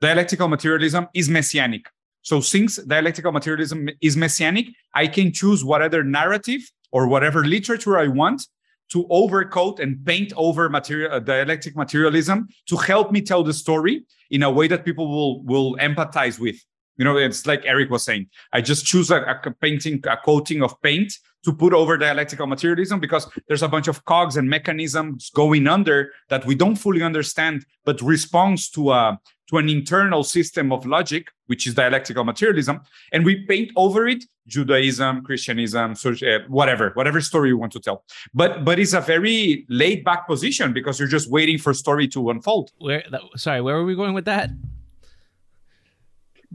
dialectical 0.00 0.48
materialism 0.48 1.08
is 1.14 1.28
messianic 1.28 1.88
so 2.22 2.40
since 2.40 2.76
dialectical 2.76 3.32
materialism 3.32 3.88
is 4.00 4.16
messianic 4.16 4.66
i 4.94 5.06
can 5.06 5.32
choose 5.32 5.64
whatever 5.64 6.04
narrative 6.04 6.60
or 6.92 7.08
whatever 7.08 7.44
literature 7.44 7.98
i 7.98 8.06
want 8.06 8.46
to 8.90 9.06
overcoat 9.10 9.80
and 9.80 10.04
paint 10.04 10.32
over 10.36 10.68
material 10.68 11.12
uh, 11.12 11.18
dialectic 11.18 11.76
materialism 11.76 12.48
to 12.66 12.76
help 12.76 13.12
me 13.12 13.20
tell 13.20 13.42
the 13.42 13.52
story 13.52 14.04
in 14.30 14.42
a 14.42 14.50
way 14.50 14.68
that 14.68 14.84
people 14.84 15.08
will 15.08 15.42
will 15.44 15.76
empathize 15.76 16.38
with. 16.38 16.56
You 16.96 17.04
know 17.04 17.16
it's 17.16 17.44
like 17.44 17.62
eric 17.64 17.90
was 17.90 18.04
saying 18.04 18.28
i 18.52 18.60
just 18.60 18.86
choose 18.86 19.10
a, 19.10 19.20
a 19.20 19.50
painting 19.60 20.00
a 20.08 20.16
coating 20.16 20.62
of 20.62 20.80
paint 20.80 21.12
to 21.44 21.52
put 21.52 21.72
over 21.74 21.98
dialectical 21.98 22.46
materialism 22.46 23.00
because 23.00 23.28
there's 23.48 23.62
a 23.62 23.68
bunch 23.68 23.88
of 23.88 24.04
cogs 24.04 24.36
and 24.36 24.48
mechanisms 24.48 25.30
going 25.34 25.66
under 25.66 26.12
that 26.28 26.46
we 26.46 26.54
don't 26.54 26.76
fully 26.76 27.02
understand 27.02 27.66
but 27.84 28.00
responds 28.00 28.70
to 28.70 28.92
a 28.92 29.18
to 29.50 29.58
an 29.58 29.68
internal 29.68 30.22
system 30.24 30.72
of 30.72 30.86
logic 30.86 31.28
which 31.46 31.66
is 31.66 31.74
dialectical 31.74 32.24
materialism 32.24 32.80
and 33.12 33.24
we 33.24 33.44
paint 33.46 33.70
over 33.76 34.08
it 34.08 34.24
judaism 34.46 35.22
christianism 35.22 35.94
social, 35.94 36.28
uh, 36.28 36.38
whatever 36.48 36.90
whatever 36.94 37.20
story 37.20 37.48
you 37.48 37.58
want 37.58 37.72
to 37.72 37.80
tell. 37.80 38.04
But 38.32 38.64
but 38.64 38.78
it's 38.78 38.92
a 38.92 39.00
very 39.00 39.64
laid 39.68 40.04
back 40.04 40.26
position 40.26 40.72
because 40.72 40.98
you're 40.98 41.08
just 41.08 41.30
waiting 41.30 41.58
for 41.58 41.72
story 41.74 42.08
to 42.08 42.30
unfold. 42.30 42.70
Where 42.78 43.02
sorry 43.36 43.60
where 43.60 43.76
are 43.76 43.84
we 43.84 43.94
going 43.94 44.14
with 44.14 44.26
that? 44.26 44.50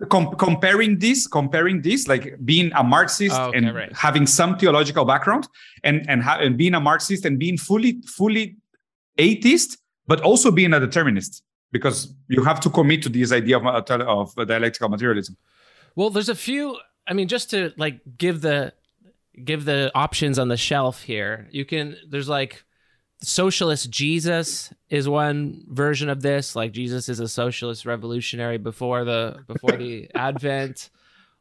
Com- 0.10 0.36
comparing 0.36 1.00
this 1.00 1.28
comparing 1.28 1.82
this 1.82 2.08
like 2.08 2.38
being 2.46 2.72
a 2.74 2.84
marxist 2.84 3.36
oh, 3.38 3.48
okay, 3.48 3.58
and 3.58 3.76
right. 3.76 3.94
having 3.94 4.26
some 4.26 4.58
theological 4.58 5.04
background 5.04 5.48
and 5.84 6.10
and, 6.10 6.24
ha- 6.24 6.38
and 6.40 6.58
being 6.58 6.74
a 6.74 6.80
marxist 6.80 7.26
and 7.26 7.38
being 7.38 7.58
fully 7.58 8.02
fully 8.06 8.56
atheist 9.18 9.78
but 10.08 10.22
also 10.22 10.52
being 10.52 10.74
a 10.74 10.80
determinist 10.80 11.44
because 11.72 12.14
you 12.28 12.44
have 12.44 12.60
to 12.60 12.70
commit 12.70 13.02
to 13.04 13.10
this 13.10 13.32
idea 13.32 13.58
of, 13.58 13.66
of 13.66 14.48
dialectical 14.48 14.90
materialism 14.90 15.36
well 15.96 16.10
there's 16.10 16.30
a 16.30 16.36
few 16.36 16.78
i 17.08 17.14
mean 17.14 17.28
just 17.28 17.50
to 17.50 17.74
like 17.78 18.00
give 18.18 18.42
the 18.42 18.74
give 19.44 19.66
the 19.66 19.92
options 19.96 20.38
on 20.38 20.48
the 20.48 20.58
shelf 20.58 21.04
here 21.04 21.48
you 21.52 21.66
can 21.66 21.96
there's 22.10 22.30
like 22.30 22.64
socialist 23.22 23.90
Jesus 23.90 24.74
is 24.90 25.10
one 25.10 25.66
version 25.68 26.10
of 26.10 26.22
this. 26.22 26.56
Like 26.56 26.72
Jesus 26.72 27.10
is 27.10 27.20
a 27.20 27.28
socialist 27.28 27.86
revolutionary 27.86 28.58
before 28.58 29.04
the 29.04 29.44
before 29.48 29.74
the 29.74 30.10
Advent, 30.16 30.90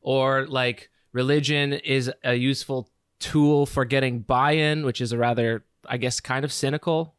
or 0.00 0.46
like 0.46 0.90
religion 1.12 1.72
is 1.72 2.10
a 2.24 2.34
useful 2.34 2.90
tool 3.20 3.66
for 3.66 3.84
getting 3.84 4.20
buy-in, 4.20 4.84
which 4.84 5.00
is 5.00 5.12
a 5.12 5.18
rather, 5.18 5.64
I 5.84 5.96
guess, 5.96 6.20
kind 6.20 6.44
of 6.44 6.52
cynical 6.52 7.14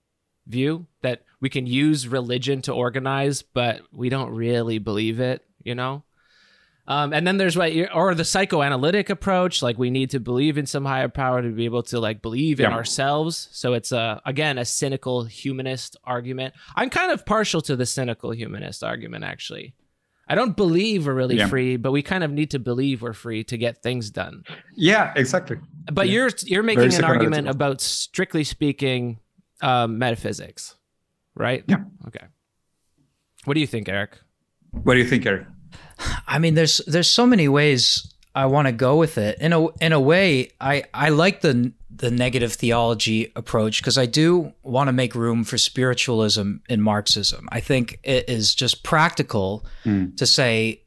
view 0.49 0.87
that 1.01 1.23
we 1.39 1.49
can 1.49 1.65
use 1.65 2.07
religion 2.07 2.61
to 2.63 2.73
organize, 2.73 3.41
but 3.41 3.81
we 3.91 4.09
don't 4.09 4.31
really 4.31 4.79
believe 4.79 5.19
it. 5.19 5.45
You 5.63 5.75
know. 5.75 6.03
Um, 6.89 7.13
and 7.13 7.25
then 7.27 7.37
there's 7.37 7.55
what, 7.55 7.71
or 7.93 8.15
the 8.15 8.25
psychoanalytic 8.25 9.11
approach, 9.11 9.61
like 9.61 9.77
we 9.77 9.91
need 9.91 10.09
to 10.09 10.19
believe 10.19 10.57
in 10.57 10.65
some 10.65 10.85
higher 10.85 11.07
power 11.07 11.39
to 11.39 11.49
be 11.49 11.65
able 11.65 11.83
to 11.83 11.99
like 11.99 12.23
believe 12.23 12.59
in 12.59 12.71
yeah. 12.71 12.75
ourselves. 12.75 13.47
So 13.51 13.73
it's 13.73 13.91
a 13.91 14.19
again 14.25 14.57
a 14.57 14.65
cynical 14.65 15.23
humanist 15.25 15.97
argument. 16.03 16.55
I'm 16.75 16.89
kind 16.89 17.11
of 17.11 17.27
partial 17.27 17.61
to 17.61 17.75
the 17.75 17.85
cynical 17.85 18.31
humanist 18.31 18.83
argument, 18.83 19.23
actually. 19.23 19.75
I 20.27 20.33
don't 20.33 20.57
believe 20.57 21.05
we're 21.05 21.13
really 21.13 21.37
Yeah. 21.37 21.47
free, 21.47 21.77
but 21.77 21.91
we 21.91 22.01
kind 22.01 22.23
of 22.23 22.31
need 22.31 22.51
to 22.51 22.59
believe 22.59 23.03
we're 23.03 23.13
free 23.13 23.43
to 23.45 23.57
get 23.57 23.83
things 23.83 24.09
done. 24.09 24.43
Yeah, 24.75 25.13
exactly. 25.15 25.57
But 25.91 26.07
Yeah. 26.07 26.13
you're 26.13 26.31
you're 26.45 26.63
making 26.63 26.93
an 26.95 27.03
argument 27.03 27.47
about 27.49 27.81
strictly 27.81 28.43
speaking 28.43 29.19
um, 29.61 29.97
metaphysics, 29.97 30.75
right? 31.35 31.63
Yeah. 31.67 31.83
Okay. 32.07 32.25
What 33.45 33.53
do 33.53 33.59
you 33.59 33.67
think, 33.67 33.89
Eric? 33.89 34.17
What 34.71 34.93
do 34.93 34.99
you 34.99 35.07
think, 35.07 35.25
Eric? 35.25 35.47
I 36.27 36.39
mean, 36.39 36.55
there's 36.55 36.77
there's 36.87 37.09
so 37.09 37.25
many 37.25 37.47
ways 37.47 38.13
I 38.35 38.45
want 38.45 38.67
to 38.67 38.71
go 38.71 38.97
with 38.97 39.17
it. 39.17 39.39
In 39.39 39.53
a 39.53 39.67
in 39.77 39.91
a 39.91 39.99
way, 39.99 40.51
I 40.61 40.83
I 40.93 41.09
like 41.09 41.41
the 41.41 41.73
the 41.89 42.11
negative 42.11 42.53
theology 42.53 43.31
approach 43.35 43.81
because 43.81 43.97
I 43.97 44.05
do 44.05 44.53
want 44.63 44.87
to 44.87 44.93
make 44.93 45.15
room 45.15 45.43
for 45.43 45.57
spiritualism 45.57 46.57
in 46.69 46.81
Marxism. 46.81 47.49
I 47.51 47.59
think 47.59 47.99
it 48.03 48.29
is 48.29 48.55
just 48.55 48.83
practical 48.83 49.65
to 50.15 50.25
say, 50.25 50.83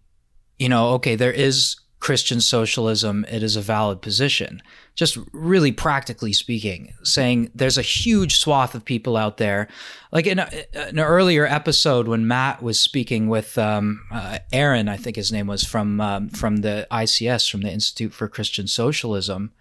you 0.58 0.68
know, 0.68 0.90
okay, 0.94 1.16
there 1.16 1.32
is 1.32 1.76
Christian 2.02 2.40
socialism. 2.40 3.24
It 3.30 3.44
is 3.44 3.54
a 3.54 3.60
valid 3.60 4.02
position. 4.02 4.60
Just 4.96 5.16
really 5.32 5.70
practically 5.70 6.32
speaking, 6.32 6.92
saying 7.04 7.52
there's 7.54 7.78
a 7.78 7.82
huge 7.82 8.38
swath 8.38 8.74
of 8.74 8.84
people 8.84 9.16
out 9.16 9.36
there. 9.36 9.68
Like 10.10 10.26
in, 10.26 10.40
a, 10.40 10.50
in 10.72 10.98
an 10.98 10.98
earlier 10.98 11.46
episode 11.46 12.08
when 12.08 12.26
Matt 12.26 12.60
was 12.60 12.80
speaking 12.80 13.28
with 13.28 13.56
um, 13.56 14.04
uh, 14.10 14.40
Aaron, 14.52 14.88
I 14.88 14.96
think 14.96 15.14
his 15.14 15.30
name 15.30 15.46
was 15.46 15.62
from 15.62 16.00
um, 16.00 16.28
from 16.28 16.56
the 16.56 16.88
ICS, 16.90 17.48
from 17.48 17.60
the 17.60 17.70
Institute 17.70 18.12
for 18.12 18.26
Christian 18.26 18.66
Socialism, 18.66 19.52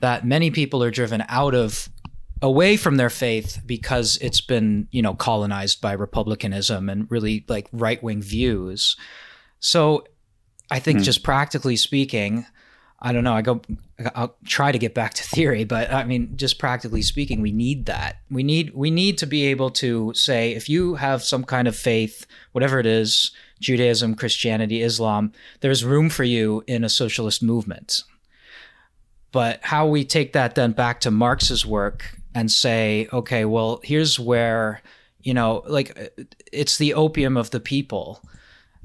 that 0.00 0.26
many 0.26 0.50
people 0.50 0.82
are 0.82 0.90
driven 0.90 1.24
out 1.30 1.54
of 1.54 1.88
away 2.42 2.76
from 2.76 2.98
their 2.98 3.08
faith 3.08 3.62
because 3.64 4.18
it's 4.20 4.42
been 4.42 4.86
you 4.90 5.00
know 5.00 5.14
colonized 5.14 5.80
by 5.80 5.92
republicanism 5.92 6.90
and 6.90 7.10
really 7.10 7.46
like 7.48 7.68
right 7.72 8.02
wing 8.02 8.20
views. 8.20 8.98
So 9.60 10.04
I 10.70 10.78
think 10.78 10.98
hmm. 10.98 11.04
just 11.04 11.22
practically 11.22 11.76
speaking, 11.76 12.46
I 13.00 13.12
don't 13.12 13.24
know. 13.24 13.34
I 13.34 13.42
go. 13.42 13.60
I'll 14.14 14.36
try 14.44 14.72
to 14.72 14.78
get 14.78 14.94
back 14.94 15.14
to 15.14 15.22
theory, 15.22 15.64
but 15.64 15.92
I 15.92 16.04
mean, 16.04 16.36
just 16.36 16.58
practically 16.58 17.02
speaking, 17.02 17.40
we 17.40 17.52
need 17.52 17.86
that. 17.86 18.20
We 18.30 18.42
need 18.42 18.74
we 18.74 18.90
need 18.90 19.18
to 19.18 19.26
be 19.26 19.46
able 19.46 19.70
to 19.72 20.12
say 20.14 20.52
if 20.52 20.68
you 20.68 20.94
have 20.94 21.22
some 21.22 21.44
kind 21.44 21.68
of 21.68 21.76
faith, 21.76 22.26
whatever 22.52 22.78
it 22.78 22.86
is, 22.86 23.32
Judaism, 23.60 24.14
Christianity, 24.14 24.82
Islam, 24.82 25.32
there's 25.60 25.84
room 25.84 26.08
for 26.08 26.24
you 26.24 26.64
in 26.66 26.84
a 26.84 26.88
socialist 26.88 27.42
movement. 27.42 28.02
But 29.30 29.60
how 29.62 29.86
we 29.86 30.04
take 30.04 30.32
that 30.32 30.54
then 30.54 30.72
back 30.72 31.00
to 31.00 31.10
Marx's 31.10 31.66
work 31.66 32.18
and 32.34 32.50
say, 32.50 33.08
okay, 33.12 33.44
well, 33.44 33.80
here's 33.84 34.18
where 34.18 34.80
you 35.22 35.34
know, 35.34 35.64
like 35.66 36.14
it's 36.52 36.78
the 36.78 36.94
opium 36.94 37.36
of 37.36 37.50
the 37.50 37.58
people 37.60 38.22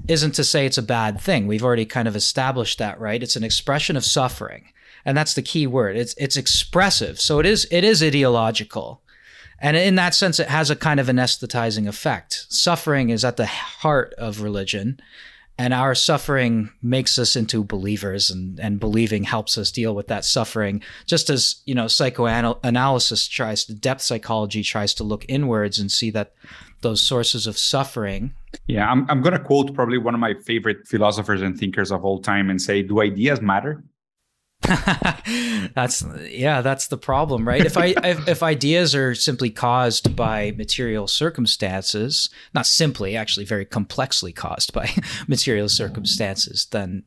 isn't 0.08 0.34
to 0.34 0.44
say 0.44 0.66
it's 0.66 0.78
a 0.78 0.82
bad 0.82 1.20
thing. 1.20 1.46
We've 1.46 1.64
already 1.64 1.86
kind 1.86 2.08
of 2.08 2.16
established 2.16 2.78
that, 2.78 3.00
right? 3.00 3.22
It's 3.22 3.36
an 3.36 3.44
expression 3.44 3.96
of 3.96 4.04
suffering. 4.04 4.68
And 5.04 5.16
that's 5.16 5.34
the 5.34 5.42
key 5.42 5.66
word. 5.66 5.96
It's 5.96 6.14
it's 6.16 6.36
expressive. 6.36 7.20
So 7.20 7.38
it 7.38 7.46
is 7.46 7.66
it 7.70 7.84
is 7.84 8.02
ideological. 8.02 9.02
And 9.58 9.76
in 9.76 9.94
that 9.96 10.14
sense 10.14 10.38
it 10.38 10.48
has 10.48 10.70
a 10.70 10.76
kind 10.76 11.00
of 11.00 11.06
anesthetizing 11.06 11.88
effect. 11.88 12.46
Suffering 12.48 13.10
is 13.10 13.24
at 13.24 13.36
the 13.36 13.46
heart 13.46 14.14
of 14.18 14.42
religion. 14.42 15.00
And 15.58 15.74
our 15.74 15.94
suffering 15.94 16.70
makes 16.82 17.18
us 17.18 17.36
into 17.36 17.62
believers 17.62 18.30
and, 18.30 18.58
and 18.58 18.80
believing 18.80 19.24
helps 19.24 19.58
us 19.58 19.70
deal 19.70 19.94
with 19.94 20.08
that 20.08 20.24
suffering. 20.24 20.82
Just 21.06 21.28
as, 21.28 21.62
you 21.66 21.74
know, 21.74 21.88
psychoanalysis 21.88 23.28
tries 23.28 23.64
to 23.66 23.74
depth 23.74 24.00
psychology 24.00 24.62
tries 24.62 24.94
to 24.94 25.04
look 25.04 25.26
inwards 25.28 25.78
and 25.78 25.92
see 25.92 26.10
that 26.10 26.32
those 26.82 27.00
sources 27.00 27.46
of 27.46 27.58
suffering. 27.58 28.34
Yeah, 28.66 28.90
I'm, 28.90 29.08
I'm 29.10 29.22
going 29.22 29.32
to 29.32 29.42
quote 29.42 29.74
probably 29.74 29.98
one 29.98 30.14
of 30.14 30.20
my 30.20 30.34
favorite 30.34 30.86
philosophers 30.86 31.42
and 31.42 31.58
thinkers 31.58 31.90
of 31.90 32.04
all 32.04 32.20
time 32.20 32.50
and 32.50 32.60
say, 32.60 32.82
Do 32.82 33.00
ideas 33.00 33.40
matter? 33.40 33.82
that's 35.74 36.04
yeah 36.30 36.60
that's 36.60 36.86
the 36.86 36.96
problem 36.96 37.48
right? 37.48 37.66
If 37.66 37.76
i 37.76 37.86
if, 38.04 38.28
if 38.28 38.42
ideas 38.44 38.94
are 38.94 39.12
simply 39.12 39.50
caused 39.50 40.14
by 40.14 40.52
material 40.52 41.08
circumstances 41.08 42.30
not 42.54 42.66
simply 42.66 43.16
actually 43.16 43.44
very 43.44 43.64
complexly 43.64 44.32
caused 44.32 44.72
by 44.72 44.88
material 45.26 45.68
circumstances 45.68 46.66
then 46.70 47.02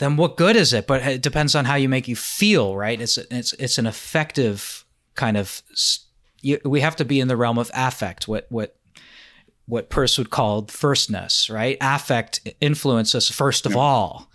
then 0.00 0.16
what 0.16 0.36
good 0.36 0.56
is 0.56 0.72
it? 0.72 0.86
But 0.86 1.02
it 1.06 1.22
depends 1.22 1.54
on 1.54 1.66
how 1.66 1.76
you 1.76 1.88
make 1.88 2.08
you 2.08 2.16
feel 2.16 2.74
right? 2.74 3.00
It's 3.00 3.18
it's 3.18 3.52
it's 3.52 3.78
an 3.78 3.86
effective 3.86 4.84
kind 5.14 5.36
of 5.36 5.62
s- 5.72 6.06
you, 6.42 6.58
we 6.64 6.80
have 6.80 6.96
to 6.96 7.04
be 7.04 7.20
in 7.20 7.28
the 7.28 7.36
realm 7.36 7.58
of 7.58 7.70
affect 7.74 8.28
what 8.28 8.46
what 8.50 8.76
what 9.66 9.88
Peirce 9.88 10.18
would 10.18 10.30
call 10.30 10.66
firstness, 10.66 11.48
right? 11.48 11.76
Affect 11.80 12.48
influences 12.60 13.30
first 13.30 13.66
of 13.66 13.76
all. 13.76 14.28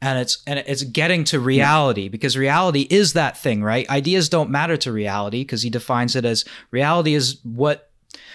And 0.00 0.18
it's 0.18 0.42
and 0.46 0.58
it's 0.58 0.82
getting 0.82 1.22
to 1.24 1.38
reality 1.38 2.08
because 2.08 2.36
reality 2.36 2.88
is 2.90 3.12
that 3.12 3.38
thing, 3.38 3.62
right? 3.62 3.88
Ideas 3.88 4.28
don't 4.28 4.50
matter 4.50 4.76
to 4.78 4.90
reality 4.90 5.42
because 5.42 5.62
he 5.62 5.70
defines 5.70 6.16
it 6.16 6.24
as 6.24 6.44
reality 6.72 7.14
is 7.14 7.38
what 7.44 7.90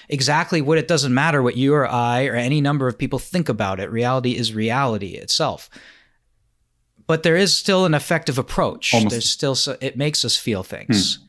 exactly 0.10 0.62
what 0.62 0.78
it 0.78 0.88
doesn't 0.88 1.14
matter 1.14 1.44
what 1.44 1.58
you 1.58 1.74
or 1.74 1.86
I 1.86 2.26
or 2.28 2.36
any 2.36 2.62
number 2.62 2.88
of 2.88 2.98
people 2.98 3.20
think 3.20 3.50
about 3.50 3.80
it. 3.82 3.92
Reality 3.92 4.38
is 4.38 4.54
reality 4.54 5.16
itself. 5.16 5.70
But 7.06 7.24
there 7.24 7.36
is 7.36 7.56
still 7.56 7.86
an 7.86 7.94
effective 7.94 8.38
approach. 8.38 8.94
Almost. 8.94 9.12
There's 9.12 9.30
still 9.30 9.56
so, 9.56 9.78
it 9.80 9.98
makes 9.98 10.26
us 10.26 10.38
feel 10.38 10.64
things. 10.64 11.16
Hmm. 11.16 11.27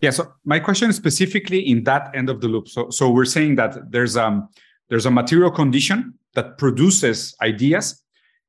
Yeah. 0.00 0.10
So 0.10 0.32
my 0.44 0.60
question 0.60 0.90
is 0.90 0.96
specifically 0.96 1.60
in 1.60 1.84
that 1.84 2.10
end 2.14 2.30
of 2.30 2.40
the 2.40 2.48
loop. 2.48 2.68
So 2.68 2.90
so 2.90 3.10
we're 3.10 3.24
saying 3.24 3.56
that 3.56 3.90
there's 3.90 4.16
um 4.16 4.48
there's 4.88 5.06
a 5.06 5.10
material 5.10 5.50
condition 5.50 6.14
that 6.34 6.58
produces 6.58 7.34
ideas, 7.42 8.02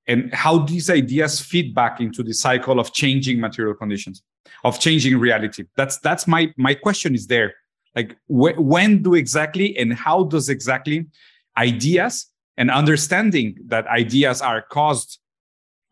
and 0.08 0.34
how 0.34 0.60
these 0.60 0.90
ideas 0.90 1.40
feed 1.40 1.74
back 1.74 2.00
into 2.00 2.24
the 2.24 2.34
cycle 2.34 2.80
of 2.80 2.94
changing 2.94 3.40
material 3.40 3.76
conditions, 3.76 4.24
of 4.64 4.80
changing 4.80 5.20
reality. 5.20 5.66
That's 5.76 5.98
that's 6.00 6.28
my 6.28 6.54
my 6.58 6.74
question 6.74 7.16
is 7.16 7.28
there. 7.28 7.54
Like 7.96 8.16
wh- 8.28 8.58
when 8.58 9.02
do 9.04 9.16
exactly 9.16 9.78
and 9.78 9.94
how 9.94 10.24
does 10.24 10.48
exactly 10.50 11.08
ideas 11.58 12.28
and 12.58 12.72
understanding 12.72 13.58
that 13.68 13.88
ideas 13.88 14.42
are 14.42 14.62
caused 14.62 15.20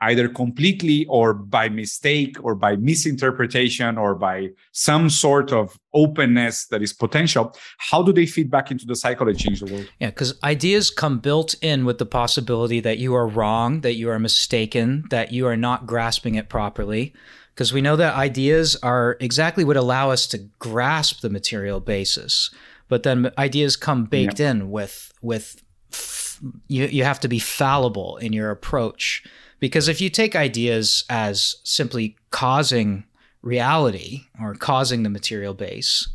either 0.01 0.29
completely 0.29 1.05
or 1.07 1.33
by 1.33 1.69
mistake 1.69 2.37
or 2.41 2.55
by 2.55 2.75
misinterpretation 2.77 3.97
or 3.97 4.15
by 4.15 4.49
some 4.71 5.09
sort 5.09 5.51
of 5.51 5.77
openness 5.93 6.67
that 6.67 6.81
is 6.81 6.93
potential 6.93 7.55
how 7.77 8.01
do 8.03 8.13
they 8.13 8.25
feed 8.25 8.49
back 8.49 8.71
into 8.71 8.85
the 8.85 8.95
cycle 8.95 9.25
that 9.25 9.37
change 9.37 9.59
the 9.59 9.71
world 9.71 9.89
Yeah, 9.99 10.09
because 10.09 10.39
ideas 10.43 10.89
come 10.89 11.19
built 11.19 11.55
in 11.61 11.85
with 11.85 11.97
the 11.97 12.05
possibility 12.05 12.79
that 12.81 12.97
you 12.97 13.15
are 13.15 13.27
wrong, 13.27 13.81
that 13.81 13.95
you 13.95 14.09
are 14.09 14.19
mistaken, 14.19 15.05
that 15.09 15.31
you 15.31 15.47
are 15.47 15.57
not 15.57 15.87
grasping 15.87 16.35
it 16.35 16.49
properly. 16.49 17.13
Because 17.53 17.73
we 17.73 17.81
know 17.81 17.97
that 17.97 18.15
ideas 18.15 18.77
are 18.77 19.17
exactly 19.19 19.65
what 19.65 19.75
allow 19.75 20.11
us 20.11 20.27
to 20.27 20.37
grasp 20.59 21.21
the 21.21 21.29
material 21.29 21.81
basis, 21.81 22.51
but 22.87 23.03
then 23.03 23.31
ideas 23.37 23.75
come 23.75 24.05
baked 24.05 24.39
in 24.39 24.71
with 24.71 25.11
with 25.21 25.61
f- 25.91 26.39
you 26.67 26.85
you 26.85 27.03
have 27.03 27.19
to 27.19 27.27
be 27.27 27.39
fallible 27.39 28.15
in 28.17 28.31
your 28.31 28.49
approach. 28.49 29.23
Because 29.59 29.87
if 29.87 29.99
you 29.99 30.09
take 30.09 30.35
ideas 30.35 31.03
as 31.09 31.57
simply 31.63 32.15
causing 32.31 33.03
reality 33.41 34.23
or 34.41 34.53
causing 34.53 35.03
the 35.03 35.09
material 35.09 35.53
base, 35.53 36.07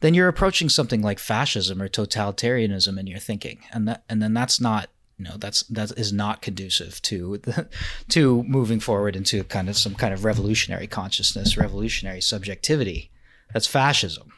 then 0.00 0.14
you're 0.14 0.28
approaching 0.28 0.68
something 0.68 1.02
like 1.02 1.18
fascism 1.18 1.80
or 1.80 1.88
totalitarianism 1.88 2.98
in 2.98 3.06
your 3.06 3.18
thinking, 3.18 3.60
and 3.72 3.88
that 3.88 4.04
and 4.08 4.22
then 4.22 4.34
that's 4.34 4.60
not 4.60 4.90
you 5.18 5.24
know 5.24 5.36
that's 5.38 5.62
that 5.64 5.92
is 5.98 6.12
not 6.12 6.42
conducive 6.42 7.00
to 7.02 7.38
the, 7.38 7.68
to 8.08 8.42
moving 8.44 8.80
forward 8.80 9.16
into 9.16 9.44
kind 9.44 9.68
of 9.68 9.76
some 9.76 9.94
kind 9.94 10.12
of 10.12 10.24
revolutionary 10.24 10.86
consciousness, 10.86 11.56
revolutionary 11.56 12.20
subjectivity. 12.20 13.10
That's 13.52 13.66
fascism. 13.66 14.32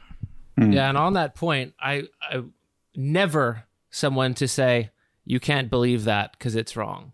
Hmm. 0.59 0.72
Yeah, 0.72 0.88
and 0.88 0.98
on 0.98 1.14
that 1.14 1.34
point, 1.34 1.74
I, 1.80 2.04
I 2.22 2.44
never 2.94 3.64
someone 3.90 4.34
to 4.34 4.48
say 4.48 4.90
you 5.24 5.40
can't 5.40 5.70
believe 5.70 6.04
that 6.04 6.32
because 6.32 6.54
it's 6.54 6.76
wrong. 6.76 7.12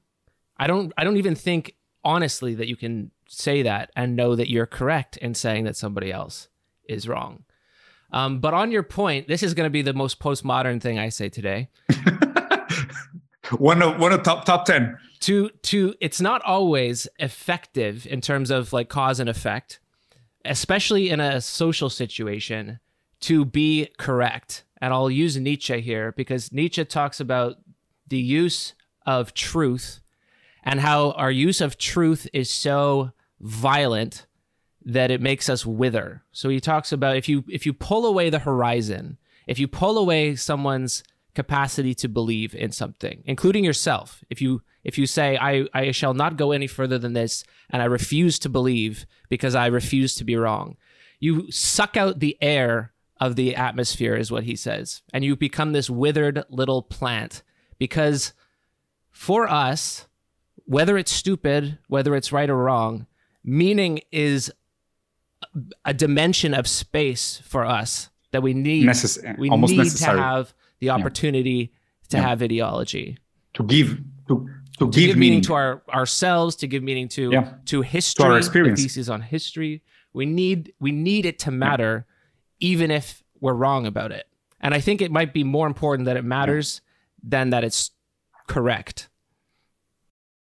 I 0.63 0.69
don't 0.69 0.93
I 0.97 1.03
don't 1.03 1.17
even 1.17 1.35
think 1.35 1.75
honestly 2.05 2.55
that 2.55 2.69
you 2.69 2.77
can 2.77 3.11
say 3.27 3.63
that 3.63 3.91
and 3.97 4.15
know 4.15 4.37
that 4.37 4.49
you're 4.49 4.65
correct 4.65 5.17
in 5.17 5.35
saying 5.35 5.65
that 5.65 5.77
somebody 5.77 6.13
else 6.13 6.49
is 6.89 7.09
wrong. 7.09 7.43
Um, 8.13 8.39
but 8.39 8.55
on 8.55 8.71
your 8.71 8.85
point, 8.85 9.27
this 9.27 9.43
is 9.43 9.55
going 9.55 9.67
to 9.67 9.71
be 9.71 9.83
the 9.83 9.93
most 9.93 10.21
postmodern 10.21 10.81
thing 10.81 11.01
I 11.01 11.09
say 11.09 11.29
today. 11.29 11.69
one 13.59 13.83
of 13.83 13.99
one 13.99 14.13
of 14.13 14.23
top 14.23 14.45
top 14.45 14.65
10 14.65 14.97
to 15.19 15.51
to 15.63 15.97
it's 16.01 16.21
not 16.21 16.41
always 16.43 17.09
effective 17.19 18.07
in 18.07 18.21
terms 18.21 18.49
of 18.49 18.73
like 18.73 18.89
cause 18.89 19.19
and 19.19 19.29
effect 19.29 19.81
especially 20.45 21.11
in 21.11 21.19
a 21.19 21.41
social 21.41 21.91
situation 21.91 22.79
to 23.21 23.45
be 23.45 23.89
correct 23.99 24.65
and 24.81 24.95
i'll 24.95 25.11
use 25.11 25.37
nietzsche 25.37 25.81
here 25.81 26.13
because 26.13 26.53
nietzsche 26.53 26.85
talks 26.85 27.21
about 27.21 27.57
the 28.07 28.19
use 28.19 28.75
of 29.05 29.35
truth 29.35 30.02
and 30.63 30.81
how 30.81 31.13
our 31.13 31.31
use 31.31 31.61
of 31.61 31.79
truth 31.79 32.29
is 32.33 32.51
so 32.51 33.13
violent 33.41 34.27
that 34.85 35.11
it 35.11 35.21
makes 35.21 35.49
us 35.49 35.65
wither 35.65 36.23
so 36.33 36.49
he 36.49 36.61
talks 36.61 36.93
about 36.93 37.17
if 37.17 37.29
you 37.29 37.45
if 37.49 37.65
you 37.67 37.73
pull 37.73 38.05
away 38.07 38.31
the 38.31 38.41
horizon 38.41 39.17
if 39.47 39.59
you 39.59 39.69
pull 39.69 39.99
away 39.99 40.35
someone's 40.35 41.03
capacity 41.35 41.95
to 41.95 42.09
believe 42.09 42.55
in 42.55 42.73
something, 42.73 43.23
including 43.25 43.65
yourself. 43.65 44.23
If 44.29 44.43
you 44.43 44.63
if 44.85 44.99
you 44.99 45.07
say 45.07 45.39
I 45.39 45.67
I 45.73 45.91
shall 45.93 46.15
not 46.15 46.37
go 46.37 46.53
any 46.53 46.67
further 46.67 46.99
than 46.99 47.13
this 47.13 47.45
and 47.71 47.81
I 47.81 47.87
refuse 47.87 48.39
to 48.41 48.49
believe 48.49 49.07
because 49.29 49.55
I 49.55 49.67
refuse 49.67 50.15
to 50.17 50.25
be 50.25 50.37
wrong, 50.37 50.77
you 51.21 51.51
suck 51.51 51.97
out 51.97 52.21
the 52.21 52.37
air 52.41 52.93
of 53.21 53.37
the 53.37 53.55
atmosphere 53.55 54.17
is 54.17 54.33
what 54.33 54.45
he 54.45 54.57
says, 54.57 55.03
and 55.13 55.25
you 55.25 55.37
become 55.37 55.73
this 55.73 55.89
withered 55.89 56.45
little 56.49 56.83
plant 56.83 57.43
because 57.79 58.33
for 59.11 59.49
us 59.49 60.07
whether 60.73 60.97
it's 60.97 61.13
stupid, 61.13 61.79
whether 61.89 62.15
it's 62.17 62.33
right 62.33 62.49
or 62.49 62.57
wrong, 62.57 63.07
meaning 63.45 64.01
is 64.11 64.51
a 65.85 65.93
dimension 65.93 66.55
of 66.55 66.67
space 66.67 67.43
for 67.45 67.65
us 67.65 68.09
that 68.31 68.43
we 68.43 68.55
need. 68.55 68.87
Necess- 68.87 69.39
we 69.39 69.51
almost 69.51 69.73
need 69.73 69.79
necessary. 69.79 70.17
to 70.17 70.23
have 70.23 70.55
the 70.81 70.91
opportunity 70.91 71.73
to 72.09 72.17
Yeah. 72.17 72.29
have 72.29 72.43
ideology. 72.43 73.19
to 73.55 73.63
give 73.65 74.01
to 74.29 74.49
to, 74.79 74.87
To 74.87 74.91
give, 74.91 75.09
give, 75.09 75.19
meaning 75.19 75.43
to 75.43 75.53
our 75.53 75.83
ourselves, 75.93 76.57
to 76.57 76.67
give 76.67 76.83
meaning 76.83 77.07
to 77.09 77.31
Yeah. 77.31 77.53
to 77.67 77.83
history, 77.83 78.39
experience. 78.39 78.81
the 78.81 78.85
thesis 78.89 79.09
on 79.11 79.21
history. 79.21 79.83
We 80.15 80.25
need 80.25 80.73
we 80.81 80.91
need 80.93 81.27
it 81.27 81.39
to 81.41 81.51
matter, 81.51 82.07
even 82.61 82.91
if 82.91 83.23
we're 83.41 83.53
wrong 83.53 83.85
about 83.87 84.11
it. 84.11 84.27
And 84.59 84.73
I 84.73 84.81
think 84.81 85.03
it 85.03 85.11
might 85.11 85.35
be 85.35 85.45
more 85.45 85.67
important 85.67 86.07
that 86.07 86.17
it 86.17 86.25
matters 86.25 86.81
than 87.23 87.51
that 87.51 87.63
it's 87.63 87.91
correct. 88.49 89.09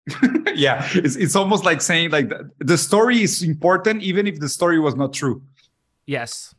yeah, 0.54 0.88
it's 0.94 1.16
it's 1.16 1.36
almost 1.36 1.64
like 1.64 1.80
saying 1.80 2.10
like 2.10 2.28
the, 2.28 2.50
the 2.58 2.78
story 2.78 3.22
is 3.22 3.42
important 3.42 4.02
even 4.02 4.26
if 4.26 4.40
the 4.40 4.48
story 4.48 4.78
was 4.78 4.94
not 4.96 5.12
true. 5.12 5.42
Yes. 6.06 6.54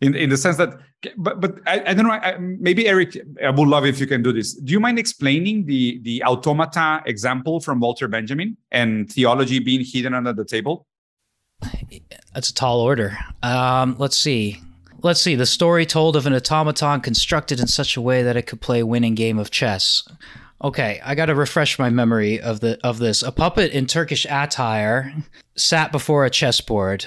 in 0.00 0.14
in 0.14 0.28
the 0.30 0.36
sense 0.36 0.56
that 0.56 0.78
but 1.16 1.40
but 1.40 1.58
I, 1.66 1.82
I 1.90 1.94
don't 1.94 2.06
know 2.06 2.12
I, 2.12 2.36
maybe 2.38 2.86
eric 2.88 3.16
i 3.44 3.50
would 3.50 3.68
love 3.68 3.84
if 3.84 4.00
you 4.00 4.06
can 4.06 4.22
do 4.22 4.32
this 4.32 4.54
do 4.54 4.72
you 4.72 4.80
mind 4.80 4.98
explaining 4.98 5.66
the 5.66 5.98
the 6.02 6.22
automata 6.24 7.02
example 7.06 7.60
from 7.60 7.80
walter 7.80 8.08
benjamin 8.08 8.56
and 8.70 9.10
theology 9.10 9.58
being 9.58 9.84
hidden 9.84 10.14
under 10.14 10.32
the 10.32 10.44
table 10.44 10.86
That's 12.34 12.50
a 12.50 12.54
tall 12.54 12.80
order. 12.80 13.16
Um, 13.42 13.96
let's 13.98 14.16
see. 14.16 14.60
Let's 15.02 15.20
see. 15.20 15.34
The 15.34 15.46
story 15.46 15.86
told 15.86 16.16
of 16.16 16.26
an 16.26 16.34
automaton 16.34 17.00
constructed 17.00 17.60
in 17.60 17.66
such 17.66 17.96
a 17.96 18.00
way 18.00 18.22
that 18.22 18.36
it 18.36 18.42
could 18.46 18.60
play 18.60 18.80
a 18.80 18.86
winning 18.86 19.14
game 19.14 19.38
of 19.38 19.50
chess. 19.50 20.06
Okay, 20.64 20.98
I 21.04 21.14
got 21.14 21.26
to 21.26 21.34
refresh 21.34 21.78
my 21.78 21.90
memory 21.90 22.40
of 22.40 22.60
the 22.60 22.78
of 22.82 22.98
this. 22.98 23.22
A 23.22 23.30
puppet 23.30 23.72
in 23.72 23.84
Turkish 23.84 24.24
attire 24.24 25.12
sat 25.56 25.92
before 25.92 26.24
a 26.24 26.30
chessboard. 26.30 27.06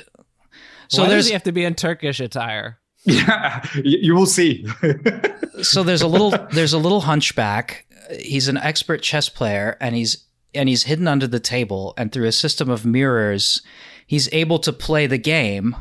So 0.89 1.01
Why 1.01 1.08
does 1.08 1.14
there's 1.14 1.28
he 1.28 1.34
have 1.34 1.43
to 1.43 1.51
be 1.51 1.66
in 1.66 1.74
Turkish 1.74 2.20
attire? 2.20 2.78
yeah 3.03 3.66
you, 3.76 3.99
you 4.01 4.16
will 4.16 4.26
see 4.26 4.66
so 5.62 5.82
there's 5.82 6.01
a 6.01 6.08
little 6.08 6.32
there's 6.51 6.74
a 6.74 6.78
little 6.78 7.01
hunchback. 7.01 7.86
He's 8.20 8.47
an 8.47 8.58
expert 8.58 9.01
chess 9.01 9.28
player, 9.28 9.76
and 9.82 9.95
he's 9.95 10.26
and 10.53 10.70
he's 10.70 10.84
hidden 10.84 11.08
under 11.08 11.26
the 11.26 11.39
table. 11.39 11.95
And 11.97 12.12
through 12.12 12.28
a 12.28 12.32
system 12.32 12.70
of 12.70 12.86
mirrors, 12.86 13.64
he's 14.05 14.32
able 14.32 14.60
to 14.60 14.72
play 14.72 15.08
the 15.08 15.18
game. 15.18 15.76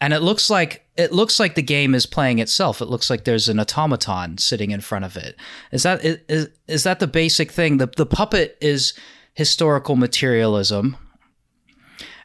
And 0.00 0.14
it 0.14 0.20
looks 0.20 0.48
like 0.48 0.86
it 0.96 1.12
looks 1.12 1.38
like 1.38 1.54
the 1.54 1.62
game 1.62 1.94
is 1.94 2.06
playing 2.06 2.38
itself. 2.38 2.80
It 2.80 2.86
looks 2.86 3.10
like 3.10 3.24
there's 3.24 3.48
an 3.48 3.60
automaton 3.60 4.38
sitting 4.38 4.70
in 4.70 4.80
front 4.80 5.04
of 5.04 5.16
it. 5.16 5.36
Is 5.72 5.82
that 5.82 6.04
is, 6.04 6.48
is 6.66 6.84
that 6.84 7.00
the 7.00 7.06
basic 7.06 7.50
thing? 7.50 7.76
The 7.76 7.86
the 7.86 8.06
puppet 8.06 8.56
is 8.60 8.94
historical 9.34 9.96
materialism, 9.96 10.96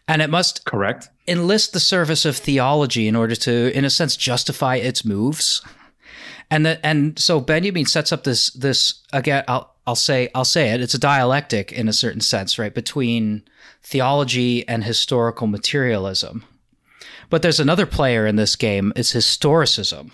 and 0.08 0.22
it 0.22 0.30
must 0.30 0.66
correct 0.66 1.10
enlist 1.28 1.74
the 1.74 1.80
service 1.80 2.26
of 2.26 2.38
theology 2.38 3.08
in 3.08 3.16
order 3.16 3.36
to, 3.36 3.76
in 3.76 3.86
a 3.86 3.90
sense, 3.90 4.16
justify 4.16 4.76
its 4.76 5.04
moves. 5.04 5.62
And 6.52 6.66
that, 6.66 6.80
and 6.84 7.18
so 7.18 7.40
Benjamin 7.40 7.86
sets 7.86 8.12
up 8.12 8.24
this 8.24 8.52
this 8.52 9.02
again. 9.12 9.44
I'll 9.48 9.76
I'll 9.88 9.96
say 9.96 10.30
I'll 10.36 10.46
say 10.46 10.70
it. 10.70 10.82
It's 10.82 10.94
a 10.94 11.00
dialectic 11.00 11.72
in 11.72 11.88
a 11.88 11.94
certain 11.94 12.22
sense, 12.22 12.60
right, 12.60 12.74
between 12.74 13.44
theology 13.82 14.68
and 14.68 14.84
historical 14.84 15.48
materialism. 15.48 16.46
But 17.30 17.42
there's 17.42 17.60
another 17.60 17.86
player 17.86 18.26
in 18.26 18.36
this 18.36 18.56
game. 18.56 18.94
It's 18.96 19.14
historicism, 19.14 20.12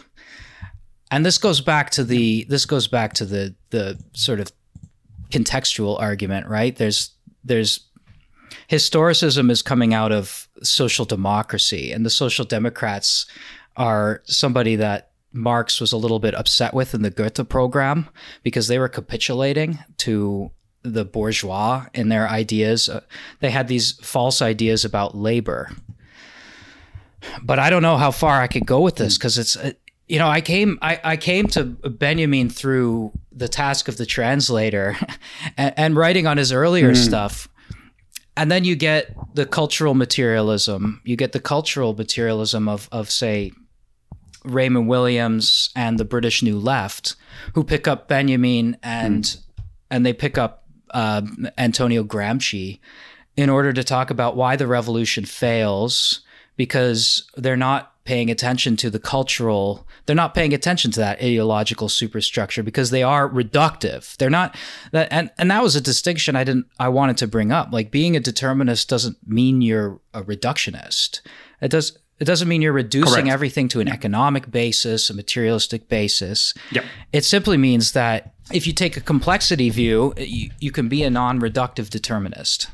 and 1.09 1.25
this 1.25 1.37
goes 1.37 1.61
back 1.61 1.89
to 1.91 2.03
the 2.03 2.45
this 2.45 2.65
goes 2.65 2.87
back 2.87 3.13
to 3.13 3.25
the 3.25 3.55
the 3.69 4.01
sort 4.13 4.39
of 4.39 4.51
contextual 5.29 5.99
argument, 5.99 6.47
right? 6.47 6.75
There's 6.75 7.11
there's 7.43 7.81
historicism 8.69 9.49
is 9.49 9.61
coming 9.61 9.93
out 9.93 10.11
of 10.11 10.47
social 10.63 11.05
democracy, 11.05 11.91
and 11.91 12.05
the 12.05 12.09
social 12.09 12.45
democrats 12.45 13.25
are 13.77 14.21
somebody 14.25 14.75
that 14.75 15.11
Marx 15.33 15.79
was 15.79 15.93
a 15.93 15.97
little 15.97 16.19
bit 16.19 16.35
upset 16.35 16.73
with 16.73 16.93
in 16.93 17.01
the 17.01 17.09
Gotha 17.09 17.45
program 17.45 18.09
because 18.43 18.67
they 18.67 18.79
were 18.79 18.89
capitulating 18.89 19.79
to 19.97 20.51
the 20.83 21.05
bourgeois 21.05 21.85
in 21.93 22.09
their 22.09 22.27
ideas. 22.27 22.89
Uh, 22.89 23.01
they 23.39 23.51
had 23.51 23.67
these 23.67 23.93
false 24.01 24.41
ideas 24.41 24.83
about 24.83 25.15
labor. 25.15 25.69
But 27.41 27.59
I 27.59 27.69
don't 27.69 27.81
know 27.81 27.97
how 27.97 28.11
far 28.11 28.41
I 28.41 28.47
could 28.47 28.65
go 28.65 28.81
with 28.81 28.95
this 28.95 29.17
because 29.17 29.37
it's 29.37 29.55
uh, 29.55 29.73
you 30.07 30.19
know 30.19 30.27
I 30.27 30.41
came 30.41 30.79
I, 30.81 30.99
I 31.03 31.17
came 31.17 31.47
to 31.47 31.63
Benjamin 31.65 32.49
through 32.49 33.11
the 33.31 33.47
task 33.47 33.87
of 33.87 33.97
the 33.97 34.05
translator 34.05 34.97
and, 35.57 35.73
and 35.77 35.95
writing 35.95 36.27
on 36.27 36.37
his 36.37 36.51
earlier 36.51 36.95
stuff. 36.95 37.47
And 38.37 38.49
then 38.49 38.63
you 38.63 38.75
get 38.75 39.13
the 39.35 39.45
cultural 39.45 39.93
materialism. 39.93 41.01
You 41.03 41.15
get 41.15 41.33
the 41.33 41.39
cultural 41.39 41.93
materialism 41.93 42.67
of 42.67 42.87
of 42.91 43.11
say 43.11 43.51
Raymond 44.43 44.87
Williams 44.87 45.69
and 45.75 45.99
the 45.99 46.05
British 46.05 46.41
New 46.41 46.57
Left, 46.57 47.15
who 47.53 47.63
pick 47.63 47.87
up 47.87 48.07
Benjamin 48.07 48.77
and 48.81 49.37
and 49.89 50.05
they 50.05 50.13
pick 50.13 50.37
up 50.37 50.65
uh, 50.91 51.21
Antonio 51.57 52.03
Gramsci 52.03 52.79
in 53.37 53.49
order 53.49 53.73
to 53.73 53.83
talk 53.83 54.09
about 54.09 54.35
why 54.35 54.55
the 54.55 54.67
revolution 54.67 55.25
fails 55.25 56.21
because 56.61 57.27
they're 57.37 57.57
not 57.57 57.91
paying 58.05 58.29
attention 58.29 58.75
to 58.75 58.91
the 58.91 58.99
cultural 58.99 59.87
they're 60.05 60.15
not 60.15 60.35
paying 60.35 60.53
attention 60.53 60.91
to 60.91 60.99
that 60.99 61.17
ideological 61.19 61.89
superstructure 61.89 62.61
because 62.61 62.91
they 62.91 63.01
are 63.01 63.27
reductive. 63.27 64.15
They're 64.17 64.29
not 64.29 64.55
that 64.91 65.07
and, 65.09 65.31
and 65.39 65.49
that 65.49 65.63
was 65.63 65.75
a 65.75 65.81
distinction 65.81 66.35
i 66.35 66.43
didn't 66.43 66.67
i 66.79 66.87
wanted 66.87 67.17
to 67.17 67.27
bring 67.27 67.51
up. 67.51 67.69
Like 67.71 67.89
being 67.89 68.15
a 68.15 68.19
determinist 68.19 68.89
doesn't 68.89 69.17
mean 69.27 69.63
you're 69.63 69.99
a 70.13 70.21
reductionist. 70.21 71.21
It 71.61 71.71
does 71.71 71.97
it 72.19 72.25
doesn't 72.25 72.47
mean 72.47 72.61
you're 72.61 72.73
reducing 72.73 73.23
Correct. 73.23 73.29
everything 73.29 73.67
to 73.69 73.79
an 73.79 73.87
economic 73.87 74.51
basis 74.51 75.09
a 75.09 75.15
materialistic 75.15 75.89
basis. 75.89 76.53
Yep. 76.71 76.85
it 77.11 77.25
simply 77.25 77.57
means 77.57 77.93
that 77.93 78.35
if 78.53 78.67
you 78.67 78.73
take 78.73 78.97
a 78.97 79.01
complexity 79.01 79.71
view 79.71 80.13
you, 80.17 80.51
you 80.59 80.71
can 80.71 80.89
be 80.89 81.01
a 81.01 81.09
non-reductive 81.09 81.89
determinist. 81.89 82.69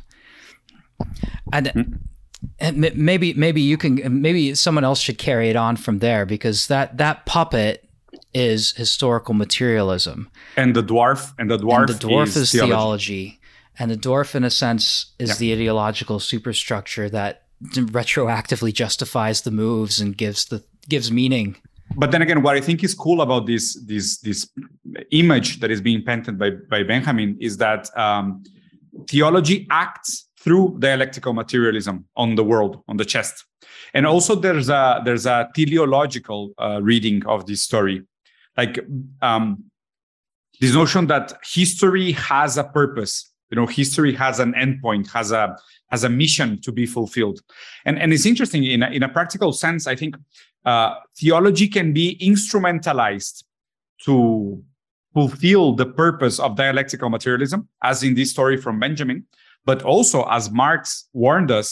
And 1.53 1.67
hmm. 1.69 1.81
And 2.59 2.77
maybe 2.95 3.33
maybe 3.33 3.61
you 3.61 3.77
can 3.77 4.21
maybe 4.21 4.53
someone 4.55 4.83
else 4.83 4.99
should 4.99 5.17
carry 5.17 5.49
it 5.49 5.55
on 5.55 5.75
from 5.75 5.99
there 5.99 6.25
because 6.25 6.67
that 6.67 6.97
that 6.97 7.25
puppet 7.25 7.89
is 8.33 8.71
historical 8.73 9.33
materialism 9.33 10.29
and 10.55 10.75
the 10.75 10.83
dwarf 10.83 11.33
and 11.39 11.49
the 11.49 11.57
dwarf, 11.57 11.79
and 11.79 11.89
the 11.89 12.07
dwarf 12.07 12.27
is, 12.27 12.37
is, 12.37 12.51
theology. 12.51 12.69
theology. 12.69 13.39
and 13.79 13.91
the 13.91 13.97
dwarf 13.97 14.35
in 14.35 14.43
a 14.43 14.49
sense 14.49 15.07
is 15.19 15.29
Yeah. 15.29 15.35
the 15.35 15.53
ideological 15.53 16.19
superstructure 16.19 17.09
that 17.09 17.43
retroactively 17.73 18.71
justifies 18.73 19.41
the 19.41 19.51
moves 19.51 19.99
and 19.99 20.15
gives 20.15 20.45
the 20.45 20.63
gives 20.87 21.11
meaning 21.11 21.55
but 21.95 22.11
then 22.11 22.21
again 22.21 22.43
what 22.43 22.55
i 22.55 22.61
think 22.61 22.83
is 22.83 22.93
cool 22.93 23.21
about 23.21 23.47
this 23.47 23.73
this 23.87 24.19
this 24.19 24.47
image 25.11 25.59
that 25.61 25.71
is 25.71 25.81
being 25.81 26.03
painted 26.03 26.37
by 26.37 26.51
by 26.69 26.83
benjamin 26.83 27.35
is 27.39 27.57
that 27.57 27.89
um, 27.97 28.43
theology 29.09 29.65
acts 29.71 30.26
through 30.47 30.77
dialectical 30.79 31.33
materialism 31.33 32.05
on 32.15 32.35
the 32.35 32.43
world 32.43 32.81
on 32.87 32.95
the 32.95 33.03
chest. 33.03 33.43
And 33.93 34.05
also 34.05 34.33
there's 34.33 34.69
a 34.69 35.01
there's 35.03 35.25
a 35.25 35.49
teleological 35.53 36.53
uh, 36.57 36.79
reading 36.81 37.25
of 37.25 37.45
this 37.47 37.63
story. 37.63 38.03
Like 38.55 38.79
um, 39.21 39.65
this 40.61 40.73
notion 40.73 41.07
that 41.07 41.33
history 41.43 42.13
has 42.13 42.57
a 42.57 42.63
purpose 42.63 43.29
you 43.51 43.55
know 43.57 43.65
history 43.65 44.13
has 44.13 44.39
an 44.39 44.53
endpoint 44.53 45.11
has 45.11 45.31
a 45.31 45.57
has 45.91 46.05
a 46.05 46.09
mission 46.09 46.61
to 46.61 46.71
be 46.71 46.85
fulfilled. 46.85 47.41
And 47.85 47.99
and 47.99 48.13
it's 48.13 48.25
interesting 48.25 48.63
in 48.63 48.83
a, 48.83 48.89
in 48.89 49.03
a 49.03 49.09
practical 49.09 49.51
sense 49.51 49.85
i 49.85 49.95
think 49.95 50.15
uh, 50.65 50.95
theology 51.19 51.67
can 51.67 51.91
be 51.93 52.17
instrumentalized 52.21 53.43
to 54.05 54.63
fulfill 55.13 55.73
the 55.73 55.85
purpose 55.85 56.39
of 56.39 56.55
dialectical 56.55 57.09
materialism 57.09 57.67
as 57.83 58.03
in 58.03 58.15
this 58.15 58.31
story 58.31 58.57
from 58.57 58.79
benjamin 58.79 59.25
but 59.67 59.79
also 59.83 60.19
as 60.37 60.49
marx 60.49 61.07
warned 61.13 61.51
us 61.51 61.69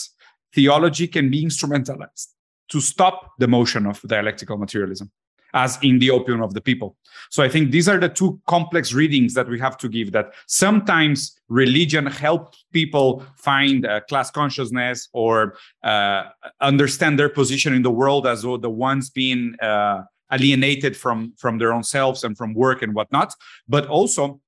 theology 0.54 1.08
can 1.08 1.28
be 1.36 1.44
instrumentalized 1.50 2.28
to 2.70 2.80
stop 2.82 3.32
the 3.40 3.48
motion 3.48 3.86
of 3.86 4.02
dialectical 4.16 4.58
materialism 4.58 5.10
as 5.56 5.80
in 5.82 6.00
the 6.00 6.12
opium 6.12 6.42
of 6.42 6.54
the 6.54 6.60
people. 6.60 6.98
So 7.32 7.42
I 7.42 7.48
think 7.48 7.72
these 7.72 7.88
are 7.88 7.98
the 7.98 8.10
two 8.10 8.40
complex 8.46 8.94
readings 8.94 9.34
that 9.36 9.48
we 9.48 9.58
have 9.60 9.78
to 9.78 9.88
give 9.88 10.12
that 10.12 10.34
sometimes 10.48 11.40
religion 11.48 12.06
helps 12.06 12.66
people 12.74 13.24
find 13.38 13.86
uh, 13.86 14.02
class 14.02 14.30
consciousness 14.30 15.08
or 15.14 15.56
uh, 15.84 16.24
understand 16.60 17.18
their 17.18 17.30
position 17.30 17.74
in 17.74 17.84
the 17.84 17.92
world 18.02 18.28
as 18.28 18.42
though 18.42 18.58
the 18.58 18.70
ones 18.70 19.10
being 19.10 19.56
uh, 19.62 20.02
alienated 20.32 20.98
from 20.98 21.34
from 21.38 21.58
their 21.58 21.72
own 21.72 21.84
selves 21.84 22.24
and 22.26 22.38
from 22.38 22.54
work 22.54 22.82
and 22.82 22.94
whatnot. 22.94 23.34
But 23.68 23.88
also 23.88 24.42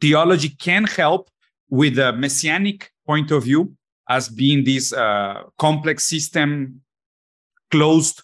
theology 0.00 0.48
can 0.48 0.84
help 0.84 1.28
with 1.68 1.98
a 1.98 2.12
messianic 2.12 2.90
point 3.06 3.30
of 3.30 3.44
view 3.44 3.76
as 4.08 4.28
being 4.28 4.64
this 4.64 4.92
uh, 4.92 5.42
complex 5.58 6.04
system 6.04 6.80
closed 7.70 8.22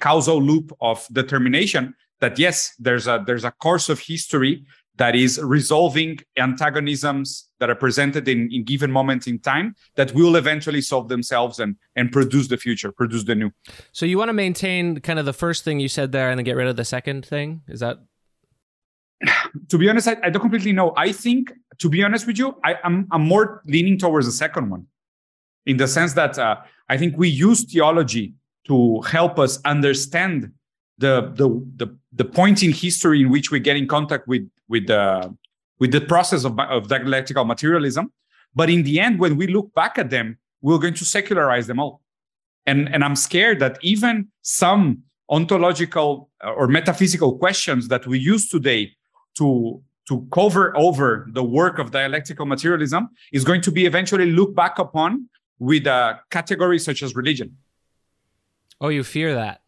causal 0.00 0.42
loop 0.42 0.72
of 0.80 1.06
determination 1.12 1.94
that 2.20 2.38
yes 2.38 2.74
there's 2.78 3.06
a 3.06 3.22
there's 3.26 3.44
a 3.44 3.50
course 3.50 3.88
of 3.88 3.98
history 3.98 4.64
that 4.96 5.16
is 5.16 5.40
resolving 5.42 6.18
antagonisms 6.36 7.48
that 7.58 7.70
are 7.70 7.74
presented 7.74 8.28
in, 8.28 8.52
in 8.52 8.64
given 8.64 8.90
moments 8.90 9.26
in 9.26 9.38
time 9.38 9.74
that 9.94 10.12
will 10.12 10.36
eventually 10.36 10.82
solve 10.82 11.08
themselves 11.08 11.58
and 11.58 11.76
and 11.96 12.12
produce 12.12 12.48
the 12.48 12.58
future 12.58 12.92
produce 12.92 13.24
the 13.24 13.34
new. 13.34 13.50
So 13.92 14.04
you 14.04 14.18
want 14.18 14.28
to 14.28 14.34
maintain 14.34 15.00
kind 15.00 15.18
of 15.18 15.24
the 15.24 15.32
first 15.32 15.64
thing 15.64 15.80
you 15.80 15.88
said 15.88 16.12
there 16.12 16.28
and 16.30 16.38
then 16.38 16.44
get 16.44 16.56
rid 16.56 16.68
of 16.68 16.76
the 16.76 16.84
second 16.84 17.24
thing? 17.24 17.62
Is 17.66 17.80
that 17.80 17.98
to 19.68 19.78
be 19.78 19.88
honest 19.88 20.08
I, 20.08 20.16
I 20.22 20.30
don't 20.30 20.40
completely 20.40 20.72
know 20.72 20.92
i 20.96 21.12
think 21.12 21.52
to 21.78 21.88
be 21.88 22.02
honest 22.02 22.26
with 22.26 22.38
you 22.38 22.56
I, 22.64 22.72
am 22.72 22.78
I'm, 22.84 23.08
I'm 23.12 23.22
more 23.22 23.62
leaning 23.66 23.98
towards 23.98 24.26
the 24.26 24.32
second 24.32 24.70
one 24.70 24.86
in 25.66 25.76
the 25.76 25.88
sense 25.88 26.14
that 26.14 26.38
uh, 26.38 26.56
i 26.88 26.96
think 26.96 27.16
we 27.16 27.28
use 27.28 27.64
theology 27.64 28.34
to 28.66 29.00
help 29.02 29.38
us 29.38 29.58
understand 29.64 30.52
the, 30.98 31.32
the 31.34 31.48
the 31.76 31.96
the 32.12 32.24
point 32.24 32.62
in 32.62 32.72
history 32.72 33.22
in 33.22 33.30
which 33.30 33.50
we 33.50 33.58
get 33.58 33.76
in 33.76 33.86
contact 33.88 34.28
with 34.28 34.48
with 34.68 34.86
the 34.86 35.34
with 35.80 35.90
the 35.90 36.00
process 36.00 36.44
of, 36.44 36.58
of 36.60 36.88
dialectical 36.88 37.44
materialism. 37.44 38.12
But 38.54 38.70
in 38.70 38.84
the 38.84 39.00
end, 39.00 39.18
when 39.18 39.36
we 39.36 39.46
look 39.46 39.74
back 39.74 39.98
at 39.98 40.10
them, 40.10 40.38
we're 40.60 40.78
going 40.78 40.94
to 40.94 41.04
secularize 41.04 41.66
them 41.66 41.80
all. 41.80 42.02
And, 42.66 42.92
and 42.94 43.02
I'm 43.02 43.16
scared 43.16 43.58
that 43.60 43.78
even 43.80 44.28
some 44.42 45.02
ontological 45.30 46.28
uh, 46.44 46.52
or 46.52 46.68
metaphysical 46.68 47.38
questions 47.38 47.88
that 47.88 48.06
we 48.06 48.18
use 48.18 48.48
today 48.48 48.92
to, 49.38 49.82
to 50.08 50.26
cover 50.32 50.76
over 50.76 51.28
the 51.32 51.42
work 51.44 51.78
of 51.78 51.90
dialectical 51.90 52.46
materialism 52.46 53.10
is 53.32 53.44
going 53.44 53.60
to 53.62 53.70
be 53.70 53.86
eventually 53.86 54.30
looked 54.30 54.54
back 54.54 54.78
upon 54.78 55.28
with 55.58 55.86
uh, 55.86 56.14
a 56.16 56.20
category 56.30 56.78
such 56.78 57.02
as 57.02 57.14
religion. 57.14 57.56
Oh, 58.80 58.88
you 58.88 59.04
fear 59.04 59.34
that? 59.34 59.60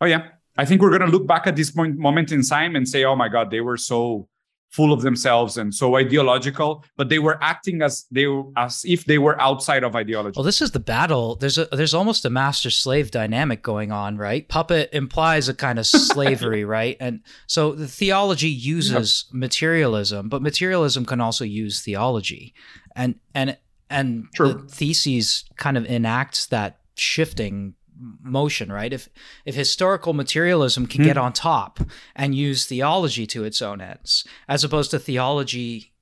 Oh, 0.00 0.06
yeah. 0.06 0.28
I 0.56 0.64
think 0.64 0.82
we're 0.82 0.90
going 0.90 1.08
to 1.08 1.16
look 1.16 1.26
back 1.26 1.46
at 1.46 1.54
this 1.54 1.70
point, 1.70 1.96
moment 1.96 2.32
in 2.32 2.42
time 2.42 2.74
and 2.74 2.88
say, 2.88 3.04
oh 3.04 3.14
my 3.14 3.28
God, 3.28 3.50
they 3.50 3.60
were 3.60 3.76
so 3.76 4.28
full 4.70 4.92
of 4.92 5.02
themselves 5.02 5.56
and 5.56 5.74
so 5.74 5.96
ideological, 5.96 6.84
but 6.96 7.08
they 7.08 7.18
were 7.18 7.42
acting 7.42 7.80
as 7.82 8.06
they 8.10 8.26
as 8.56 8.82
if 8.86 9.04
they 9.06 9.18
were 9.18 9.40
outside 9.40 9.82
of 9.82 9.96
ideology. 9.96 10.36
Well, 10.36 10.44
this 10.44 10.60
is 10.60 10.72
the 10.72 10.80
battle. 10.80 11.36
There's 11.36 11.58
a 11.58 11.66
there's 11.66 11.94
almost 11.94 12.24
a 12.24 12.30
master 12.30 12.70
slave 12.70 13.10
dynamic 13.10 13.62
going 13.62 13.92
on, 13.92 14.16
right? 14.18 14.46
Puppet 14.48 14.90
implies 14.92 15.48
a 15.48 15.54
kind 15.54 15.78
of 15.78 15.86
slavery, 16.12 16.64
right? 16.64 16.96
And 17.00 17.22
so 17.46 17.72
the 17.72 17.88
theology 17.88 18.50
uses 18.50 19.26
yep. 19.28 19.38
materialism, 19.38 20.28
but 20.28 20.42
materialism 20.42 21.04
can 21.06 21.20
also 21.20 21.44
use 21.44 21.80
theology, 21.80 22.54
and 22.94 23.14
and 23.34 23.56
and 23.90 24.26
True. 24.34 24.52
the 24.52 24.58
theses 24.68 25.44
kind 25.56 25.78
of 25.78 25.86
enacts 25.86 26.46
that 26.46 26.80
shifting 26.94 27.74
motion, 27.98 28.70
right? 28.70 28.92
If 28.92 29.08
if 29.44 29.54
historical 29.54 30.12
materialism 30.12 30.86
can 30.86 31.04
get 31.04 31.16
hmm. 31.16 31.24
on 31.24 31.32
top 31.32 31.80
and 32.14 32.34
use 32.34 32.66
theology 32.66 33.26
to 33.28 33.44
its 33.44 33.60
own 33.62 33.80
ends, 33.80 34.24
as 34.48 34.64
opposed 34.64 34.90
to 34.92 34.98
theology 34.98 35.92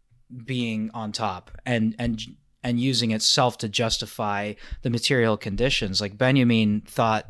being 0.44 0.90
on 0.92 1.12
top 1.12 1.50
and 1.64 1.94
and 1.98 2.20
and 2.62 2.80
using 2.80 3.12
itself 3.12 3.58
to 3.58 3.68
justify 3.68 4.54
the 4.82 4.90
material 4.90 5.36
conditions, 5.36 6.00
like 6.00 6.18
Benjamin 6.18 6.82
thought. 6.86 7.26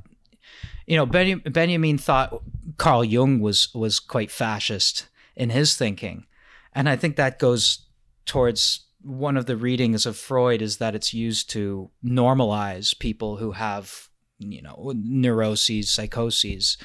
You 0.87 0.97
know, 0.97 1.07
ben, 1.07 1.41
Benjamin 1.41 1.99
thought 1.99 2.43
Carl 2.77 3.05
Jung 3.05 3.41
was 3.41 3.75
was 3.75 3.99
quite 3.99 4.31
fascist 4.31 5.09
in 5.35 5.51
his 5.51 5.77
thinking, 5.77 6.27
and 6.73 6.89
I 6.89 6.95
think 6.95 7.17
that 7.17 7.41
goes 7.41 7.87
towards 8.25 8.87
one 9.03 9.37
of 9.37 9.47
the 9.47 9.57
readings 9.57 10.05
of 10.05 10.17
Freud 10.17 10.61
is 10.61 10.79
that 10.79 10.95
it's 10.95 11.15
used 11.15 11.49
to 11.51 11.91
normalize 12.05 12.99
people 12.99 13.37
who 13.37 13.53
have 13.53 14.09
you 14.39 14.63
know 14.63 14.93
neuroses, 14.97 15.91
psychoses. 15.91 16.77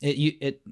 It 0.00 0.16
you, 0.16 0.32
it, 0.40 0.62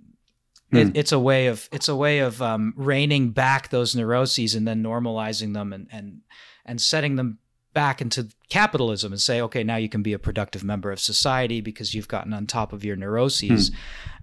hmm. 0.71 0.77
it 0.77 0.97
it's 0.97 1.13
a 1.13 1.19
way 1.19 1.47
of 1.47 1.69
it's 1.73 1.89
a 1.89 1.97
way 1.97 2.21
of 2.21 2.41
um, 2.43 2.75
reining 2.77 3.31
back 3.31 3.71
those 3.71 3.95
neuroses 3.95 4.55
and 4.55 4.67
then 4.67 4.83
normalizing 4.83 5.55
them 5.55 5.73
and 5.73 5.89
and 5.91 6.21
and 6.65 6.81
setting 6.81 7.17
them 7.17 7.39
back 7.75 8.01
into 8.01 8.29
capitalism 8.49 9.13
and 9.13 9.21
say, 9.21 9.41
okay, 9.41 9.63
now 9.63 9.77
you 9.77 9.89
can 9.89 10.03
be 10.03 10.13
a 10.13 10.19
productive 10.19 10.65
member 10.65 10.91
of 10.91 10.99
society 10.99 11.61
because 11.61 11.95
you've 11.95 12.09
gotten 12.09 12.33
on 12.33 12.47
top 12.47 12.73
of 12.73 12.85
your 12.85 12.97
neuroses, 12.97 13.69
hmm. 13.69 13.75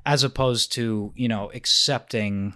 as 0.06 0.24
opposed 0.24 0.72
to 0.74 1.14
you 1.16 1.28
know 1.28 1.52
accepting 1.54 2.56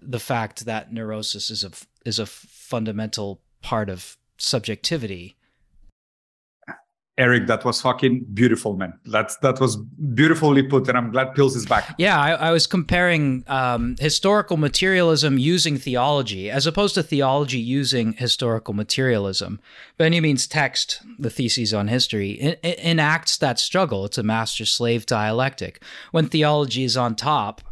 the 0.00 0.20
fact 0.20 0.64
that 0.66 0.92
neurosis 0.92 1.50
is 1.50 1.64
a 1.64 1.70
is 2.04 2.18
a 2.18 2.26
fundamental 2.26 3.40
part 3.62 3.88
of 3.88 4.16
subjectivity 4.36 5.36
Eric, 7.16 7.46
that 7.46 7.64
was 7.64 7.80
fucking 7.80 8.26
beautiful, 8.34 8.76
man. 8.76 8.98
That's 9.04 9.36
that 9.36 9.60
was 9.60 9.76
beautifully 9.76 10.64
put, 10.64 10.88
and 10.88 10.98
I'm 10.98 11.12
glad 11.12 11.32
Pills 11.34 11.54
is 11.54 11.64
back. 11.64 11.94
Yeah, 11.96 12.20
I, 12.20 12.32
I 12.32 12.50
was 12.50 12.66
comparing 12.66 13.44
um, 13.46 13.94
historical 14.00 14.56
materialism 14.56 15.38
using 15.38 15.78
theology 15.78 16.50
as 16.50 16.66
opposed 16.66 16.96
to 16.96 17.04
theology 17.04 17.60
using 17.60 18.14
historical 18.14 18.74
materialism. 18.74 19.60
By 19.96 20.06
any 20.06 20.20
means, 20.20 20.48
text, 20.48 21.02
the 21.16 21.30
theses 21.30 21.72
on 21.72 21.86
history, 21.86 22.32
it 22.32 22.78
enacts 22.80 23.36
that 23.36 23.60
struggle. 23.60 24.04
It's 24.04 24.18
a 24.18 24.24
master-slave 24.24 25.06
dialectic. 25.06 25.84
When 26.10 26.28
theology 26.28 26.82
is 26.82 26.96
on 26.96 27.14
top, 27.14 27.62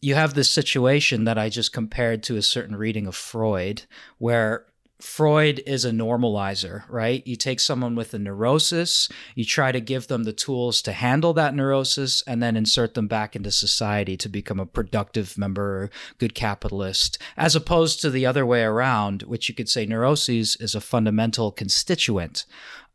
you 0.00 0.14
have 0.14 0.34
this 0.34 0.48
situation 0.48 1.24
that 1.24 1.36
I 1.36 1.48
just 1.48 1.72
compared 1.72 2.22
to 2.22 2.36
a 2.36 2.42
certain 2.42 2.76
reading 2.76 3.08
of 3.08 3.16
Freud, 3.16 3.82
where 4.18 4.66
Freud 5.00 5.62
is 5.66 5.84
a 5.84 5.90
normalizer, 5.90 6.84
right? 6.88 7.26
You 7.26 7.36
take 7.36 7.60
someone 7.60 7.94
with 7.94 8.12
a 8.12 8.18
neurosis, 8.18 9.08
you 9.34 9.44
try 9.44 9.72
to 9.72 9.80
give 9.80 10.06
them 10.08 10.24
the 10.24 10.32
tools 10.32 10.82
to 10.82 10.92
handle 10.92 11.32
that 11.34 11.54
neurosis, 11.54 12.22
and 12.26 12.42
then 12.42 12.56
insert 12.56 12.94
them 12.94 13.08
back 13.08 13.34
into 13.34 13.50
society 13.50 14.16
to 14.18 14.28
become 14.28 14.60
a 14.60 14.66
productive 14.66 15.38
member, 15.38 15.90
good 16.18 16.34
capitalist, 16.34 17.18
as 17.36 17.56
opposed 17.56 18.00
to 18.00 18.10
the 18.10 18.26
other 18.26 18.44
way 18.44 18.62
around, 18.62 19.22
which 19.22 19.48
you 19.48 19.54
could 19.54 19.68
say 19.68 19.86
neuroses 19.86 20.56
is 20.56 20.74
a 20.74 20.80
fundamental 20.80 21.50
constituent 21.50 22.44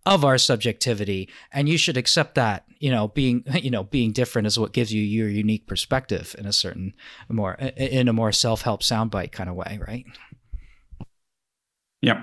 of 0.05 0.23
our 0.23 0.37
subjectivity 0.37 1.27
and 1.51 1.67
you 1.67 1.77
should 1.77 1.97
accept 1.97 2.35
that 2.35 2.63
you 2.77 2.91
know 2.91 3.07
being 3.07 3.43
you 3.55 3.71
know 3.71 3.83
being 3.83 4.11
different 4.11 4.45
is 4.45 4.59
what 4.59 4.71
gives 4.71 4.93
you 4.93 5.01
your 5.01 5.29
unique 5.29 5.65
perspective 5.65 6.35
in 6.37 6.45
a 6.45 6.53
certain 6.53 6.93
more 7.27 7.55
in 7.55 8.07
a 8.07 8.13
more 8.13 8.31
self-help 8.31 8.81
soundbite 8.81 9.31
kind 9.31 9.49
of 9.49 9.55
way 9.55 9.79
right 9.87 10.05
yeah, 12.05 12.21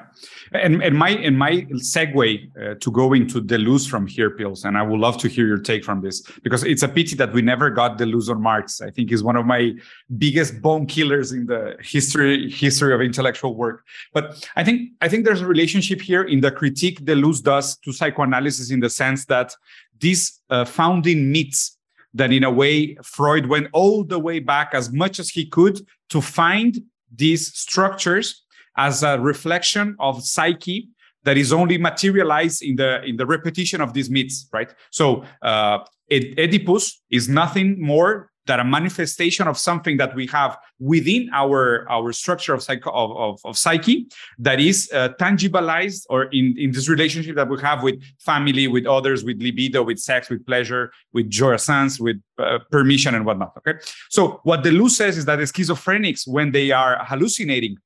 and 0.52 0.80
and 0.80 0.96
my 0.96 1.10
and 1.10 1.36
my 1.36 1.62
segue 1.92 2.22
uh, 2.56 2.74
to 2.78 2.90
go 2.92 3.12
into 3.14 3.42
Deleuze 3.42 3.88
from 3.90 4.06
here, 4.06 4.30
pills, 4.30 4.64
and 4.64 4.78
I 4.78 4.82
would 4.82 5.00
love 5.00 5.18
to 5.18 5.28
hear 5.28 5.44
your 5.44 5.58
take 5.58 5.84
from 5.84 6.00
this 6.00 6.22
because 6.44 6.62
it's 6.62 6.84
a 6.84 6.88
pity 6.88 7.16
that 7.16 7.32
we 7.32 7.42
never 7.42 7.68
got 7.68 7.98
Deleuze 7.98 8.28
or 8.28 8.36
Marx. 8.36 8.80
I 8.80 8.90
think 8.90 9.10
is 9.10 9.24
one 9.24 9.34
of 9.34 9.44
my 9.44 9.72
biggest 10.18 10.62
bone 10.62 10.86
killers 10.86 11.32
in 11.32 11.46
the 11.46 11.76
history 11.80 12.48
history 12.48 12.94
of 12.94 13.00
intellectual 13.00 13.56
work. 13.56 13.84
But 14.14 14.48
I 14.54 14.62
think 14.62 14.90
I 15.00 15.08
think 15.08 15.24
there's 15.24 15.40
a 15.40 15.48
relationship 15.48 16.00
here 16.00 16.22
in 16.22 16.40
the 16.40 16.52
critique 16.52 17.04
Deleuze 17.04 17.42
does 17.42 17.76
to 17.78 17.92
psychoanalysis 17.92 18.70
in 18.70 18.78
the 18.78 18.90
sense 18.90 19.24
that 19.26 19.56
these 19.98 20.40
uh, 20.48 20.64
founding 20.64 21.32
myths 21.32 21.76
that 22.14 22.30
in 22.30 22.44
a 22.44 22.50
way 22.52 22.96
Freud 23.02 23.46
went 23.46 23.66
all 23.72 24.04
the 24.04 24.20
way 24.20 24.38
back 24.38 24.74
as 24.74 24.92
much 24.92 25.18
as 25.18 25.28
he 25.28 25.44
could 25.44 25.80
to 26.10 26.20
find 26.20 26.80
these 27.14 27.52
structures 27.56 28.41
as 28.76 29.02
a 29.02 29.18
reflection 29.20 29.96
of 29.98 30.22
psyche 30.22 30.88
that 31.24 31.36
is 31.36 31.52
only 31.52 31.78
materialized 31.78 32.62
in 32.62 32.76
the 32.76 33.02
in 33.04 33.16
the 33.16 33.26
repetition 33.26 33.80
of 33.80 33.92
these 33.92 34.10
myths 34.10 34.48
right? 34.52 34.74
So 34.90 35.24
uh, 35.42 35.78
oedipus 36.10 37.00
is 37.10 37.28
nothing 37.28 37.80
more 37.80 38.32
than 38.46 38.58
a 38.58 38.64
manifestation 38.64 39.46
of 39.46 39.56
something 39.56 39.96
that 39.98 40.14
we 40.14 40.26
have 40.26 40.58
within 40.80 41.30
our 41.32 41.88
our 41.88 42.12
structure 42.12 42.54
of 42.54 42.62
psycho 42.62 42.90
of, 42.90 43.10
of, 43.16 43.40
of 43.44 43.56
psyche 43.56 44.08
that 44.38 44.58
is 44.58 44.90
uh, 44.92 45.10
tangibilized 45.20 46.04
or 46.10 46.24
in 46.24 46.54
in 46.58 46.72
this 46.72 46.88
relationship 46.88 47.36
that 47.36 47.48
we 47.48 47.60
have 47.60 47.82
with 47.82 48.02
family 48.18 48.66
with 48.66 48.86
others 48.86 49.24
with 49.24 49.40
libido 49.40 49.82
with 49.82 49.98
sex 49.98 50.28
with 50.28 50.44
pleasure 50.44 50.92
with 51.12 51.30
jouissance 51.30 52.00
with 52.00 52.20
uh, 52.38 52.58
permission 52.70 53.14
and 53.14 53.24
whatnot 53.24 53.52
okay? 53.58 53.78
So 54.10 54.40
what 54.42 54.64
deleuze 54.64 54.90
says 54.90 55.16
is 55.18 55.24
that 55.26 55.36
the 55.36 55.44
schizophrenics 55.44 56.26
when 56.26 56.50
they 56.50 56.72
are 56.72 57.04
hallucinating 57.04 57.76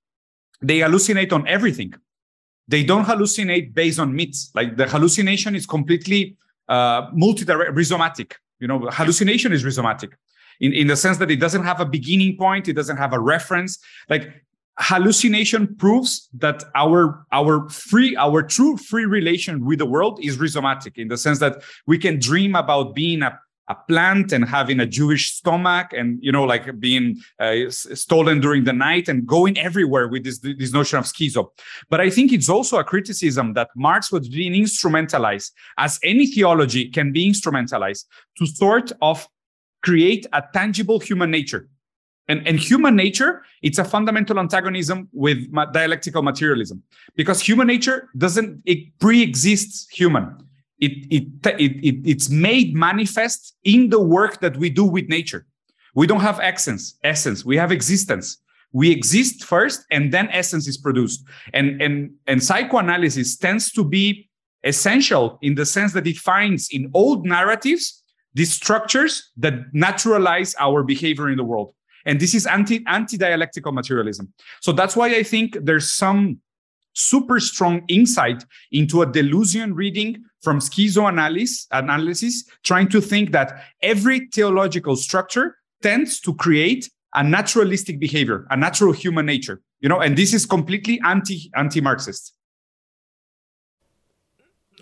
they 0.62 0.78
hallucinate 0.78 1.32
on 1.32 1.46
everything. 1.46 1.94
They 2.68 2.82
don't 2.82 3.04
hallucinate 3.04 3.74
based 3.74 3.98
on 3.98 4.14
myths. 4.14 4.50
Like 4.54 4.76
the 4.76 4.88
hallucination 4.88 5.54
is 5.54 5.66
completely 5.66 6.36
uh, 6.68 7.08
multi-direct, 7.12 7.76
rhizomatic. 7.76 8.32
You 8.58 8.68
know, 8.68 8.88
hallucination 8.90 9.52
is 9.52 9.64
rhizomatic 9.64 10.12
in, 10.60 10.72
in 10.72 10.86
the 10.86 10.96
sense 10.96 11.18
that 11.18 11.30
it 11.30 11.36
doesn't 11.36 11.64
have 11.64 11.80
a 11.80 11.84
beginning 11.84 12.36
point, 12.36 12.68
it 12.68 12.74
doesn't 12.74 12.96
have 12.96 13.12
a 13.12 13.20
reference. 13.20 13.78
Like 14.08 14.32
hallucination 14.78 15.74
proves 15.76 16.28
that 16.34 16.62
our 16.74 17.24
our 17.32 17.68
free 17.70 18.14
our 18.16 18.42
true 18.42 18.76
free 18.76 19.06
relation 19.06 19.64
with 19.64 19.78
the 19.78 19.86
world 19.86 20.18
is 20.22 20.36
rhizomatic 20.36 20.98
in 20.98 21.08
the 21.08 21.16
sense 21.16 21.38
that 21.38 21.62
we 21.86 21.96
can 21.98 22.18
dream 22.18 22.54
about 22.54 22.94
being 22.94 23.22
a 23.22 23.38
a 23.68 23.74
plant 23.74 24.32
and 24.32 24.48
having 24.48 24.80
a 24.80 24.86
Jewish 24.86 25.32
stomach 25.32 25.92
and 25.92 26.18
you 26.22 26.32
know 26.32 26.44
like 26.44 26.78
being 26.78 27.16
uh, 27.40 27.68
stolen 27.70 28.40
during 28.40 28.64
the 28.64 28.72
night 28.72 29.08
and 29.08 29.26
going 29.26 29.58
everywhere 29.58 30.08
with 30.08 30.24
this 30.24 30.38
this 30.38 30.72
notion 30.72 30.98
of 30.98 31.04
schizo. 31.04 31.48
But 31.90 32.00
I 32.00 32.10
think 32.10 32.32
it's 32.32 32.48
also 32.48 32.78
a 32.78 32.84
criticism 32.84 33.54
that 33.54 33.70
Marx 33.76 34.12
was 34.12 34.28
being 34.28 34.52
instrumentalized, 34.52 35.50
as 35.78 35.98
any 36.02 36.26
theology 36.26 36.88
can 36.88 37.12
be 37.12 37.28
instrumentalized, 37.28 38.04
to 38.38 38.46
sort 38.46 38.92
of 39.02 39.28
create 39.82 40.26
a 40.32 40.42
tangible 40.52 40.98
human 41.00 41.30
nature. 41.30 41.68
And, 42.28 42.46
and 42.46 42.58
human 42.58 42.96
nature, 42.96 43.44
it's 43.62 43.78
a 43.78 43.84
fundamental 43.84 44.40
antagonism 44.40 45.08
with 45.12 45.38
dialectical 45.72 46.22
materialism 46.22 46.82
because 47.14 47.40
human 47.40 47.68
nature 47.68 48.08
doesn't, 48.16 48.62
it 48.66 48.98
pre-exists 48.98 49.88
human 49.90 50.36
it, 50.78 51.06
it, 51.10 51.24
it, 51.58 51.72
it, 51.84 52.08
it's 52.08 52.28
made 52.28 52.74
manifest 52.74 53.56
in 53.64 53.88
the 53.88 54.00
work 54.00 54.40
that 54.40 54.56
we 54.56 54.70
do 54.70 54.84
with 54.84 55.08
nature. 55.08 55.46
We 55.94 56.06
don't 56.06 56.20
have 56.20 56.38
essence, 56.40 56.98
essence. 57.02 57.44
We 57.44 57.56
have 57.56 57.72
existence. 57.72 58.38
We 58.72 58.90
exist 58.90 59.44
first, 59.44 59.86
and 59.90 60.12
then 60.12 60.28
essence 60.30 60.68
is 60.68 60.76
produced. 60.76 61.24
And, 61.54 61.80
and, 61.80 62.10
and 62.26 62.42
psychoanalysis 62.42 63.36
tends 63.36 63.72
to 63.72 63.84
be 63.84 64.28
essential 64.64 65.38
in 65.40 65.54
the 65.54 65.64
sense 65.64 65.92
that 65.94 66.06
it 66.06 66.18
finds 66.18 66.68
in 66.70 66.90
old 66.92 67.24
narratives 67.24 68.02
these 68.34 68.52
structures 68.52 69.30
that 69.38 69.54
naturalize 69.72 70.54
our 70.60 70.82
behavior 70.82 71.30
in 71.30 71.38
the 71.38 71.44
world. 71.44 71.72
And 72.04 72.20
this 72.20 72.34
is 72.34 72.46
anti 72.46 72.84
anti 72.86 73.16
dialectical 73.16 73.72
materialism. 73.72 74.32
So 74.60 74.72
that's 74.72 74.94
why 74.94 75.08
I 75.08 75.22
think 75.22 75.56
there's 75.62 75.90
some 75.90 76.40
super 76.92 77.40
strong 77.40 77.82
insight 77.88 78.44
into 78.72 79.02
a 79.02 79.06
Deleuzian 79.06 79.74
reading 79.74 80.24
from 80.46 80.60
schizoanalysis, 80.60 81.66
analysis, 81.72 82.44
trying 82.62 82.88
to 82.88 83.00
think 83.00 83.32
that 83.32 83.64
every 83.82 84.28
theological 84.32 84.94
structure 84.94 85.56
tends 85.82 86.20
to 86.20 86.32
create 86.34 86.88
a 87.14 87.24
naturalistic 87.24 87.98
behavior, 87.98 88.46
a 88.50 88.56
natural 88.56 88.92
human 88.92 89.26
nature. 89.26 89.60
You 89.80 89.88
know, 89.88 89.98
and 89.98 90.16
this 90.16 90.32
is 90.32 90.46
completely 90.46 91.00
anti 91.04 91.50
anti-Marxist. 91.56 92.32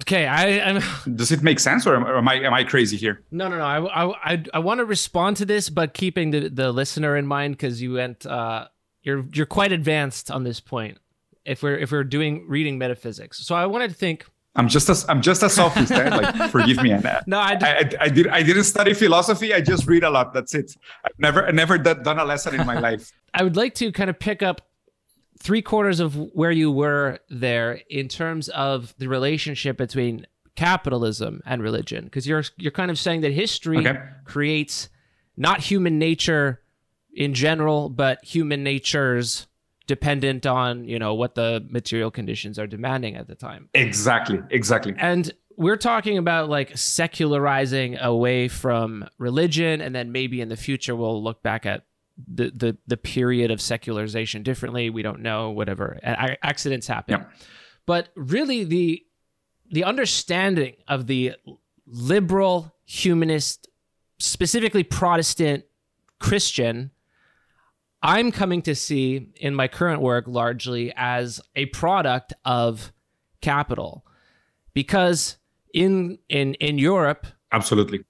Okay, 0.03 0.27
I 0.27 0.61
I'm... 0.69 0.83
does 1.17 1.33
it 1.33 1.43
make 1.43 1.59
sense, 1.59 1.87
or 1.87 1.97
am, 1.97 2.29
I 2.29 2.35
am 2.35 2.53
I 2.53 2.63
crazy 2.63 2.99
here? 2.99 3.23
No, 3.31 3.49
no, 3.49 3.57
no. 3.57 3.65
I 3.65 4.33
I 4.33 4.45
I 4.53 4.59
want 4.59 4.81
to 4.81 4.85
respond 4.85 5.39
to 5.39 5.47
this, 5.47 5.71
but 5.71 5.95
keeping 5.95 6.31
the 6.31 6.51
the 6.51 6.73
listener 6.73 7.17
in 7.17 7.27
mind 7.27 7.57
because 7.57 7.81
you 7.81 7.95
went 7.95 8.27
uh 8.27 8.69
you're 9.03 9.25
you're 9.33 9.47
quite 9.47 9.73
advanced 9.73 10.31
on 10.31 10.45
this 10.45 10.61
point 10.61 10.99
if 11.47 11.63
we're 11.63 11.79
if 11.79 11.91
we're 11.91 12.05
doing 12.05 12.45
reading 12.49 12.77
metaphysics. 12.77 13.39
So 13.47 13.55
I 13.55 13.65
wanted 13.65 13.93
to 13.93 13.97
think. 13.97 14.27
I'm 14.57 14.69
just 14.69 14.89
a 14.89 15.11
I'm 15.11 15.21
just 15.21 15.43
a 15.43 15.51
sophist. 15.51 15.91
eh? 15.91 16.09
Like 16.09 16.51
forgive 16.51 16.83
me. 16.83 16.93
And, 16.93 17.03
no, 17.27 17.39
I, 17.39 17.59
I, 17.61 17.91
I, 18.01 18.09
did 18.09 18.29
I 18.29 18.43
didn't 18.43 18.65
study 18.65 18.95
philosophy. 18.95 19.53
I 19.53 19.61
just 19.61 19.87
read 19.87 20.05
a 20.05 20.11
lot. 20.11 20.33
That's 20.33 20.55
it. 20.55 20.77
I've 21.05 21.19
never 21.19 21.51
never 21.53 21.79
done 21.79 22.19
a 22.19 22.25
lesson 22.25 22.61
in 22.61 22.67
my 22.67 22.79
life. 22.79 23.13
I 23.35 23.43
would 23.43 23.57
like 23.57 23.75
to 23.77 23.91
kind 23.91 24.11
of 24.11 24.19
pick 24.19 24.43
up 24.43 24.61
three 25.39 25.63
quarters 25.63 25.99
of 25.99 26.17
where 26.17 26.53
you 26.53 26.71
were 26.71 27.19
there 27.29 27.81
in 27.91 28.09
terms 28.09 28.49
of 28.51 28.95
the 28.99 29.09
relationship 29.09 29.77
between 29.77 30.27
capitalism 30.55 31.43
and 31.45 31.61
religion, 31.61 32.05
because 32.05 32.27
you're 32.27 32.45
you're 32.57 32.73
kind 32.73 32.91
of 32.91 32.99
saying 32.99 33.23
that 33.23 33.33
history 33.33 33.79
okay. 33.79 33.99
creates 34.25 34.89
not 35.37 35.61
human 35.61 35.99
nature 35.99 36.61
in 37.13 37.35
general, 37.35 37.89
but 37.89 38.25
human 38.25 38.63
natures 38.63 39.49
dependent 39.87 40.47
on 40.47 40.85
you 40.85 40.99
know 40.99 41.15
what 41.15 41.35
the 41.35 41.65
material 41.69 42.11
conditions 42.11 42.59
are 42.59 42.67
demanding 42.67 43.17
at 43.17 43.27
the 43.29 43.35
time. 43.35 43.69
Exactly 43.75 44.41
exactly. 44.51 44.95
And 44.99 45.33
we're 45.57 45.77
talking 45.77 46.19
about 46.19 46.49
like 46.49 46.77
secularizing 46.77 47.97
away 47.99 48.49
from 48.49 49.09
religion 49.19 49.81
and 49.81 49.95
then 49.95 50.11
maybe 50.11 50.41
in 50.41 50.49
the 50.49 50.57
future 50.57 50.97
we'll 50.97 51.23
look 51.23 51.43
back 51.43 51.67
at 51.67 51.85
the 52.27 52.51
the, 52.55 52.77
the 52.87 52.97
period 52.97 53.51
of 53.51 53.61
secularization 53.61 54.43
differently. 54.43 54.91
We 54.91 55.03
don't 55.03 55.21
know 55.21 55.51
whatever 55.51 55.99
accidents 56.03 56.87
happen. 56.87 57.21
Yeah. 57.21 57.27
but 57.87 58.09
really 58.17 58.65
the 58.65 59.03
the 59.71 59.85
understanding 59.85 60.77
of 60.89 61.07
the 61.07 61.33
liberal 61.87 62.75
humanist 62.87 63.69
specifically 64.19 64.83
protestant 64.85 65.65
christian 66.21 66.91
I'm 68.05 68.31
coming 68.31 68.63
to 68.63 68.75
see 68.75 69.33
in 69.37 69.55
my 69.55 69.67
current 69.67 70.03
work 70.03 70.27
largely 70.29 70.93
as 70.95 71.41
a 71.57 71.67
product 71.67 72.35
of 72.45 72.93
capital 73.41 74.05
because 74.75 75.39
in 75.73 76.19
in 76.29 76.55
in 76.55 76.79
Europe 76.79 77.27
absolutely 77.51 78.05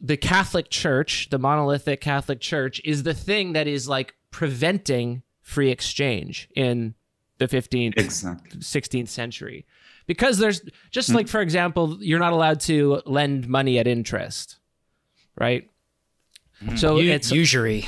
the 0.00 0.16
Catholic 0.16 0.70
Church, 0.70 1.28
the 1.30 1.38
monolithic 1.38 2.00
Catholic 2.00 2.40
Church 2.40 2.80
is 2.84 3.02
the 3.02 3.14
thing 3.14 3.54
that 3.54 3.66
is 3.66 3.88
like 3.88 4.14
preventing 4.30 5.22
free 5.40 5.70
exchange 5.70 6.48
in 6.54 6.94
the 7.38 7.46
15th 7.46 7.98
exactly. 7.98 8.60
16th 8.60 9.08
century 9.08 9.66
because 10.06 10.38
there's 10.38 10.62
just 10.90 11.08
mm-hmm. 11.08 11.18
like 11.18 11.28
for 11.28 11.40
example 11.40 11.98
you're 12.00 12.18
not 12.18 12.32
allowed 12.32 12.60
to 12.60 13.02
lend 13.04 13.46
money 13.46 13.78
at 13.78 13.86
interest 13.86 14.56
right 15.38 15.68
mm. 16.64 16.78
so 16.78 16.96
U- 16.96 17.12
it's 17.12 17.30
usury 17.30 17.86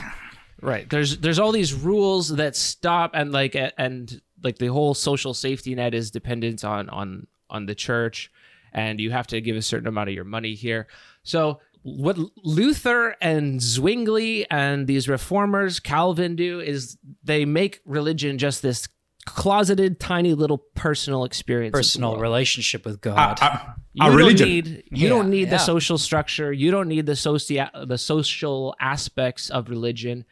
Right. 0.60 0.88
There's 0.88 1.18
there's 1.18 1.38
all 1.38 1.52
these 1.52 1.72
rules 1.72 2.28
that 2.28 2.56
stop 2.56 3.12
and 3.14 3.32
like 3.32 3.56
and 3.76 4.20
like 4.42 4.58
the 4.58 4.68
whole 4.68 4.94
social 4.94 5.34
safety 5.34 5.74
net 5.74 5.94
is 5.94 6.10
dependent 6.10 6.64
on 6.64 6.88
on 6.88 7.26
on 7.50 7.66
the 7.66 7.74
church 7.74 8.30
and 8.72 9.00
you 9.00 9.10
have 9.10 9.26
to 9.28 9.40
give 9.40 9.56
a 9.56 9.62
certain 9.62 9.88
amount 9.88 10.08
of 10.08 10.14
your 10.14 10.24
money 10.24 10.54
here. 10.54 10.88
So 11.22 11.60
what 11.82 12.18
Luther 12.44 13.16
and 13.20 13.60
Zwingli 13.60 14.46
and 14.50 14.86
these 14.86 15.08
reformers, 15.08 15.80
Calvin 15.80 16.36
do 16.36 16.60
is 16.60 16.98
they 17.22 17.44
make 17.44 17.80
religion 17.84 18.38
just 18.38 18.62
this 18.62 18.88
closeted, 19.26 20.00
tiny 20.00 20.34
little 20.34 20.58
personal 20.74 21.24
experience, 21.24 21.72
personal 21.72 22.16
relationship 22.16 22.84
with 22.84 23.00
God. 23.00 23.38
Uh, 23.40 23.44
uh, 23.44 23.58
you 23.94 24.06
don't 24.06 24.16
religion. 24.16 24.48
need 24.48 24.66
you 24.66 24.82
yeah, 24.90 25.08
don't 25.08 25.30
need 25.30 25.48
yeah. 25.48 25.50
the 25.50 25.58
social 25.58 25.98
structure. 25.98 26.52
You 26.52 26.70
don't 26.70 26.88
need 26.88 27.06
the 27.06 27.16
social 27.16 27.66
the 27.86 27.98
social 27.98 28.74
aspects 28.80 29.50
of 29.50 29.68
religion 29.70 30.24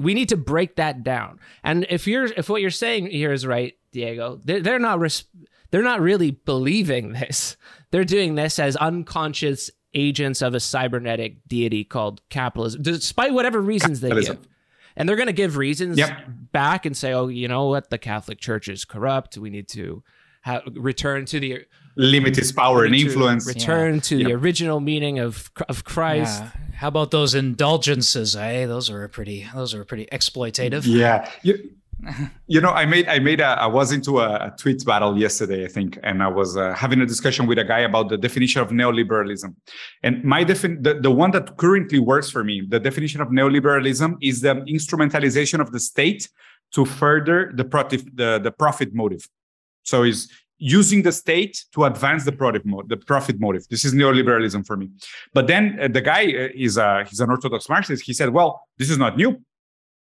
we 0.00 0.14
need 0.14 0.28
to 0.30 0.36
break 0.36 0.76
that 0.76 1.02
down. 1.02 1.38
And 1.62 1.86
if 1.90 2.06
you're 2.06 2.26
if 2.26 2.48
what 2.48 2.62
you're 2.62 2.70
saying 2.70 3.06
here 3.06 3.32
is 3.32 3.46
right, 3.46 3.74
Diego, 3.92 4.40
they're, 4.44 4.60
they're 4.60 4.78
not 4.78 4.98
res- 5.00 5.24
they're 5.70 5.82
not 5.82 6.00
really 6.00 6.32
believing 6.32 7.12
this. 7.12 7.56
They're 7.90 8.04
doing 8.04 8.34
this 8.34 8.58
as 8.58 8.76
unconscious 8.76 9.70
agents 9.94 10.42
of 10.42 10.54
a 10.54 10.60
cybernetic 10.60 11.46
deity 11.46 11.84
called 11.84 12.20
capitalism, 12.28 12.82
despite 12.82 13.32
whatever 13.32 13.60
reasons 13.60 14.00
capitalism. 14.00 14.36
they 14.36 14.42
give. 14.42 14.50
And 14.96 15.08
they're 15.08 15.16
going 15.16 15.26
to 15.26 15.32
give 15.32 15.56
reasons 15.56 15.98
yep. 15.98 16.24
back 16.52 16.86
and 16.86 16.96
say, 16.96 17.12
"Oh, 17.12 17.28
you 17.28 17.48
know 17.48 17.66
what? 17.66 17.90
The 17.90 17.98
Catholic 17.98 18.38
Church 18.38 18.68
is 18.68 18.84
corrupt. 18.84 19.36
We 19.36 19.50
need 19.50 19.68
to 19.70 20.02
ha- 20.44 20.62
return 20.72 21.24
to 21.26 21.40
the 21.40 21.66
limit 21.96 22.38
its 22.38 22.52
power 22.52 22.84
and 22.84 22.94
influence. 22.94 23.46
Return 23.46 23.94
yeah. 23.94 24.00
to 24.00 24.16
yep. 24.18 24.26
the 24.26 24.32
original 24.34 24.80
meaning 24.80 25.18
of 25.18 25.50
of 25.68 25.84
Christ." 25.84 26.42
Yeah. 26.42 26.50
How 26.74 26.88
about 26.88 27.10
those 27.12 27.34
indulgences? 27.34 28.34
Eh, 28.34 28.66
those 28.66 28.90
are 28.90 29.06
pretty. 29.08 29.46
Those 29.54 29.74
are 29.74 29.84
pretty 29.84 30.06
exploitative. 30.06 30.82
Yeah. 30.84 31.30
You, 31.42 31.70
you 32.46 32.60
know, 32.60 32.70
I 32.70 32.86
made 32.86 33.08
I 33.08 33.18
made 33.18 33.40
a 33.40 33.46
I 33.46 33.66
was 33.66 33.92
into 33.92 34.20
a, 34.20 34.46
a 34.46 34.54
tweet 34.58 34.84
battle 34.84 35.18
yesterday, 35.18 35.64
I 35.64 35.68
think, 35.68 35.98
and 36.02 36.22
I 36.22 36.28
was 36.28 36.56
uh, 36.56 36.74
having 36.74 37.00
a 37.00 37.06
discussion 37.06 37.46
with 37.46 37.58
a 37.58 37.64
guy 37.64 37.80
about 37.80 38.08
the 38.08 38.16
definition 38.16 38.60
of 38.60 38.68
neoliberalism. 38.68 39.54
And 40.02 40.24
my 40.24 40.44
defin 40.44 40.82
the, 40.82 40.94
the 40.94 41.10
one 41.10 41.30
that 41.32 41.56
currently 41.56 41.98
works 41.98 42.30
for 42.30 42.44
me, 42.44 42.62
the 42.66 42.80
definition 42.80 43.20
of 43.20 43.28
neoliberalism 43.28 44.16
is 44.20 44.40
the 44.40 44.54
instrumentalization 44.68 45.60
of 45.60 45.72
the 45.72 45.80
state 45.80 46.28
to 46.72 46.84
further 46.84 47.52
the 47.54 47.64
profit 47.64 48.04
the, 48.16 48.40
the 48.42 48.50
profit 48.50 48.94
motive. 48.94 49.28
So 49.84 50.02
is 50.02 50.30
using 50.58 51.02
the 51.02 51.12
state 51.12 51.64
to 51.72 51.84
advance 51.84 52.24
the 52.24 52.32
profit 52.32 52.64
mo- 52.64 52.82
the 52.86 52.96
profit 52.96 53.40
motive. 53.40 53.66
This 53.68 53.84
is 53.84 53.94
neoliberalism 53.94 54.66
for 54.66 54.76
me. 54.76 54.90
But 55.32 55.46
then 55.46 55.78
uh, 55.80 55.88
the 55.88 56.00
guy 56.00 56.24
uh, 56.24 56.48
is 56.54 56.76
a, 56.76 57.04
he's 57.08 57.20
an 57.20 57.30
orthodox 57.30 57.68
Marxist. 57.68 58.04
He 58.04 58.12
said, 58.12 58.30
"Well, 58.30 58.62
this 58.78 58.90
is 58.90 58.98
not 58.98 59.16
new. 59.16 59.40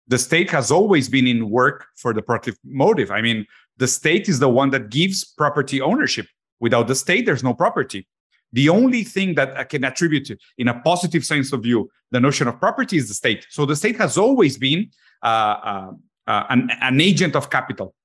The 0.07 0.17
state 0.17 0.51
has 0.51 0.69
always 0.71 1.09
been 1.09 1.27
in 1.27 1.49
work 1.49 1.87
for 1.95 2.13
the 2.13 2.21
profit 2.21 2.55
motive. 2.63 3.09
I 3.09 3.21
mean, 3.21 3.45
the 3.77 3.87
state 3.87 4.29
is 4.29 4.39
the 4.39 4.49
one 4.49 4.69
that 4.69 4.89
gives 4.89 5.23
property 5.23 5.81
ownership. 5.81 6.27
Without 6.59 6.87
the 6.87 6.95
state, 6.95 7.25
there's 7.25 7.43
no 7.43 7.53
property. 7.53 8.07
The 8.53 8.69
only 8.69 9.03
thing 9.03 9.35
that 9.35 9.57
I 9.57 9.63
can 9.63 9.83
attribute 9.83 10.25
to, 10.27 10.37
in 10.57 10.67
a 10.67 10.79
positive 10.79 11.25
sense 11.25 11.51
of 11.51 11.63
view, 11.63 11.89
the 12.11 12.19
notion 12.19 12.47
of 12.47 12.59
property 12.59 12.97
is 12.97 13.07
the 13.07 13.13
state. 13.13 13.45
So 13.49 13.65
the 13.65 13.75
state 13.75 13.97
has 13.97 14.17
always 14.17 14.57
been 14.57 14.91
uh, 15.23 15.25
uh, 15.25 15.91
uh 16.27 16.43
an, 16.49 16.69
an 16.81 17.01
agent 17.01 17.35
of 17.35 17.49
capital 17.49 17.95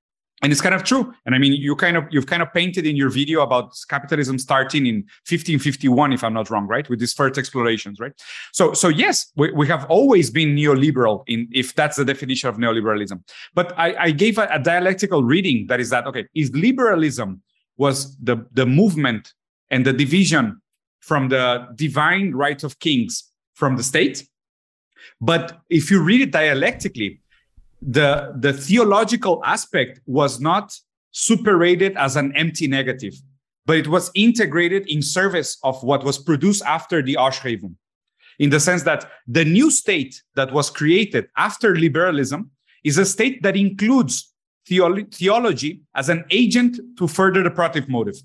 and 0.42 0.52
it's 0.52 0.60
kind 0.60 0.74
of 0.74 0.84
true. 0.84 1.12
And 1.26 1.34
i 1.34 1.38
mean 1.38 1.52
you 1.52 1.76
kind 1.76 1.96
of 1.96 2.04
you've 2.10 2.26
kind 2.26 2.42
of 2.42 2.52
painted 2.52 2.86
in 2.86 2.96
your 2.96 3.10
video 3.10 3.42
about 3.42 3.72
capitalism 3.88 4.38
starting 4.38 4.86
in 4.86 4.96
1551 5.28 6.12
if 6.12 6.24
i'm 6.24 6.34
not 6.34 6.50
wrong 6.50 6.66
right? 6.66 6.88
With 6.88 7.00
these 7.00 7.12
first 7.12 7.38
explorations 7.38 8.00
right? 8.00 8.12
So 8.52 8.72
so 8.72 8.88
yes 8.88 9.30
we, 9.36 9.50
we 9.52 9.66
have 9.68 9.84
always 9.86 10.30
been 10.30 10.56
neoliberal 10.56 11.24
in 11.26 11.48
if 11.52 11.74
that's 11.74 11.96
the 11.96 12.04
definition 12.04 12.48
of 12.48 12.56
neoliberalism. 12.56 13.22
But 13.54 13.78
i, 13.78 13.94
I 14.06 14.10
gave 14.10 14.38
a, 14.38 14.48
a 14.50 14.58
dialectical 14.58 15.22
reading 15.24 15.66
that 15.68 15.80
is 15.80 15.90
that 15.90 16.06
okay 16.06 16.26
is 16.34 16.50
liberalism 16.54 17.42
was 17.76 18.16
the 18.18 18.46
the 18.52 18.66
movement 18.66 19.32
and 19.70 19.86
the 19.86 19.92
division 19.92 20.60
from 21.00 21.28
the 21.28 21.68
divine 21.74 22.32
right 22.32 22.62
of 22.62 22.78
kings 22.78 23.30
from 23.54 23.76
the 23.76 23.82
state. 23.82 24.26
But 25.20 25.60
if 25.68 25.90
you 25.90 26.02
read 26.02 26.20
it 26.20 26.30
dialectically, 26.30 27.20
the, 27.82 28.34
the 28.38 28.52
theological 28.52 29.42
aspect 29.44 30.00
was 30.06 30.40
not 30.40 30.74
superated 31.12 31.96
as 31.96 32.16
an 32.16 32.34
empty 32.36 32.68
negative, 32.68 33.14
but 33.66 33.76
it 33.76 33.88
was 33.88 34.10
integrated 34.14 34.88
in 34.88 35.02
service 35.02 35.58
of 35.62 35.82
what 35.82 36.04
was 36.04 36.18
produced 36.18 36.62
after 36.64 37.02
the 37.02 37.14
Aufhebung, 37.14 37.74
in 38.38 38.50
the 38.50 38.60
sense 38.60 38.82
that 38.84 39.10
the 39.26 39.44
new 39.44 39.70
state 39.70 40.22
that 40.34 40.52
was 40.52 40.70
created 40.70 41.28
after 41.36 41.76
liberalism 41.76 42.50
is 42.84 42.98
a 42.98 43.04
state 43.04 43.42
that 43.42 43.56
includes 43.56 44.32
theolo- 44.68 45.12
theology 45.14 45.82
as 45.94 46.08
an 46.08 46.24
agent 46.30 46.78
to 46.96 47.08
further 47.08 47.42
the 47.42 47.50
productive 47.50 47.88
motive. 47.88 48.16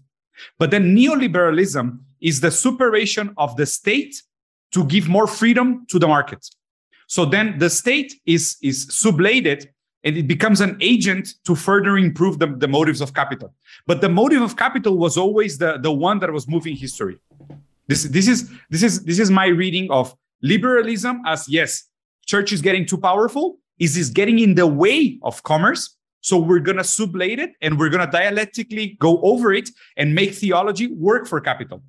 But 0.60 0.72
then 0.72 0.95
neoliberalism 0.95 1.99
is 2.22 2.41
the 2.41 2.51
superation 2.51 3.34
of 3.38 3.56
the 3.56 3.66
state 3.66 4.22
to 4.72 4.84
give 4.86 5.08
more 5.08 5.28
freedom 5.28 5.86
to 5.89 5.99
the 5.99 6.08
market. 6.08 6.45
So 7.08 7.26
then 7.26 7.58
the 7.60 7.70
state 7.70 8.16
is, 8.26 8.58
is 8.62 8.88
sublated 8.88 9.68
and 10.03 10.18
it 10.18 10.28
becomes 10.28 10.62
an 10.62 10.78
agent 10.82 11.34
to 11.45 11.56
further 11.56 11.97
improve 11.97 12.38
the, 12.38 12.47
the 12.47 12.68
motives 12.68 13.01
of 13.01 13.14
capital. 13.14 13.53
But 13.88 14.01
the 14.01 14.10
motive 14.10 14.41
of 14.41 14.56
capital 14.56 14.97
was 14.97 15.18
always 15.18 15.58
the, 15.58 15.80
the 15.82 15.91
one 15.91 16.20
that 16.20 16.32
was 16.32 16.47
moving 16.47 16.76
history. 16.76 17.20
This, 17.88 18.03
this, 18.03 18.28
is, 18.28 18.51
this, 18.70 18.84
is, 18.84 19.03
this 19.03 19.20
is 19.20 19.32
my 19.32 19.47
reading 19.47 19.89
of 19.91 20.16
liberalism 20.41 21.22
as 21.26 21.49
yes, 21.49 21.89
church 22.26 22.51
is 22.51 22.62
getting 22.62 22.86
too 22.86 22.97
powerful. 22.97 23.58
Is 23.80 23.95
this 23.95 24.10
getting 24.10 24.39
in 24.39 24.56
the 24.56 24.68
way 24.68 25.20
of 25.24 25.41
commerce? 25.43 25.97
So 26.22 26.39
we're 26.39 26.60
to 26.78 26.84
sublate 26.84 27.39
it 27.39 27.51
and 27.62 27.78
we're 27.78 27.89
to 28.06 28.12
dialectically 28.12 28.97
go 28.99 29.22
over 29.22 29.53
it 29.53 29.70
and 29.97 30.16
make 30.16 30.34
theology 30.34 30.88
work 30.88 31.28
for 31.28 31.39
capital. 31.39 31.84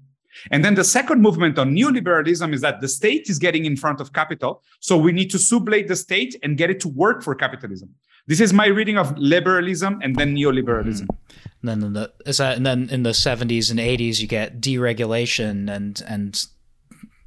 And 0.50 0.64
then 0.64 0.74
the 0.74 0.84
second 0.84 1.22
movement 1.22 1.58
on 1.58 1.74
neoliberalism 1.74 2.52
is 2.52 2.60
that 2.60 2.80
the 2.80 2.88
state 2.88 3.28
is 3.28 3.38
getting 3.38 3.64
in 3.64 3.76
front 3.76 4.00
of 4.00 4.12
capital. 4.12 4.62
So 4.80 4.96
we 4.96 5.12
need 5.12 5.30
to 5.30 5.38
sublate 5.38 5.88
the 5.88 5.96
state 5.96 6.36
and 6.42 6.56
get 6.56 6.70
it 6.70 6.80
to 6.80 6.88
work 6.88 7.22
for 7.22 7.34
capitalism. 7.34 7.94
This 8.26 8.40
is 8.40 8.52
my 8.52 8.66
reading 8.66 8.98
of 8.98 9.16
liberalism 9.16 10.00
and 10.02 10.16
then 10.16 10.34
neoliberalism. 10.34 11.06
Mm. 11.06 11.16
And 11.62 11.68
then 11.68 11.82
in 11.82 11.92
the 11.92 12.12
and 12.56 12.66
then 12.66 12.88
in 12.90 13.02
the 13.02 13.10
70s 13.10 13.70
and 13.70 13.80
80s 13.80 14.20
you 14.20 14.26
get 14.26 14.60
deregulation 14.60 15.70
and 15.70 16.02
and 16.06 16.46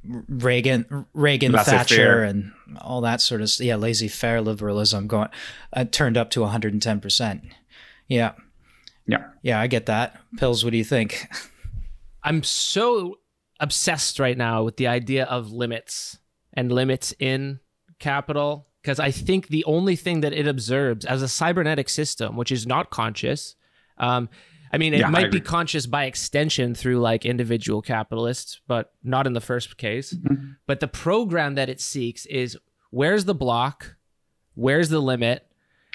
Reagan 0.04 1.06
Reagan 1.12 1.52
Thatcher 1.52 2.22
and 2.22 2.52
all 2.80 3.00
that 3.02 3.20
sort 3.20 3.42
of 3.42 3.50
yeah 3.60 3.76
laissez-faire 3.76 4.40
liberalism 4.40 5.06
going 5.06 5.28
uh, 5.72 5.84
turned 5.84 6.16
up 6.16 6.30
to 6.30 6.40
110%. 6.40 7.50
Yeah. 8.08 8.32
Yeah. 9.06 9.24
Yeah, 9.42 9.60
I 9.60 9.66
get 9.66 9.86
that. 9.86 10.20
Pills, 10.36 10.64
what 10.64 10.70
do 10.70 10.76
you 10.76 10.84
think? 10.84 11.26
I'm 12.22 12.42
so 12.42 13.18
obsessed 13.58 14.18
right 14.18 14.36
now 14.36 14.62
with 14.62 14.76
the 14.76 14.86
idea 14.86 15.24
of 15.24 15.52
limits 15.52 16.18
and 16.52 16.72
limits 16.72 17.14
in 17.18 17.60
capital 17.98 18.66
because 18.82 18.98
I 18.98 19.10
think 19.10 19.48
the 19.48 19.64
only 19.64 19.96
thing 19.96 20.22
that 20.22 20.32
it 20.32 20.46
observes 20.46 21.04
as 21.04 21.22
a 21.22 21.28
cybernetic 21.28 21.88
system, 21.88 22.36
which 22.36 22.50
is 22.50 22.66
not 22.66 22.90
conscious, 22.90 23.56
um, 23.98 24.28
I 24.72 24.78
mean, 24.78 24.94
it 24.94 25.00
yeah, 25.00 25.10
might 25.10 25.32
be 25.32 25.40
conscious 25.40 25.86
by 25.86 26.04
extension 26.04 26.74
through 26.74 27.00
like 27.00 27.26
individual 27.26 27.82
capitalists, 27.82 28.60
but 28.68 28.92
not 29.02 29.26
in 29.26 29.32
the 29.32 29.40
first 29.40 29.76
case. 29.76 30.14
Mm-hmm. 30.14 30.52
But 30.66 30.80
the 30.80 30.88
program 30.88 31.56
that 31.56 31.68
it 31.68 31.80
seeks 31.80 32.24
is 32.26 32.56
where's 32.90 33.24
the 33.24 33.34
block, 33.34 33.96
where's 34.54 34.88
the 34.88 35.00
limit, 35.00 35.46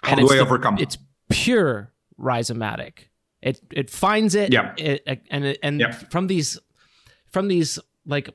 how 0.03 0.15
do 0.15 0.30
I 0.30 0.39
overcome? 0.39 0.78
It's 0.78 0.97
pure 1.30 1.93
rhizomatic. 2.19 3.09
It 3.45 3.61
it 3.71 3.89
finds 3.91 4.33
it, 4.33 4.51
yeah. 4.51 4.73
It, 4.75 5.07
and 5.29 5.55
and 5.61 5.79
yeah. 5.79 5.91
from 5.91 6.25
these 6.27 6.59
from 7.29 7.47
these 7.47 7.77
like 8.05 8.31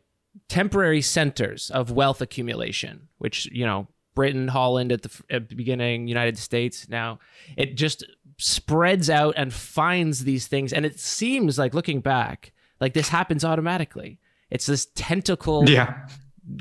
temporary 0.48 1.02
centers 1.02 1.68
of 1.70 1.90
wealth 1.90 2.22
accumulation, 2.22 3.08
which 3.18 3.46
you 3.46 3.66
know 3.66 3.88
Britain, 4.14 4.46
Holland 4.46 4.92
at 4.92 5.02
the, 5.02 5.11
at 5.28 5.48
the 5.48 5.56
beginning, 5.56 6.06
United 6.06 6.38
States 6.38 6.88
now, 6.88 7.18
it 7.56 7.76
just 7.76 8.04
spreads 8.38 9.11
out 9.11 9.34
and 9.36 9.52
finds 9.52 10.22
these 10.22 10.46
things, 10.46 10.72
and 10.72 10.86
it 10.86 11.00
seems 11.00 11.58
like 11.58 11.74
looking 11.74 12.00
back, 12.00 12.52
like 12.80 12.94
this 12.94 13.08
happens 13.08 13.44
automatically. 13.44 14.20
It's 14.48 14.66
this 14.66 14.86
tentacle 14.94 15.68
yeah. 15.68 16.06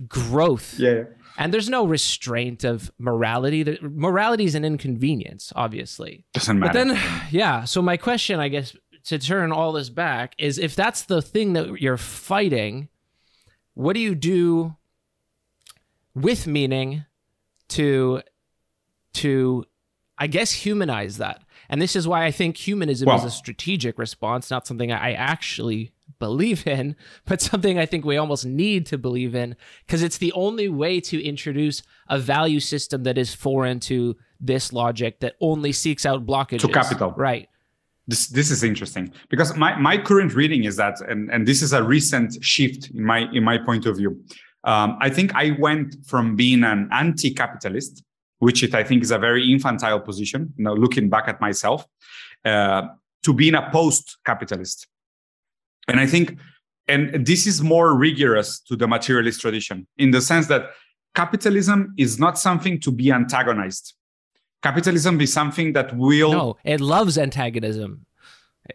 growth. 0.08 0.80
Yeah. 0.80 1.04
And 1.38 1.54
there's 1.54 1.70
no 1.70 1.86
restraint 1.86 2.64
of 2.64 2.92
morality. 2.98 3.78
Morality 3.82 4.46
is 4.46 4.56
an 4.56 4.66
inconvenience, 4.66 5.54
obviously. 5.56 6.26
Doesn't 6.34 6.60
matter. 6.60 6.74
But 6.74 6.94
then, 6.94 7.00
yeah. 7.32 7.64
So 7.64 7.82
my 7.82 7.98
question, 7.98 8.40
I 8.40 8.50
guess, 8.50 8.76
to 9.06 9.20
turn 9.20 9.52
all 9.52 9.72
this 9.72 9.90
back 9.90 10.36
is 10.38 10.58
if 10.58 10.76
that's 10.76 11.04
the 11.04 11.22
thing 11.22 11.54
that 11.54 11.82
you're 11.82 11.98
fighting, 11.98 12.90
what 13.74 13.94
do 13.94 14.00
you 14.00 14.16
do 14.16 14.76
with 16.14 16.48
meaning 16.48 17.06
to 17.70 18.22
to 19.14 19.66
I 20.18 20.28
guess 20.28 20.52
humanize 20.52 21.18
that? 21.18 21.44
And 21.70 21.82
this 21.82 21.96
is 21.96 22.08
why 22.08 22.26
I 22.26 22.32
think 22.32 22.58
humanism 22.58 23.08
well, 23.08 23.18
is 23.18 23.24
a 23.24 23.32
strategic 23.32 23.98
response, 23.98 24.50
not 24.50 24.68
something 24.68 24.92
I 24.92 25.14
actually 25.14 25.92
believe 26.18 26.66
in, 26.66 26.96
but 27.26 27.42
something 27.42 27.78
I 27.78 27.86
think 27.86 28.06
we 28.06 28.18
almost 28.18 28.46
need 28.46 28.86
to 28.88 28.98
believe 28.98 29.36
in 29.36 29.56
because 29.86 30.02
it's 30.04 30.18
the 30.18 30.32
only 30.34 30.70
way 30.70 31.00
to 31.02 31.24
introduce 31.24 31.84
a 32.10 32.18
value 32.18 32.60
system 32.60 33.04
that 33.04 33.18
is 33.18 33.34
foreign 33.34 33.80
to 33.82 34.16
this 34.40 34.72
logic 34.72 35.20
that 35.20 35.36
only 35.42 35.72
seeks 35.72 36.06
out 36.06 36.26
blockages 36.26 36.62
to 36.62 36.68
capital. 36.70 37.14
Right. 37.18 37.50
This 38.08 38.28
this 38.30 38.50
is 38.50 38.64
interesting 38.64 39.14
because 39.30 39.56
my, 39.56 39.78
my 39.78 39.96
current 39.98 40.34
reading 40.34 40.64
is 40.64 40.78
that 40.78 41.00
and, 41.02 41.30
and 41.32 41.48
this 41.48 41.62
is 41.62 41.74
a 41.74 41.84
recent 41.84 42.44
shift 42.44 42.90
in 42.90 43.06
my 43.06 43.30
in 43.32 43.44
my 43.44 43.58
point 43.58 43.86
of 43.86 43.98
view. 43.98 44.24
Um, 44.64 44.98
I 45.00 45.10
think 45.10 45.36
I 45.36 45.56
went 45.60 45.96
from 46.06 46.36
being 46.36 46.64
an 46.64 46.90
anti-capitalist, 46.92 48.04
which 48.40 48.64
it, 48.64 48.74
I 48.76 48.84
think 48.84 49.04
is 49.04 49.12
a 49.12 49.20
very 49.20 49.50
infantile 49.52 50.00
position. 50.00 50.54
You 50.58 50.66
know, 50.66 50.74
looking 50.74 51.10
back 51.10 51.28
at 51.28 51.40
myself, 51.40 51.86
uh, 52.44 52.88
to 53.24 53.34
being 53.34 53.56
a 53.56 53.70
post-capitalist. 53.72 54.88
And 55.88 56.00
I 56.00 56.06
think, 56.06 56.38
and 56.88 57.26
this 57.26 57.48
is 57.48 57.62
more 57.62 57.96
rigorous 57.96 58.60
to 58.62 58.76
the 58.76 58.88
materialist 58.88 59.42
tradition 59.42 59.88
in 59.98 60.12
the 60.12 60.22
sense 60.22 60.48
that 60.48 60.72
capitalism 61.16 61.94
is 61.98 62.20
not 62.20 62.38
something 62.38 62.80
to 62.82 62.92
be 62.92 63.12
antagonized. 63.12 63.94
Capitalism 64.62 65.22
is 65.22 65.32
something 65.32 65.74
that 65.74 65.96
will. 65.96 66.32
No, 66.32 66.58
it 66.64 66.82
loves 66.82 67.18
antagonism. 67.18 68.06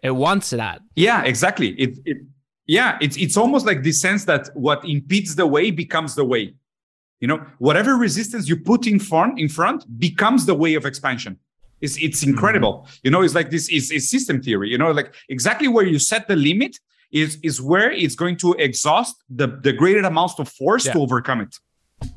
It 0.03 0.13
wants 0.13 0.51
that. 0.51 0.81
Yeah, 0.97 1.23
exactly. 1.23 1.69
It, 1.71 1.99
it 2.05 2.19
yeah, 2.67 2.99
it's 3.01 3.17
it's 3.17 3.37
almost 3.37 3.67
like 3.67 3.83
the 3.83 3.93
sense 3.93 4.25
that 4.25 4.49
what 4.55 4.85
impedes 4.85 5.37
the 5.37 5.47
way 5.47 5.71
becomes 5.71 6.15
the 6.15 6.25
way. 6.25 6.55
You 7.21 7.29
know, 7.29 7.45
whatever 7.59 7.97
resistance 7.97 8.49
you 8.49 8.57
put 8.57 8.87
in 8.87 8.99
front 8.99 9.39
in 9.39 9.49
front 9.49 9.85
becomes 9.99 10.47
the 10.47 10.55
way 10.55 10.75
of 10.75 10.87
expansion. 10.87 11.39
It's 11.81 11.97
it's 11.99 12.23
incredible. 12.23 12.73
Mm-hmm. 12.73 12.99
You 13.03 13.11
know, 13.11 13.23
it's 13.23 13.35
like 13.35 13.51
this 13.51 13.69
is, 13.69 13.91
is 13.91 14.11
system 14.11 14.43
theory. 14.43 14.71
You 14.71 14.79
know, 14.79 14.91
like 14.91 15.15
exactly 15.29 15.69
where 15.69 15.85
you 15.85 15.99
set 15.99 16.29
the 16.29 16.37
limit 16.37 16.79
is 17.15 17.39
is 17.43 17.63
where 17.63 17.91
it's 17.93 18.17
going 18.17 18.37
to 18.37 18.53
exhaust 18.55 19.15
the 19.31 19.47
the 19.67 19.73
greater 19.73 20.01
amounts 20.01 20.39
of 20.39 20.49
force 20.49 20.85
yeah. 20.85 20.93
to 20.93 20.99
overcome 20.99 21.41
it. 21.41 21.55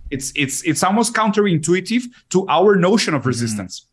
It's 0.10 0.34
it's 0.36 0.64
it's 0.64 0.84
almost 0.84 1.14
counterintuitive 1.14 2.04
to 2.32 2.46
our 2.50 2.76
notion 2.76 3.14
of 3.14 3.22
mm-hmm. 3.22 3.30
resistance. 3.30 3.82
Mm. 3.82 3.86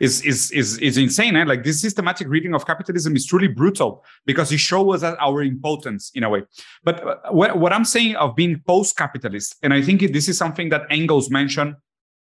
Is, 0.00 0.22
is 0.22 0.52
is 0.52 0.78
is 0.78 0.96
insane. 0.96 1.34
Eh? 1.36 1.44
Like 1.44 1.64
this 1.64 1.80
systematic 1.80 2.28
reading 2.28 2.54
of 2.54 2.64
capitalism 2.64 3.16
is 3.16 3.26
truly 3.26 3.48
brutal 3.48 4.04
because 4.24 4.52
it 4.52 4.60
shows 4.60 5.02
us 5.02 5.16
our 5.18 5.42
impotence 5.42 6.12
in 6.14 6.22
a 6.22 6.30
way. 6.30 6.44
But 6.84 6.96
uh, 7.04 7.16
what, 7.30 7.58
what 7.58 7.72
I'm 7.72 7.84
saying 7.84 8.14
of 8.14 8.36
being 8.36 8.62
post-capitalist, 8.64 9.56
and 9.62 9.74
I 9.74 9.82
think 9.82 10.00
this 10.12 10.28
is 10.28 10.38
something 10.38 10.68
that 10.68 10.82
Engels 10.88 11.30
mentioned 11.30 11.74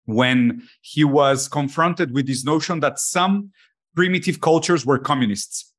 when 0.05 0.63
he 0.81 1.03
was 1.03 1.49
confronted 1.49 2.13
with 2.13 2.25
this 2.25 2.45
notion 2.45 2.79
that 2.79 2.99
some 2.99 3.51
primitive 3.95 4.39
cultures 4.39 4.85
were 4.85 4.97
communists. 4.97 5.73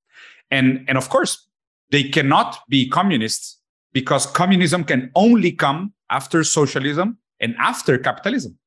And, 0.50 0.84
and 0.88 0.98
of 0.98 1.08
course, 1.08 1.47
they 1.90 2.04
cannot 2.04 2.58
be 2.68 2.88
communists 2.88 3.60
because 3.92 4.26
communism 4.26 4.84
can 4.84 5.10
only 5.14 5.52
come 5.52 5.92
after 6.10 6.44
socialism 6.44 7.18
and 7.40 7.54
after 7.58 7.98
capitalism. 7.98 8.58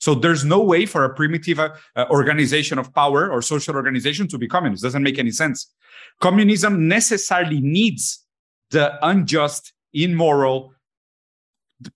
So 0.00 0.14
there's 0.14 0.44
no 0.44 0.60
way 0.60 0.86
for 0.86 1.04
a 1.04 1.14
primitive 1.14 1.58
uh, 1.58 1.70
uh, 1.96 2.06
organization 2.10 2.78
of 2.78 2.92
power 2.94 3.30
or 3.30 3.40
social 3.40 3.74
organization 3.74 4.28
to 4.28 4.38
be 4.38 4.46
communist. 4.46 4.82
Doesn't 4.82 5.02
make 5.02 5.18
any 5.18 5.30
sense. 5.30 5.72
Communism 6.20 6.88
necessarily 6.88 7.60
needs 7.60 8.24
the 8.70 8.98
unjust, 9.06 9.72
immoral, 9.92 10.74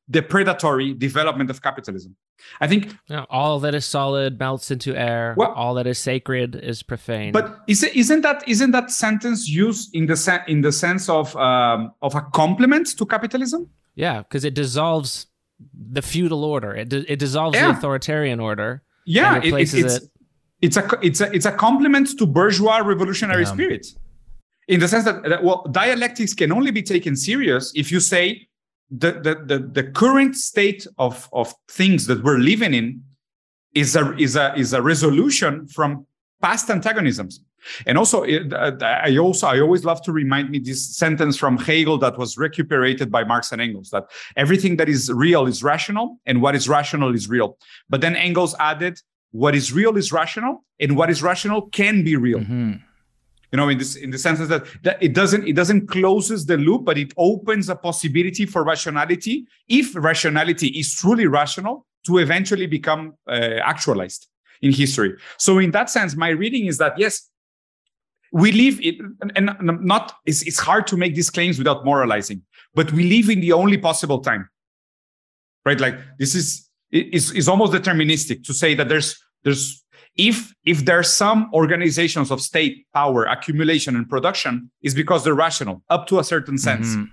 the 0.08 0.22
predatory 0.22 0.94
development 0.94 1.50
of 1.50 1.60
capitalism. 1.60 2.16
I 2.60 2.66
think 2.66 2.94
yeah, 3.08 3.24
all 3.30 3.60
that 3.60 3.74
is 3.74 3.84
solid 3.84 4.38
melts 4.38 4.70
into 4.70 4.96
air. 4.96 5.34
Well, 5.36 5.52
all 5.52 5.74
that 5.74 5.86
is 5.86 5.98
sacred 5.98 6.56
is 6.56 6.82
profane. 6.82 7.32
But 7.32 7.58
is 7.66 7.82
it, 7.82 7.94
isn't 7.94 8.22
that 8.22 8.46
isn't 8.48 8.70
that 8.72 8.90
sentence 8.90 9.48
used 9.48 9.94
in 9.94 10.06
the 10.06 10.16
se- 10.16 10.44
in 10.48 10.60
the 10.60 10.72
sense 10.72 11.08
of 11.08 11.34
um, 11.36 11.92
of 12.02 12.14
a 12.14 12.22
complement 12.32 12.96
to 12.98 13.06
capitalism? 13.06 13.68
Yeah, 13.94 14.22
because 14.22 14.44
it 14.44 14.54
dissolves 14.54 15.26
the 15.92 16.02
feudal 16.02 16.44
order. 16.44 16.74
It 16.74 16.92
it 16.92 17.18
dissolves 17.18 17.56
yeah. 17.56 17.72
the 17.72 17.78
authoritarian 17.78 18.40
order. 18.40 18.82
Yeah, 19.04 19.38
it, 19.38 19.46
it, 19.46 19.54
it's 19.54 19.74
it. 19.74 20.02
it's 20.60 20.76
a 20.76 20.88
it's 21.02 21.20
a 21.20 21.32
it's 21.32 21.46
a 21.46 21.52
complement 21.52 22.16
to 22.18 22.26
bourgeois 22.26 22.78
revolutionary 22.78 23.42
yeah. 23.42 23.52
spirit, 23.52 23.86
in 24.68 24.80
the 24.80 24.88
sense 24.88 25.04
that, 25.04 25.22
that 25.24 25.42
well, 25.42 25.64
dialectics 25.70 26.34
can 26.34 26.52
only 26.52 26.70
be 26.70 26.82
taken 26.82 27.16
serious 27.16 27.72
if 27.74 27.90
you 27.90 28.00
say 28.00 28.47
the, 28.90 29.12
the, 29.12 29.34
the, 29.44 29.58
the 29.58 29.84
current 29.84 30.36
state 30.36 30.86
of, 30.98 31.28
of 31.32 31.54
things 31.68 32.06
that 32.06 32.22
we're 32.24 32.38
living 32.38 32.74
in 32.74 33.02
is 33.74 33.96
a, 33.96 34.16
is, 34.16 34.36
a, 34.36 34.54
is 34.56 34.72
a 34.72 34.82
resolution 34.82 35.66
from 35.68 36.06
past 36.40 36.70
antagonisms. 36.70 37.40
And 37.86 37.98
also, 37.98 38.24
I 38.24 39.16
also 39.18 39.46
I 39.48 39.60
always 39.60 39.84
love 39.84 40.00
to 40.02 40.12
remind 40.12 40.48
me 40.48 40.60
this 40.60 40.96
sentence 40.96 41.36
from 41.36 41.58
Hegel 41.58 41.98
that 41.98 42.16
was 42.16 42.38
recuperated 42.38 43.10
by 43.10 43.24
Marx 43.24 43.50
and 43.50 43.60
Engels 43.60 43.90
that 43.90 44.04
everything 44.36 44.76
that 44.76 44.88
is 44.88 45.12
real 45.12 45.46
is 45.46 45.62
rational 45.62 46.18
and 46.24 46.40
what 46.40 46.54
is 46.54 46.68
rational 46.68 47.14
is 47.14 47.28
real. 47.28 47.58
But 47.90 48.00
then 48.00 48.14
Engels 48.14 48.54
added, 48.60 49.00
what 49.32 49.54
is 49.54 49.72
real 49.72 49.96
is 49.96 50.12
rational 50.12 50.64
and 50.78 50.96
what 50.96 51.10
is 51.10 51.22
rational 51.22 51.62
can 51.62 52.04
be 52.04 52.16
real. 52.16 52.38
Mm-hmm. 52.38 52.74
You 53.52 53.56
know, 53.56 53.68
in 53.70 53.78
this 53.78 53.96
in 53.96 54.10
the 54.10 54.18
sense 54.18 54.46
that, 54.46 54.64
that 54.82 55.02
it 55.02 55.14
doesn't 55.14 55.48
it 55.48 55.56
doesn't 55.56 55.88
closes 55.88 56.44
the 56.44 56.58
loop, 56.58 56.84
but 56.84 56.98
it 56.98 57.12
opens 57.16 57.70
a 57.70 57.76
possibility 57.76 58.44
for 58.44 58.62
rationality 58.62 59.46
if 59.68 59.94
rationality 59.96 60.68
is 60.68 60.94
truly 60.94 61.26
rational 61.26 61.86
to 62.06 62.18
eventually 62.18 62.66
become 62.66 63.14
uh, 63.26 63.60
actualized 63.62 64.28
in 64.60 64.72
history. 64.72 65.14
So 65.38 65.58
in 65.58 65.70
that 65.70 65.88
sense, 65.88 66.14
my 66.14 66.28
reading 66.28 66.66
is 66.66 66.76
that 66.78 66.98
yes, 66.98 67.30
we 68.32 68.52
live 68.52 68.80
in, 68.80 69.16
and 69.34 69.50
not 69.62 70.12
it's, 70.26 70.42
it's 70.42 70.58
hard 70.58 70.86
to 70.88 70.96
make 70.96 71.14
these 71.14 71.30
claims 71.30 71.58
without 71.58 71.84
moralizing, 71.84 72.42
but 72.74 72.92
we 72.92 73.04
live 73.04 73.30
in 73.30 73.40
the 73.40 73.52
only 73.52 73.78
possible 73.78 74.20
time, 74.20 74.48
right? 75.64 75.80
Like 75.80 75.98
this 76.18 76.34
is 76.34 76.68
is 76.90 77.32
is 77.32 77.48
almost 77.48 77.72
deterministic 77.72 78.44
to 78.44 78.52
say 78.52 78.74
that 78.74 78.88
there's 78.88 79.18
there's 79.44 79.82
if 80.18 80.52
if 80.64 80.84
there 80.84 80.98
are 80.98 81.04
some 81.04 81.48
organizations 81.54 82.30
of 82.30 82.40
state 82.40 82.86
power 82.92 83.24
accumulation 83.24 83.96
and 83.96 84.10
production 84.10 84.70
is 84.82 84.94
because 84.94 85.24
they're 85.24 85.34
rational 85.34 85.82
up 85.88 86.06
to 86.08 86.18
a 86.18 86.24
certain 86.24 86.58
sense. 86.58 86.88
Mm-hmm. 86.88 87.04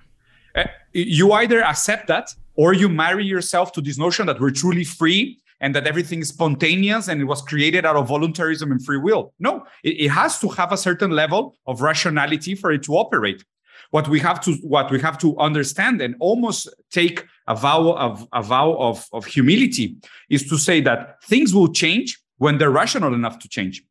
Uh, 0.56 0.64
you 0.93 1.32
either 1.34 1.62
accept 1.62 2.08
that 2.08 2.34
or 2.56 2.74
you 2.74 2.89
marry 2.89 3.26
yourself 3.26 3.72
to 3.74 3.82
this 3.82 3.97
notion 3.97 4.26
that 4.26 4.39
we're 4.39 4.49
truly 4.49 4.84
free 4.84 5.39
and 5.62 5.76
that 5.76 5.86
everything 5.86 6.20
is 6.20 6.30
spontaneous 6.30 7.08
and 7.08 7.22
it 7.22 7.26
was 7.26 7.41
created 7.41 7.86
out 7.86 7.95
of 7.95 8.08
voluntarism 8.08 8.72
and 8.72 8.84
free 8.84 8.97
will. 8.97 9.34
No, 9.39 9.66
it, 9.84 10.01
it 10.06 10.10
has 10.10 10.39
to 10.39 10.47
have 10.49 10.72
a 10.72 10.78
certain 10.78 11.12
level 11.12 11.56
of 11.68 11.82
rationality 11.82 12.56
for 12.56 12.72
it 12.72 12.84
to 12.84 12.93
operate. 12.93 13.43
What 13.91 14.08
we 14.08 14.20
have 14.22 14.41
to 14.41 14.53
what 14.56 14.89
we 14.89 14.99
have 15.01 15.18
to 15.20 15.38
understand 15.38 16.01
and 16.01 16.16
almost 16.20 16.74
take 16.91 17.24
a 17.47 17.56
vow 17.56 17.91
of 17.91 18.28
a 18.34 18.41
vow 18.41 18.74
of, 18.74 19.06
of 19.14 19.26
humility 19.26 19.97
is 20.30 20.49
to 20.49 20.58
say 20.58 20.82
that 20.82 21.24
things 21.24 21.53
will 21.53 21.72
change 21.72 22.20
when 22.38 22.58
they're 22.58 22.72
rational 22.72 23.14
enough 23.14 23.40
to 23.40 23.50
change. 23.50 23.84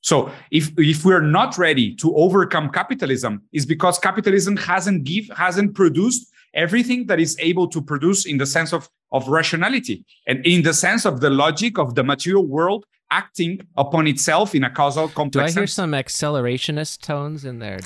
So 0.00 0.30
if 0.50 0.72
if 0.76 1.04
we're 1.04 1.22
not 1.22 1.56
ready 1.56 1.94
to 1.96 2.14
overcome 2.16 2.70
capitalism, 2.70 3.42
is 3.52 3.64
because 3.64 3.98
capitalism 3.98 4.56
hasn't 4.56 5.04
give 5.04 5.28
hasn't 5.36 5.74
produced 5.74 6.32
everything 6.54 7.06
that 7.06 7.20
is 7.20 7.36
able 7.38 7.68
to 7.68 7.80
produce 7.80 8.26
in 8.26 8.36
the 8.38 8.46
sense 8.46 8.72
of, 8.72 8.88
of 9.10 9.26
rationality 9.28 10.04
and 10.26 10.44
in 10.44 10.62
the 10.62 10.74
sense 10.74 11.06
of 11.06 11.20
the 11.20 11.30
logic 11.30 11.78
of 11.78 11.94
the 11.94 12.04
material 12.04 12.44
world 12.44 12.84
acting 13.10 13.60
upon 13.76 14.06
itself 14.06 14.54
in 14.54 14.64
a 14.64 14.70
causal 14.70 15.08
complex. 15.08 15.52
Do 15.52 15.58
I 15.58 15.60
hear 15.62 15.66
sense. 15.66 15.74
some 15.74 15.92
accelerationist 15.92 17.00
tones 17.00 17.44
in 17.44 17.58
there? 17.58 17.80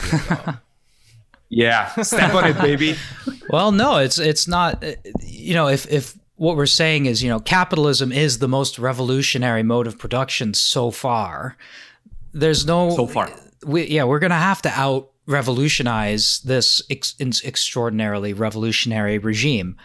yeah, 1.49 1.89
step 2.03 2.35
on 2.35 2.45
it, 2.47 2.59
baby. 2.59 2.97
well, 3.51 3.73
no, 3.73 3.99
it's 3.99 4.19
it's 4.19 4.49
not. 4.49 4.83
Uh, 4.83 4.93
you 5.23 5.55
know, 5.55 5.69
if 5.69 5.91
if 5.93 6.17
what 6.37 6.57
we're 6.57 6.67
saying 6.67 7.07
is, 7.07 7.23
you 7.23 7.29
know, 7.29 7.41
capitalism 7.41 8.13
is 8.13 8.39
the 8.39 8.49
most 8.49 8.79
revolutionary 8.79 9.63
mode 9.63 9.87
of 9.87 9.99
production 9.99 10.55
so 10.55 10.91
far. 10.91 11.57
There's 12.33 12.67
no 12.67 12.95
so 12.95 13.07
far. 13.07 13.31
We, 13.65 13.87
yeah, 13.87 14.05
we're 14.05 14.19
gonna 14.19 14.35
have 14.35 14.63
to 14.63 14.71
out 14.71 15.11
revolutionize 15.27 16.41
this 16.41 16.83
ex- 16.89 17.17
extraordinarily 17.21 18.33
revolutionary 18.33 19.19
regime. 19.19 19.77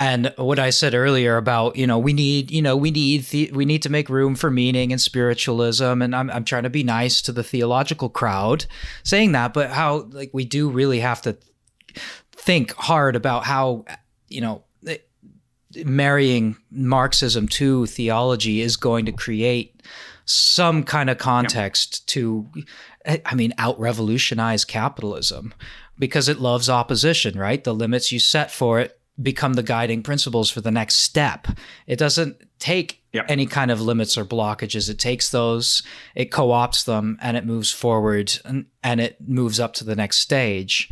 And 0.00 0.34
what 0.36 0.58
I 0.58 0.70
said 0.70 0.92
earlier 0.92 1.36
about, 1.36 1.76
you 1.76 1.86
know, 1.86 1.98
we 1.98 2.12
need, 2.12 2.50
you 2.50 2.60
know, 2.60 2.76
we 2.76 2.90
need, 2.90 3.22
the, 3.26 3.50
we 3.54 3.64
need 3.64 3.82
to 3.82 3.88
make 3.88 4.08
room 4.08 4.34
for 4.34 4.50
meaning 4.50 4.90
and 4.90 5.00
spiritualism. 5.00 6.02
And 6.02 6.16
I'm, 6.16 6.30
I'm 6.30 6.44
trying 6.44 6.64
to 6.64 6.70
be 6.70 6.82
nice 6.82 7.22
to 7.22 7.32
the 7.32 7.44
theological 7.44 8.08
crowd 8.08 8.66
saying 9.04 9.32
that, 9.32 9.54
but 9.54 9.70
how, 9.70 10.08
like, 10.10 10.30
we 10.34 10.44
do 10.44 10.68
really 10.68 10.98
have 10.98 11.22
to 11.22 11.36
think 12.32 12.74
hard 12.74 13.14
about 13.14 13.44
how, 13.44 13.84
you 14.28 14.40
know, 14.40 14.64
marrying 15.84 16.56
Marxism 16.70 17.48
to 17.48 17.86
theology 17.86 18.60
is 18.60 18.76
going 18.76 19.06
to 19.06 19.12
create 19.12 19.82
some 20.26 20.84
kind 20.84 21.10
of 21.10 21.18
context 21.18 22.08
to 22.08 22.48
I 23.06 23.34
mean, 23.34 23.52
out 23.58 23.78
revolutionize 23.78 24.64
capitalism 24.64 25.52
because 25.98 26.28
it 26.28 26.40
loves 26.40 26.70
opposition, 26.70 27.38
right? 27.38 27.62
The 27.62 27.74
limits 27.74 28.10
you 28.10 28.18
set 28.18 28.50
for 28.50 28.80
it 28.80 28.98
become 29.20 29.54
the 29.54 29.62
guiding 29.62 30.02
principles 30.02 30.50
for 30.50 30.60
the 30.60 30.70
next 30.70 30.96
step. 30.96 31.46
It 31.86 31.98
doesn't 31.98 32.42
take 32.58 33.02
yep. 33.12 33.26
any 33.28 33.46
kind 33.46 33.70
of 33.70 33.80
limits 33.80 34.18
or 34.18 34.24
blockages. 34.24 34.88
It 34.88 34.98
takes 34.98 35.30
those, 35.30 35.82
it 36.14 36.32
co 36.32 36.48
opts 36.48 36.84
them, 36.84 37.18
and 37.20 37.36
it 37.36 37.46
moves 37.46 37.70
forward 37.70 38.38
and, 38.44 38.66
and 38.82 39.00
it 39.00 39.16
moves 39.20 39.60
up 39.60 39.74
to 39.74 39.84
the 39.84 39.96
next 39.96 40.18
stage. 40.18 40.90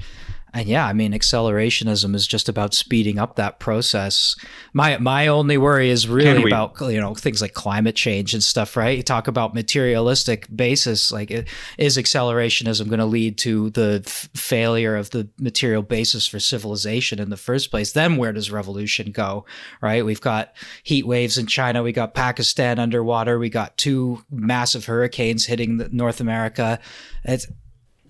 And 0.55 0.69
yeah, 0.69 0.87
I 0.87 0.93
mean, 0.93 1.13
accelerationism 1.13 2.15
is 2.15 2.27
just 2.27 2.47
about 2.49 2.75
speeding 2.75 3.19
up 3.19 3.37
that 3.37 3.59
process. 3.59 4.37
My 4.75 4.99
my 4.99 5.27
only 5.27 5.57
worry 5.57 5.89
is 5.89 6.07
really 6.07 6.45
about 6.45 6.79
you 6.81 7.01
know 7.01 7.15
things 7.15 7.41
like 7.41 7.55
climate 7.55 7.97
change 7.97 8.35
and 8.35 8.45
stuff, 8.45 8.77
right? 8.77 8.97
You 8.99 9.03
talk 9.03 9.29
about 9.29 9.55
materialistic 9.55 10.55
basis, 10.55 11.11
like 11.11 11.31
is 11.79 11.97
accelerationism 11.97 12.89
going 12.89 12.99
to 12.99 13.07
lead 13.07 13.39
to 13.39 13.71
the 13.71 14.03
f- 14.05 14.29
failure 14.35 14.95
of 14.95 15.09
the 15.11 15.27
material 15.39 15.83
basis 15.83 16.27
for 16.27 16.39
civilization 16.39 17.19
in 17.19 17.31
the 17.31 17.39
first 17.39 17.71
place? 17.71 17.93
Then 17.93 18.19
where 18.19 18.33
does 18.33 18.51
revolution 18.51 19.11
go, 19.11 19.47
right? 19.81 20.05
We've 20.05 20.21
got 20.21 20.53
heat 20.83 21.07
waves 21.07 21.39
in 21.39 21.47
China, 21.47 21.83
we 21.83 21.93
got 21.93 22.13
Pakistan 22.13 22.79
underwater, 22.79 23.39
we 23.39 23.49
got 23.49 23.79
two 23.79 24.23
massive 24.31 24.85
hurricanes 24.85 25.47
hitting 25.47 25.89
North 25.93 26.21
America. 26.21 26.79
It's 27.25 27.47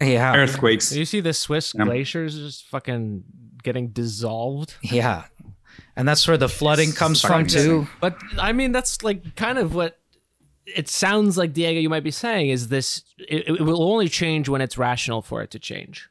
yeah. 0.03 0.36
Earthquakes. 0.36 0.90
Do 0.90 0.98
you 0.98 1.05
see 1.05 1.20
the 1.20 1.32
Swiss 1.32 1.74
yeah. 1.76 1.84
glaciers 1.84 2.36
just 2.36 2.66
fucking 2.66 3.24
getting 3.62 3.88
dissolved? 3.88 4.74
Yeah. 4.82 5.24
And 5.96 6.09
that's 6.09 6.26
where 6.26 6.36
the 6.36 6.48
flooding 6.48 6.90
it's 6.90 6.98
comes 6.98 7.20
from 7.20 7.46
too. 7.46 7.86
But 8.00 8.16
I 8.38 8.53
mean, 8.53 8.72
that's 8.72 9.03
like 9.03 9.36
kind 9.36 9.59
of 9.59 9.74
what 9.74 9.98
it 10.66 10.88
sounds 10.88 11.36
like, 11.36 11.53
Diego, 11.53 11.80
you 11.80 11.88
might 11.88 12.05
be 12.05 12.11
saying 12.11 12.50
is 12.50 12.68
this 12.68 13.03
it, 13.18 13.48
it 13.48 13.62
will 13.62 13.82
only 13.82 14.09
change 14.09 14.48
when 14.48 14.61
it's 14.61 14.78
rational 14.78 15.22
for 15.22 15.42
it 15.42 15.50
to 15.53 15.59
change. 15.59 16.09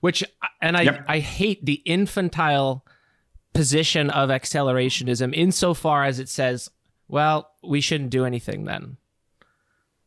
Which, 0.00 0.24
and 0.60 0.76
I, 0.76 0.82
yep. 0.82 1.04
I 1.06 1.20
hate 1.20 1.64
the 1.64 1.80
infantile 1.84 2.84
position 3.54 4.10
of 4.10 4.30
accelerationism 4.30 5.32
insofar 5.34 6.04
as 6.04 6.18
it 6.18 6.28
says, 6.28 6.70
well, 7.06 7.50
we 7.62 7.80
shouldn't 7.80 8.10
do 8.10 8.24
anything 8.24 8.64
then. 8.64 8.96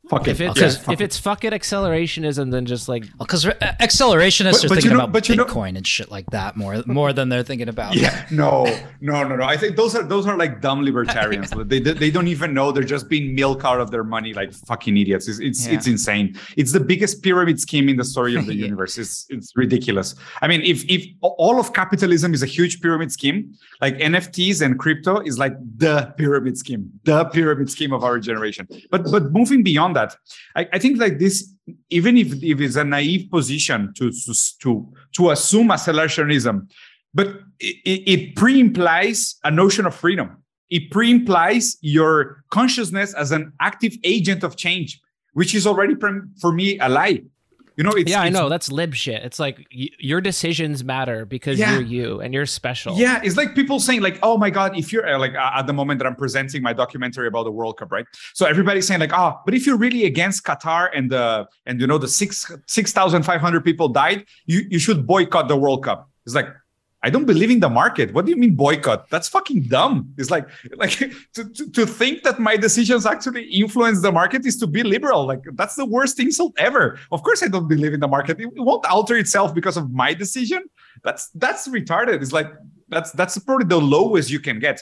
Fuck 0.10 0.28
if 0.28 0.40
it, 0.40 0.56
yeah, 0.56 0.92
if 0.92 1.02
it's 1.02 1.18
fuck 1.18 1.44
it 1.44 1.52
accelerationism, 1.52 2.52
then 2.52 2.68
just 2.68 2.88
like 2.88 3.06
because 3.18 3.44
well, 3.44 3.56
accelerationists 3.56 4.46
uh, 4.46 4.52
but, 4.52 4.66
are 4.66 4.68
but 4.68 4.76
thinking 4.76 4.92
you 4.92 4.98
know, 4.98 5.04
about 5.06 5.24
Bitcoin 5.24 5.74
know, 5.74 5.78
and 5.78 5.88
shit 5.88 6.12
like 6.12 6.30
that 6.30 6.56
more 6.56 6.84
more 6.86 7.12
than 7.12 7.30
they're 7.30 7.42
thinking 7.42 7.70
about. 7.70 7.96
Yeah, 7.96 8.26
no, 8.32 8.66
no, 9.02 9.24
no, 9.24 9.36
no. 9.36 9.46
I 9.46 9.58
think 9.58 9.76
those 9.76 9.96
are 9.96 10.04
those 10.04 10.28
are 10.28 10.38
like 10.38 10.62
dumb 10.62 10.84
libertarians. 10.84 11.50
they 11.66 11.80
they 11.80 12.12
don't 12.12 12.28
even 12.28 12.54
know 12.54 12.72
they're 12.72 12.84
just 12.84 13.10
being 13.10 13.34
milk 13.34 13.66
out 13.66 13.82
of 13.82 13.90
their 13.90 14.04
money 14.04 14.32
like 14.34 14.54
fucking 14.54 14.96
idiots. 14.96 15.28
It's 15.28 15.40
it's, 15.40 15.66
yeah. 15.66 15.74
it's 15.74 15.88
insane. 15.88 16.38
It's 16.56 16.72
the 16.72 16.80
biggest 16.80 17.24
pyramid 17.24 17.60
scheme 17.60 17.90
in 17.90 17.98
the 17.98 18.04
story 18.06 18.36
of 18.36 18.46
the 18.46 18.54
yeah. 18.56 18.66
universe. 18.66 19.00
It's 19.00 19.26
it's 19.30 19.54
ridiculous. 19.56 20.14
I 20.44 20.48
mean, 20.48 20.62
if 20.62 20.86
if 20.86 21.08
all 21.22 21.60
of 21.60 21.74
capitalism 21.74 22.36
is 22.36 22.44
a 22.44 22.48
huge 22.48 22.80
pyramid 22.80 23.12
scheme, 23.12 23.56
like 23.82 23.98
NFTs 23.98 24.62
and 24.62 24.78
crypto 24.78 25.20
is 25.22 25.40
like 25.40 25.54
the 25.78 26.14
pyramid 26.16 26.60
scheme, 26.60 26.92
the 27.06 27.26
pyramid 27.26 27.72
scheme 27.72 27.92
of 27.92 28.04
our 28.04 28.20
generation. 28.20 28.68
But 28.92 29.10
but 29.10 29.32
moving 29.32 29.64
beyond 29.64 29.95
that. 29.96 30.16
I, 30.56 30.68
I 30.74 30.80
think 30.80 31.00
like 31.00 31.18
this, 31.20 31.52
even 31.90 32.18
if, 32.18 32.32
if 32.44 32.62
it's 32.62 32.76
a 32.76 32.84
naive 32.84 33.30
position 33.32 33.92
to, 33.98 34.12
to, 34.62 34.94
to 35.16 35.30
assume 35.32 35.70
accelerationism, 35.70 36.70
but 37.14 37.28
it, 37.60 38.04
it 38.08 38.36
pre-implies 38.36 39.36
a 39.44 39.52
notion 39.52 39.86
of 39.86 39.96
freedom. 39.96 40.44
It 40.70 40.92
pre-implies 40.92 41.78
your 41.82 42.44
consciousness 42.52 43.14
as 43.14 43.32
an 43.32 43.54
active 43.60 43.94
agent 44.04 44.44
of 44.44 44.56
change, 44.58 45.02
which 45.34 45.56
is 45.56 45.66
already 45.66 45.96
for 46.40 46.52
me 46.52 46.78
a 46.80 46.90
lie. 46.90 47.24
You 47.76 47.84
know, 47.84 47.92
it's, 47.92 48.10
yeah, 48.10 48.22
I 48.22 48.30
know 48.30 48.48
that's 48.48 48.72
lib 48.72 48.94
shit. 48.94 49.24
It's 49.24 49.40
like 49.40 49.68
y- 49.76 49.90
your 50.00 50.22
decisions 50.22 50.84
matter 50.84 51.26
because 51.26 51.60
yeah. 51.60 51.74
you're 51.74 51.82
you 51.82 52.22
and 52.22 52.34
you're 52.34 52.46
special. 52.46 52.98
Yeah, 52.98 53.20
it's 53.24 53.36
like 53.36 53.54
people 53.54 53.80
saying 53.80 54.02
like, 54.02 54.18
"Oh 54.24 54.38
my 54.38 54.50
god, 54.50 54.78
if 54.78 54.94
you're 54.94 55.08
uh, 55.08 55.20
like 55.20 55.36
uh, 55.36 55.52
at 55.56 55.68
the 55.68 55.74
moment 55.74 56.00
that 56.00 56.08
I'm 56.08 56.16
presenting 56.16 56.62
my 56.62 56.72
documentary 56.72 57.28
about 57.28 57.44
the 57.44 57.52
World 57.52 57.78
Cup, 57.78 57.92
right? 57.92 58.06
So 58.34 58.46
everybody's 58.46 58.88
saying 58.88 59.02
like, 59.02 59.12
"Oh, 59.14 59.40
but 59.44 59.54
if 59.54 59.66
you're 59.66 59.78
really 59.78 60.06
against 60.06 60.46
Qatar 60.46 60.90
and 60.96 61.12
the 61.12 61.48
and 61.66 61.82
you 61.82 61.88
know 61.88 61.98
the 61.98 62.08
six 62.08 62.50
six 62.66 62.94
thousand 62.94 63.24
five 63.24 63.42
hundred 63.42 63.66
people 63.66 63.90
died, 63.90 64.26
you 64.46 64.62
you 64.70 64.80
should 64.80 65.06
boycott 65.06 65.48
the 65.48 65.58
World 65.58 65.84
Cup." 65.84 66.10
It's 66.26 66.34
like 66.34 66.48
I 67.06 67.12
don't 67.12 67.26
believe 67.26 67.52
in 67.52 67.60
the 67.60 67.70
market. 67.70 68.12
What 68.16 68.26
do 68.26 68.32
you 68.32 68.38
mean 68.38 68.56
boycott? 68.56 69.10
That's 69.12 69.30
fucking 69.30 69.60
dumb. 69.76 70.12
It's 70.18 70.32
like 70.32 70.48
like 70.76 70.90
to, 71.36 71.44
to, 71.56 71.72
to, 71.72 71.86
think 71.86 72.24
that 72.24 72.40
my 72.40 72.58
decisions 72.58 73.06
actually 73.06 73.44
influence 73.44 74.02
the 74.02 74.12
market 74.12 74.44
is 74.44 74.58
to 74.58 74.66
be 74.66 74.82
liberal. 74.82 75.28
Like 75.28 75.44
that's 75.54 75.76
the 75.76 75.86
worst 75.86 76.20
insult 76.20 76.54
ever. 76.58 77.00
Of 77.12 77.22
course 77.22 77.44
I 77.44 77.48
don't 77.48 77.68
believe 77.68 77.94
in 77.94 78.00
the 78.00 78.08
market. 78.08 78.40
It 78.40 78.50
won't 78.56 78.88
alter 78.88 79.18
itself 79.18 79.54
because 79.54 79.78
of 79.78 79.92
my 79.92 80.16
decision. 80.16 80.64
That's 81.04 81.30
that's 81.30 81.68
retarded. 81.68 82.24
It's 82.24 82.34
like 82.34 82.50
That's 82.90 83.12
that's 83.20 83.38
probably 83.38 83.68
the 83.76 83.84
lowest 83.98 84.28
you 84.36 84.42
can 84.48 84.58
get. 84.60 84.78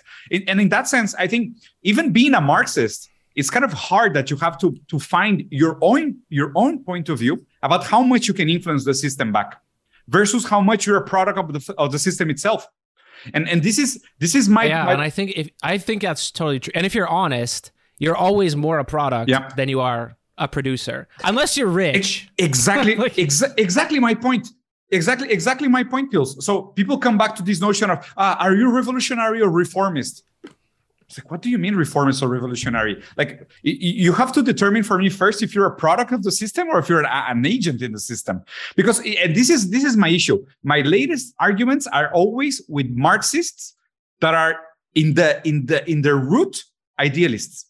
And 0.47 0.57
in 0.63 0.69
that 0.75 0.87
sense, 0.87 1.09
I 1.23 1.27
think 1.27 1.43
even 1.91 2.13
being 2.19 2.33
a 2.33 2.41
Marxist, 2.41 3.09
it's 3.35 3.49
kind 3.49 3.65
of 3.65 3.73
hard 3.89 4.13
that 4.13 4.29
you 4.31 4.37
have 4.45 4.57
to 4.63 4.67
to 4.91 4.97
find 4.99 5.35
your 5.61 5.73
own 5.81 6.03
your 6.29 6.49
own 6.55 6.73
point 6.89 7.09
of 7.09 7.19
view 7.23 7.35
about 7.67 7.83
how 7.91 8.01
much 8.11 8.23
you 8.29 8.35
can 8.39 8.47
influence 8.47 8.83
the 8.85 8.93
system 8.93 9.31
back 9.37 9.62
versus 10.07 10.45
how 10.45 10.61
much 10.61 10.85
you're 10.85 10.97
a 10.97 11.05
product 11.05 11.37
of 11.39 11.53
the 11.53 11.73
of 11.77 11.91
the 11.91 11.99
system 11.99 12.29
itself. 12.29 12.67
And 13.33 13.47
and 13.47 13.63
this 13.63 13.77
is 13.79 14.03
this 14.19 14.35
is 14.35 14.49
my 14.49 14.65
yeah, 14.65 14.83
my, 14.85 14.93
and 14.93 15.01
I 15.01 15.09
think 15.09 15.31
if 15.35 15.49
I 15.63 15.77
think 15.77 16.01
that's 16.01 16.31
totally 16.31 16.59
true. 16.59 16.71
And 16.75 16.85
if 16.85 16.93
you're 16.95 17.07
honest, 17.07 17.71
you're 17.99 18.15
always 18.17 18.55
more 18.55 18.79
a 18.79 18.85
product 18.85 19.29
Yeah. 19.29 19.49
than 19.55 19.69
you 19.69 19.79
are 19.81 20.17
a 20.37 20.47
producer, 20.47 21.07
unless 21.23 21.55
you're 21.57 21.67
rich. 21.67 22.27
exactly 22.37 22.95
Like- 23.05 23.15
exa- 23.15 23.53
exactly 23.57 23.99
my 23.99 24.13
point 24.15 24.47
exactly 24.89 25.31
exactly 25.31 25.67
my 25.67 25.83
point 25.83 26.11
pills 26.11 26.43
so 26.45 26.61
people 26.75 26.97
come 26.97 27.17
back 27.17 27.35
to 27.35 27.41
this 27.43 27.59
notion 27.61 27.89
of 27.89 27.97
uh, 28.17 28.35
are 28.39 28.53
you 28.53 28.69
revolutionary 28.71 29.41
or 29.41 29.49
reformist 29.49 30.23
it's 31.13 31.23
like 31.23 31.29
what 31.29 31.41
do 31.41 31.49
you 31.49 31.59
mean 31.59 31.75
reformist 31.75 32.23
or 32.23 32.27
revolutionary? 32.27 33.01
Like 33.17 33.47
you 33.61 34.13
have 34.13 34.31
to 34.33 34.41
determine 34.41 34.83
for 34.83 34.97
me 34.97 35.09
first 35.09 35.43
if 35.43 35.53
you're 35.53 35.67
a 35.67 35.75
product 35.75 36.11
of 36.11 36.23
the 36.23 36.31
system 36.31 36.69
or 36.69 36.79
if 36.79 36.89
you're 36.89 37.05
an, 37.05 37.45
agent 37.45 37.81
in 37.81 37.91
the 37.91 37.99
system. 37.99 38.41
Because 38.75 38.99
eh, 39.01 39.15
and 39.23 39.35
this 39.35 39.49
is 39.49 39.69
this 39.69 39.83
is 39.83 39.95
my 39.95 40.09
issue. 40.09 40.43
My 40.63 40.81
latest 40.81 41.35
arguments 41.39 41.85
are 41.87 42.11
always 42.13 42.61
with 42.67 42.89
marxists 42.89 43.75
that 44.21 44.33
are 44.33 44.55
in 44.95 45.13
the 45.13 45.47
in 45.47 45.67
the 45.67 45.87
in 45.89 46.01
the 46.01 46.15
root 46.15 46.63
idealists. 46.99 47.69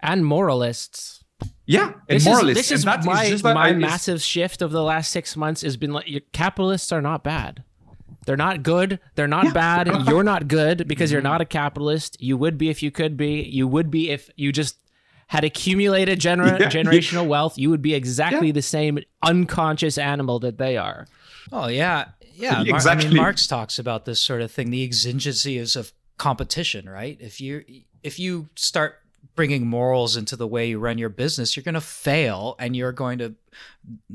And 0.00 0.24
moralists. 0.24 1.24
yeah 1.66 1.92
and 2.08 2.16
This 2.16 2.24
moralists 2.24 2.60
is, 2.60 2.68
this 2.68 2.70
And 2.70 2.78
is 2.78 3.06
that 3.06 3.32
is 3.32 3.42
my, 3.42 3.54
my 3.54 3.72
massive 3.72 4.20
shift 4.22 4.62
of 4.62 4.70
the 4.70 4.82
last 4.82 5.10
six 5.10 5.36
months 5.36 5.62
has 5.62 5.76
been 5.76 5.92
like 5.92 6.08
your 6.08 6.22
capitalists 6.32 6.92
are 6.92 7.02
not 7.02 7.24
bad. 7.24 7.64
They're 8.26 8.36
not 8.36 8.62
good. 8.62 9.00
They're 9.14 9.26
not 9.26 9.46
Yeah. 9.46 9.52
bad. 9.52 9.88
You're 10.08 10.22
not 10.22 10.48
good 10.48 10.86
because 10.86 11.10
you're 11.10 11.20
mm-hmm. 11.20 11.28
not 11.32 11.40
a 11.40 11.44
capitalist. 11.44 12.16
You 12.20 12.36
would 12.36 12.56
be 12.56 12.68
if 12.70 12.82
you 12.82 12.90
could 12.90 13.16
be. 13.16 13.42
You 13.42 13.66
would 13.66 13.90
be 13.90 14.10
if 14.10 14.30
you 14.36 14.52
just 14.52 14.76
had 15.28 15.44
accumulated 15.44 16.20
gener- 16.20 16.58
Yeah. 16.58 16.68
generational 16.70 17.26
wealth. 17.26 17.58
You 17.58 17.70
would 17.70 17.82
be 17.82 17.94
exactly 17.94 18.52
the 18.52 18.62
same 18.62 18.98
unconscious 19.22 19.98
animal 19.98 20.38
that 20.40 20.58
they 20.58 20.76
are. 20.76 21.06
Oh 21.50 21.66
yeah, 21.68 22.08
yeah. 22.34 22.62
Mar- 22.62 22.66
I 22.66 22.76
Exactly. 22.76 23.08
mean, 23.08 23.16
Marx 23.16 23.46
talks 23.46 23.78
about 23.78 24.04
this 24.04 24.20
sort 24.20 24.40
of 24.42 24.52
thing, 24.52 24.70
the 24.70 24.84
exigencies 24.84 25.74
of 25.74 25.92
competition, 26.18 26.88
right? 26.88 27.16
If 27.20 27.40
you 27.40 27.64
if 28.02 28.18
you 28.18 28.48
start 28.54 28.98
bringing 29.34 29.66
morals 29.66 30.16
into 30.16 30.36
the 30.36 30.46
way 30.46 30.68
you 30.68 30.78
run 30.78 30.98
your 30.98 31.08
business, 31.08 31.56
you're 31.56 31.62
going 31.64 31.74
to 31.74 31.80
fail 31.80 32.54
and 32.58 32.76
you're 32.76 32.92
going 32.92 33.18
to 33.18 33.34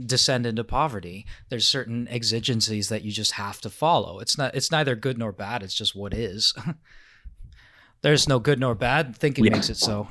descend 0.06 0.46
into 0.46 0.64
poverty. 0.64 1.26
There's 1.50 1.68
certain 1.68 2.08
exigencies 2.08 2.90
that 2.90 3.04
you 3.04 3.12
just 3.12 3.34
have 3.34 3.60
to 3.62 3.70
follow. 3.70 4.20
It's 4.20 4.38
not. 4.38 4.56
It's 4.56 4.72
neither 4.72 4.96
good 4.96 5.18
nor 5.18 5.32
bad. 5.32 5.64
It's 5.64 5.74
just 5.74 5.96
what 5.96 6.14
is. 6.14 6.54
There's 8.02 8.28
no 8.28 8.40
good 8.40 8.60
nor 8.60 8.76
bad. 8.76 9.16
Thinking 9.16 9.46
Yeah. 9.46 9.52
makes 9.54 9.70
it 9.70 9.78
so. 9.78 10.08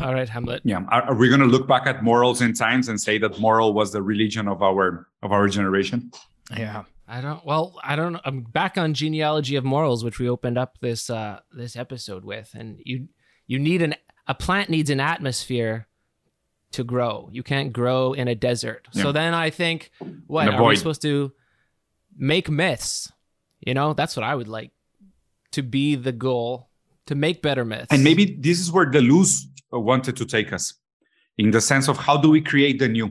All 0.00 0.14
right, 0.14 0.28
Hamlet. 0.28 0.62
yeah 0.64 0.84
are, 0.88 1.02
are 1.02 1.14
we 1.16 1.28
going 1.28 1.40
to 1.40 1.46
look 1.46 1.66
back 1.66 1.84
at 1.88 2.04
morals 2.04 2.40
in 2.40 2.52
times 2.54 2.86
and 2.88 3.00
say 3.00 3.18
that 3.18 3.40
moral 3.40 3.72
was 3.72 3.90
the 3.90 4.00
religion 4.00 4.46
of 4.46 4.62
our 4.62 5.08
of 5.22 5.32
our 5.32 5.48
generation 5.48 6.12
Yeah. 6.56 6.84
I 7.10 7.22
don't. 7.22 7.42
Well, 7.44 7.74
I 7.82 7.96
don't. 7.96 8.18
I'm 8.26 8.42
back 8.42 8.76
on 8.76 8.92
genealogy 8.92 9.56
of 9.56 9.64
morals, 9.64 10.04
which 10.04 10.18
we 10.18 10.28
opened 10.28 10.58
up 10.58 10.76
this 10.82 11.08
uh 11.08 11.40
this 11.50 11.74
episode 11.74 12.22
with, 12.22 12.50
and 12.54 12.80
you 12.84 13.08
you 13.48 13.58
need 13.58 13.82
an 13.82 13.94
a 14.28 14.34
plant 14.34 14.70
needs 14.70 14.90
an 14.90 15.00
atmosphere 15.00 15.88
to 16.72 16.84
grow. 16.84 17.28
You 17.32 17.42
can't 17.42 17.72
grow 17.72 18.12
in 18.12 18.28
a 18.28 18.34
desert. 18.34 18.86
So 18.92 19.10
then 19.10 19.32
I 19.32 19.48
think, 19.48 19.90
what 20.26 20.48
are 20.48 20.62
we 20.62 20.76
supposed 20.76 21.02
to 21.02 21.32
make 22.16 22.50
myths? 22.50 23.10
You 23.60 23.72
know, 23.74 23.94
that's 23.94 24.14
what 24.16 24.22
I 24.24 24.34
would 24.34 24.48
like 24.48 24.70
to 25.52 25.62
be 25.62 25.96
the 25.96 26.12
goal 26.12 26.68
to 27.06 27.14
make 27.14 27.40
better 27.40 27.64
myths. 27.64 27.86
and 27.90 28.04
maybe 28.04 28.36
this 28.38 28.60
is 28.60 28.70
where 28.70 28.84
deleuze 28.84 29.44
wanted 29.72 30.14
to 30.16 30.26
take 30.26 30.52
us 30.52 30.74
in 31.38 31.50
the 31.50 31.60
sense 31.60 31.88
of 31.88 31.96
how 31.96 32.18
do 32.18 32.28
we 32.28 32.40
create 32.40 32.78
the 32.78 32.88
new 32.88 33.10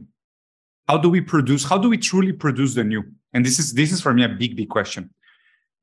how 0.88 0.98
do 0.98 1.10
we 1.10 1.20
produce 1.20 1.64
how 1.64 1.80
do 1.80 1.90
we 1.90 1.98
truly 1.98 2.32
produce 2.32 2.76
the 2.76 2.84
new 2.84 3.04
and 3.34 3.44
this 3.44 3.58
is 3.58 3.74
this 3.74 3.92
is 3.92 4.00
for 4.00 4.14
me 4.14 4.24
a 4.24 4.30
big 4.30 4.56
big 4.56 4.70
question 4.70 5.10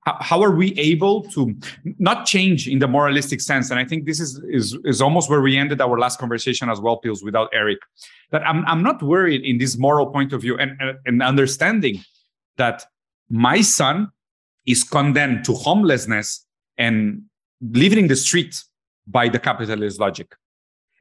how, 0.07 0.43
are 0.43 0.51
we 0.51 0.75
able 0.79 1.23
to 1.31 1.55
not 1.99 2.27
change 2.27 2.69
in 2.69 2.79
the 2.79 2.87
moralistic 2.89 3.41
sense? 3.41 3.71
And 3.71 3.81
i 3.81 3.85
think 3.85 4.05
this 4.05 4.21
is 4.21 4.41
is 4.49 4.77
is 4.85 5.01
almost 5.01 5.31
where 5.31 5.41
we 5.41 5.57
ended 5.57 5.81
our 5.81 5.99
last 5.99 6.19
conversation 6.19 6.69
as 6.69 6.81
well 6.81 6.99
pills 6.99 7.23
without 7.23 7.49
eric. 7.53 7.79
That 8.31 8.47
i'm, 8.47 8.65
I'm 8.67 8.83
not 8.83 9.03
worried 9.03 9.43
in 9.45 9.59
this 9.59 9.79
moral 9.79 10.07
point 10.07 10.33
of 10.33 10.43
view 10.43 10.59
and, 10.59 10.73
and, 10.81 10.99
and 11.07 11.23
understanding 11.23 12.03
that 12.57 12.85
my 13.31 13.63
son 13.63 14.11
is 14.67 14.85
condemned 14.85 15.45
to 15.47 15.55
homelessness 15.55 16.47
and 16.77 17.23
living 17.61 18.01
in 18.01 18.09
the 18.09 18.17
street 18.17 18.63
by 19.07 19.29
the 19.29 19.39
capitalist 19.39 20.01
logic. 20.01 20.35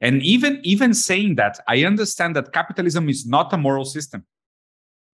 And 0.02 0.22
even 0.22 0.62
even 0.64 0.94
saying 0.94 1.36
that 1.36 1.60
i 1.68 1.84
understand 1.84 2.36
that 2.38 2.54
capitalism 2.54 3.10
is 3.10 3.26
not 3.26 3.52
a 3.54 3.58
moral 3.58 3.86
system 3.86 4.26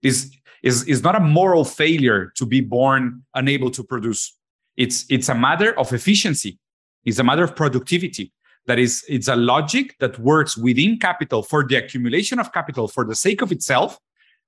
is 0.02 0.32
is 0.64 0.84
is 0.88 1.04
not 1.04 1.16
a 1.16 1.20
moral 1.20 1.64
failure 1.64 2.32
to 2.36 2.46
be 2.46 2.62
born 2.62 3.24
unable 3.36 3.72
to 3.72 3.84
produce. 3.84 4.36
It's 4.78 5.06
it's 5.10 5.30
a 5.30 5.36
matter 5.36 5.78
of 5.78 5.92
efficiency. 5.94 6.60
It's 7.06 7.20
a 7.20 7.24
matter 7.24 7.44
of 7.44 7.56
productivity. 7.56 8.34
That 8.66 8.80
is 8.80 9.04
it's 9.08 9.28
a 9.28 9.36
logic 9.36 9.96
that 10.00 10.20
works 10.20 10.58
within 10.58 11.00
capital 11.00 11.44
for 11.44 11.66
the 11.66 11.76
accumulation 11.76 12.40
of 12.40 12.52
capital 12.52 12.88
for 12.88 13.06
the 13.06 13.16
sake 13.16 13.42
of 13.42 13.52
itself 13.52 13.98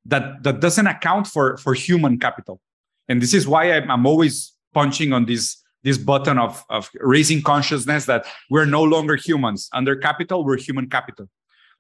that 0.06 0.44
that 0.44 0.60
doesn't 0.60 0.88
account 0.88 1.28
for 1.28 1.57
for 1.57 1.73
human 1.73 2.19
capital. 2.19 2.60
And 3.07 3.22
this 3.22 3.34
is 3.34 3.48
why 3.48 3.72
i'm, 3.72 3.90
I'm 3.90 4.06
always 4.06 4.53
punching 4.73 5.14
on 5.14 5.26
this 5.26 5.57
this 5.84 5.98
button 5.98 6.38
of 6.38 6.64
of 6.69 6.90
raising 6.99 7.41
consciousness 7.41 8.06
that 8.06 8.26
we're 8.49 8.65
no 8.65 8.84
longer 8.84 9.15
humans. 9.15 9.69
Under 9.73 9.95
capital 9.95 10.44
we're 10.44 10.57
human 10.57 10.90
capital. 10.90 11.28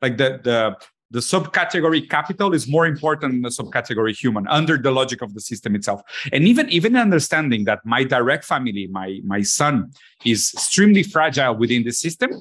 Like 0.01 0.17
the 0.17 0.39
the 0.43 0.75
the 1.11 1.19
subcategory 1.19 2.09
capital 2.09 2.53
is 2.53 2.67
more 2.67 2.85
important 2.87 3.33
than 3.33 3.41
the 3.41 3.49
subcategory 3.49 4.17
human 4.17 4.47
under 4.47 4.77
the 4.77 4.91
logic 4.91 5.21
of 5.21 5.33
the 5.33 5.41
system 5.41 5.75
itself. 5.75 6.01
And 6.31 6.45
even 6.45 6.69
even 6.69 6.95
understanding 6.95 7.65
that 7.65 7.79
my 7.85 8.03
direct 8.03 8.45
family 8.45 8.87
my 8.87 9.19
my 9.23 9.41
son 9.41 9.91
is 10.25 10.51
extremely 10.53 11.03
fragile 11.03 11.55
within 11.55 11.83
the 11.83 11.91
system 11.91 12.31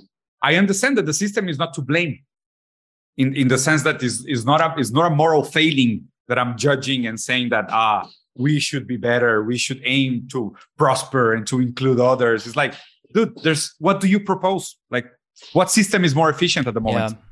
i 0.43 0.57
understand 0.57 0.97
that 0.99 1.07
the 1.07 1.15
system 1.15 1.49
is 1.49 1.59
not 1.59 1.75
to 1.75 1.83
blame 1.83 2.19
in 3.17 3.35
in 3.35 3.49
the 3.49 3.59
sense 3.59 3.83
that 3.83 4.03
is 4.03 4.25
is 4.27 4.45
not 4.45 4.61
a 4.61 4.79
is 4.79 4.93
not 4.93 5.11
a 5.11 5.15
moral 5.15 5.45
failing 5.45 6.05
that 6.29 6.39
i'm 6.39 6.57
judging 6.57 7.07
and 7.07 7.19
saying 7.19 7.49
that 7.49 7.67
ah 7.71 8.09
we 8.37 8.59
should 8.59 8.87
be 8.87 8.97
better 8.97 9.43
we 9.43 9.59
should 9.59 9.81
aim 9.85 10.27
to 10.33 10.55
prosper 10.79 11.35
and 11.35 11.47
to 11.47 11.61
include 11.61 12.01
others. 12.01 12.47
It's 12.47 12.57
like 12.57 12.75
dude 13.13 13.35
there's 13.43 13.75
what 13.79 14.01
do 14.01 14.09
you 14.09 14.21
propose? 14.21 14.77
Like 14.91 15.07
what 15.53 15.71
system 15.71 16.05
is 16.05 16.15
more 16.15 16.31
efficient 16.31 16.67
at 16.67 16.75
the 16.75 16.81
moment? 16.81 17.17
Yeah. 17.17 17.30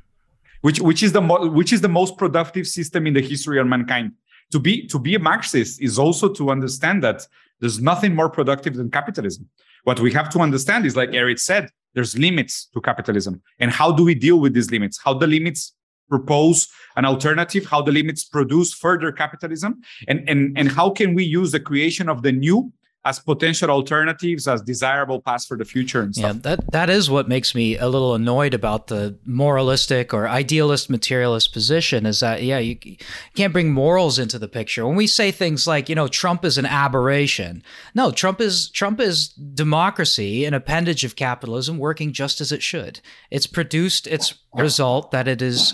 Which 0.61 0.79
which 0.79 1.03
is 1.03 1.11
the 1.11 1.21
mo- 1.21 1.47
which 1.47 1.73
is 1.73 1.81
the 1.81 1.89
most 1.89 2.17
productive 2.17 2.67
system 2.67 3.07
in 3.07 3.13
the 3.13 3.21
history 3.21 3.59
of 3.59 3.67
mankind. 3.67 4.13
To 4.51 4.59
be 4.59 4.87
to 4.87 4.99
be 4.99 5.15
a 5.15 5.19
marxist 5.19 5.81
is 5.81 5.99
also 5.99 6.27
to 6.33 6.49
understand 6.49 7.03
that 7.03 7.25
there's 7.59 7.79
nothing 7.79 8.15
more 8.15 8.29
productive 8.29 8.75
than 8.75 8.89
capitalism. 8.89 9.47
What 9.83 9.99
we 9.99 10.11
have 10.13 10.29
to 10.31 10.39
understand 10.39 10.85
is 10.85 10.95
like 10.95 11.13
eric 11.13 11.39
said 11.39 11.69
there's 11.93 12.17
limits 12.17 12.67
to 12.73 12.81
capitalism. 12.81 13.41
And 13.59 13.71
how 13.71 13.91
do 13.91 14.03
we 14.03 14.15
deal 14.15 14.39
with 14.39 14.53
these 14.53 14.71
limits? 14.71 14.99
How 15.03 15.13
the 15.13 15.27
limits 15.27 15.73
propose 16.09 16.67
an 16.95 17.05
alternative 17.05 17.65
how 17.65 17.81
the 17.83 17.91
limits 17.91 18.23
produce 18.23 18.73
further 18.73 19.11
capitalism? 19.11 19.81
And 20.07 20.27
and 20.27 20.57
and 20.57 20.69
how 20.71 20.89
can 20.89 21.13
we 21.13 21.23
use 21.23 21.51
the 21.51 21.59
creation 21.59 22.09
of 22.09 22.23
the 22.23 22.31
new 22.31 22.71
as 23.05 23.17
potential 23.17 23.69
alternatives 23.69 24.45
as 24.47 24.61
desirable 24.61 25.21
paths 25.21 25.45
for 25.45 25.55
the 25.55 25.63
future 25.63 26.01
and 26.01 26.15
Yeah, 26.17 26.33
that 26.33 26.71
that 26.71 26.89
is 26.89 27.09
what 27.09 27.29
makes 27.29 27.55
me 27.55 27.77
a 27.77 27.87
little 27.87 28.13
annoyed 28.13 28.53
about 28.53 28.87
the 28.87 29.17
moralistic 29.25 30.13
or 30.13 30.27
idealist 30.27 30.89
materialist 30.89 31.53
position 31.53 32.05
is 32.05 32.19
that 32.19 32.43
yeah, 32.43 32.59
you 32.59 32.77
c- 32.83 32.99
can't 33.35 33.53
bring 33.53 33.71
morals 33.71 34.19
into 34.19 34.37
the 34.37 34.49
picture. 34.49 34.85
When 34.85 34.97
we 34.97 35.07
say 35.07 35.31
things 35.31 35.65
like, 35.65 35.87
you 35.87 35.95
know, 35.95 36.09
Trump 36.09 36.43
is 36.43 36.57
an 36.57 36.65
aberration. 36.65 37.63
No, 37.95 38.11
Trump 38.11 38.41
is 38.41 38.69
Trump 38.69 38.99
is 38.99 39.29
democracy, 39.29 40.43
an 40.43 40.53
appendage 40.53 41.05
of 41.05 41.15
capitalism 41.15 41.77
working 41.77 42.11
just 42.11 42.41
as 42.41 42.51
it 42.51 42.61
should. 42.61 42.99
It's 43.31 43.47
produced 43.47 44.07
its 44.07 44.33
result 44.53 45.11
that 45.11 45.27
it 45.27 45.41
is 45.41 45.73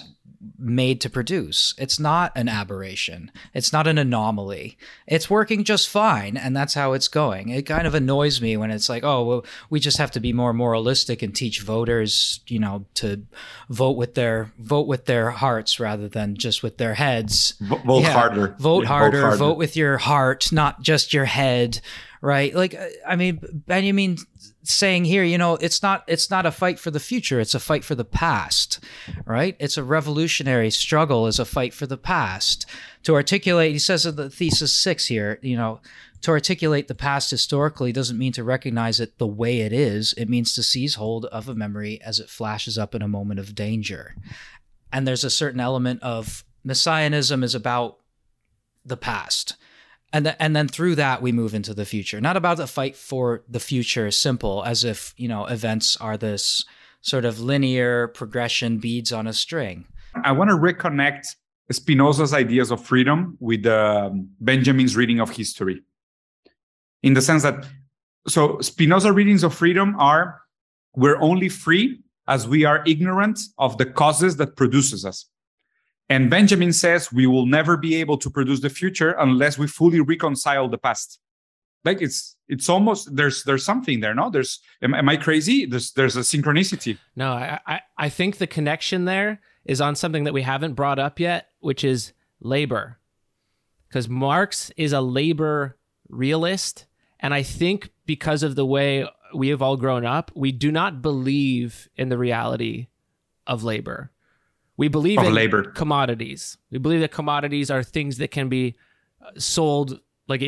made 0.57 1.01
to 1.01 1.09
produce. 1.09 1.73
It's 1.77 1.99
not 1.99 2.31
an 2.35 2.47
aberration. 2.49 3.31
It's 3.53 3.71
not 3.73 3.87
an 3.87 3.97
anomaly. 3.97 4.77
It's 5.07 5.29
working 5.29 5.63
just 5.63 5.89
fine, 5.89 6.37
and 6.37 6.55
that's 6.55 6.73
how 6.73 6.93
it's 6.93 7.07
going. 7.07 7.49
It 7.49 7.63
kind 7.63 7.87
of 7.87 7.95
annoys 7.95 8.41
me 8.41 8.57
when 8.57 8.71
it's 8.71 8.89
like, 8.89 9.03
oh, 9.03 9.23
well, 9.23 9.45
we 9.69 9.79
just 9.79 9.97
have 9.97 10.11
to 10.11 10.19
be 10.19 10.33
more 10.33 10.53
moralistic 10.53 11.21
and 11.21 11.35
teach 11.35 11.61
voters, 11.61 12.39
you 12.47 12.59
know, 12.59 12.85
to 12.95 13.23
vote 13.69 13.97
with 13.97 14.15
their 14.15 14.51
vote 14.59 14.87
with 14.87 15.05
their 15.05 15.31
hearts 15.31 15.79
rather 15.79 16.07
than 16.07 16.35
just 16.35 16.63
with 16.63 16.77
their 16.77 16.93
heads. 16.95 17.53
V- 17.59 17.75
vote 17.85 18.01
Yeah, 18.03 18.11
harder 18.11 18.55
Vote 18.59 18.83
Yeah, 18.83 18.87
harder. 18.89 19.35
Vote 19.35 19.57
with 19.57 19.75
your 19.75 19.97
heart, 19.97 20.51
not 20.51 20.81
just 20.81 21.13
your 21.13 21.25
head. 21.25 21.79
right? 22.21 22.55
Like, 22.55 22.75
I 23.07 23.15
mean, 23.15 23.39
Benjamin 23.67 24.17
saying 24.65 25.05
here, 25.05 25.23
you 25.23 25.37
know, 25.37 25.55
it's 25.55 25.81
not 25.81 26.03
it's 26.07 26.29
not 26.29 26.45
a 26.45 26.51
fight 26.51 26.79
for 26.79 26.91
the 26.91 26.99
future; 26.99 27.39
it's 27.39 27.55
a 27.55 27.59
fight 27.59 27.83
for 27.83 27.95
the 27.95 28.05
past, 28.05 28.83
right? 29.25 29.55
It's 29.59 29.77
a 29.77 29.83
revolutionary 29.83 30.71
struggle, 30.71 31.27
is 31.27 31.39
a 31.39 31.45
fight 31.45 31.73
for 31.73 31.85
the 31.85 31.97
past. 31.97 32.65
To 33.03 33.13
articulate, 33.13 33.71
he 33.71 33.79
says 33.79 34.05
in 34.05 34.15
the 34.15 34.29
thesis 34.29 34.73
six 34.73 35.05
here, 35.07 35.39
you 35.41 35.55
know, 35.55 35.81
to 36.21 36.31
articulate 36.31 36.87
the 36.87 36.95
past 36.95 37.29
historically 37.29 37.91
doesn't 37.91 38.17
mean 38.17 38.31
to 38.33 38.43
recognize 38.43 38.99
it 38.99 39.17
the 39.17 39.27
way 39.27 39.61
it 39.61 39.71
is. 39.71 40.13
It 40.17 40.29
means 40.29 40.53
to 40.55 40.63
seize 40.63 40.95
hold 40.95 41.25
of 41.25 41.47
a 41.47 41.55
memory 41.55 42.01
as 42.01 42.19
it 42.19 42.29
flashes 42.29 42.77
up 42.77 42.95
in 42.95 43.01
a 43.01 43.07
moment 43.07 43.39
of 43.39 43.53
danger. 43.53 44.15
And 44.91 45.07
there's 45.07 45.23
a 45.23 45.29
certain 45.29 45.59
element 45.59 46.01
of 46.01 46.43
messianism 46.63 47.43
is 47.43 47.53
about 47.53 47.97
the 48.83 48.97
past 48.97 49.55
and 50.15 50.33
and 50.39 50.55
then 50.55 50.69
through 50.69 50.95
that 50.95 51.21
we 51.21 51.33
move 51.33 51.53
into 51.53 51.73
the 51.73 51.85
future. 51.85 52.21
Not 52.21 52.37
about 52.37 52.55
the 52.57 52.67
fight 52.67 52.95
for 52.95 53.43
the 53.49 53.59
future 53.59 54.09
simple 54.11 54.63
as 54.63 54.85
if 54.85 55.13
you 55.17 55.27
know 55.27 55.45
events 55.45 55.97
are 55.97 56.17
this 56.17 56.63
sort 57.01 57.25
of 57.25 57.41
linear 57.41 58.07
progression 58.07 58.77
beads 58.77 59.11
on 59.11 59.27
a 59.27 59.33
string. 59.33 59.85
I 60.23 60.31
want 60.31 60.49
to 60.49 60.55
reconnect 60.55 61.25
spinoza's 61.69 62.33
ideas 62.33 62.71
of 62.71 62.83
freedom 62.83 63.37
with 63.41 63.65
um, 63.65 64.29
benjamin's 64.39 64.95
reading 64.95 65.19
of 65.19 65.29
history. 65.31 65.83
In 67.03 67.13
the 67.13 67.21
sense 67.21 67.43
that 67.43 67.65
so 68.25 68.59
spinoza 68.61 69.11
readings 69.11 69.43
of 69.43 69.53
freedom 69.53 69.95
are 69.99 70.41
we're 70.95 71.21
only 71.21 71.49
free 71.49 71.99
as 72.27 72.47
we 72.47 72.63
are 72.63 72.81
ignorant 72.87 73.39
of 73.57 73.77
the 73.77 73.85
causes 73.85 74.37
that 74.37 74.55
produces 74.55 75.05
us 75.05 75.25
and 76.09 76.29
Benjamin 76.29 76.71
says 76.71 77.11
we 77.11 77.25
will 77.25 77.45
never 77.45 77.77
be 77.77 77.95
able 77.95 78.17
to 78.17 78.29
produce 78.29 78.61
the 78.61 78.69
future 78.69 79.15
unless 79.17 79.57
we 79.57 79.67
fully 79.67 79.99
reconcile 79.99 80.67
the 80.67 80.77
past. 80.77 81.19
Like 81.83 82.01
it's 82.01 82.35
it's 82.47 82.69
almost 82.69 83.15
there's 83.15 83.43
there's 83.43 83.65
something 83.65 83.99
there, 83.99 84.13
no? 84.13 84.29
There's 84.29 84.59
am, 84.81 84.93
am 84.93 85.09
I 85.09 85.17
crazy? 85.17 85.65
There's 85.65 85.91
there's 85.91 86.15
a 86.15 86.21
synchronicity. 86.21 86.97
No, 87.15 87.31
I, 87.31 87.59
I 87.65 87.79
I 87.97 88.09
think 88.09 88.37
the 88.37 88.47
connection 88.47 89.05
there 89.05 89.39
is 89.65 89.81
on 89.81 89.95
something 89.95 90.23
that 90.23 90.33
we 90.33 90.43
haven't 90.43 90.73
brought 90.73 90.99
up 90.99 91.19
yet, 91.19 91.49
which 91.59 91.83
is 91.83 92.13
labor. 92.39 92.99
Because 93.87 94.09
Marx 94.09 94.71
is 94.77 94.93
a 94.93 95.01
labor 95.01 95.77
realist. 96.09 96.85
And 97.19 97.33
I 97.33 97.43
think 97.43 97.89
because 98.05 98.43
of 98.43 98.55
the 98.55 98.65
way 98.65 99.07
we 99.33 99.49
have 99.49 99.61
all 99.61 99.77
grown 99.77 100.05
up, 100.05 100.31
we 100.35 100.51
do 100.51 100.71
not 100.71 101.01
believe 101.01 101.89
in 101.95 102.09
the 102.09 102.17
reality 102.17 102.87
of 103.47 103.63
labor. 103.63 104.11
We 104.77 104.87
believe 104.87 105.19
in 105.19 105.33
labor. 105.33 105.63
commodities. 105.63 106.57
We 106.69 106.79
believe 106.79 106.99
that 107.01 107.11
commodities 107.11 107.71
are 107.71 107.83
things 107.83 108.17
that 108.17 108.31
can 108.31 108.49
be 108.49 108.75
uh, 109.21 109.31
sold 109.37 109.99
like 110.27 110.41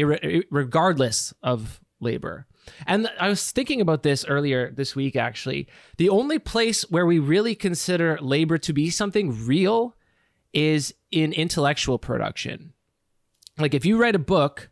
regardless 0.49 1.33
of 1.41 1.79
labor. 1.99 2.47
And 2.85 3.09
I 3.19 3.29
was 3.29 3.51
thinking 3.51 3.79
about 3.79 4.03
this 4.03 4.25
earlier 4.25 4.71
this 4.71 4.95
week 4.95 5.15
actually. 5.15 5.67
The 5.97 6.09
only 6.09 6.39
place 6.39 6.81
where 6.89 7.05
we 7.05 7.19
really 7.19 7.55
consider 7.55 8.17
labor 8.21 8.57
to 8.57 8.73
be 8.73 8.89
something 8.89 9.45
real 9.45 9.95
is 10.53 10.93
in 11.11 11.33
intellectual 11.33 11.97
production. 11.97 12.73
Like 13.57 13.73
if 13.73 13.85
you 13.85 13.97
write 13.97 14.15
a 14.15 14.19
book 14.19 14.69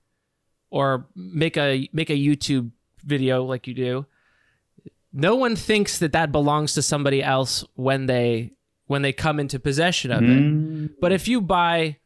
or 0.69 1.07
make 1.15 1.57
a 1.57 1.88
make 1.94 2.10
a 2.10 2.18
YouTube 2.18 2.72
video 3.03 3.44
like 3.44 3.68
you 3.68 3.73
do, 3.73 4.06
no 5.14 5.36
one 5.36 5.56
thinks 5.56 5.99
that 5.99 6.11
that 6.11 6.32
belongs 6.32 6.73
to 6.73 6.82
somebody 6.82 7.23
else 7.23 7.64
when 7.76 8.06
they 8.06 8.55
when 8.88 9.02
they 9.02 9.14
come 9.14 9.40
into 9.40 9.60
possession 9.60 10.12
of 10.12 10.22
mm. 10.22 10.86
it. 10.86 11.02
But 11.02 11.12
if 11.12 11.28
you 11.28 11.41
buy 11.41 11.98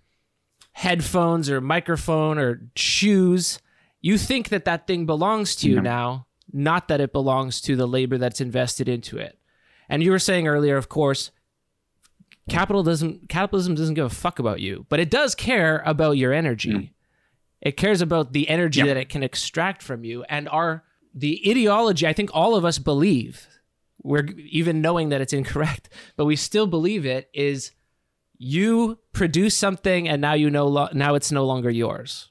headphones 0.72 1.50
or 1.50 1.60
microphone 1.60 2.38
or 2.38 2.62
shoes, 2.76 3.60
you 4.02 4.18
think 4.18 4.50
that 4.50 4.66
that 4.66 4.88
thing 4.88 5.06
belongs 5.06 5.56
to 5.58 5.70
you 5.70 5.78
no. 5.78 5.82
now, 5.82 6.28
not 6.52 6.88
that 6.88 7.02
it 7.02 7.12
belongs 7.12 7.62
to 7.62 7.76
the 7.76 7.88
labor 7.88 8.18
that's 8.18 8.42
invested 8.42 8.88
into 8.88 9.18
it. 9.18 9.38
And 9.90 10.04
you 10.04 10.12
were 10.12 10.20
saying 10.20 10.48
earlier, 10.48 10.78
of 10.78 10.88
course, 10.88 11.32
capital 12.50 12.84
doesn't 12.84 13.30
capitalism 13.30 13.76
doesn't 13.76 13.96
give 13.96 14.06
a 14.06 14.10
fuck 14.10 14.40
about 14.40 14.60
you, 14.60 14.86
but 14.90 15.00
it 15.00 15.10
does 15.10 15.36
care 15.36 15.84
about 15.86 16.14
your 16.14 16.34
energy. 16.34 16.72
Mm. 16.72 16.90
It 17.62 17.78
cares 17.78 18.02
about 18.02 18.32
the 18.32 18.48
energy 18.48 18.80
yep. 18.80 18.88
that 18.88 18.98
it 18.98 19.10
can 19.10 19.24
extract 19.24 19.84
from 19.84 20.04
you 20.04 20.24
and 20.30 20.48
our 20.50 20.84
the 21.14 21.42
ideology 21.48 22.08
I 22.08 22.14
think 22.14 22.30
all 22.34 22.56
of 22.56 22.64
us 22.64 22.80
believe 22.80 23.48
we're 24.04 24.26
even 24.38 24.82
knowing 24.82 25.10
that 25.10 25.22
it's 25.22 25.34
incorrect, 25.42 25.90
but 26.16 26.26
we 26.26 26.36
still 26.36 26.68
believe 26.68 27.06
it 27.06 27.30
is 27.34 27.72
you 28.38 28.98
produce 29.12 29.56
something 29.56 30.08
and 30.08 30.22
now 30.22 30.34
you 30.34 30.50
know 30.50 30.68
lo- 30.68 30.90
now 30.94 31.16
it's 31.16 31.32
no 31.32 31.46
longer 31.46 31.70
yours. 31.70 32.30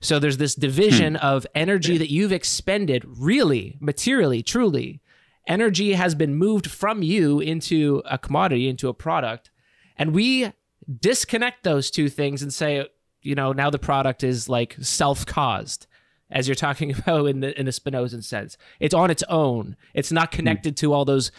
So 0.00 0.18
there's 0.18 0.36
this 0.36 0.54
division 0.54 1.14
hmm. 1.14 1.26
of 1.26 1.46
energy 1.54 1.98
that 1.98 2.12
you've 2.12 2.32
expended 2.32 3.04
really, 3.06 3.76
materially, 3.80 4.42
truly. 4.42 5.00
Energy 5.48 5.94
has 5.94 6.14
been 6.14 6.34
moved 6.34 6.70
from 6.70 7.02
you 7.02 7.40
into 7.40 8.02
a 8.04 8.18
commodity, 8.18 8.68
into 8.68 8.88
a 8.88 8.94
product. 8.94 9.50
And 9.96 10.12
we 10.12 10.52
disconnect 11.00 11.64
those 11.64 11.90
two 11.90 12.08
things 12.08 12.42
and 12.42 12.52
say, 12.52 12.86
you 13.22 13.34
know, 13.34 13.52
now 13.52 13.70
the 13.70 13.78
product 13.78 14.22
is 14.22 14.48
like 14.48 14.76
self-caused 14.80 15.86
as 16.30 16.48
you're 16.48 16.54
talking 16.54 16.92
about 16.98 17.26
in 17.26 17.40
the 17.40 17.58
in 17.58 17.66
the 17.66 17.72
Spinozan 17.72 18.22
sense. 18.22 18.56
It's 18.80 18.94
on 18.94 19.10
its 19.10 19.22
own. 19.28 19.76
It's 19.94 20.12
not 20.12 20.30
connected 20.30 20.74
mm. 20.74 20.80
to 20.80 20.92
all 20.92 21.04
those 21.04 21.30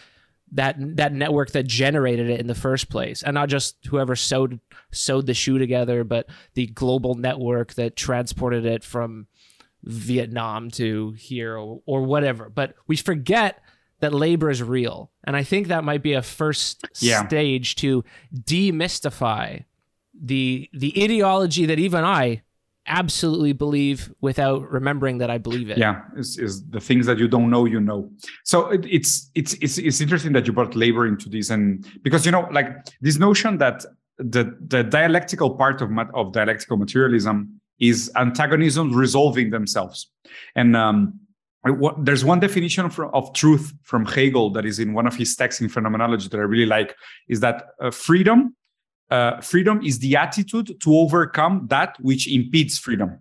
that 0.52 0.76
that 0.96 1.12
network 1.12 1.50
that 1.52 1.66
generated 1.66 2.30
it 2.30 2.40
in 2.40 2.46
the 2.46 2.54
first 2.54 2.88
place, 2.88 3.22
and 3.22 3.34
not 3.34 3.48
just 3.48 3.76
whoever 3.86 4.16
sewed 4.16 4.60
sewed 4.92 5.26
the 5.26 5.34
shoe 5.34 5.58
together, 5.58 6.04
but 6.04 6.28
the 6.54 6.66
global 6.66 7.14
network 7.14 7.74
that 7.74 7.96
transported 7.96 8.64
it 8.64 8.82
from 8.82 9.26
Vietnam 9.82 10.70
to 10.70 11.12
here 11.12 11.56
or, 11.56 11.82
or 11.86 12.02
whatever. 12.02 12.48
But 12.48 12.74
we 12.86 12.96
forget 12.96 13.60
that 14.00 14.14
labor 14.14 14.48
is 14.48 14.62
real, 14.62 15.10
and 15.24 15.36
I 15.36 15.42
think 15.42 15.68
that 15.68 15.84
might 15.84 16.02
be 16.02 16.14
a 16.14 16.22
first 16.22 16.86
yeah. 17.00 17.26
stage 17.26 17.76
to 17.76 18.04
demystify 18.34 19.64
the 20.18 20.68
the 20.72 21.02
ideology 21.02 21.66
that 21.66 21.78
even 21.78 22.04
I 22.04 22.42
absolutely 22.88 23.52
believe 23.52 24.12
without 24.20 24.68
remembering 24.70 25.18
that 25.18 25.30
I 25.30 25.38
believe 25.38 25.70
it. 25.70 25.78
Yeah, 25.78 26.02
is, 26.16 26.38
is 26.38 26.66
the 26.68 26.80
things 26.80 27.06
that 27.06 27.18
you 27.18 27.28
don't 27.28 27.50
know, 27.50 27.64
you 27.64 27.80
know. 27.80 28.10
So 28.44 28.68
it, 28.68 28.84
it's 28.86 29.30
it's 29.34 29.54
it's 29.54 29.78
it's 29.78 30.00
interesting 30.00 30.32
that 30.32 30.46
you 30.46 30.52
brought 30.52 30.74
labor 30.74 31.06
into 31.06 31.28
this, 31.28 31.50
and 31.50 31.86
because 32.02 32.26
you 32.26 32.32
know, 32.32 32.48
like 32.50 32.68
this 33.00 33.18
notion 33.18 33.58
that 33.58 33.84
the 34.18 34.56
the 34.66 34.82
dialectical 34.82 35.56
part 35.56 35.80
of 35.80 35.90
of 36.14 36.32
dialectical 36.32 36.76
materialism 36.76 37.60
is 37.78 38.10
antagonisms 38.16 38.94
resolving 38.94 39.50
themselves, 39.50 40.10
and 40.56 40.76
um, 40.76 41.20
there's 41.98 42.24
one 42.24 42.40
definition 42.40 42.84
of, 42.84 42.98
of, 43.12 43.32
truth 43.34 43.72
from 43.82 44.06
Hegel 44.06 44.50
that 44.50 44.64
is 44.64 44.78
in 44.78 44.92
one 44.94 45.06
of 45.06 45.16
his 45.16 45.34
texts 45.36 45.60
in 45.60 45.68
phenomenology 45.68 46.28
that 46.28 46.38
I 46.38 46.42
really 46.42 46.66
like 46.66 46.94
is 47.28 47.40
that 47.40 47.64
uh, 47.80 47.90
freedom 47.90 48.54
uh, 49.10 49.40
freedom 49.40 49.80
is 49.82 49.98
the 49.98 50.16
attitude 50.16 50.80
to 50.80 50.94
overcome 50.94 51.66
that 51.68 51.96
which 52.00 52.28
impedes 52.28 52.78
freedom. 52.78 53.18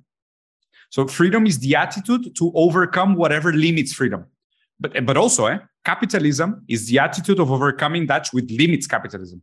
So 0.89 1.07
freedom 1.07 1.45
is 1.45 1.59
the 1.59 1.76
attitude 1.76 2.35
to 2.35 2.51
overcome 2.55 3.15
whatever 3.15 3.51
limits 3.53 3.93
freedom. 3.93 4.26
But 4.80 5.05
but 5.05 5.18
also, 5.18 5.47
eh, 5.47 5.59
capitalism 5.85 6.64
is 6.68 6.88
the 6.88 6.99
attitude 6.99 7.39
of 7.39 7.51
overcoming 7.51 8.07
that 8.07 8.27
which 8.31 8.49
limits 8.51 8.88
capitalism. 8.88 9.41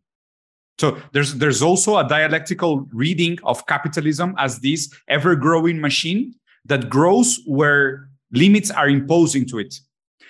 So 0.78 0.98
there's 1.12 1.34
there's 1.34 1.62
also 1.62 1.98
a 1.98 2.08
dialectical 2.08 2.86
reading 2.92 3.38
of 3.44 3.66
capitalism 3.66 4.34
as 4.38 4.60
this 4.60 4.92
ever-growing 5.08 5.80
machine 5.80 6.34
that 6.66 6.88
grows 6.88 7.40
where 7.46 8.08
limits 8.32 8.70
are 8.70 8.88
imposed 8.88 9.36
into 9.36 9.58
it. 9.58 9.74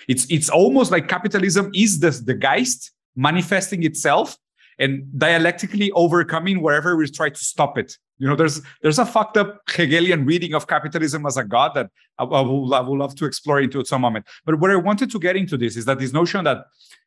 It's 0.09 0.27
it's 0.31 0.51
almost 0.51 0.91
like 0.91 1.09
capitalism 1.09 1.71
is 1.75 2.01
the, 2.01 2.11
the 2.11 2.35
Geist 2.35 2.93
manifesting 3.17 3.85
itself 3.85 4.37
and 4.79 5.07
dialectically 5.19 5.91
overcoming 5.93 6.61
wherever 6.63 6.97
we 6.97 7.09
try 7.09 7.31
to 7.31 7.45
stop 7.45 7.79
it. 7.79 7.97
You 8.19 8.29
know, 8.29 8.37
there's 8.37 8.61
there's 8.83 8.99
a 8.99 9.07
fucked 9.07 9.37
up 9.37 9.61
Hegelian 9.69 10.25
reading 10.25 10.55
of 10.55 10.67
capitalism 10.67 11.27
as 11.27 11.37
a 11.37 11.45
god 11.45 11.73
that 11.75 11.91
I, 12.19 12.25
I, 12.25 12.41
will, 12.41 12.75
I 12.75 12.81
will 12.81 12.99
love 12.99 13.15
to 13.17 13.25
explore 13.25 13.61
into 13.61 13.81
at 13.81 13.87
some 13.87 14.01
moment. 14.01 14.27
But 14.45 14.61
what 14.61 14.71
I 14.71 14.77
wanted 14.77 15.11
to 15.11 15.19
get 15.19 15.37
into 15.37 15.57
this 15.57 15.77
is 15.77 15.85
that 15.87 15.99
this 15.99 16.13
notion 16.13 16.45
that 16.45 16.67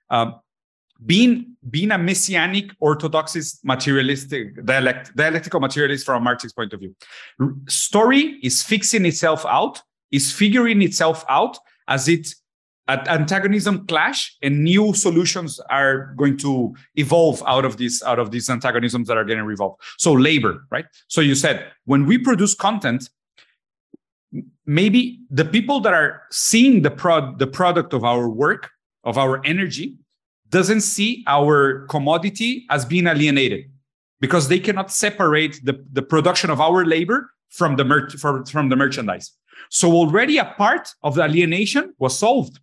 um, 0.09 0.35
being 1.05 1.55
being 1.69 1.91
a 1.91 1.97
messianic 1.97 2.71
orthodoxist 2.79 3.63
materialistic 3.63 4.65
dialect, 4.65 5.15
dialectical 5.15 5.59
materialist 5.59 6.05
from 6.05 6.21
a 6.21 6.23
Marxist 6.23 6.55
point 6.55 6.73
of 6.73 6.79
view, 6.79 6.95
story 7.67 8.39
is 8.41 8.61
fixing 8.63 9.05
itself 9.05 9.45
out, 9.45 9.81
is 10.11 10.31
figuring 10.31 10.81
itself 10.81 11.23
out 11.29 11.57
as 11.87 12.07
it 12.07 12.27
antagonism 12.87 13.85
clash 13.87 14.35
and 14.41 14.63
new 14.63 14.93
solutions 14.93 15.59
are 15.69 16.13
going 16.15 16.37
to 16.37 16.73
evolve 16.95 17.43
out 17.45 17.65
of 17.65 17.77
these 17.77 18.01
out 18.03 18.19
of 18.19 18.31
these 18.31 18.49
antagonisms 18.49 19.07
that 19.07 19.17
are 19.17 19.25
getting 19.25 19.43
revolved. 19.43 19.81
So 19.97 20.13
labor 20.13 20.65
right? 20.71 20.85
So 21.07 21.21
you 21.21 21.35
said 21.35 21.71
when 21.85 22.05
we 22.05 22.17
produce 22.17 22.53
content 22.53 23.09
maybe 24.65 25.19
the 25.29 25.45
people 25.45 25.79
that 25.79 25.93
are 25.93 26.23
seeing 26.31 26.81
the 26.81 26.91
prod 26.91 27.39
the 27.39 27.47
product 27.47 27.93
of 27.93 28.03
our 28.03 28.29
work 28.29 28.69
of 29.03 29.17
our 29.17 29.45
energy 29.45 29.95
doesn't 30.49 30.81
see 30.81 31.23
our 31.27 31.85
commodity 31.87 32.65
as 32.69 32.85
being 32.85 33.07
alienated 33.07 33.65
because 34.19 34.47
they 34.47 34.59
cannot 34.59 34.91
separate 34.91 35.59
the, 35.63 35.83
the 35.91 36.01
production 36.01 36.49
of 36.49 36.59
our 36.59 36.85
labor 36.85 37.31
from 37.49 37.75
the 37.75 37.85
mer- 37.85 38.09
from, 38.09 38.45
from 38.45 38.69
the 38.69 38.75
merchandise. 38.75 39.31
So 39.69 39.91
already 39.91 40.37
a 40.37 40.45
part 40.45 40.89
of 41.03 41.15
the 41.15 41.23
alienation 41.23 41.93
was 41.99 42.17
solved. 42.17 42.59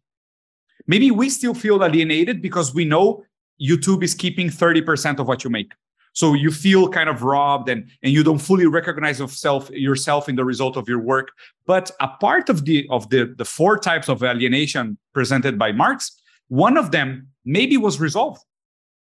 Maybe 0.87 1.11
we 1.11 1.31
still 1.31 1.55
feel 1.55 1.83
alienated 1.83 2.43
because 2.43 2.75
we 2.75 2.85
know 2.85 3.25
YouTube 3.61 4.03
is 4.03 4.15
keeping 4.15 4.49
30% 4.49 5.19
of 5.19 5.29
what 5.29 5.45
you 5.45 5.51
make. 5.51 5.73
So 6.13 6.35
you 6.35 6.53
feel 6.53 6.89
kind 6.89 7.09
of 7.09 7.23
robbed 7.23 7.69
and, 7.69 7.91
and 8.03 8.13
you 8.13 8.23
don't 8.23 8.39
fully 8.39 8.67
recognize 8.67 9.19
yourself 9.19 9.69
yourself 9.71 10.29
in 10.29 10.37
the 10.37 10.45
result 10.45 10.77
of 10.77 10.89
your 10.89 11.01
work. 11.01 11.33
But 11.67 11.91
a 12.01 12.09
part 12.09 12.49
of 12.49 12.65
the 12.65 12.87
of 12.89 13.11
the, 13.11 13.35
the 13.37 13.45
four 13.45 13.79
types 13.79 14.09
of 14.09 14.23
alienation 14.23 14.97
presented 15.13 15.59
by 15.59 15.73
Marx, 15.73 16.17
one 16.49 16.77
of 16.77 16.93
them 16.93 17.29
maybe 17.45 17.77
was 17.77 18.01
resolved 18.01 18.43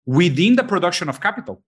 within 0.06 0.56
the 0.56 0.64
production 0.64 1.10
of 1.10 1.20
capital. 1.20 1.64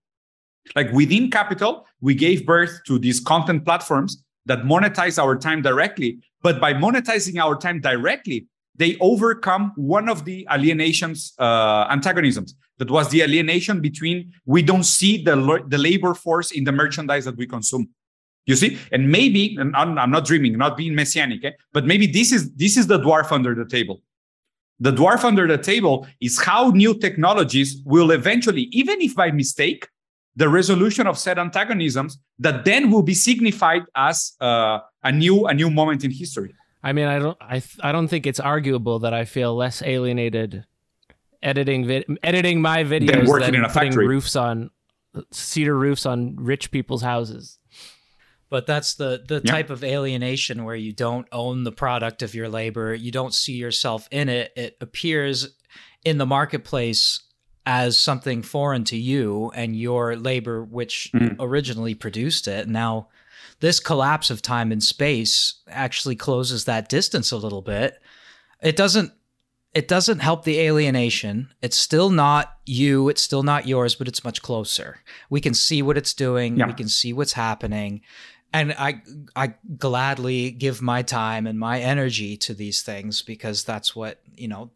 Like 0.76 0.92
within 0.92 1.28
capital, 1.28 1.86
we 2.00 2.14
gave 2.14 2.46
birth 2.46 2.80
to 2.86 2.98
these 3.00 3.18
content 3.18 3.64
platforms 3.64 4.22
that 4.46 4.60
monetize 4.62 5.20
our 5.20 5.36
time 5.36 5.60
directly. 5.60 6.18
But 6.40 6.60
by 6.60 6.72
monetizing 6.72 7.36
our 7.38 7.56
time 7.56 7.80
directly, 7.80 8.46
they 8.76 8.96
overcome 9.00 9.72
one 9.76 10.08
of 10.08 10.24
the 10.24 10.46
alienation's 10.50 11.34
uh, 11.38 11.86
antagonisms. 11.90 12.54
That 12.78 12.90
was 12.90 13.10
the 13.10 13.22
alienation 13.22 13.80
between 13.80 14.32
we 14.44 14.62
don't 14.62 14.84
see 14.84 15.22
the, 15.22 15.62
the 15.68 15.78
labor 15.78 16.14
force 16.14 16.50
in 16.50 16.64
the 16.64 16.72
merchandise 16.72 17.24
that 17.26 17.36
we 17.36 17.46
consume. 17.46 17.90
You 18.46 18.56
see? 18.56 18.78
And 18.90 19.10
maybe 19.10 19.56
and 19.60 19.76
I'm, 19.76 19.96
I'm 19.98 20.10
not 20.10 20.24
dreaming 20.24 20.58
not 20.58 20.76
being 20.76 20.94
messianic 20.94 21.44
eh? 21.44 21.52
but 21.72 21.84
maybe 21.86 22.06
this 22.06 22.32
is 22.32 22.52
this 22.54 22.76
is 22.76 22.88
the 22.88 22.98
dwarf 22.98 23.30
under 23.30 23.54
the 23.54 23.66
table. 23.66 24.02
The 24.80 24.90
dwarf 24.90 25.22
under 25.22 25.46
the 25.46 25.58
table 25.58 26.08
is 26.20 26.42
how 26.42 26.70
new 26.70 26.98
technologies 26.98 27.80
will 27.84 28.10
eventually 28.10 28.62
even 28.72 29.00
if 29.00 29.14
by 29.14 29.30
mistake 29.30 29.86
the 30.34 30.48
resolution 30.48 31.06
of 31.06 31.18
said 31.18 31.38
antagonisms 31.38 32.18
that 32.40 32.64
then 32.64 32.90
will 32.90 33.02
be 33.02 33.14
signified 33.14 33.82
as 33.94 34.32
uh, 34.40 34.80
a 35.04 35.12
new 35.12 35.46
a 35.46 35.54
new 35.54 35.70
moment 35.70 36.02
in 36.02 36.10
history 36.10 36.52
I 36.82 36.92
mean, 36.92 37.06
I 37.06 37.18
don't, 37.18 37.38
I, 37.40 37.60
th- 37.60 37.78
I 37.82 37.92
don't 37.92 38.08
think 38.08 38.26
it's 38.26 38.40
arguable 38.40 39.00
that 39.00 39.14
I 39.14 39.24
feel 39.24 39.54
less 39.54 39.82
alienated 39.82 40.64
editing 41.42 41.86
vi- 41.86 42.04
editing 42.22 42.60
my 42.60 42.84
videos 42.84 43.06
than 43.12 43.26
working 43.26 43.46
than 43.46 43.54
in 43.56 43.64
a 43.64 43.68
putting 43.68 43.90
factory. 43.92 44.08
roofs 44.08 44.36
on 44.36 44.70
cedar 45.30 45.76
roofs 45.76 46.06
on 46.06 46.36
rich 46.36 46.70
people's 46.70 47.02
houses. 47.02 47.58
But 48.48 48.66
that's 48.66 48.94
the 48.94 49.22
the 49.26 49.40
Yeah. 49.44 49.50
type 49.52 49.70
of 49.70 49.82
alienation 49.84 50.64
where 50.64 50.76
you 50.76 50.92
don't 50.92 51.26
own 51.32 51.64
the 51.64 51.72
product 51.72 52.22
of 52.22 52.34
your 52.34 52.48
labor, 52.48 52.94
you 52.94 53.10
don't 53.10 53.34
see 53.34 53.54
yourself 53.54 54.08
in 54.10 54.28
it. 54.28 54.52
It 54.56 54.76
appears 54.80 55.48
in 56.04 56.18
the 56.18 56.26
marketplace 56.26 57.20
as 57.64 57.96
something 57.98 58.42
foreign 58.42 58.82
to 58.84 58.96
you 58.96 59.50
and 59.54 59.76
your 59.76 60.16
labor 60.16 60.62
which 60.64 61.10
Mm. 61.14 61.36
originally 61.38 61.94
produced 61.94 62.48
it. 62.48 62.68
Now 62.68 63.08
this 63.62 63.78
collapse 63.80 64.28
of 64.28 64.42
time 64.42 64.72
and 64.72 64.82
space 64.82 65.54
actually 65.68 66.16
closes 66.16 66.64
that 66.64 66.88
distance 66.88 67.30
a 67.30 67.36
little 67.36 67.62
bit. 67.62 68.00
It 68.60 68.76
doesn't 68.76 69.12
it 69.72 69.88
doesn't 69.88 70.18
help 70.18 70.44
the 70.44 70.58
alienation. 70.60 71.54
It's 71.62 71.78
still 71.78 72.10
not 72.10 72.58
you, 72.66 73.08
it's 73.08 73.22
still 73.22 73.42
not 73.42 73.66
yours, 73.66 73.94
but 73.94 74.06
it's 74.08 74.22
much 74.24 74.42
closer. 74.42 74.98
We 75.30 75.40
can 75.40 75.54
see 75.54 75.80
what 75.80 75.96
it's 75.96 76.12
doing, 76.12 76.56
Yeah. 76.58 76.66
we 76.66 76.74
can 76.74 76.88
see 76.88 77.12
what's 77.14 77.32
happening. 77.32 78.02
And 78.52 78.74
I 78.78 79.00
I 79.36 79.54
gladly 79.78 80.50
give 80.50 80.82
my 80.82 81.02
time 81.02 81.46
and 81.46 81.58
my 81.58 81.80
energy 81.80 82.36
to 82.38 82.54
these 82.54 82.82
things 82.82 83.22
because 83.22 83.64
that's 83.64 83.96
what, 83.96 84.20
you 84.36 84.48
know, 84.48 84.70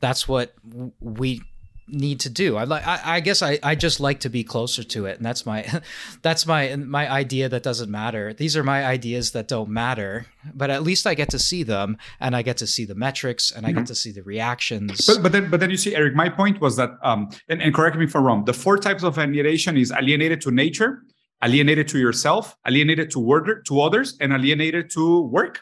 that's 0.00 0.28
what 0.28 0.54
we 1.00 1.42
need 1.88 2.20
to 2.20 2.30
do. 2.30 2.56
I 2.56 2.64
like 2.64 2.86
I, 2.86 3.16
I 3.16 3.20
guess 3.20 3.42
I, 3.42 3.58
I 3.62 3.74
just 3.74 4.00
like 4.00 4.20
to 4.20 4.28
be 4.28 4.42
closer 4.44 4.82
to 4.82 5.06
it 5.06 5.16
and 5.16 5.24
that's 5.24 5.46
my 5.46 5.66
that's 6.22 6.46
my 6.46 6.74
my 6.76 7.10
idea 7.10 7.48
that 7.48 7.62
doesn't 7.62 7.90
matter. 7.90 8.32
These 8.32 8.56
are 8.56 8.64
my 8.64 8.84
ideas 8.84 9.32
that 9.32 9.48
don't 9.48 9.70
matter, 9.70 10.26
but 10.54 10.70
at 10.70 10.82
least 10.82 11.06
I 11.06 11.14
get 11.14 11.30
to 11.30 11.38
see 11.38 11.62
them 11.62 11.96
and 12.20 12.34
I 12.34 12.42
get 12.42 12.56
to 12.58 12.66
see 12.66 12.84
the 12.84 12.94
metrics 12.94 13.50
and 13.50 13.66
I 13.66 13.72
get 13.72 13.86
to 13.86 13.94
see 13.94 14.12
the 14.12 14.22
reactions. 14.22 15.06
But, 15.06 15.22
but 15.22 15.32
then, 15.32 15.50
but 15.50 15.60
then 15.60 15.70
you 15.70 15.76
see, 15.76 15.94
Eric. 15.94 16.14
My 16.14 16.28
point 16.28 16.60
was 16.60 16.76
that, 16.76 16.90
um, 17.02 17.30
and, 17.48 17.60
and 17.62 17.74
correct 17.74 17.96
me 17.96 18.04
if 18.04 18.14
I'm 18.14 18.24
wrong. 18.24 18.44
The 18.44 18.52
four 18.52 18.78
types 18.78 19.02
of 19.02 19.18
alienation 19.18 19.76
is 19.76 19.92
alienated 19.92 20.40
to 20.42 20.50
nature, 20.50 21.02
alienated 21.42 21.88
to 21.88 21.98
yourself, 21.98 22.56
alienated 22.66 23.10
to 23.12 23.20
order 23.20 23.62
to 23.62 23.80
others, 23.80 24.16
and 24.20 24.32
alienated 24.32 24.90
to 24.90 25.22
work. 25.22 25.60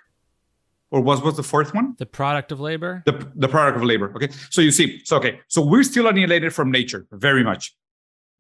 Or 0.94 1.00
was 1.00 1.20
was 1.22 1.36
the 1.36 1.42
fourth 1.42 1.74
one? 1.74 1.96
The 1.98 2.06
product 2.06 2.52
of 2.52 2.60
labor. 2.60 3.02
The 3.04 3.28
the 3.34 3.48
product 3.48 3.76
of 3.78 3.82
labor. 3.82 4.12
Okay. 4.14 4.28
So 4.50 4.60
you 4.60 4.70
see, 4.70 5.02
so 5.04 5.16
okay, 5.16 5.40
so 5.48 5.60
we're 5.60 5.82
still 5.82 6.06
alienated 6.06 6.54
from 6.54 6.70
nature 6.70 7.04
very 7.10 7.42
much. 7.42 7.74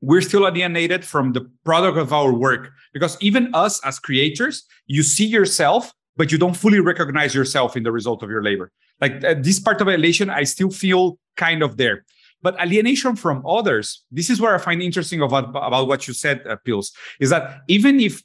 We're 0.00 0.20
still 0.20 0.46
alienated 0.46 1.04
from 1.04 1.32
the 1.32 1.50
product 1.64 1.98
of 1.98 2.12
our 2.12 2.32
work 2.32 2.70
because 2.92 3.18
even 3.20 3.52
us 3.54 3.84
as 3.84 3.98
creators, 3.98 4.62
you 4.86 5.02
see 5.02 5.26
yourself, 5.26 5.92
but 6.16 6.30
you 6.30 6.38
don't 6.38 6.54
fully 6.54 6.78
recognize 6.78 7.34
yourself 7.34 7.76
in 7.76 7.82
the 7.82 7.90
result 7.90 8.22
of 8.22 8.30
your 8.30 8.44
labor. 8.44 8.70
Like 9.00 9.24
uh, 9.24 9.34
this 9.36 9.58
part 9.58 9.80
of 9.80 9.88
alienation, 9.88 10.30
I 10.30 10.44
still 10.44 10.70
feel 10.70 11.18
kind 11.36 11.60
of 11.60 11.76
there. 11.76 12.04
But 12.40 12.54
alienation 12.60 13.16
from 13.16 13.44
others, 13.44 14.04
this 14.12 14.30
is 14.30 14.40
where 14.40 14.54
I 14.54 14.58
find 14.58 14.80
interesting 14.80 15.22
about, 15.22 15.48
about 15.48 15.88
what 15.88 16.06
you 16.06 16.14
said, 16.14 16.46
uh, 16.46 16.54
Pills, 16.64 16.92
is 17.18 17.30
that 17.30 17.62
even 17.66 17.98
if 17.98 18.22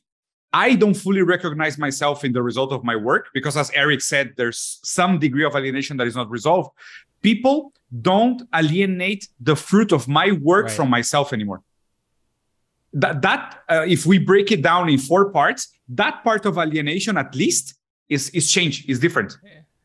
I 0.54 0.76
don't 0.76 0.96
fully 0.96 1.22
recognize 1.22 1.78
myself 1.78 2.24
in 2.24 2.34
the 2.34 2.42
result 2.42 2.72
of 2.72 2.84
my 2.84 2.96
work, 2.96 3.28
because 3.34 3.56
as 3.56 3.70
Eric 3.72 4.02
said, 4.02 4.34
there's 4.36 4.80
some 4.84 5.20
degree 5.20 5.44
of 5.46 5.56
alienation 5.56 5.98
that 5.98 6.08
is 6.08 6.16
not 6.16 6.30
resolved. 6.30 6.72
People 7.22 7.74
don't 8.02 8.42
alienate 8.56 9.28
the 9.40 9.56
fruit 9.56 9.92
of 9.92 10.08
my 10.08 10.32
work 10.32 10.66
Right. 10.68 10.76
from 10.76 10.90
myself 10.90 11.34
anymore. 11.34 11.62
That, 12.94 13.22
that 13.22 13.60
uh, 13.70 13.86
if 13.88 14.06
we 14.08 14.18
break 14.18 14.52
it 14.52 14.64
down 14.64 14.90
in 14.90 14.98
four 14.98 15.32
parts, 15.32 15.68
that 15.90 16.24
part 16.24 16.46
of 16.46 16.58
alienation 16.58 17.18
at 17.18 17.36
least 17.36 17.76
is 18.08 18.30
is 18.32 18.52
changed, 18.52 18.90
is 18.90 19.00
different. 19.00 19.38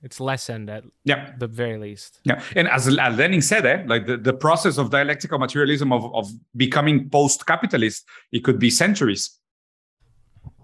It's 0.03 0.21
lessened 0.21 0.71
at 0.71 0.85
Yeah. 1.05 1.33
the 1.39 1.47
very 1.47 1.79
least. 1.79 2.21
Yeah, 2.25 2.41
and 2.57 2.69
as, 2.69 2.87
as 2.89 3.17
Lenin 3.17 3.43
said, 3.43 3.67
eh, 3.67 3.83
like 3.87 4.07
the, 4.07 4.17
the 4.17 4.33
process 4.33 4.79
of 4.79 4.91
dialectical 4.91 5.39
materialism 5.39 5.93
of, 5.93 6.15
of 6.15 6.31
becoming 6.57 7.09
post-capitalist, 7.11 8.05
it 8.33 8.45
could 8.45 8.59
be 8.59 8.71
centuries. 8.71 9.39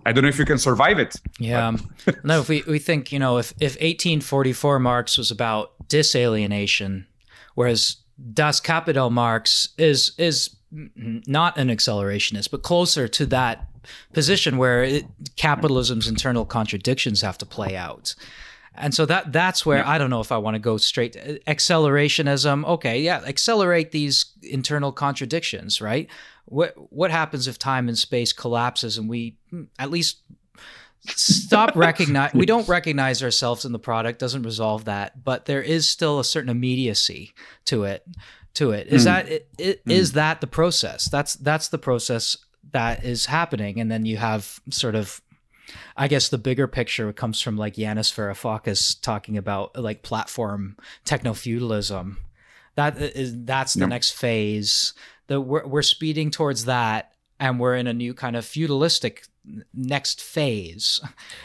I 0.07 0.13
don't 0.13 0.23
know 0.23 0.29
if 0.29 0.39
you 0.39 0.45
can 0.45 0.59
survive 0.59 0.99
it. 0.99 1.17
Yeah. 1.39 1.77
no, 2.25 2.41
if 2.41 2.49
we, 2.49 2.63
we 2.67 2.79
think, 2.79 3.13
you 3.13 3.19
know, 3.19 3.39
if, 3.39 3.53
if 3.61 3.73
1844 3.73 4.79
Marx 4.79 5.19
was 5.19 5.31
about 5.31 5.73
disalienation, 5.89 7.05
whereas 7.55 7.97
Das 8.33 8.61
Kapital 8.61 9.11
Marx 9.11 9.71
is 9.79 10.13
is 10.19 10.57
not 10.71 11.59
an 11.59 11.69
accelerationist, 11.69 12.51
but 12.51 12.63
closer 12.63 13.09
to 13.09 13.27
that 13.27 13.69
position 14.13 14.57
where 14.57 14.85
it, 14.85 15.05
capitalism's 15.37 16.07
internal 16.07 16.45
contradictions 16.45 17.23
have 17.23 17.39
to 17.39 17.47
play 17.47 17.77
out. 17.77 18.15
And 18.75 18.95
so 18.95 19.05
that 19.07 19.33
that's 19.33 19.67
where 19.67 19.87
I 19.87 19.99
don't 19.99 20.11
know 20.11 20.21
if 20.21 20.33
I 20.33 20.39
want 20.39 20.55
to 20.55 20.61
go 20.61 20.77
straight 20.77 21.15
to 21.15 21.35
uh, 21.35 21.39
accelerationism. 21.47 22.65
Okay, 22.65 23.01
yeah, 23.01 23.23
accelerate 23.27 23.91
these 23.91 24.27
internal 24.43 24.93
contradictions, 24.93 25.81
right? 25.81 26.09
What 26.47 26.75
what 26.93 27.11
happens 27.11 27.47
if 27.49 27.59
time 27.59 27.89
and 27.89 27.99
space 27.99 28.33
collapses 28.33 28.97
and 28.97 29.09
we 29.09 29.37
mm, 29.53 29.67
at 29.79 29.91
least 29.91 30.19
stop 31.07 31.75
recognize 31.77 32.33
we 32.35 32.47
don't 32.47 32.69
recognize 32.69 33.23
ourselves 33.23 33.65
in 33.65 33.73
the 33.73 33.79
product 33.79 34.19
doesn't 34.19 34.43
resolve 34.43 34.85
that 34.85 35.25
but 35.25 35.47
there 35.47 35.63
is 35.63 35.89
still 35.89 36.21
a 36.21 36.25
certain 36.25 36.51
immediacy 36.51 37.33
to 37.65 37.85
it 37.85 38.07
to 38.55 38.73
it. 38.73 38.89
Is 38.89 39.03
hmm. 39.03 39.07
that 39.07 39.29
it, 39.29 39.49
it, 39.59 39.81
hmm. 39.85 39.91
is 39.91 40.13
that 40.13 40.41
the 40.41 40.47
process? 40.47 41.09
That's 41.09 41.35
that's 41.35 41.69
the 41.69 41.79
process 41.79 42.37
that 42.73 43.05
is 43.05 43.27
happening 43.27 43.81
and 43.81 43.91
then 43.91 44.05
you 44.07 44.17
have 44.17 44.61
sort 44.71 44.95
of 44.95 45.21
I 45.97 46.09
guess 46.09 46.29
the 46.29 46.39
bigger 46.39 46.67
picture 46.67 47.13
comes 47.13 47.41
from 47.41 47.57
like 47.57 47.75
Yanis 47.75 48.13
Varoufakis 48.15 49.01
talking 49.01 49.37
about 49.37 49.77
like 49.79 50.03
platform 50.03 50.77
techno 51.05 51.33
feudalism. 51.35 52.19
That 52.77 52.97
is 52.99 53.45
that's 53.45 53.75
the 53.75 53.81
Yep. 53.81 53.89
next 53.89 54.11
phase. 54.13 54.93
That 55.27 55.41
we're 55.43 55.67
we're 55.67 55.83
speeding 55.83 56.31
towards 56.31 56.65
that, 56.67 57.13
and 57.39 57.61
we're 57.61 57.77
in 57.77 57.87
a 57.87 57.93
new 57.93 58.15
kind 58.15 58.37
of 58.37 58.45
feudalistic 58.45 59.27
next 59.75 60.21
phase. 60.21 61.01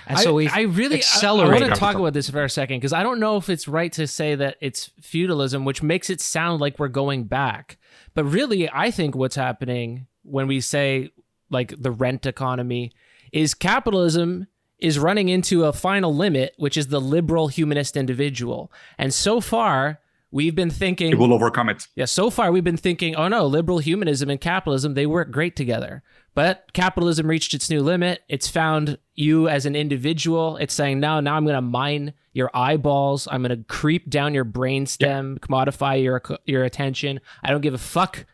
And 0.06 0.20
so 0.20 0.34
we 0.34 0.48
I 0.48 0.62
really 0.62 0.96
I, 0.96 1.00
accelerate. 1.00 1.62
want 1.62 1.74
to 1.74 1.80
talk 1.80 1.96
about 1.96 2.14
this 2.14 2.30
for 2.30 2.44
a 2.44 2.50
second 2.50 2.78
because 2.78 2.94
I 2.94 3.04
don't 3.04 3.20
know 3.20 3.38
if 3.38 3.50
it's 3.50 3.68
right 3.68 3.92
to 3.94 4.06
say 4.08 4.36
that 4.36 4.58
it's 4.62 4.92
feudalism, 5.02 5.66
which 5.66 5.82
makes 5.82 6.10
it 6.10 6.20
sound 6.22 6.62
like 6.62 6.78
we're 6.78 6.88
going 6.90 7.24
back. 7.24 7.78
But 8.14 8.26
really, 8.26 8.70
I 8.72 8.92
think 8.92 9.16
what's 9.16 9.36
happening 9.36 10.08
when 10.24 10.48
we 10.48 10.62
say 10.62 11.12
like 11.50 11.74
the 11.82 11.92
rent 11.92 12.26
economy 12.26 12.92
is 13.36 13.54
capitalism 13.54 14.48
is 14.80 14.98
running 14.98 15.28
into 15.30 15.66
a 15.66 15.74
final 15.74 16.16
limit, 16.16 16.54
which 16.58 16.78
is 16.78 16.88
the 16.88 17.02
liberal 17.02 17.50
humanist 17.50 17.98
individual. 17.98 18.72
And 18.98 19.14
so 19.14 19.42
far, 19.42 20.00
we've 20.32 20.56
been 20.56 20.70
thinking 20.70 21.12
It 21.12 21.20
will 21.20 21.34
overcome 21.34 21.68
it. 21.70 21.88
yeah, 21.96 22.06
so 22.06 22.30
far 22.30 22.52
we've 22.52 22.64
been 22.64 22.78
thinking, 22.78 23.16
oh 23.16 23.28
no, 23.28 23.46
liberal 23.46 23.80
humanism 23.80 24.30
and 24.30 24.40
capitalism, 24.40 24.94
they 24.94 25.06
work 25.06 25.32
great 25.32 25.56
together. 25.56 26.02
But 26.34 26.72
capitalism 26.74 27.28
reached 27.28 27.54
its 27.54 27.70
new 27.70 27.82
limit. 27.82 28.22
It's 28.30 28.48
found 28.48 28.98
you 29.16 29.50
as 29.50 29.66
an 29.66 29.76
individual. 29.76 30.58
It's 30.58 30.74
saying, 30.74 31.00
now, 31.00 31.20
now 31.20 31.36
I'm 31.36 31.46
going 31.46 31.56
to 31.56 31.62
mine 31.62 32.14
your 32.34 32.52
eyeballs. 32.54 33.28
I'm 33.32 33.42
going 33.42 33.58
to 33.58 33.64
creep 33.66 34.10
down 34.10 34.34
your 34.34 34.46
brainstem, 34.46 35.40
commodify 35.40 36.02
your 36.02 36.22
your 36.46 36.64
attention. 36.64 37.20
I 37.44 37.52
don't 37.52 37.62
give 37.62 37.74
a 37.74 37.78
fuck. 37.78 38.26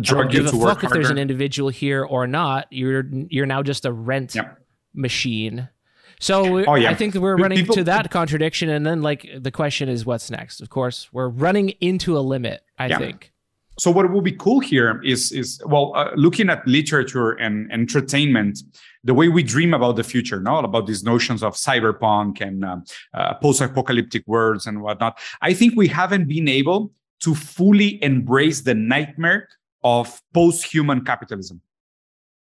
Drug 0.00 0.32
you 0.32 0.38
give 0.40 0.46
a 0.46 0.50
to 0.52 0.56
work 0.56 0.80
fuck 0.80 0.84
if 0.84 0.90
there's 0.90 1.10
an 1.10 1.18
individual 1.18 1.68
here 1.68 2.02
or 2.04 2.26
not. 2.26 2.66
You're 2.70 3.04
you're 3.28 3.46
now 3.46 3.62
just 3.62 3.84
a 3.84 3.92
rent 3.92 4.34
Yep. 4.34 4.58
machine. 4.94 5.68
So 6.18 6.64
Oh, 6.66 6.76
yeah. 6.76 6.90
I 6.90 6.94
think 6.94 7.14
we're 7.14 7.36
running 7.36 7.58
people- 7.58 7.74
to 7.74 7.84
that 7.84 8.10
contradiction, 8.10 8.68
and 8.70 8.86
then 8.86 9.02
like 9.02 9.28
the 9.38 9.50
question 9.50 9.88
is, 9.88 10.06
what's 10.06 10.30
next? 10.30 10.60
Of 10.60 10.70
course, 10.70 11.08
we're 11.12 11.28
running 11.28 11.70
into 11.80 12.16
a 12.16 12.20
limit. 12.20 12.62
I 12.78 12.86
Yeah. 12.86 12.98
think. 12.98 13.28
so 13.78 13.90
what 13.90 14.10
will 14.12 14.20
be 14.20 14.32
cool 14.32 14.60
here 14.60 15.00
is 15.02 15.32
is 15.32 15.58
well 15.66 15.92
uh, 15.96 16.10
looking 16.14 16.50
at 16.50 16.60
literature 16.66 17.30
and 17.44 17.72
entertainment 17.72 18.62
the 19.02 19.14
way 19.14 19.28
we 19.28 19.42
dream 19.42 19.72
about 19.72 19.96
the 19.96 20.04
future 20.04 20.38
no 20.40 20.58
about 20.58 20.86
these 20.86 21.02
notions 21.02 21.42
of 21.42 21.54
cyberpunk 21.54 22.42
and 22.46 22.64
um, 22.66 22.84
uh, 23.14 23.32
post-apocalyptic 23.44 24.24
worlds 24.26 24.66
and 24.66 24.82
whatnot 24.82 25.18
i 25.40 25.54
think 25.54 25.70
we 25.74 25.88
haven't 25.88 26.28
been 26.28 26.48
able 26.48 26.92
to 27.24 27.34
fully 27.34 27.90
embrace 28.04 28.60
the 28.60 28.74
nightmare 28.74 29.48
of 29.84 30.22
post-human 30.32 31.04
capitalism. 31.04 31.60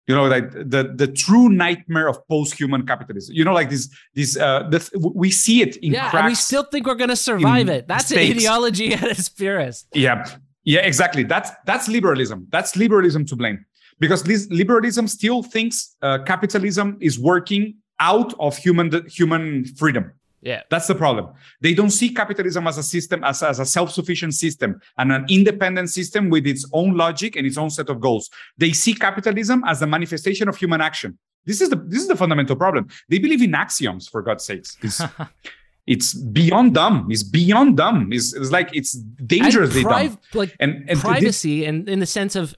You 0.07 0.14
know 0.14 0.26
like 0.26 0.52
the 0.52 0.94
the 0.95 1.07
true 1.07 1.49
nightmare 1.49 2.07
of 2.07 2.28
post-human 2.28 2.86
capitalism. 2.86 3.34
You 3.36 3.44
know 3.44 3.53
like 3.53 3.72
this 3.72 3.90
this 4.14 4.38
uh 4.38 4.70
the, 4.70 5.12
we 5.16 5.32
see 5.32 5.64
it 5.64 5.78
in 5.78 5.94
Yeah, 5.94 6.12
and 6.14 6.28
we 6.28 6.36
still 6.36 6.64
think 6.64 6.86
we're 6.86 6.94
going 6.95 7.10
to 7.10 7.16
survive 7.16 7.70
it. 7.70 7.88
That's 7.88 8.12
mistakes. 8.12 8.38
ideology 8.38 8.94
at 8.99 9.03
its 9.03 9.30
purest. 9.30 9.88
yeah. 9.94 10.26
Yeah 10.64 10.82
exactly. 10.82 11.24
That's 11.24 11.52
that's 11.66 11.88
liberalism. 11.88 12.48
That's 12.49 12.76
liberalism 12.76 13.26
to 13.26 13.36
blame. 13.36 13.66
Because 13.99 14.24
this 14.24 14.48
liberalism 14.49 15.07
still 15.07 15.41
thinks 15.41 15.95
uh, 16.02 16.20
capitalism 16.26 16.98
is 16.99 17.18
working 17.20 17.76
out 17.99 18.34
of 18.40 18.57
human 18.57 18.91
human 19.07 19.66
freedom 19.66 20.12
Yeah. 20.46 20.62
that's 20.70 20.86
the 20.88 20.94
problem. 20.96 21.34
They 21.60 21.74
don't 21.74 21.90
see 21.90 22.14
capitalism 22.14 22.68
as 22.68 22.78
a 22.78 22.84
system 22.84 23.24
as, 23.24 23.42
as 23.42 23.60
a 23.60 23.66
self-sufficient 23.66 24.34
system 24.36 24.80
and 25.00 25.12
an 25.12 25.26
independent 25.28 25.90
system 25.90 26.30
with 26.30 26.46
its 26.46 26.70
own 26.72 26.96
logic 26.96 27.36
and 27.36 27.48
its 27.48 27.58
own 27.58 27.72
set 27.72 27.90
of 27.90 28.00
goals. 28.00 28.30
They 28.58 28.72
see 28.72 28.94
capitalism 28.94 29.64
as 29.66 29.82
a 29.82 29.88
manifestation 29.88 30.48
of 30.48 30.56
human 30.56 30.82
action. 30.82 31.18
This 31.46 31.62
is 31.62 31.70
the 31.70 31.76
this 31.76 32.02
is 32.02 32.08
the 32.08 32.16
fundamental 32.16 32.56
problem. 32.56 32.88
They 33.10 33.20
believe 33.20 33.42
in 33.42 33.56
axioms 33.56 34.08
for 34.08 34.22
god's 34.22 34.46
sakes. 34.46 34.78
It's, 34.82 35.02
it's 35.88 36.14
beyond 36.14 36.74
dumb. 36.76 37.08
It's 37.10 37.24
beyond 37.24 37.78
dumb. 37.78 38.12
It's, 38.12 38.34
it's 38.34 38.52
like 38.52 38.70
it's 38.74 38.94
dangerously 38.94 39.82
and 39.82 39.90
priv- 39.90 40.12
dumb 40.12 40.20
like 40.34 40.56
and, 40.60 40.74
and 40.88 40.90
this- 40.90 41.02
privacy 41.02 41.66
and 41.66 41.90
in 41.90 42.00
the 42.00 42.06
sense 42.06 42.36
of 42.36 42.56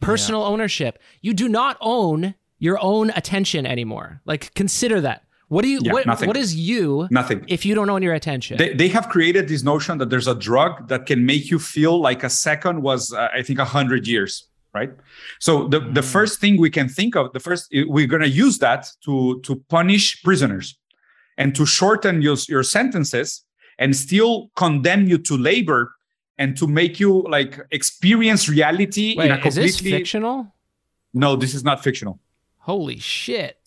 personal 0.00 0.42
ownership. 0.42 0.98
You 1.20 1.34
do 1.34 1.48
not 1.48 1.76
own 1.80 2.34
your 2.58 2.78
own 2.80 3.10
attention 3.10 3.66
anymore. 3.66 4.20
Like 4.24 4.54
consider 4.54 5.00
that. 5.00 5.24
What 5.48 5.62
do 5.62 5.68
you 5.68 5.80
Yeah, 5.82 5.92
what 5.92 6.06
nothing. 6.06 6.26
what 6.26 6.36
is 6.36 6.54
you 6.54 7.06
nothing 7.10 7.44
if 7.48 7.64
you 7.66 7.74
don't 7.74 7.90
own 7.90 8.02
your 8.02 8.14
attention? 8.14 8.56
they, 8.56 8.72
they 8.74 8.88
have 8.88 9.08
created 9.08 9.48
this 9.48 9.62
notion 9.62 9.98
that 9.98 10.10
there's 10.10 10.26
a 10.26 10.34
drug 10.34 10.88
that 10.88 11.06
can 11.06 11.24
make 11.26 11.50
you 11.50 11.58
feel 11.58 12.00
like 12.00 12.24
a 12.24 12.30
second 12.30 12.82
was 12.82 13.12
uh, 13.12 13.28
i 13.34 13.42
think 13.42 13.58
a 13.58 13.62
100 13.62 14.06
years 14.06 14.48
right 14.72 14.90
so 15.38 15.68
the, 15.68 15.80
the 15.80 16.02
first 16.02 16.40
thing 16.40 16.58
we 16.58 16.70
can 16.70 16.88
think 16.88 17.14
of 17.14 17.32
the 17.32 17.40
first 17.40 17.68
we're 17.94 18.06
going 18.06 18.22
to 18.22 18.28
use 18.28 18.58
that 18.58 18.86
to 19.04 19.40
to 19.42 19.56
punish 19.68 20.22
prisoners 20.22 20.78
and 21.36 21.54
to 21.54 21.66
shorten 21.66 22.22
your, 22.22 22.36
your 22.48 22.62
sentences 22.62 23.44
and 23.78 23.94
still 23.94 24.50
condemn 24.56 25.06
you 25.06 25.18
to 25.18 25.36
labor 25.36 25.92
and 26.38 26.56
to 26.56 26.66
make 26.66 26.98
you 26.98 27.22
like 27.28 27.60
experience 27.70 28.48
reality 28.48 29.14
Wait, 29.16 29.30
in 29.30 29.32
a 29.38 29.46
is 29.46 29.54
this 29.54 29.78
fictional? 29.80 30.46
no 31.12 31.36
this 31.36 31.54
is 31.54 31.62
not 31.64 31.82
fictional 31.82 32.18
Holy 32.64 32.98
shit. 32.98 33.58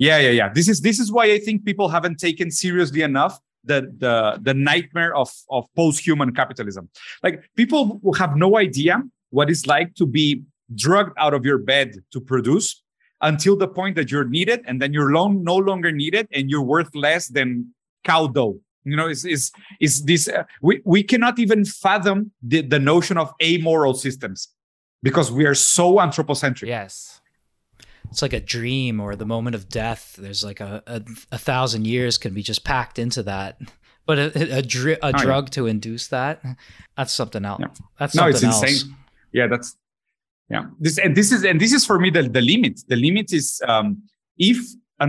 Yeah, 0.00 0.18
yeah, 0.18 0.30
yeah. 0.30 0.48
This 0.48 0.66
is 0.66 0.80
this 0.80 0.98
is 0.98 1.12
why 1.12 1.24
I 1.26 1.38
think 1.38 1.64
people 1.64 1.90
haven't 1.90 2.18
taken 2.18 2.50
seriously 2.50 3.02
enough 3.02 3.38
the 3.64 3.92
the 3.98 4.38
the 4.40 4.54
nightmare 4.54 5.14
of 5.14 5.30
of 5.50 5.66
post-human 5.76 6.34
capitalism. 6.34 6.88
Like 7.22 7.44
people 7.54 8.00
who 8.02 8.12
have 8.14 8.34
no 8.34 8.56
idea 8.56 9.02
what 9.28 9.50
it's 9.50 9.66
like 9.66 9.94
to 9.96 10.06
be 10.06 10.42
drugged 10.74 11.12
out 11.18 11.34
of 11.34 11.44
your 11.44 11.58
bed 11.58 11.96
to 12.12 12.20
produce 12.20 12.82
until 13.20 13.56
the 13.56 13.68
point 13.68 13.94
that 13.96 14.10
you're 14.10 14.24
needed, 14.24 14.62
and 14.66 14.80
then 14.80 14.94
you're 14.94 15.12
long, 15.12 15.44
no 15.44 15.56
longer 15.56 15.92
needed, 15.92 16.26
and 16.32 16.48
you're 16.48 16.62
worth 16.62 16.94
less 16.94 17.28
than 17.28 17.74
cow 18.02 18.26
dough. 18.26 18.58
You 18.84 18.96
know, 18.96 19.08
is 19.08 19.26
is 19.26 19.52
is 19.80 20.04
this? 20.04 20.28
Uh, 20.28 20.44
we 20.62 20.80
we 20.86 21.02
cannot 21.02 21.38
even 21.38 21.66
fathom 21.66 22.32
the 22.42 22.62
the 22.62 22.78
notion 22.78 23.18
of 23.18 23.34
amoral 23.42 23.92
systems 23.92 24.48
because 25.02 25.30
we 25.30 25.44
are 25.44 25.54
so 25.54 26.00
anthropocentric. 26.00 26.70
Yes. 26.70 27.19
It's 28.10 28.22
like 28.22 28.32
a 28.32 28.40
dream 28.40 29.00
or 29.00 29.14
the 29.16 29.26
moment 29.26 29.54
of 29.54 29.68
death. 29.68 30.16
There's 30.18 30.44
like 30.44 30.60
a, 30.60 30.82
a, 30.86 31.02
a 31.32 31.38
thousand 31.38 31.86
years 31.86 32.18
can 32.18 32.34
be 32.34 32.42
just 32.42 32.64
packed 32.64 32.98
into 32.98 33.22
that. 33.24 33.58
But 34.06 34.18
a, 34.18 34.58
a, 34.58 34.62
dri- 34.62 34.94
a 34.94 34.98
Oh, 35.02 35.08
yeah. 35.08 35.22
drug 35.22 35.50
to 35.50 35.66
induce 35.66 36.08
that, 36.08 36.42
that's 36.96 37.12
something 37.12 37.44
else. 37.44 37.60
Yeah. 37.60 37.68
That's 37.98 38.14
no, 38.14 38.22
something 38.30 38.34
it's 38.48 38.62
else. 38.62 38.62
insane. 38.72 38.96
Yeah, 39.32 39.46
that's 39.46 39.76
yeah. 40.48 40.64
This 40.80 40.98
and 40.98 41.16
this 41.16 41.30
is 41.30 41.44
and 41.44 41.60
this 41.60 41.72
is 41.72 41.86
for 41.86 42.00
me 42.00 42.10
the 42.10 42.22
the 42.24 42.40
limit. 42.40 42.80
The 42.88 42.96
limit 42.96 43.32
is 43.32 43.62
um 43.68 44.02
if 44.38 44.58
uh, 44.98 45.06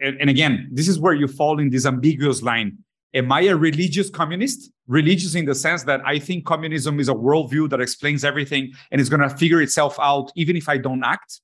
and, 0.00 0.20
and 0.20 0.30
again, 0.30 0.68
this 0.72 0.88
is 0.88 0.98
where 0.98 1.12
you 1.14 1.28
fall 1.28 1.60
in 1.60 1.68
this 1.70 1.84
ambiguous 1.86 2.42
line. 2.42 2.78
Am 3.14 3.30
I 3.30 3.42
a 3.42 3.56
religious 3.56 4.08
communist? 4.10 4.70
Religious 4.86 5.34
in 5.34 5.44
the 5.44 5.54
sense 5.54 5.82
that 5.84 6.00
I 6.06 6.18
think 6.18 6.44
communism 6.46 6.98
is 7.00 7.08
a 7.08 7.14
worldview 7.14 7.68
that 7.70 7.80
explains 7.80 8.24
everything 8.24 8.72
and 8.90 9.00
is 9.00 9.08
going 9.10 9.20
to 9.20 9.28
figure 9.30 9.60
itself 9.60 9.96
out 10.00 10.32
even 10.34 10.56
if 10.56 10.68
I 10.68 10.78
don't 10.78 11.04
act. 11.04 11.40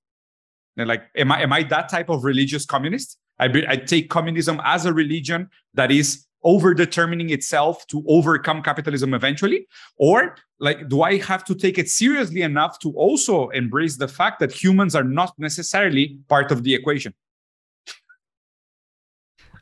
And 0.77 0.89
like, 0.89 1.05
am 1.17 1.31
I 1.33 1.43
am 1.43 1.53
I 1.53 1.63
that 1.65 1.89
type 1.89 2.09
of 2.09 2.25
religious 2.25 2.67
communist? 2.67 3.19
I 3.39 3.49
be, 3.49 3.67
I 3.69 3.77
take 3.77 4.11
communism 4.11 4.61
as 4.65 4.87
a 4.87 4.93
religion 4.93 5.51
that 5.75 5.91
is 5.91 6.27
over 6.45 6.75
determining 6.75 7.31
itself 7.31 7.87
to 7.89 8.05
overcome 8.07 8.63
capitalism 8.63 9.15
eventually 9.15 9.67
or 9.97 10.37
like 10.61 10.89
do 10.91 11.01
i 11.01 11.17
have 11.17 11.43
to 11.43 11.55
take 11.55 11.79
it 11.79 11.89
seriously 11.89 12.43
enough 12.43 12.79
to 12.79 12.93
also 12.93 13.49
embrace 13.49 13.97
the 13.97 14.07
fact 14.07 14.39
that 14.41 14.53
humans 14.53 14.95
are 14.95 15.03
not 15.03 15.33
necessarily 15.39 16.19
part 16.29 16.53
of 16.53 16.63
the 16.63 16.75
equation 16.75 17.15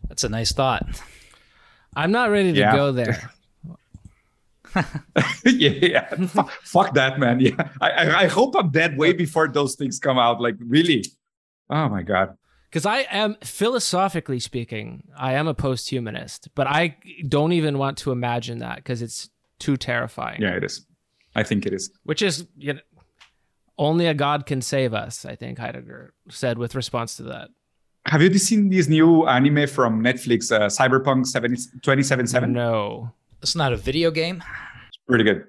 That's 0.09 0.24
a 0.24 0.28
nice 0.28 0.52
thought. 0.52 1.01
I'm 1.97 2.12
not 2.12 2.30
ready 2.30 2.52
to 2.52 2.59
Yeah. 2.59 2.76
go 2.76 2.93
there. 2.93 3.30
yeah, 5.44 5.70
yeah. 5.70 6.15
Fuck, 6.27 6.51
fuck 6.62 6.94
that 6.94 7.19
man 7.19 7.40
yeah 7.40 7.69
I, 7.81 7.90
I 7.90 8.20
i 8.23 8.27
hope 8.27 8.55
i'm 8.57 8.70
dead 8.70 8.97
way 8.97 9.12
before 9.12 9.49
those 9.49 9.74
things 9.74 9.99
come 9.99 10.19
out 10.19 10.40
like 10.40 10.57
really 10.61 11.05
oh 11.70 11.89
my 11.89 12.03
god 12.03 12.36
Because 12.70 12.86
I 12.86 13.01
am, 13.11 13.36
philosophically 13.44 14.40
speaking, 14.40 14.86
I 15.15 15.35
am 15.35 15.47
a 15.47 15.53
post 15.53 15.90
humanist, 15.90 16.49
but 16.55 16.66
I 16.66 16.97
don't 17.28 17.53
even 17.53 17.77
want 17.77 17.99
to 17.99 18.12
imagine 18.12 18.61
that 18.61 18.77
because 18.77 19.03
it's 19.03 19.28
too 19.59 19.77
terrifying. 19.77 20.40
yeah 20.40 20.57
it 20.57 20.65
is 20.65 20.86
i 21.36 21.43
think 21.43 21.66
it 21.66 21.73
is 21.78 21.90
Which 22.05 22.23
is, 22.23 22.47
you 22.57 22.73
know, 22.74 22.81
only 23.78 24.07
a 24.07 24.15
God 24.15 24.47
can 24.47 24.61
save 24.62 24.93
us, 24.94 25.24
I 25.32 25.35
think 25.36 25.59
Heidegger 25.59 26.15
said 26.31 26.57
with 26.59 26.74
response 26.74 27.16
to 27.19 27.24
that. 27.24 27.49
have 28.07 28.23
you 28.23 28.32
seen 28.39 28.70
this 28.70 28.89
new 28.89 29.27
anime 29.28 29.66
from 29.77 30.03
netflix 30.03 30.51
uh, 30.51 30.69
cyberpunk 30.78 31.27
70, 31.27 31.57
2077 31.85 32.53
No. 32.53 33.12
It's 33.43 33.56
not 33.56 33.73
a 33.73 33.77
video 33.77 34.12
game. 34.12 34.43
It's 34.89 34.98
pretty 35.09 35.24
good. 35.24 35.44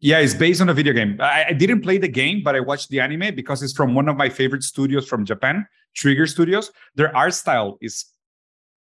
Yeah, 0.00 0.18
it's 0.18 0.34
based 0.34 0.60
on 0.60 0.68
a 0.70 0.74
video 0.74 0.94
game. 0.94 1.18
I, 1.20 1.46
I 1.48 1.52
didn't 1.52 1.82
play 1.82 1.98
the 1.98 2.08
game, 2.08 2.42
but 2.42 2.56
I 2.56 2.60
watched 2.60 2.88
the 2.88 3.00
anime 3.00 3.34
because 3.34 3.62
it's 3.62 3.72
from 3.74 3.94
one 3.94 4.08
of 4.08 4.16
my 4.16 4.28
favorite 4.28 4.62
studios 4.62 5.06
from 5.06 5.24
Japan, 5.24 5.66
Trigger 5.94 6.26
Studios. 6.26 6.70
Their 6.94 7.14
art 7.14 7.34
style 7.34 7.76
is 7.82 8.06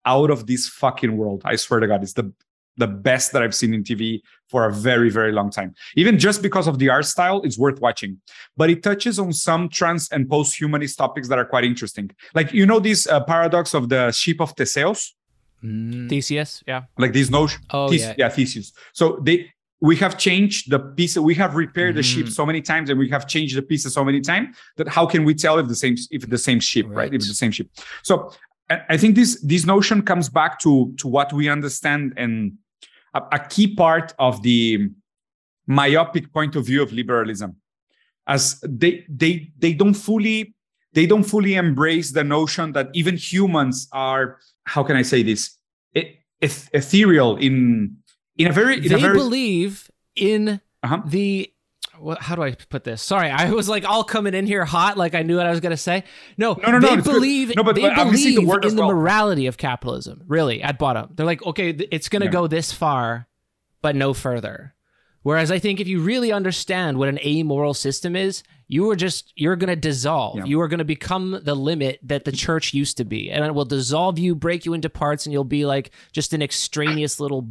out 0.04 0.30
of 0.30 0.46
this 0.46 0.68
fucking 0.68 1.16
world. 1.16 1.42
I 1.44 1.56
swear 1.56 1.80
to 1.80 1.86
God, 1.86 2.02
it's 2.02 2.12
the 2.12 2.32
the 2.76 2.88
best 2.88 3.30
that 3.32 3.40
I've 3.40 3.54
seen 3.54 3.72
in 3.72 3.84
TV 3.84 4.20
for 4.48 4.66
a 4.66 4.72
very, 4.72 5.08
very 5.08 5.30
long 5.30 5.48
time. 5.48 5.72
Even 5.94 6.18
just 6.18 6.42
because 6.42 6.66
of 6.66 6.80
the 6.80 6.88
art 6.88 7.04
style, 7.04 7.40
it's 7.42 7.56
worth 7.56 7.80
watching. 7.80 8.20
But 8.56 8.68
it 8.68 8.82
touches 8.82 9.20
on 9.20 9.32
some 9.32 9.68
trans 9.68 10.08
and 10.10 10.28
post-humanist 10.28 10.98
topics 10.98 11.28
that 11.28 11.38
are 11.38 11.44
quite 11.44 11.62
interesting. 11.64 12.10
Like 12.34 12.52
you 12.52 12.66
know 12.66 12.80
this 12.80 13.06
uh, 13.06 13.22
paradox 13.24 13.74
of 13.74 13.88
the 13.88 14.10
ship 14.10 14.40
of 14.40 14.50
Theseus 14.52 15.14
Mm, 15.64 16.08
Theseus, 16.10 16.62
yeah. 16.66 16.82
like 16.98 17.12
this 17.14 17.30
notion 17.30 17.62
Oh, 17.70 17.88
Thes- 17.88 18.14
yeah. 18.18 18.28
thesis 18.28 18.72
so 18.92 19.18
they 19.26 19.50
we 19.80 19.96
have 19.96 20.14
changed 20.18 20.70
the 20.70 20.78
piece 20.78 21.16
we 21.16 21.34
have 21.42 21.54
repaired 21.64 21.94
the 21.96 22.02
ship 22.02 22.26
Mhm. 22.26 22.32
so 22.38 22.44
many 22.46 22.60
times 22.62 22.90
and 22.90 22.98
we 22.98 23.08
have 23.10 23.24
changed 23.34 23.54
the 23.56 23.62
pieces 23.62 23.92
so 23.94 24.04
many 24.04 24.20
times 24.20 24.46
that 24.78 24.88
how 24.88 25.04
can 25.12 25.24
we 25.24 25.34
tell 25.34 25.58
if 25.62 25.66
the 25.68 25.74
same 25.84 25.96
if 26.10 26.22
the 26.28 26.38
same 26.48 26.60
ship 26.60 26.86
right, 26.88 26.96
Right. 26.96 27.08
if 27.14 27.16
it's 27.16 27.28
the 27.28 27.40
same 27.44 27.52
ship 27.58 27.68
so 28.08 28.14
I 28.70 28.76
I 28.94 28.96
think 29.00 29.12
this 29.20 29.30
this 29.52 29.64
notion 29.74 29.98
comes 30.10 30.26
back 30.40 30.52
to 30.64 30.72
to 31.00 31.06
what 31.16 31.28
we 31.38 31.44
understand 31.56 32.02
and 32.22 32.32
a, 33.18 33.20
a 33.38 33.40
key 33.52 33.68
part 33.84 34.08
of 34.18 34.42
the 34.48 34.60
myopic 35.66 36.32
point 36.32 36.56
of 36.56 36.66
view 36.66 36.82
of 36.82 36.92
liberalism 36.92 37.56
as 38.26 38.60
they 38.82 39.04
they 39.08 39.50
they 39.58 39.72
don't 39.72 39.94
fully 39.94 40.54
they 40.92 41.06
don't 41.06 41.24
fully 41.24 41.54
embrace 41.54 42.12
the 42.12 42.24
notion 42.24 42.72
that 42.72 42.88
even 42.94 43.16
humans 43.16 43.88
are 43.92 44.38
how 44.64 44.82
can 44.82 44.96
i 44.96 45.02
say 45.02 45.22
this 45.22 45.53
eth- 45.94 46.68
ethereal 46.72 47.36
in 47.36 47.96
in 48.36 48.46
a 48.48 48.52
very 48.52 48.76
in 48.76 48.88
they 48.88 48.94
a 48.94 48.98
very 48.98 49.16
believe 49.16 49.90
in 50.16 50.60
Uh-huh. 50.82 51.00
the 51.06 51.50
what, 51.98 52.20
how 52.20 52.34
do 52.34 52.42
I 52.42 52.52
put 52.52 52.82
this? 52.82 53.00
Sorry, 53.02 53.30
I 53.30 53.50
was 53.52 53.68
like 53.68 53.84
all 53.84 54.02
coming 54.02 54.34
in 54.34 54.46
here 54.46 54.64
hot, 54.64 54.96
like 54.98 55.14
I 55.14 55.22
knew 55.22 55.36
what 55.36 55.46
I 55.46 55.50
was 55.50 55.60
going 55.60 55.70
to 55.70 55.76
say. 55.76 56.02
No, 56.36 56.54
No, 56.60 56.72
no, 56.72 56.78
no, 56.80 56.88
they 56.88 56.96
good. 56.96 57.04
believe 57.04 57.52
No, 57.56 57.62
but- 57.62 57.76
they 57.76 57.82
but 57.82 57.92
I'm 57.96 58.08
the 58.12 58.34
believe 58.34 58.48
word 58.48 58.64
in 58.64 58.74
the 58.74 58.82
well. 58.82 58.90
morality 58.92 59.46
of 59.46 59.56
capitalism. 59.56 60.22
Really, 60.26 60.60
at 60.60 60.76
bottom, 60.78 61.10
they're 61.14 61.24
like, 61.24 61.46
okay, 61.46 61.70
it's 61.70 62.08
going 62.08 62.20
to 62.20 62.26
Yeah. 62.26 62.32
go 62.32 62.46
this 62.48 62.72
far, 62.72 63.28
but 63.80 63.94
no 63.94 64.12
further. 64.12 64.73
Whereas 65.24 65.50
I 65.50 65.58
think 65.58 65.80
if 65.80 65.88
you 65.88 66.00
really 66.00 66.30
understand 66.30 66.96
what 66.98 67.08
an 67.08 67.18
amoral 67.24 67.74
system 67.74 68.14
is, 68.14 68.42
you 68.68 68.88
are 68.90 68.96
just 68.96 69.32
you're 69.36 69.56
going 69.56 69.68
to 69.68 69.76
dissolve 69.76 70.36
Yeah. 70.38 70.44
you 70.46 70.60
are 70.60 70.68
going 70.68 70.78
to 70.78 70.84
become 70.84 71.38
the 71.42 71.54
limit 71.54 71.98
that 72.04 72.24
the 72.24 72.32
church 72.32 72.72
used 72.72 72.96
to 72.96 73.04
be 73.04 73.30
and 73.30 73.44
it 73.44 73.54
will 73.54 73.66
dissolve 73.66 74.18
you 74.18 74.34
break 74.34 74.64
you 74.64 74.72
into 74.72 74.88
parts 74.88 75.26
and 75.26 75.32
you'll 75.34 75.44
be 75.44 75.66
like 75.66 75.90
just 76.12 76.32
an 76.32 76.40
extraneous 76.40 77.20
little 77.20 77.48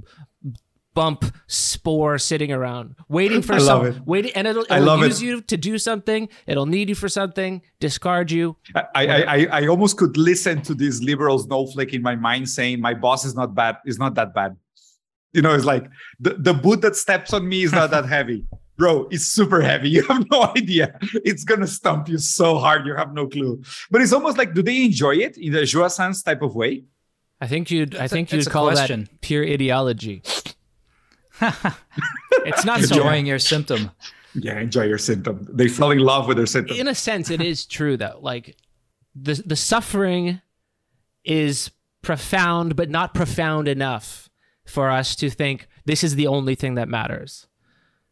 bump 0.96 1.26
spore 1.48 2.18
sitting 2.20 2.52
around 2.52 2.96
waiting 3.10 3.42
for 3.42 3.54
I 3.54 3.58
love 3.58 3.66
some 3.66 3.86
it. 3.88 4.02
waiting 4.06 4.32
and 4.36 4.48
it'll, 4.48 4.66
it'll 4.70 5.00
use 5.06 5.22
it. 5.22 5.26
you 5.26 5.42
to 5.42 5.58
do 5.58 5.78
something 5.80 6.30
it'll 6.46 6.68
need 6.68 6.90
you 6.90 6.96
for 6.96 7.10
something 7.10 7.62
discard 7.80 8.30
you 8.32 8.56
I, 8.76 8.84
I, 8.96 9.06
I, 9.06 9.48
I 9.62 9.68
almost 9.68 9.98
could 9.98 10.18
listen 10.18 10.62
to 10.64 10.74
this 10.76 11.02
liberal 11.02 11.40
snowflake 11.40 11.94
in 11.94 12.02
my 12.04 12.16
mind 12.16 12.50
saying 12.50 12.80
my 12.82 12.94
boss 12.94 13.24
is 13.26 13.34
not 13.36 13.54
bad, 13.56 13.78
is 13.86 13.98
not 13.98 14.14
that 14.16 14.34
bad. 14.36 14.56
You 15.34 15.42
know, 15.42 15.54
it's 15.56 15.66
like 15.66 15.86
the, 16.20 16.36
the 16.36 16.54
boot 16.54 16.82
that 16.82 16.96
steps 16.96 17.34
on 17.34 17.48
me 17.48 17.64
is 17.64 17.72
not 17.72 17.92
that 17.92 18.06
heavy. 18.06 18.46
Bro, 18.78 19.08
it's 19.12 19.26
super 19.26 19.62
heavy. 19.62 19.90
You 19.96 20.04
have 20.08 20.26
no 20.32 20.44
idea. 20.58 20.98
It's 21.24 21.44
gonna 21.44 21.68
stump 21.68 22.10
you 22.10 22.18
so 22.18 22.58
hard, 22.58 22.86
you 22.88 22.96
have 22.96 23.14
no 23.14 23.28
clue. 23.28 23.62
But 23.92 24.02
it's 24.02 24.14
almost 24.14 24.38
like, 24.38 24.54
do 24.56 24.64
they 24.64 24.84
enjoy 24.86 25.16
it 25.18 25.38
in 25.38 25.54
the 25.54 25.62
jouissance 25.62 26.24
type 26.24 26.42
of 26.42 26.56
way? 26.56 26.84
i 27.42 27.48
think 27.48 27.70
you'd 27.72 27.94
i 27.96 28.04
It's 28.06 28.14
a- 28.14 28.16
think 28.16 28.28
it's 28.34 28.46
you'd 28.46 28.48
a 28.48 28.50
call 28.50 28.68
question. 28.72 29.02
that 29.04 29.22
pure 29.22 29.44
ideology 29.44 30.22
it's 31.42 32.66
not 32.66 32.82
Enjoying 32.82 33.26
your 33.26 33.40
symptom. 33.40 33.92
Yeah, 34.36 34.60
enjoy 34.60 34.84
your 34.84 34.98
symptom. 34.98 35.46
They 35.52 35.68
fell 35.68 35.92
in 35.92 36.00
love 36.00 36.28
with 36.28 36.38
their 36.38 36.46
symptom. 36.46 36.78
in 36.78 36.88
a 36.88 36.96
sense 36.96 37.30
it 37.30 37.42
is 37.42 37.66
true 37.66 37.98
though 37.98 38.18
like 38.22 38.56
the 39.16 39.34
the 39.46 39.56
suffering 39.56 40.42
is 41.26 41.70
profound 42.02 42.76
but 42.76 42.90
not 42.90 43.14
profound 43.14 43.68
enough 43.68 44.23
for 44.66 44.90
us 44.90 45.16
to 45.16 45.30
think 45.30 45.68
this 45.86 46.04
is 46.04 46.16
the 46.16 46.28
only 46.28 46.56
thing 46.56 46.76
that 46.76 46.88
matters 46.88 47.48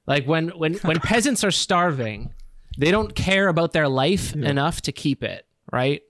like 0.08 0.26
when 0.26 0.50
when 0.50 0.74
when 0.76 1.00
peasants 1.12 1.44
are 1.44 1.52
starving 1.52 2.34
they 2.78 2.92
don't 2.92 3.16
care 3.16 3.48
about 3.48 3.74
their 3.74 3.88
life 3.88 4.34
enough 4.36 4.82
to 4.82 4.92
keep 4.92 5.24
it 5.24 5.46
right 5.72 6.02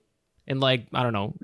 in 0.46 0.60
like 0.60 0.86
i 0.94 1.02
don't 1.02 1.12
know 1.12 1.34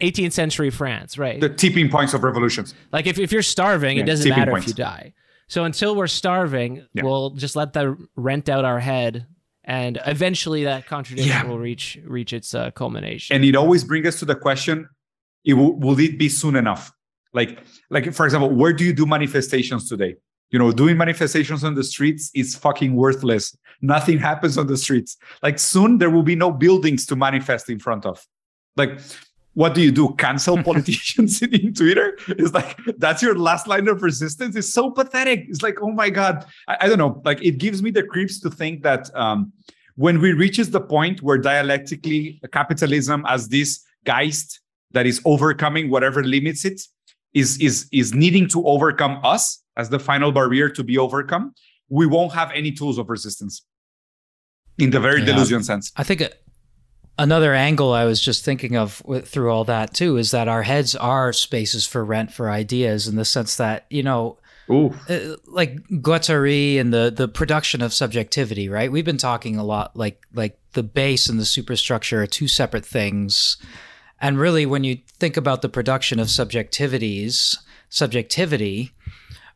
18th 0.00 0.32
century 0.32 0.70
france 0.70 1.18
right 1.18 1.40
the 1.40 1.48
tipping 1.48 1.88
points 1.90 2.14
of 2.14 2.22
revolutions. 2.24 2.74
like 2.92 3.06
if, 3.06 3.18
if 3.18 3.32
you're 3.32 3.42
starving, 3.42 3.96
Yeah, 3.96 4.02
it 4.04 4.06
doesn't 4.06 4.28
matter 4.28 4.50
points. 4.50 4.66
if 4.66 4.78
you 4.78 4.84
die. 4.84 5.12
So 5.48 5.64
until 5.64 5.94
we're 5.94 6.06
starving, 6.08 6.84
Yeah. 6.92 7.04
we'll 7.04 7.30
just 7.30 7.54
let 7.56 7.72
the 7.72 7.96
rent 8.16 8.48
out 8.48 8.64
our 8.64 8.80
head, 8.80 9.26
and 9.64 9.98
eventually 10.04 10.64
that 10.64 10.86
contradiction 10.86 11.30
Yeah. 11.32 11.44
will 11.44 11.58
reach 11.58 11.98
reach 12.04 12.32
its 12.32 12.52
uh, 12.54 12.72
culmination. 12.72 13.34
and 13.36 13.44
it 13.44 13.54
always 13.56 13.84
brings 13.84 14.06
us 14.06 14.18
to 14.18 14.24
the 14.24 14.34
question 14.34 14.88
it 15.44 15.54
will, 15.54 15.78
will 15.78 15.98
it 16.00 16.18
be 16.18 16.28
soon 16.28 16.56
enough 16.56 16.92
like 17.36 17.60
like 17.90 18.12
for 18.12 18.24
example 18.24 18.50
where 18.50 18.72
do 18.72 18.82
you 18.84 18.92
do 18.92 19.06
manifestations 19.06 19.88
today? 19.88 20.16
You 20.50 20.58
know 20.58 20.72
doing 20.72 20.96
manifestations 20.96 21.62
on 21.62 21.74
the 21.74 21.84
streets 21.84 22.30
is 22.34 22.56
fucking 22.56 22.96
worthless. 22.96 23.56
Nothing 23.82 24.18
happens 24.18 24.56
on 24.58 24.66
the 24.66 24.76
streets. 24.76 25.16
Like 25.42 25.58
soon 25.58 25.98
there 25.98 26.10
will 26.10 26.22
be 26.22 26.34
no 26.34 26.50
buildings 26.50 27.06
to 27.06 27.14
manifest 27.14 27.68
in 27.68 27.78
front 27.78 28.06
of. 28.06 28.26
Like 28.76 28.98
what 29.52 29.74
do 29.74 29.80
you 29.80 29.92
do? 29.92 30.14
Cancel 30.18 30.62
politicians 30.70 31.42
in, 31.56 31.74
twitter? 31.74 32.18
It's 32.28 32.54
like 32.54 32.78
that's 32.96 33.22
your 33.22 33.38
last 33.38 33.68
line 33.68 33.86
of 33.88 34.02
resistance? 34.02 34.56
It's 34.56 34.72
so 34.72 34.90
pathetic. 34.90 35.44
It's 35.48 35.62
like 35.62 35.76
oh 35.82 35.92
my 35.92 36.08
god. 36.08 36.46
I, 36.66 36.76
I 36.82 36.88
don't 36.88 36.98
know. 36.98 37.20
Like 37.24 37.44
it 37.44 37.58
gives 37.58 37.82
me 37.82 37.90
the 37.90 38.02
creeps 38.02 38.40
to 38.40 38.50
think 38.50 38.82
that 38.82 39.14
um 39.14 39.52
when 39.96 40.20
we 40.20 40.32
reaches 40.32 40.70
the 40.70 40.80
point 40.80 41.22
where 41.22 41.38
dialectically 41.38 42.40
capitalism 42.52 43.24
as 43.26 43.48
this 43.48 43.84
geist 44.04 44.60
that 44.92 45.06
is 45.06 45.20
overcoming 45.24 45.90
whatever 45.90 46.22
limits 46.22 46.64
it 46.64 46.80
is 47.34 47.58
is 47.60 47.88
is 47.92 48.14
needing 48.14 48.48
to 48.48 48.64
overcome 48.66 49.20
us 49.24 49.62
as 49.76 49.88
the 49.90 49.98
final 49.98 50.32
barrier 50.32 50.68
to 50.68 50.82
be 50.84 50.96
overcome 50.98 51.54
we 51.88 52.06
won't 52.06 52.32
have 52.32 52.50
any 52.52 52.72
tools 52.72 52.98
of 52.98 53.08
resistance 53.08 53.64
in 54.78 54.90
the 54.90 55.00
very 55.00 55.20
Yeah. 55.22 55.34
Deleuzian 55.34 55.64
sense 55.64 55.92
I 55.96 56.02
think 56.02 56.20
a- 56.20 56.32
another 57.18 57.54
angle 57.54 57.92
I 57.92 58.04
was 58.04 58.20
just 58.20 58.44
thinking 58.44 58.76
of 58.76 59.02
with, 59.04 59.28
through 59.28 59.50
all 59.50 59.64
that 59.64 59.94
too 59.94 60.16
is 60.16 60.30
that 60.32 60.48
our 60.48 60.62
heads 60.62 60.94
are 60.96 61.32
spaces 61.32 61.86
for 61.86 62.04
rent 62.04 62.32
for 62.32 62.50
ideas 62.50 63.06
in 63.08 63.16
the 63.16 63.24
sense 63.24 63.56
that 63.56 63.86
you 63.90 64.02
know 64.02 64.38
Ooh. 64.68 64.92
uh, 65.08 65.36
like 65.46 65.76
Guattari 65.90 66.80
and 66.80 66.92
the 66.92 67.12
the 67.14 67.28
production 67.28 67.82
of 67.82 67.92
subjectivity, 67.94 68.68
right? 68.68 68.90
We've 68.90 69.04
been 69.04 69.16
talking 69.16 69.56
a 69.56 69.62
lot 69.64 69.94
like 69.94 70.26
like 70.34 70.58
the 70.72 70.82
base 70.82 71.28
and 71.28 71.38
the 71.38 71.44
superstructure 71.44 72.20
are 72.20 72.26
two 72.26 72.48
separate 72.48 72.84
things. 72.84 73.58
And 74.20 74.38
really 74.38 74.66
when 74.66 74.84
you 74.84 74.98
think 75.18 75.36
about 75.36 75.62
the 75.62 75.68
production 75.68 76.18
of 76.18 76.28
subjectivities, 76.28 77.56
subjectivity, 77.88 78.92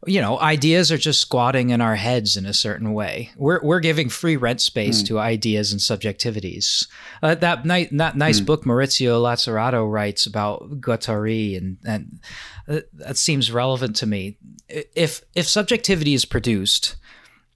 you 0.07 0.21
know, 0.21 0.39
ideas 0.39 0.91
are 0.91 0.99
just 0.99 1.21
squatting 1.21 1.71
in 1.71 1.81
our 1.81 1.97
heads 1.97 2.37
in 2.37 2.47
a 2.47 2.55
certain 2.55 2.95
way. 2.95 3.31
We're 3.37 3.61
we're 3.63 3.81
giving 3.81 4.09
free 4.09 4.37
rent 4.37 4.63
space 4.63 5.03
to 5.05 5.19
ideas 5.19 5.73
and 5.73 5.81
subjectivities. 5.81 6.89
Uh, 7.23 7.35
that 7.35 7.67
nice 7.67 7.89
that 7.93 8.17
nice 8.17 8.41
book 8.41 8.65
Maurizio 8.65 9.21
Lazzarato 9.21 9.91
writes 9.91 10.25
about 10.25 10.81
Guattari 10.81 11.57
and 11.57 11.77
and 11.85 12.21
uh, 12.67 12.81
that 12.95 13.19
seems 13.19 13.53
relevant 13.53 13.95
to 13.97 14.07
me. 14.07 14.39
If 14.69 15.23
if 15.35 15.47
subjectivity 15.47 16.15
is 16.15 16.25
produced, 16.25 16.97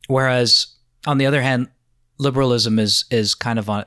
whereas 0.09 0.67
on 1.07 1.17
the 1.17 1.27
other 1.27 1.41
hand, 1.41 1.69
liberalism 2.19 2.79
is 2.79 3.07
is 3.11 3.35
kind 3.35 3.59
of 3.59 3.71
on 3.71 3.87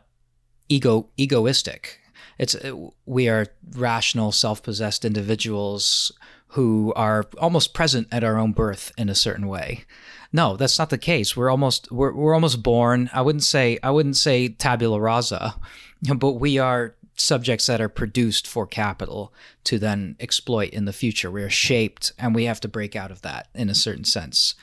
ego 0.68 1.10
egoistic. 1.18 2.00
It's 2.38 2.56
uh, 2.56 2.90
we 3.06 3.30
are 3.30 3.48
rational, 3.72 4.32
self-possessed 4.32 5.06
individuals 5.06 6.12
who 6.50 6.94
are 6.96 7.26
almost 7.40 7.74
present 7.74 8.08
at 8.12 8.24
our 8.24 8.38
own 8.38 8.54
birth 8.54 8.92
in 8.98 9.10
a 9.10 9.16
certain 9.16 9.48
way. 9.48 9.86
No, 10.32 10.56
that's 10.56 10.80
not 10.80 10.90
the 10.90 10.98
case. 10.98 11.36
We're 11.36 11.50
almost 11.50 11.92
we're, 11.92 12.14
we're 12.14 12.34
almost 12.34 12.64
born. 12.64 13.10
I 13.14 13.22
wouldn't 13.22 13.44
say 13.44 13.80
I 13.84 13.92
wouldn't 13.92 14.18
say 14.18 14.50
tabula 14.50 15.00
rasa, 15.00 15.56
but 16.18 16.34
we 16.34 16.58
are 16.58 16.96
subjects 17.20 17.66
that 17.66 17.82
are 17.82 17.90
produced 17.90 18.46
for 18.46 18.68
capital 18.68 19.34
to 19.64 19.80
then 19.80 20.16
exploit 20.20 20.70
in 20.70 20.86
the 20.86 20.94
future. 20.94 21.32
We're 21.32 21.50
shaped, 21.50 22.12
and 22.20 22.36
we 22.36 22.46
have 22.46 22.60
to 22.62 22.68
break 22.68 22.96
out 22.96 23.12
of 23.12 23.24
that 23.24 23.48
in 23.56 23.70
a 23.70 23.76
certain 23.76 24.06
sense. 24.06 24.54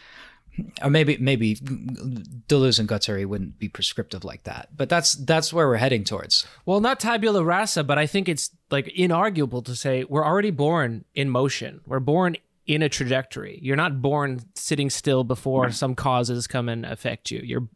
Or 0.83 0.91
maybe 0.91 1.17
maybe 1.17 1.57
Deleuze 1.57 2.79
and 2.79 2.89
Guattari 2.89 3.27
wouldn't 3.27 3.59
be 3.59 3.69
prescriptive 3.69 4.25
like 4.25 4.45
that, 4.45 4.69
but 4.77 4.89
that's 4.89 5.15
that's 5.15 5.53
where 5.53 5.67
we're 5.67 5.77
heading 5.77 6.05
towards. 6.05 6.47
Well, 6.65 6.81
not 6.81 7.01
tabula 7.01 7.43
rasa, 7.43 7.83
but 7.83 7.99
I 7.99 8.07
think 8.07 8.29
it's 8.29 8.51
like 8.71 8.87
inarguable 8.87 9.65
to 9.65 9.75
say 9.75 10.05
we're 10.05 10.25
already 10.25 10.51
born 10.51 11.05
in 11.15 11.31
motion. 11.31 11.81
We're 11.87 12.01
born 12.01 12.37
in 12.67 12.83
a 12.83 12.89
trajectory. 12.89 13.59
You're 13.63 13.77
not 13.77 14.01
born 14.01 14.41
sitting 14.55 14.91
still 14.91 15.25
before 15.25 15.71
some 15.71 15.95
causes 15.95 16.47
come 16.47 16.69
and 16.69 16.87
affect 16.87 17.31
you. 17.31 17.41
You're 17.43 17.69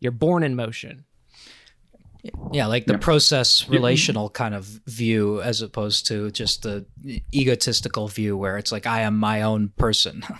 you're 0.00 0.12
born 0.12 0.42
in 0.42 0.54
motion. 0.56 1.04
Yeah, 2.52 2.66
like 2.66 2.86
the 2.86 2.98
process 2.98 3.68
relational 3.68 4.30
kind 4.30 4.54
of 4.54 4.64
view 4.86 5.40
as 5.42 5.62
opposed 5.62 6.06
to 6.06 6.30
just 6.30 6.62
the 6.62 6.86
egotistical 7.34 8.08
view 8.08 8.36
where 8.36 8.56
it's 8.58 8.72
like 8.72 8.86
I 8.86 9.02
am 9.02 9.16
my 9.16 9.42
own 9.42 9.70
person. 9.76 10.22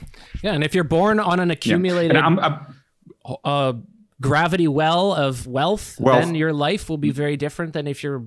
Yeah, 0.43 0.53
and 0.53 0.63
if 0.63 0.75
you're 0.75 0.85
born 0.85 1.19
on 1.19 1.41
an 1.41 1.51
accumulated 1.51 2.15
And 2.17 2.25
I'm, 2.25 2.39
I'm, 2.39 2.77
uh, 3.45 3.73
gravity 4.21 4.69
well 4.69 5.13
of 5.13 5.47
wealth, 5.47 5.99
Wealth. 5.99 6.25
then 6.25 6.35
your 6.35 6.53
life 6.53 6.89
will 6.89 6.99
be 6.99 7.11
very 7.11 7.37
different 7.37 7.73
than 7.73 7.87
if 7.87 8.03
you're 8.03 8.25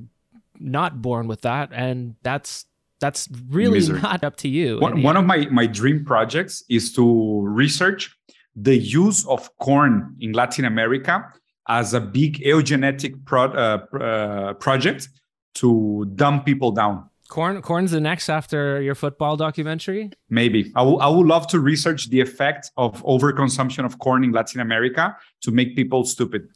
not 0.60 1.02
born 1.02 1.28
with 1.28 1.42
that, 1.42 1.70
and 1.72 2.16
that's 2.24 2.66
that's 3.00 3.30
really 3.50 3.76
Misery. 3.80 4.02
not 4.02 4.24
up 4.24 4.36
to 4.38 4.48
you. 4.50 4.80
one, 4.80 5.02
one 5.02 5.16
of 5.16 5.26
my, 5.26 5.48
my 5.52 5.66
dream 5.66 6.04
projects 6.04 6.64
is 6.70 6.92
to 6.94 7.42
research 7.46 8.14
the 8.56 8.76
use 8.76 9.26
of 9.28 9.50
corn 9.60 10.16
in 10.20 10.34
Latin 10.34 10.66
America 10.66 11.32
as 11.70 11.94
a 11.94 12.02
big 12.02 12.40
eugenetic 12.40 13.14
pro, 13.26 13.44
uh, 13.46 13.86
uh, 13.96 14.54
project 14.56 15.10
to 15.56 16.06
dumb 16.16 16.44
people 16.44 16.72
down. 16.72 17.06
corn 17.30 17.62
corn's 17.62 17.92
the 17.92 18.02
next 18.02 18.28
after 18.28 18.82
your 18.82 18.96
football 18.96 19.38
documentary. 19.38 20.10
Maybe 20.30 20.72
I 20.76 20.82
would 20.84 21.28
love 21.28 21.46
to 21.54 21.60
research 21.60 22.10
the 22.10 22.22
effect 22.22 22.72
of 22.76 23.04
overconsumption 23.04 23.86
of 23.86 24.00
corn 24.00 24.24
in 24.24 24.32
Latin 24.32 24.62
America 24.62 25.16
to 25.42 25.52
make 25.52 25.76
people 25.76 26.04
stupid. 26.06 26.50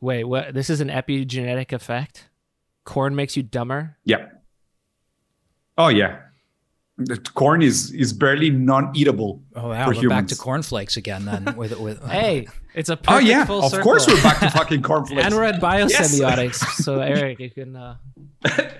Wait, 0.00 0.24
what? 0.24 0.52
This 0.52 0.68
is 0.68 0.80
an 0.80 0.88
epigenetic 0.88 1.72
effect. 1.72 2.28
Corn 2.84 3.14
makes 3.14 3.36
you 3.36 3.42
dumber. 3.44 3.96
Yeah. 4.04 4.26
Oh 5.78 5.88
yeah. 5.88 6.18
The 6.96 7.16
corn 7.34 7.62
is 7.62 7.90
is 7.92 8.12
barely 8.12 8.50
non-eatable. 8.50 9.42
Oh 9.56 9.68
wow, 9.68 9.84
For 9.86 9.94
we're 9.94 10.08
back 10.08 10.26
to 10.28 10.34
humans. 10.34 10.40
cornflakes 10.40 10.96
again 10.96 11.24
then 11.24 11.56
with 11.56 11.78
with 11.80 11.98
Hey, 12.08 12.46
it's 12.74 12.88
a 12.88 12.94
Oh 12.94 12.96
perfect 12.96 13.28
yeah, 13.28 13.44
full 13.44 13.62
of 13.64 13.70
circle. 13.70 13.84
course 13.84 14.06
we're 14.06 14.22
back 14.22 14.40
to 14.40 14.50
fucking 14.50 14.82
cornflakes. 14.82 15.24
and 15.24 15.34
we're 15.34 15.44
at 15.44 15.60
biosemiotics. 15.60 16.56
so 16.82 17.00
Eric, 17.00 17.40
you 17.40 17.50
can. 17.50 17.76
Uh, 17.76 17.96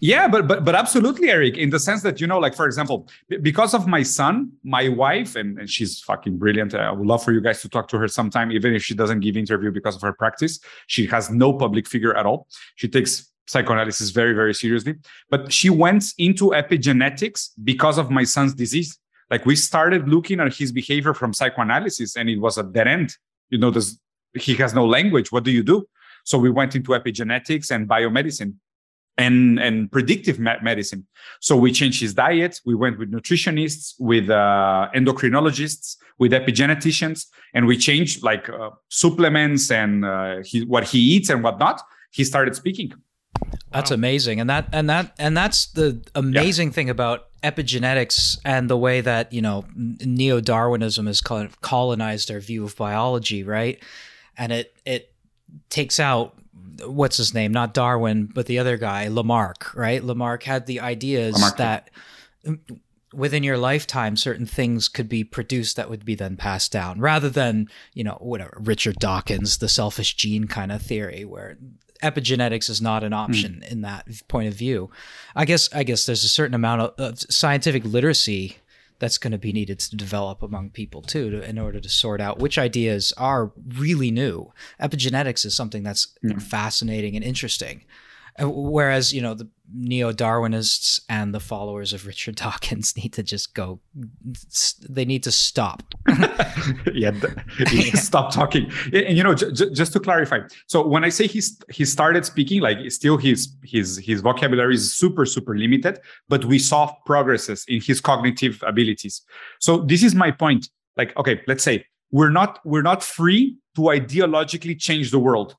Yeah, 0.00 0.26
but 0.26 0.48
but 0.48 0.64
but 0.64 0.74
absolutely, 0.74 1.28
Eric. 1.28 1.58
In 1.58 1.68
the 1.68 1.78
sense 1.78 2.00
that 2.02 2.18
you 2.18 2.26
know, 2.26 2.38
like 2.38 2.54
for 2.54 2.64
example, 2.64 3.08
b- 3.28 3.36
because 3.36 3.74
of 3.74 3.86
my 3.86 4.02
son, 4.02 4.52
my 4.64 4.88
wife, 4.88 5.36
and, 5.36 5.58
and 5.58 5.68
she's 5.68 6.00
fucking 6.00 6.38
brilliant. 6.38 6.74
I 6.74 6.90
would 6.92 7.06
love 7.06 7.22
for 7.22 7.32
you 7.32 7.42
guys 7.42 7.60
to 7.60 7.68
talk 7.68 7.86
to 7.88 7.98
her 7.98 8.08
sometime, 8.08 8.50
even 8.52 8.74
if 8.74 8.82
she 8.82 8.94
doesn't 8.94 9.20
give 9.20 9.36
interview 9.36 9.70
because 9.70 9.94
of 9.94 10.00
her 10.00 10.14
practice. 10.14 10.60
She 10.86 11.06
has 11.08 11.30
no 11.30 11.52
public 11.52 11.86
figure 11.86 12.16
at 12.16 12.24
all. 12.24 12.48
She 12.76 12.88
takes 12.88 13.30
psychoanalysis 13.48 14.10
very 14.10 14.32
very 14.32 14.54
seriously. 14.54 14.94
But 15.28 15.52
she 15.52 15.68
went 15.68 16.04
into 16.16 16.50
epigenetics 16.52 17.50
because 17.62 17.98
of 17.98 18.10
my 18.10 18.24
son's 18.24 18.54
disease. 18.54 18.98
Like 19.30 19.44
we 19.44 19.56
started 19.56 20.08
looking 20.08 20.40
at 20.40 20.54
his 20.54 20.72
behavior 20.72 21.12
from 21.12 21.34
psychoanalysis, 21.34 22.16
and 22.16 22.30
it 22.30 22.40
was 22.40 22.56
a 22.56 22.62
dead 22.62 22.88
end. 22.88 23.14
You 23.50 23.58
know, 23.58 23.70
there's 23.70 23.98
he 24.34 24.54
has 24.56 24.74
no 24.74 24.86
language. 24.86 25.32
What 25.32 25.44
do 25.44 25.50
you 25.50 25.62
do? 25.62 25.88
So 26.24 26.38
we 26.38 26.50
went 26.50 26.74
into 26.74 26.90
epigenetics 26.90 27.70
and 27.70 27.88
biomedicine 27.88 28.54
and 29.18 29.58
and 29.58 29.90
predictive 29.90 30.38
medicine. 30.38 31.06
So 31.40 31.56
we 31.56 31.72
changed 31.72 32.00
his 32.00 32.14
diet. 32.14 32.60
We 32.64 32.74
went 32.74 32.98
with 32.98 33.10
nutritionists, 33.12 33.94
with 33.98 34.28
uh, 34.30 34.88
endocrinologists, 34.94 35.96
with 36.18 36.32
epigeneticians, 36.32 37.26
and 37.54 37.66
we 37.66 37.76
changed 37.78 38.22
like 38.22 38.48
uh, 38.48 38.70
supplements 38.88 39.70
and 39.70 40.04
uh, 40.04 40.36
he, 40.44 40.64
what 40.64 40.84
he 40.84 40.98
eats 40.98 41.30
and 41.30 41.42
whatnot. 41.42 41.80
He 42.10 42.24
started 42.24 42.54
speaking. 42.54 42.92
That's 43.70 43.90
wow. 43.90 43.94
amazing, 43.94 44.40
and 44.40 44.48
that 44.50 44.68
and 44.72 44.88
that 44.90 45.14
and 45.18 45.36
that's 45.36 45.68
the 45.72 46.02
amazing 46.14 46.68
yeah. 46.68 46.74
thing 46.74 46.90
about 46.90 47.26
epigenetics 47.46 48.38
and 48.44 48.68
the 48.68 48.76
way 48.76 49.00
that 49.00 49.32
you 49.32 49.40
know 49.40 49.64
neo 49.76 50.40
Darwinism 50.40 51.06
has 51.06 51.20
colonized 51.20 52.30
our 52.30 52.40
view 52.40 52.64
of 52.64 52.76
biology, 52.76 53.44
right? 53.44 53.82
And 54.36 54.52
it 54.52 54.74
it 54.84 55.12
takes 55.70 56.00
out 56.00 56.36
what's 56.84 57.16
his 57.16 57.32
name, 57.32 57.52
not 57.52 57.72
Darwin, 57.72 58.26
but 58.26 58.46
the 58.46 58.58
other 58.58 58.76
guy, 58.76 59.08
Lamarck, 59.08 59.74
right? 59.74 60.02
Lamarck 60.02 60.42
had 60.42 60.66
the 60.66 60.80
ideas 60.80 61.34
Lamarck. 61.34 61.56
that 61.56 61.90
mm, 62.44 62.58
within 63.14 63.42
your 63.42 63.56
lifetime 63.56 64.16
certain 64.16 64.46
things 64.46 64.88
could 64.88 65.08
be 65.08 65.24
produced 65.24 65.76
that 65.76 65.88
would 65.88 66.04
be 66.04 66.14
then 66.14 66.36
passed 66.36 66.72
down 66.72 67.00
rather 67.00 67.30
than 67.30 67.68
you 67.94 68.04
know 68.04 68.18
whatever 68.20 68.58
richard 68.60 68.96
dawkins 68.96 69.58
the 69.58 69.68
selfish 69.68 70.14
gene 70.14 70.46
kind 70.46 70.70
of 70.72 70.82
theory 70.82 71.24
where 71.24 71.56
epigenetics 72.02 72.68
is 72.68 72.80
not 72.80 73.02
an 73.02 73.12
hmm. 73.12 73.18
option 73.18 73.62
mm. 73.64 73.72
in 73.72 73.80
that 73.82 74.06
point 74.28 74.48
of 74.48 74.54
view 74.54 74.90
i 75.34 75.44
guess 75.44 75.68
i 75.74 75.82
guess 75.82 76.06
there's 76.06 76.24
a 76.24 76.28
certain 76.28 76.54
amount 76.54 76.80
of, 76.80 76.94
of 76.98 77.18
scientific 77.18 77.84
literacy 77.84 78.56
that's 78.98 79.18
going 79.18 79.32
to 79.32 79.38
be 79.38 79.52
needed 79.52 79.78
to 79.78 79.94
develop 79.94 80.42
among 80.42 80.70
people 80.70 81.02
too 81.02 81.30
to, 81.30 81.46
in 81.46 81.58
order 81.58 81.80
to 81.80 81.88
sort 81.88 82.20
out 82.20 82.38
which 82.38 82.58
ideas 82.58 83.12
are 83.16 83.52
really 83.76 84.10
new 84.10 84.52
epigenetics 84.80 85.44
is 85.44 85.54
something 85.54 85.82
that's 85.82 86.14
mm. 86.24 86.40
fascinating 86.40 87.14
and 87.16 87.24
interesting 87.24 87.84
whereas 88.38 89.12
you 89.12 89.22
know 89.22 89.34
the 89.34 89.48
neo-darwinists 89.74 91.00
and 91.08 91.34
the 91.34 91.40
followers 91.40 91.92
of 91.92 92.06
richard 92.06 92.34
dawkins 92.42 92.96
need 92.96 93.12
to 93.12 93.22
just 93.22 93.54
go 93.54 93.80
they 94.88 95.04
need 95.04 95.22
to 95.22 95.32
stop. 95.32 95.82
Yeah, 96.94 97.12
stop 97.94 98.32
talking. 98.32 98.72
And 98.92 99.16
you 99.16 99.22
know 99.22 99.34
j- 99.34 99.52
j- 99.52 99.70
just 99.70 99.92
to 99.92 100.00
clarify 100.00 100.40
so 100.66 100.84
when 100.86 101.04
i 101.04 101.10
say 101.10 101.26
he's 101.26 101.60
he 101.70 101.84
started 101.84 102.24
speaking 102.24 102.60
like 102.60 102.78
still 102.90 103.16
his 103.18 103.54
his 103.62 103.98
his 103.98 104.20
vocabulary 104.20 104.74
is 104.74 104.92
super 104.92 105.26
super 105.26 105.56
limited 105.56 106.00
but 106.28 106.44
we 106.44 106.58
saw 106.58 106.92
progresses 107.04 107.64
in 107.68 107.80
his 107.80 108.00
cognitive 108.00 108.62
abilities. 108.66 109.22
So 109.60 109.78
this 109.78 110.02
is 110.02 110.14
my 110.14 110.30
point. 110.30 110.68
Like 110.96 111.16
okay 111.16 111.42
let's 111.46 111.62
say 111.62 111.84
we're 112.10 112.30
not 112.30 112.60
we're 112.64 112.82
not 112.82 113.02
free 113.02 113.56
to 113.76 113.82
ideologically 113.82 114.78
change 114.80 115.10
the 115.10 115.18
world 115.18 115.56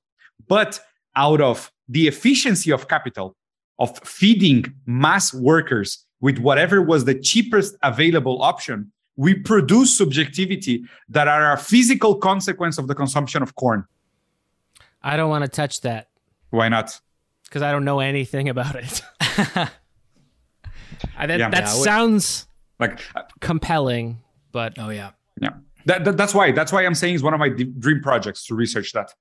but 0.47 0.79
out 1.15 1.41
of 1.41 1.71
the 1.87 2.07
efficiency 2.07 2.71
of 2.71 2.87
capital 2.87 3.35
of 3.79 3.97
feeding 3.99 4.65
mass 4.85 5.33
workers 5.33 6.05
with 6.19 6.39
whatever 6.39 6.81
was 6.81 7.05
the 7.05 7.15
cheapest 7.15 7.75
available 7.83 8.41
option, 8.41 8.91
we 9.15 9.33
produce 9.33 9.95
subjectivity 9.97 10.83
that 11.09 11.27
are 11.27 11.53
a 11.53 11.57
physical 11.57 12.15
consequence 12.15 12.77
of 12.77 12.87
the 12.87 12.95
consumption 12.95 13.41
of 13.41 13.55
corn. 13.55 13.85
I 15.03 15.17
don't 15.17 15.29
want 15.29 15.43
to 15.43 15.49
touch 15.49 15.81
that. 15.81 16.09
Why 16.49 16.69
not? 16.69 16.99
Because 17.43 17.61
I 17.61 17.71
don't 17.71 17.85
know 17.85 17.99
anything 17.99 18.49
about 18.49 18.75
it. 18.75 19.01
I, 21.17 21.27
that, 21.27 21.39
yeah. 21.39 21.49
that 21.49 21.63
yeah, 21.63 21.65
sounds 21.65 22.47
like 22.79 23.01
uh, 23.15 23.23
compelling, 23.39 24.19
but 24.51 24.73
oh 24.79 24.89
yeah, 24.89 25.11
yeah. 25.39 25.51
That, 25.85 26.03
that, 26.05 26.17
that's 26.17 26.33
why 26.33 26.51
that's 26.51 26.71
why 26.71 26.85
I'm 26.85 26.95
saying 26.95 27.15
it's 27.15 27.23
one 27.23 27.33
of 27.33 27.39
my 27.39 27.49
dream 27.49 28.01
projects 28.01 28.45
to 28.47 28.55
research 28.55 28.91
that 28.93 29.13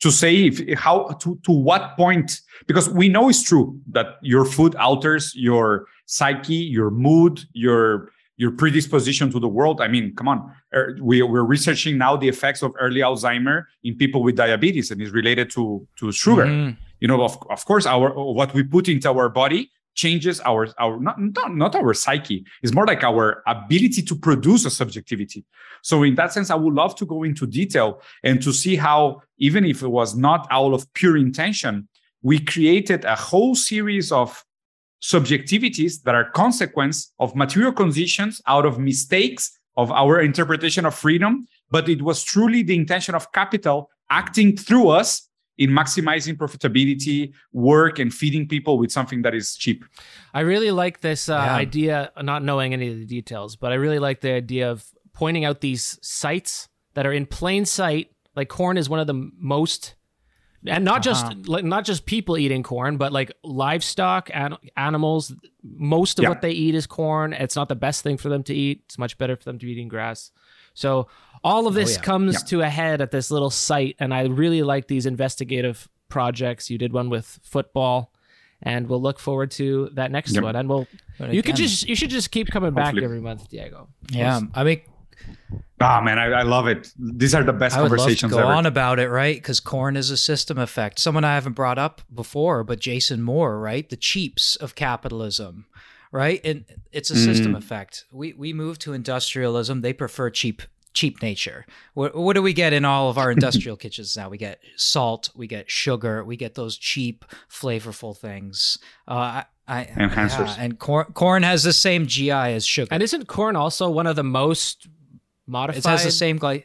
to 0.00 0.10
say 0.10 0.46
if, 0.46 0.78
how 0.78 1.04
to, 1.20 1.38
to 1.44 1.52
what 1.52 1.96
point 1.96 2.40
because 2.66 2.88
we 2.88 3.08
know 3.08 3.28
it's 3.28 3.42
true 3.42 3.78
that 3.90 4.18
your 4.22 4.44
food 4.44 4.74
alters 4.76 5.34
your 5.34 5.86
psyche 6.06 6.54
your 6.54 6.90
mood 6.90 7.40
your 7.52 8.10
your 8.36 8.50
predisposition 8.50 9.30
to 9.30 9.38
the 9.38 9.48
world 9.48 9.80
i 9.80 9.88
mean 9.88 10.14
come 10.14 10.28
on 10.28 10.52
er, 10.74 10.96
we, 11.00 11.22
we're 11.22 11.44
researching 11.44 11.98
now 11.98 12.16
the 12.16 12.28
effects 12.28 12.62
of 12.62 12.72
early 12.80 13.00
alzheimer 13.00 13.64
in 13.84 13.94
people 13.96 14.22
with 14.22 14.36
diabetes 14.36 14.90
and 14.90 15.00
is 15.00 15.10
related 15.10 15.50
to 15.50 15.86
to 15.96 16.10
sugar 16.12 16.46
mm. 16.46 16.76
you 17.00 17.08
know 17.08 17.22
of, 17.22 17.36
of 17.50 17.64
course 17.64 17.86
our 17.86 18.10
what 18.10 18.52
we 18.54 18.62
put 18.62 18.88
into 18.88 19.08
our 19.10 19.28
body 19.28 19.70
changes 19.94 20.40
our 20.40 20.68
our 20.78 20.98
not, 21.00 21.20
not 21.20 21.54
not 21.54 21.74
our 21.74 21.94
psyche. 21.94 22.44
It's 22.62 22.72
more 22.72 22.86
like 22.86 23.04
our 23.04 23.42
ability 23.46 24.02
to 24.02 24.14
produce 24.16 24.64
a 24.64 24.70
subjectivity. 24.70 25.44
So 25.82 26.02
in 26.02 26.14
that 26.16 26.32
sense 26.32 26.50
i 26.50 26.54
would 26.54 26.74
love 26.74 26.94
to 26.96 27.06
go 27.06 27.22
into 27.22 27.46
detail 27.46 28.02
and 28.22 28.42
to 28.42 28.52
see 28.52 28.76
how 28.76 29.22
even 29.38 29.64
if 29.64 29.82
it 29.82 29.88
was 29.88 30.14
not 30.14 30.46
out 30.50 30.72
of 30.72 30.92
pure 30.94 31.16
intention 31.16 31.88
we 32.22 32.38
created 32.38 33.04
a 33.04 33.16
whole 33.16 33.54
series 33.54 34.12
of 34.12 34.44
subjectivities 35.02 36.02
that 36.02 36.14
are 36.14 36.30
consequence 36.30 37.12
of 37.18 37.34
material 37.34 37.72
conditions 37.72 38.42
out 38.46 38.66
of 38.66 38.78
mistakes 38.78 39.58
of 39.76 39.90
our 39.90 40.20
interpretation 40.20 40.84
of 40.84 40.94
freedom 40.94 41.46
but 41.70 41.88
it 41.88 42.02
was 42.02 42.22
truly 42.22 42.62
the 42.62 42.76
intention 42.76 43.14
of 43.14 43.32
capital 43.32 43.88
acting 44.10 44.56
through 44.56 44.88
us 44.88 45.29
in 45.60 45.70
maximizing 45.70 46.36
profitability, 46.36 47.32
work, 47.52 47.98
and 47.98 48.12
feeding 48.12 48.48
people 48.48 48.78
with 48.78 48.90
something 48.90 49.20
that 49.22 49.34
is 49.34 49.54
cheap. 49.54 49.84
I 50.32 50.40
really 50.40 50.70
like 50.70 51.02
this 51.02 51.28
uh, 51.28 51.34
yeah. 51.34 51.54
idea, 51.54 52.12
not 52.22 52.42
knowing 52.42 52.72
any 52.72 52.88
of 52.88 52.98
the 52.98 53.04
details, 53.04 53.56
but 53.56 53.70
I 53.70 53.74
really 53.74 53.98
like 53.98 54.22
the 54.22 54.32
idea 54.32 54.70
of 54.70 54.86
pointing 55.12 55.44
out 55.44 55.60
these 55.60 55.98
sites 56.00 56.68
that 56.94 57.06
are 57.06 57.12
in 57.12 57.26
plain 57.26 57.66
sight. 57.66 58.10
Like 58.34 58.48
corn 58.48 58.78
is 58.78 58.88
one 58.88 59.00
of 59.00 59.06
the 59.06 59.30
most 59.38 59.96
and 60.66 60.84
not 60.84 60.94
uh-huh. 60.94 61.00
just 61.00 61.48
like, 61.48 61.64
not 61.64 61.84
just 61.84 62.06
people 62.06 62.36
eating 62.36 62.62
corn 62.62 62.96
but 62.98 63.12
like 63.12 63.32
livestock 63.42 64.30
and 64.32 64.56
animals 64.76 65.32
most 65.62 66.18
of 66.18 66.24
yeah. 66.24 66.28
what 66.28 66.42
they 66.42 66.50
eat 66.50 66.74
is 66.74 66.86
corn 66.86 67.32
it's 67.32 67.56
not 67.56 67.68
the 67.68 67.74
best 67.74 68.02
thing 68.02 68.18
for 68.18 68.28
them 68.28 68.42
to 68.42 68.54
eat 68.54 68.82
it's 68.84 68.98
much 68.98 69.16
better 69.16 69.36
for 69.36 69.44
them 69.44 69.58
to 69.58 69.64
be 69.64 69.72
eating 69.72 69.88
grass 69.88 70.32
so 70.74 71.08
all 71.42 71.66
of 71.66 71.74
oh, 71.74 71.78
this 71.78 71.96
oh, 71.96 72.00
yeah. 72.00 72.04
comes 72.04 72.34
yeah. 72.34 72.46
to 72.48 72.60
a 72.62 72.68
head 72.68 73.00
at 73.00 73.10
this 73.10 73.30
little 73.30 73.50
site, 73.50 73.96
and 73.98 74.12
I 74.12 74.22
really 74.24 74.62
like 74.62 74.88
these 74.88 75.06
investigative 75.06 75.88
projects. 76.08 76.70
You 76.70 76.78
did 76.78 76.92
one 76.92 77.08
with 77.10 77.40
football, 77.42 78.12
and 78.62 78.88
we'll 78.88 79.02
look 79.02 79.18
forward 79.18 79.50
to 79.52 79.90
that 79.94 80.10
next 80.10 80.34
yep. 80.34 80.44
one. 80.44 80.56
And 80.56 80.68
we'll 80.68 80.86
you 81.30 81.42
could 81.42 81.56
just 81.56 81.88
you 81.88 81.94
should 81.94 82.10
just 82.10 82.30
keep 82.30 82.48
coming 82.48 82.72
Hopefully. 82.72 83.00
back 83.00 83.04
every 83.04 83.20
month, 83.20 83.48
Diego. 83.48 83.88
Yeah, 84.10 84.40
I 84.54 84.64
mean. 84.64 84.82
Ah 85.82 86.00
man, 86.00 86.18
I, 86.18 86.26
I, 86.26 86.42
love 86.42 86.66
it. 86.66 86.90
These 86.98 87.34
are 87.34 87.44
the 87.44 87.52
best 87.52 87.76
I 87.76 87.82
would 87.82 87.88
conversations 87.88 88.32
love 88.32 88.40
to 88.40 88.44
go 88.44 88.48
ever. 88.48 88.56
on 88.56 88.64
about 88.64 88.98
it, 88.98 89.10
right? 89.10 89.36
Because 89.36 89.60
corn 89.60 89.94
is 89.96 90.10
a 90.10 90.16
system 90.16 90.58
effect. 90.58 90.98
Someone 90.98 91.24
I 91.24 91.34
haven't 91.34 91.52
brought 91.52 91.78
up 91.78 92.00
before, 92.12 92.64
but 92.64 92.80
Jason 92.80 93.20
Moore, 93.20 93.58
right? 93.58 93.86
The 93.88 93.96
cheaps 93.96 94.56
of 94.56 94.74
capitalism 94.74 95.66
right? 96.12 96.40
And 96.44 96.64
it's 96.92 97.10
a 97.10 97.16
system 97.16 97.54
mm. 97.54 97.58
effect. 97.58 98.04
We 98.12 98.32
we 98.32 98.52
move 98.52 98.78
to 98.80 98.92
industrialism. 98.92 99.80
They 99.80 99.92
prefer 99.92 100.30
cheap 100.30 100.62
cheap 100.92 101.22
nature. 101.22 101.66
What, 101.94 102.16
what 102.16 102.34
do 102.34 102.42
we 102.42 102.52
get 102.52 102.72
in 102.72 102.84
all 102.84 103.10
of 103.10 103.18
our 103.18 103.30
industrial 103.36 103.76
kitchens 103.76 104.16
now? 104.16 104.28
We 104.28 104.38
get 104.38 104.60
salt, 104.76 105.30
we 105.34 105.46
get 105.46 105.70
sugar, 105.70 106.24
we 106.24 106.36
get 106.36 106.54
those 106.54 106.76
cheap, 106.76 107.24
flavorful 107.48 108.16
things. 108.16 108.78
Uh, 109.06 109.12
I, 109.12 109.44
I, 109.68 109.84
Enhancers. 109.84 110.56
Yeah, 110.56 110.64
and 110.64 110.78
corn, 110.78 111.06
corn 111.12 111.42
has 111.44 111.62
the 111.62 111.72
same 111.72 112.06
GI 112.06 112.30
as 112.30 112.66
sugar. 112.66 112.88
And 112.90 113.02
isn't 113.02 113.28
corn 113.28 113.54
also 113.54 113.88
one 113.88 114.08
of 114.08 114.16
the 114.16 114.24
most 114.24 114.88
modified? 115.46 115.78
It 115.78 115.88
has 115.88 116.04
the 116.04 116.10
same 116.10 116.38
gly- 116.38 116.64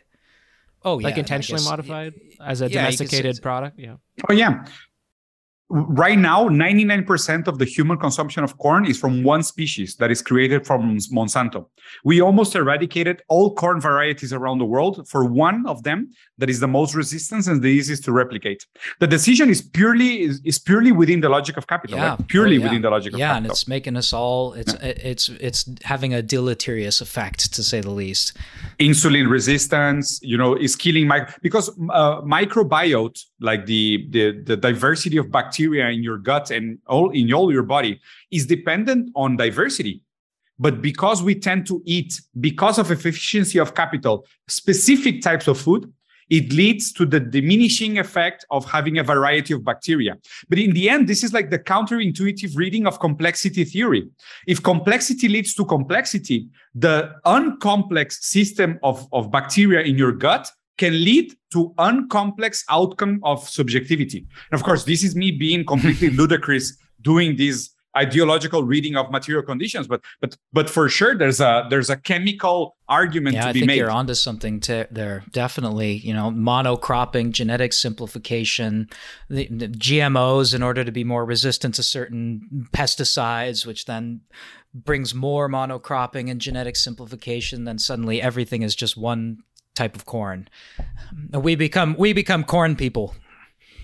Oh, 0.83 0.99
yeah, 0.99 1.07
like 1.07 1.17
intentionally 1.17 1.59
guess, 1.59 1.69
modified 1.69 2.13
as 2.39 2.61
a 2.61 2.69
yeah, 2.69 2.81
domesticated 2.81 3.41
product. 3.41 3.79
Yeah. 3.79 3.95
Oh 4.29 4.33
yeah 4.33 4.65
right 5.69 6.17
now 6.17 6.47
99% 6.47 7.47
of 7.47 7.57
the 7.57 7.65
human 7.65 7.97
consumption 7.97 8.43
of 8.43 8.57
corn 8.59 8.85
is 8.85 8.99
from 8.99 9.23
one 9.23 9.41
species 9.41 9.95
that 9.95 10.11
is 10.11 10.21
created 10.21 10.65
from 10.65 10.97
monsanto 11.11 11.65
we 12.03 12.21
almost 12.21 12.55
eradicated 12.55 13.23
all 13.29 13.53
corn 13.55 13.81
varieties 13.81 14.31
around 14.31 14.59
the 14.59 14.65
world 14.65 15.07
for 15.07 15.25
one 15.25 15.65
of 15.65 15.81
them 15.81 16.11
that 16.37 16.51
is 16.51 16.59
the 16.59 16.67
most 16.67 16.93
resistant 16.93 17.47
and 17.47 17.63
the 17.63 17.67
easiest 17.67 18.03
to 18.03 18.11
replicate 18.11 18.65
the 18.99 19.07
decision 19.07 19.49
is 19.49 19.61
purely 19.61 20.21
is, 20.21 20.39
is 20.45 20.59
purely 20.59 20.91
within 20.91 21.21
the 21.21 21.29
logic 21.29 21.57
of 21.57 21.65
capital 21.65 21.97
yeah. 21.97 22.09
Right? 22.11 22.27
purely 22.27 22.57
oh, 22.57 22.59
yeah. 22.59 22.65
within 22.65 22.81
the 22.83 22.89
logic 22.91 23.13
of 23.13 23.19
yeah, 23.19 23.29
capital 23.29 23.43
and 23.43 23.51
it's 23.51 23.67
making 23.67 23.97
us 23.97 24.13
all 24.13 24.53
it's 24.53 24.73
yeah. 24.73 24.89
it's 24.89 25.29
it's 25.29 25.67
having 25.83 26.13
a 26.13 26.21
deleterious 26.21 27.01
effect 27.01 27.51
to 27.53 27.63
say 27.63 27.81
the 27.81 27.89
least 27.89 28.37
insulin 28.79 29.27
resistance 29.29 30.19
you 30.21 30.37
know 30.37 30.53
is 30.55 30.75
killing 30.75 31.07
my 31.07 31.27
because 31.41 31.69
uh, 31.89 32.21
microbiota 32.21 33.25
like 33.39 33.65
the, 33.65 34.07
the 34.11 34.41
the 34.43 34.57
diversity 34.57 35.17
of 35.17 35.31
bacteria 35.31 35.89
in 35.89 36.03
your 36.03 36.17
gut 36.17 36.51
and 36.51 36.79
all 36.87 37.09
in 37.11 37.31
all 37.33 37.51
your 37.51 37.63
body 37.63 37.99
is 38.31 38.45
dependent 38.45 39.11
on 39.15 39.35
diversity 39.35 40.01
but 40.57 40.81
because 40.81 41.21
we 41.21 41.35
tend 41.35 41.67
to 41.67 41.81
eat 41.85 42.21
because 42.39 42.79
of 42.79 42.91
efficiency 42.91 43.59
of 43.59 43.75
capital 43.75 44.25
specific 44.47 45.21
types 45.21 45.47
of 45.47 45.59
food 45.59 45.91
it 46.29 46.51
leads 46.51 46.91
to 46.93 47.05
the 47.05 47.19
diminishing 47.19 47.99
effect 47.99 48.45
of 48.49 48.65
having 48.65 48.97
a 48.97 49.03
variety 49.03 49.53
of 49.53 49.63
bacteria. 49.63 50.17
But 50.49 50.57
in 50.57 50.73
the 50.73 50.89
end, 50.89 51.07
this 51.07 51.23
is 51.23 51.33
like 51.33 51.51
the 51.51 51.59
counterintuitive 51.59 52.55
reading 52.55 52.87
of 52.87 52.99
complexity 52.99 53.63
theory. 53.63 54.07
If 54.47 54.63
complexity 54.63 55.27
leads 55.27 55.53
to 55.55 55.65
complexity, 55.65 56.47
the 56.73 57.13
uncomplex 57.25 58.13
system 58.13 58.79
of, 58.81 59.07
of 59.13 59.31
bacteria 59.31 59.81
in 59.81 59.97
your 59.97 60.13
gut 60.13 60.49
can 60.77 60.93
lead 60.93 61.33
to 61.53 61.73
uncomplex 61.77 62.63
outcome 62.69 63.19
of 63.23 63.47
subjectivity. 63.47 64.19
And 64.51 64.59
of 64.59 64.63
course, 64.63 64.83
this 64.83 65.03
is 65.03 65.15
me 65.15 65.31
being 65.31 65.65
completely 65.65 66.09
ludicrous 66.21 66.77
doing 67.01 67.37
this 67.37 67.71
ideological 67.97 68.63
reading 68.63 68.97
of 68.97 69.09
material 69.09 69.41
conditions 69.41 69.87
but 69.87 70.01
but 70.19 70.35
but 70.51 70.69
for 70.69 70.89
sure 70.89 71.17
there's 71.17 71.39
a 71.39 71.65
there's 71.69 71.89
a 71.89 71.95
chemical 71.95 72.75
argument 72.89 73.35
yeah, 73.35 73.43
to 73.43 73.47
I 73.49 73.53
be 73.53 73.59
think 73.61 73.67
made 73.67 73.77
you're 73.77 73.91
onto 73.91 74.13
something 74.13 74.59
to 74.61 74.87
there. 74.91 75.23
Definitely, 75.31 75.93
you 75.93 76.13
know, 76.13 76.29
monocropping, 76.29 77.31
genetic 77.31 77.73
simplification, 77.73 78.89
the, 79.29 79.47
the 79.47 79.67
GMOs 79.67 80.53
in 80.53 80.61
order 80.61 80.83
to 80.83 80.91
be 80.91 81.03
more 81.03 81.25
resistant 81.25 81.75
to 81.75 81.83
certain 81.83 82.67
pesticides, 82.73 83.65
which 83.65 83.85
then 83.85 84.21
brings 84.73 85.15
more 85.15 85.49
monocropping 85.49 86.29
and 86.29 86.39
genetic 86.39 86.75
simplification. 86.75 87.63
Then 87.63 87.79
suddenly 87.79 88.21
everything 88.21 88.61
is 88.61 88.75
just 88.75 88.97
one 88.97 89.39
type 89.75 89.95
of 89.95 90.05
corn. 90.05 90.47
We 91.31 91.55
become 91.55 91.95
we 91.97 92.13
become 92.13 92.43
corn 92.43 92.75
people. 92.75 93.15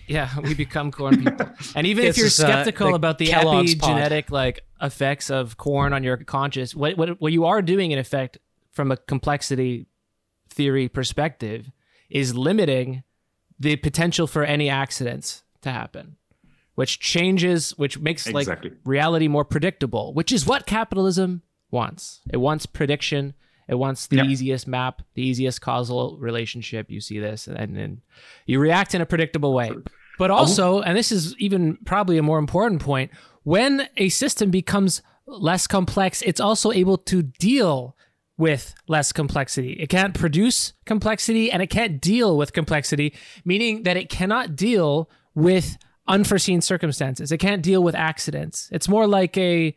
Yeah, 0.07 0.29
we 0.39 0.53
become 0.53 0.91
corn 0.91 1.23
people. 1.23 1.49
And 1.75 1.87
even 1.87 2.05
if 2.05 2.17
you're 2.17 2.27
is, 2.27 2.39
uh, 2.39 2.47
skeptical 2.47 2.89
the 2.89 2.95
about 2.95 3.17
the 3.17 3.27
Kellogg's 3.27 3.75
pod. 3.75 3.97
epigenetic 3.97 4.31
like 4.31 4.61
effects 4.81 5.29
of 5.29 5.57
corn 5.57 5.93
on 5.93 6.03
your 6.03 6.17
conscious, 6.17 6.75
what, 6.75 6.97
what 6.97 7.21
what 7.21 7.31
you 7.31 7.45
are 7.45 7.61
doing 7.61 7.91
in 7.91 7.99
effect 7.99 8.37
from 8.71 8.91
a 8.91 8.97
complexity 8.97 9.87
theory 10.49 10.89
perspective 10.89 11.71
is 12.09 12.35
limiting 12.35 13.03
the 13.59 13.75
potential 13.77 14.27
for 14.27 14.43
any 14.43 14.69
accidents 14.69 15.43
to 15.61 15.69
happen, 15.71 16.17
which 16.75 16.99
changes, 16.99 17.77
which 17.77 17.99
makes 17.99 18.27
Exactly. 18.27 18.71
like 18.71 18.79
reality 18.83 19.27
more 19.27 19.45
predictable, 19.45 20.13
which 20.13 20.31
is 20.31 20.45
what 20.45 20.65
capitalism 20.65 21.41
wants. 21.69 22.21
It 22.33 22.37
wants 22.37 22.65
prediction. 22.65 23.33
It 23.67 23.75
wants 23.75 24.07
the 24.07 24.17
Yep. 24.17 24.25
easiest 24.27 24.67
map, 24.67 25.01
the 25.13 25.21
easiest 25.21 25.61
causal 25.61 26.17
relationship. 26.19 26.89
You 26.89 27.01
see 27.01 27.19
this, 27.19 27.47
and 27.47 27.75
then 27.75 28.01
you 28.45 28.59
react 28.59 28.93
in 28.93 29.01
a 29.01 29.05
predictable 29.05 29.53
way. 29.53 29.71
But 30.17 30.31
oh. 30.31 30.35
also, 30.35 30.81
and 30.81 30.97
this 30.97 31.11
is 31.11 31.35
even 31.37 31.77
probably 31.85 32.17
a 32.17 32.23
more 32.23 32.37
important 32.39 32.81
point, 32.81 33.11
when 33.43 33.87
a 33.97 34.09
system 34.09 34.51
becomes 34.51 35.01
less 35.25 35.67
complex, 35.67 36.21
it's 36.21 36.39
also 36.39 36.71
able 36.71 36.97
to 36.97 37.23
deal 37.23 37.95
with 38.37 38.73
less 38.87 39.11
complexity. 39.11 39.73
It 39.73 39.87
can't 39.87 40.13
produce 40.13 40.73
complexity 40.85 41.51
and 41.51 41.61
it 41.61 41.67
can't 41.67 42.01
deal 42.01 42.37
with 42.37 42.53
complexity, 42.53 43.13
meaning 43.45 43.83
that 43.83 43.97
it 43.97 44.09
cannot 44.09 44.55
deal 44.55 45.09
with 45.35 45.77
unforeseen 46.07 46.61
circumstances. 46.61 47.31
It 47.31 47.37
can't 47.37 47.61
deal 47.61 47.83
with 47.83 47.95
accidents. 47.95 48.67
It's 48.71 48.89
more 48.89 49.07
like 49.07 49.37
a 49.37 49.75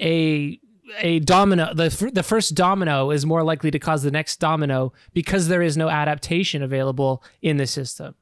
a 0.00 0.60
a 0.98 1.18
domino 1.20 1.74
the 1.74 1.88
the 2.12 2.22
first 2.22 2.54
domino 2.54 3.10
is 3.10 3.26
more 3.26 3.42
likely 3.42 3.70
to 3.70 3.78
cause 3.78 4.02
the 4.02 4.10
next 4.10 4.38
domino 4.38 4.92
because 5.14 5.48
there 5.48 5.62
is 5.62 5.76
no 5.76 5.88
adaptation 5.88 6.62
available 6.62 7.22
in 7.42 7.56
the 7.56 7.66
system. 7.66 8.14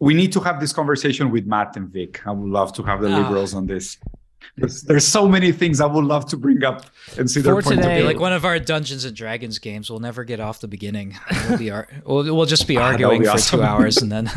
we 0.00 0.12
need 0.14 0.32
to 0.32 0.40
have 0.40 0.60
this 0.60 0.72
conversation 0.72 1.30
with 1.30 1.46
Matt 1.46 1.76
and 1.76 1.88
Vic. 1.88 2.20
I 2.26 2.32
would 2.32 2.50
love 2.50 2.72
to 2.74 2.82
have 2.82 3.00
the 3.00 3.08
Ah. 3.12 3.18
liberals 3.20 3.54
on 3.54 3.66
this. 3.66 3.96
There's, 4.56 4.82
there's 4.82 5.06
so 5.06 5.26
many 5.26 5.52
things 5.52 5.80
I 5.80 5.86
would 5.86 6.04
love 6.04 6.26
to 6.32 6.36
bring 6.36 6.62
up 6.64 6.84
and 7.16 7.30
see 7.30 7.40
their 7.40 7.54
point 7.54 7.76
today- 7.80 7.92
of 7.92 7.96
view. 7.98 8.04
Like 8.06 8.20
one 8.20 8.34
of 8.34 8.44
our 8.44 8.58
Dungeons 8.58 9.04
and 9.06 9.16
Dragons 9.16 9.58
games, 9.58 9.88
we'll 9.90 10.00
never 10.00 10.22
get 10.24 10.38
off 10.40 10.60
the 10.60 10.68
beginning. 10.68 11.16
We'll 11.48 11.58
be 11.58 11.70
ar- 11.70 11.88
we'll, 12.04 12.24
we'll 12.36 12.44
just 12.56 12.66
be 12.68 12.76
Ah, 12.76 12.82
arguing 12.90 13.20
be 13.20 13.26
for 13.26 13.32
awesome. 13.32 13.60
two 13.60 13.64
hours 13.64 13.96
and 14.02 14.12
then 14.12 14.30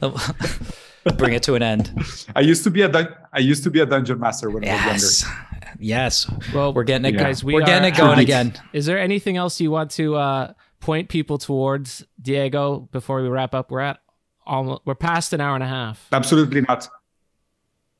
bring 1.16 1.32
it 1.34 1.42
to 1.44 1.54
an 1.54 1.62
end. 1.62 1.90
I 2.36 2.40
used 2.40 2.62
to 2.64 2.70
be 2.70 2.82
a 2.82 2.88
dun- 2.88 3.14
I 3.32 3.40
used 3.40 3.64
to 3.64 3.70
be 3.70 3.80
a 3.80 3.86
dungeon 3.86 4.20
master 4.20 4.50
when 4.50 4.62
I 4.68 4.92
was 4.92 5.24
Yes, 5.24 5.24
yes. 5.78 6.30
Well, 6.54 6.72
We're 6.72 6.84
getting 6.84 7.06
it, 7.06 7.14
Yeah. 7.14 7.22
guys. 7.24 7.42
We 7.44 7.54
We're 7.54 7.64
getting 7.64 7.92
it 7.92 7.96
going 7.96 8.18
at- 8.18 8.18
again. 8.18 8.54
Is 8.72 8.86
there 8.86 8.98
anything 8.98 9.36
else 9.36 9.60
you 9.60 9.70
want 9.70 9.90
to 9.92 10.16
uh, 10.16 10.52
point 10.80 11.08
people 11.08 11.38
towards, 11.38 12.04
Diego, 12.20 12.88
before 12.92 13.22
we 13.22 13.28
wrap 13.28 13.54
up? 13.54 13.70
We're 13.70 13.80
at 13.80 13.98
almost 14.46 14.82
we're 14.84 14.94
past 14.94 15.32
an 15.32 15.40
hour 15.40 15.54
and 15.54 15.64
a 15.64 15.68
half. 15.68 16.06
Absolutely 16.12 16.62
not. 16.62 16.88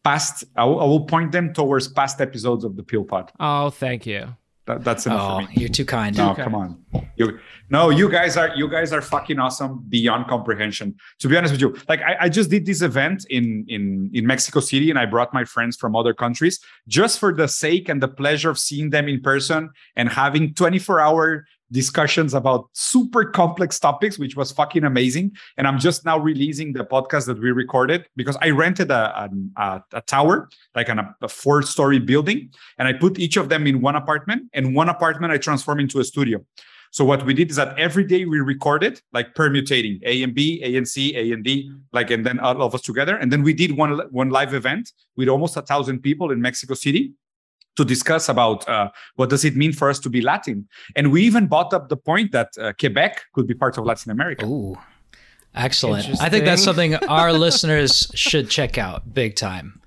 Past, 0.04 0.44
I 0.56 0.64
will, 0.64 0.80
I 0.80 0.84
will 0.84 1.04
point 1.06 1.32
them 1.32 1.52
towards 1.52 1.88
past 1.88 2.20
episodes 2.20 2.64
of 2.64 2.76
the 2.76 2.82
Peel 2.82 3.04
Pod. 3.04 3.30
Oh, 3.38 3.68
thank 3.70 4.06
you. 4.06 4.34
That, 4.68 4.84
that's 4.84 5.06
enough 5.06 5.20
Oh, 5.22 5.40
for 5.46 5.48
me. 5.48 5.54
you're 5.60 5.70
too 5.70 5.86
kind. 5.86 6.14
No, 6.16 6.30
Okay. 6.32 6.42
come 6.44 6.54
on. 6.54 6.84
You, 7.16 7.38
no, 7.70 7.88
you 7.88 8.08
guys 8.10 8.36
are 8.36 8.50
you 8.54 8.68
guys 8.68 8.92
are 8.92 9.00
fucking 9.00 9.38
awesome 9.38 9.82
beyond 9.88 10.28
comprehension. 10.28 10.94
To 11.20 11.28
be 11.28 11.36
honest 11.38 11.52
with 11.52 11.60
you, 11.62 11.74
like 11.88 12.00
I, 12.02 12.16
I 12.24 12.28
just 12.28 12.50
did 12.50 12.66
this 12.66 12.82
event 12.82 13.24
in 13.30 13.64
in 13.68 14.10
in 14.12 14.26
Mexico 14.26 14.60
City, 14.60 14.90
and 14.90 14.98
I 14.98 15.06
brought 15.06 15.32
my 15.32 15.44
friends 15.44 15.76
from 15.76 15.96
other 15.96 16.12
countries 16.14 16.60
just 16.86 17.18
for 17.18 17.32
the 17.34 17.48
sake 17.48 17.88
and 17.88 18.02
the 18.02 18.08
pleasure 18.08 18.50
of 18.50 18.58
seeing 18.58 18.90
them 18.90 19.08
in 19.08 19.20
person 19.22 19.70
and 19.96 20.08
having 20.08 20.52
24 20.54 21.00
hour 21.00 21.46
discussions 21.70 22.34
about 22.34 22.68
super 22.72 23.24
complex 23.24 23.78
topics, 23.78 24.18
which 24.18 24.36
was 24.36 24.52
fucking 24.52 24.84
amazing. 24.84 25.32
And 25.56 25.66
I'm 25.66 25.78
just 25.78 26.04
now 26.04 26.18
releasing 26.18 26.72
the 26.72 26.84
podcast 26.84 27.26
that 27.26 27.40
we 27.40 27.50
recorded 27.50 28.06
because 28.16 28.36
I 28.40 28.50
rented 28.50 28.90
a 28.90 29.30
a, 29.56 29.82
a 29.92 30.00
tower, 30.02 30.48
like 30.74 30.88
an, 30.88 31.00
a 31.22 31.28
four 31.28 31.62
story 31.62 31.98
building, 31.98 32.50
and 32.78 32.88
I 32.88 32.92
put 32.92 33.18
each 33.18 33.36
of 33.36 33.48
them 33.48 33.66
in 33.66 33.80
one 33.80 33.96
apartment, 33.96 34.50
and 34.52 34.74
one 34.74 34.88
apartment 34.88 35.32
I 35.32 35.38
transform 35.38 35.80
into 35.80 36.00
a 36.00 36.04
studio. 36.04 36.44
So 36.90 37.04
what 37.04 37.24
we 37.26 37.34
did 37.34 37.50
is 37.50 37.56
that 37.56 37.78
every 37.78 38.04
day 38.04 38.24
we 38.24 38.40
recorded 38.40 39.00
like 39.12 39.34
permutating 39.34 40.00
A 40.04 40.22
and 40.22 40.34
B, 40.34 40.60
A 40.64 40.76
and 40.76 40.88
C, 40.88 41.14
A 41.16 41.32
and 41.32 41.44
D, 41.44 41.70
like 41.92 42.10
and 42.10 42.24
then 42.24 42.38
all 42.40 42.62
of 42.62 42.74
us 42.74 42.82
together. 42.82 43.16
And 43.16 43.32
then 43.32 43.42
we 43.42 43.52
did 43.52 43.76
one 43.76 43.98
one 44.10 44.30
live 44.30 44.54
event 44.54 44.92
with 45.16 45.28
almost 45.28 45.56
a 45.56 45.62
thousand 45.62 46.00
people 46.00 46.30
in 46.30 46.40
Mexico 46.40 46.74
City 46.74 47.12
to 47.76 47.84
discuss 47.84 48.28
about 48.28 48.68
uh, 48.68 48.90
what 49.16 49.30
does 49.30 49.44
it 49.44 49.56
mean 49.56 49.72
for 49.72 49.88
us 49.88 49.98
to 50.00 50.10
be 50.10 50.20
Latin. 50.20 50.68
And 50.96 51.12
we 51.12 51.22
even 51.22 51.46
brought 51.46 51.72
up 51.72 51.88
the 51.88 51.96
point 51.96 52.32
that 52.32 52.48
uh, 52.60 52.72
Quebec 52.78 53.22
could 53.34 53.46
be 53.46 53.54
part 53.54 53.78
of 53.78 53.84
Latin 53.84 54.10
America. 54.10 54.46
Ooh, 54.46 54.76
excellent. 55.54 56.20
I 56.20 56.28
think 56.28 56.44
that's 56.44 56.62
something 56.62 56.96
our 56.96 57.32
listeners 57.46 58.10
should 58.14 58.50
check 58.50 58.78
out 58.78 59.14
big 59.14 59.36
time. 59.36 59.80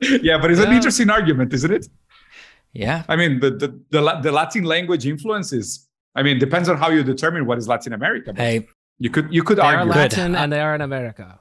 yeah, 0.00 0.38
but 0.38 0.50
it's 0.50 0.60
an 0.60 0.72
interesting 0.72 1.10
argument, 1.10 1.52
isn't 1.52 1.70
it? 1.72 1.88
Yeah. 2.72 3.04
I 3.08 3.16
mean, 3.16 3.40
the, 3.40 3.50
the 3.50 3.80
the 3.90 4.20
the 4.22 4.32
Latin 4.32 4.64
language 4.64 5.06
influences. 5.06 5.88
I 6.16 6.22
mean, 6.22 6.38
depends 6.38 6.68
on 6.68 6.76
how 6.76 6.90
you 6.90 7.02
determine 7.02 7.46
what 7.46 7.58
is 7.58 7.68
Latin 7.68 7.92
America. 7.92 8.32
Hey, 8.36 8.66
you 8.98 9.10
could 9.10 9.32
you 9.32 9.42
could 9.42 9.58
They 9.58 9.62
are 9.62 9.76
argue. 9.78 9.92
Latin 9.92 10.34
and 10.34 10.52
they 10.52 10.60
are 10.60 10.74
in 10.74 10.80
America. 10.80 11.38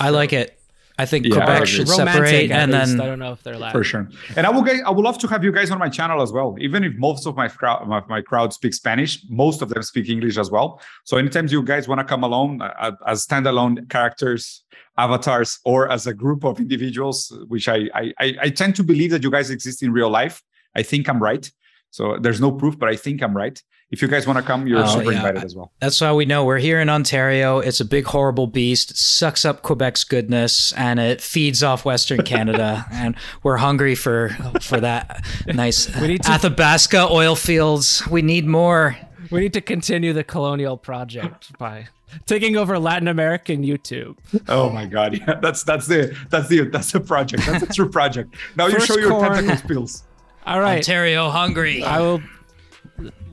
I 0.00 0.10
like 0.10 0.32
it. 0.32 0.55
I 0.98 1.04
think 1.04 1.26
Yeah, 1.26 1.34
Quebec 1.34 1.66
should 1.66 1.88
Romantic, 1.88 2.14
separate 2.14 2.50
and 2.50 2.72
then 2.72 3.00
I 3.00 3.06
don't 3.06 3.18
know 3.18 3.32
if 3.32 3.42
they're 3.42 3.58
Latin. 3.58 3.78
for 3.78 3.84
sure. 3.84 4.08
And 4.34 4.46
I 4.46 4.50
will 4.50 4.62
get, 4.62 4.84
I 4.86 4.90
would 4.90 5.04
love 5.04 5.18
to 5.18 5.26
have 5.28 5.44
you 5.44 5.52
guys 5.52 5.70
on 5.70 5.78
my 5.78 5.90
channel 5.90 6.22
as 6.22 6.32
well. 6.32 6.56
Even 6.58 6.84
if 6.84 6.94
most 6.96 7.26
of 7.26 7.36
my 7.36 7.48
crowd 7.48 7.86
my, 7.86 8.02
my 8.08 8.22
crowd 8.22 8.52
speak 8.52 8.72
Spanish, 8.72 9.22
most 9.28 9.60
of 9.60 9.68
them 9.68 9.82
speak 9.82 10.08
English 10.08 10.38
as 10.38 10.50
well. 10.50 10.80
So 11.04 11.18
anytime 11.18 11.48
you 11.48 11.62
guys 11.62 11.86
want 11.86 11.98
to 11.98 12.04
come 12.04 12.24
alone 12.24 12.62
uh, 12.62 12.92
as 13.06 13.26
standalone 13.26 13.88
characters, 13.90 14.64
avatars, 14.96 15.58
or 15.64 15.90
as 15.90 16.06
a 16.06 16.14
group 16.14 16.44
of 16.44 16.58
individuals, 16.60 17.30
which 17.48 17.68
I, 17.68 17.78
I 17.94 18.12
I 18.18 18.34
I 18.42 18.48
tend 18.50 18.74
to 18.76 18.82
believe 18.82 19.10
that 19.10 19.22
you 19.22 19.30
guys 19.30 19.50
exist 19.50 19.82
in 19.82 19.92
real 19.92 20.10
life. 20.10 20.42
I 20.74 20.82
think 20.82 21.08
I'm 21.08 21.22
right. 21.22 21.50
So 21.96 22.18
there's 22.20 22.42
no 22.42 22.52
proof, 22.52 22.78
but 22.78 22.90
I 22.90 22.96
think 22.96 23.22
I'm 23.22 23.34
right. 23.34 23.58
If 23.90 24.02
you 24.02 24.08
guys 24.08 24.26
want 24.26 24.38
to 24.38 24.42
come, 24.44 24.66
you're 24.66 24.82
Oh, 24.82 24.86
super 24.86 25.12
yeah. 25.12 25.16
invited 25.18 25.42
as 25.44 25.56
well. 25.56 25.72
That's 25.80 25.98
how 25.98 26.14
we 26.14 26.26
know 26.26 26.44
we're 26.44 26.58
here 26.58 26.78
in 26.78 26.90
Ontario. 26.90 27.58
It's 27.60 27.80
a 27.80 27.86
big, 27.86 28.04
horrible 28.04 28.46
beast. 28.46 28.90
It 28.90 28.96
sucks 28.98 29.46
up 29.46 29.62
Quebec's 29.62 30.04
goodness 30.04 30.72
and 30.74 31.00
it 31.00 31.22
feeds 31.22 31.62
off 31.62 31.86
Western 31.86 32.22
Canada. 32.22 32.84
and 32.92 33.16
we're 33.42 33.56
hungry 33.56 33.94
for 33.94 34.28
for 34.60 34.78
that 34.80 35.24
nice 35.46 35.88
We 36.00 36.08
need 36.08 36.22
to- 36.24 36.32
Athabasca 36.32 37.08
oil 37.10 37.34
fields. 37.34 38.06
We 38.08 38.20
need 38.20 38.44
more. 38.46 38.98
We 39.30 39.40
need 39.40 39.54
to 39.54 39.62
continue 39.62 40.12
the 40.12 40.22
colonial 40.24 40.76
project 40.76 41.56
by 41.58 41.88
taking 42.26 42.56
over 42.58 42.78
Latin 42.78 43.08
American 43.08 43.62
YouTube. 43.64 44.18
Oh 44.48 44.68
my 44.68 44.84
god, 44.84 45.14
yeah, 45.18 45.36
that's 45.40 45.62
that's 45.64 45.86
the 45.86 46.14
that's 46.28 46.48
the 46.48 46.68
that's 46.68 46.92
the 46.92 47.00
project. 47.00 47.46
That's 47.46 47.66
the 47.66 47.72
true 47.72 47.88
project. 47.88 48.34
Now 48.54 48.66
you 48.66 48.78
show 48.80 48.98
your 48.98 49.10
corn. 49.10 49.32
tentacles 49.32 49.62
pills. 49.62 50.02
All 50.46 50.60
right. 50.60 50.78
Ontario 50.78 51.28
hungry. 51.28 51.82
I 51.82 52.00
will. 52.00 52.22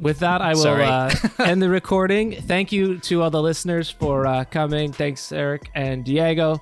With 0.02 0.19
that, 0.19 0.41
I 0.41 0.53
will 0.56 0.68
uh, 0.68 1.14
end 1.40 1.61
the 1.61 1.69
recording. 1.69 2.34
Thank 2.41 2.73
you 2.73 2.98
to 2.99 3.22
all 3.22 3.30
the 3.30 3.41
listeners 3.41 3.90
for 3.90 4.26
uh, 4.27 4.44
coming. 4.44 4.91
Thanks, 4.91 5.31
Eric 5.31 5.69
and 5.76 6.03
Diego. 6.03 6.61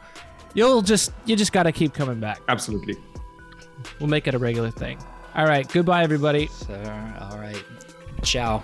You'll 0.53 0.81
just 0.83 1.11
you 1.25 1.35
just 1.35 1.51
got 1.51 1.63
to 1.63 1.71
keep 1.71 1.93
coming 1.93 2.19
back. 2.19 2.39
Absolutely. 2.49 2.95
We'll 3.99 4.09
make 4.09 4.27
it 4.27 4.35
a 4.35 4.39
regular 4.39 4.69
thing. 4.69 4.99
All 5.33 5.45
right. 5.45 5.67
Goodbye, 5.67 6.03
everybody. 6.03 6.47
Sir, 6.47 7.17
all 7.19 7.39
right. 7.39 7.63
Ciao. 8.21 8.61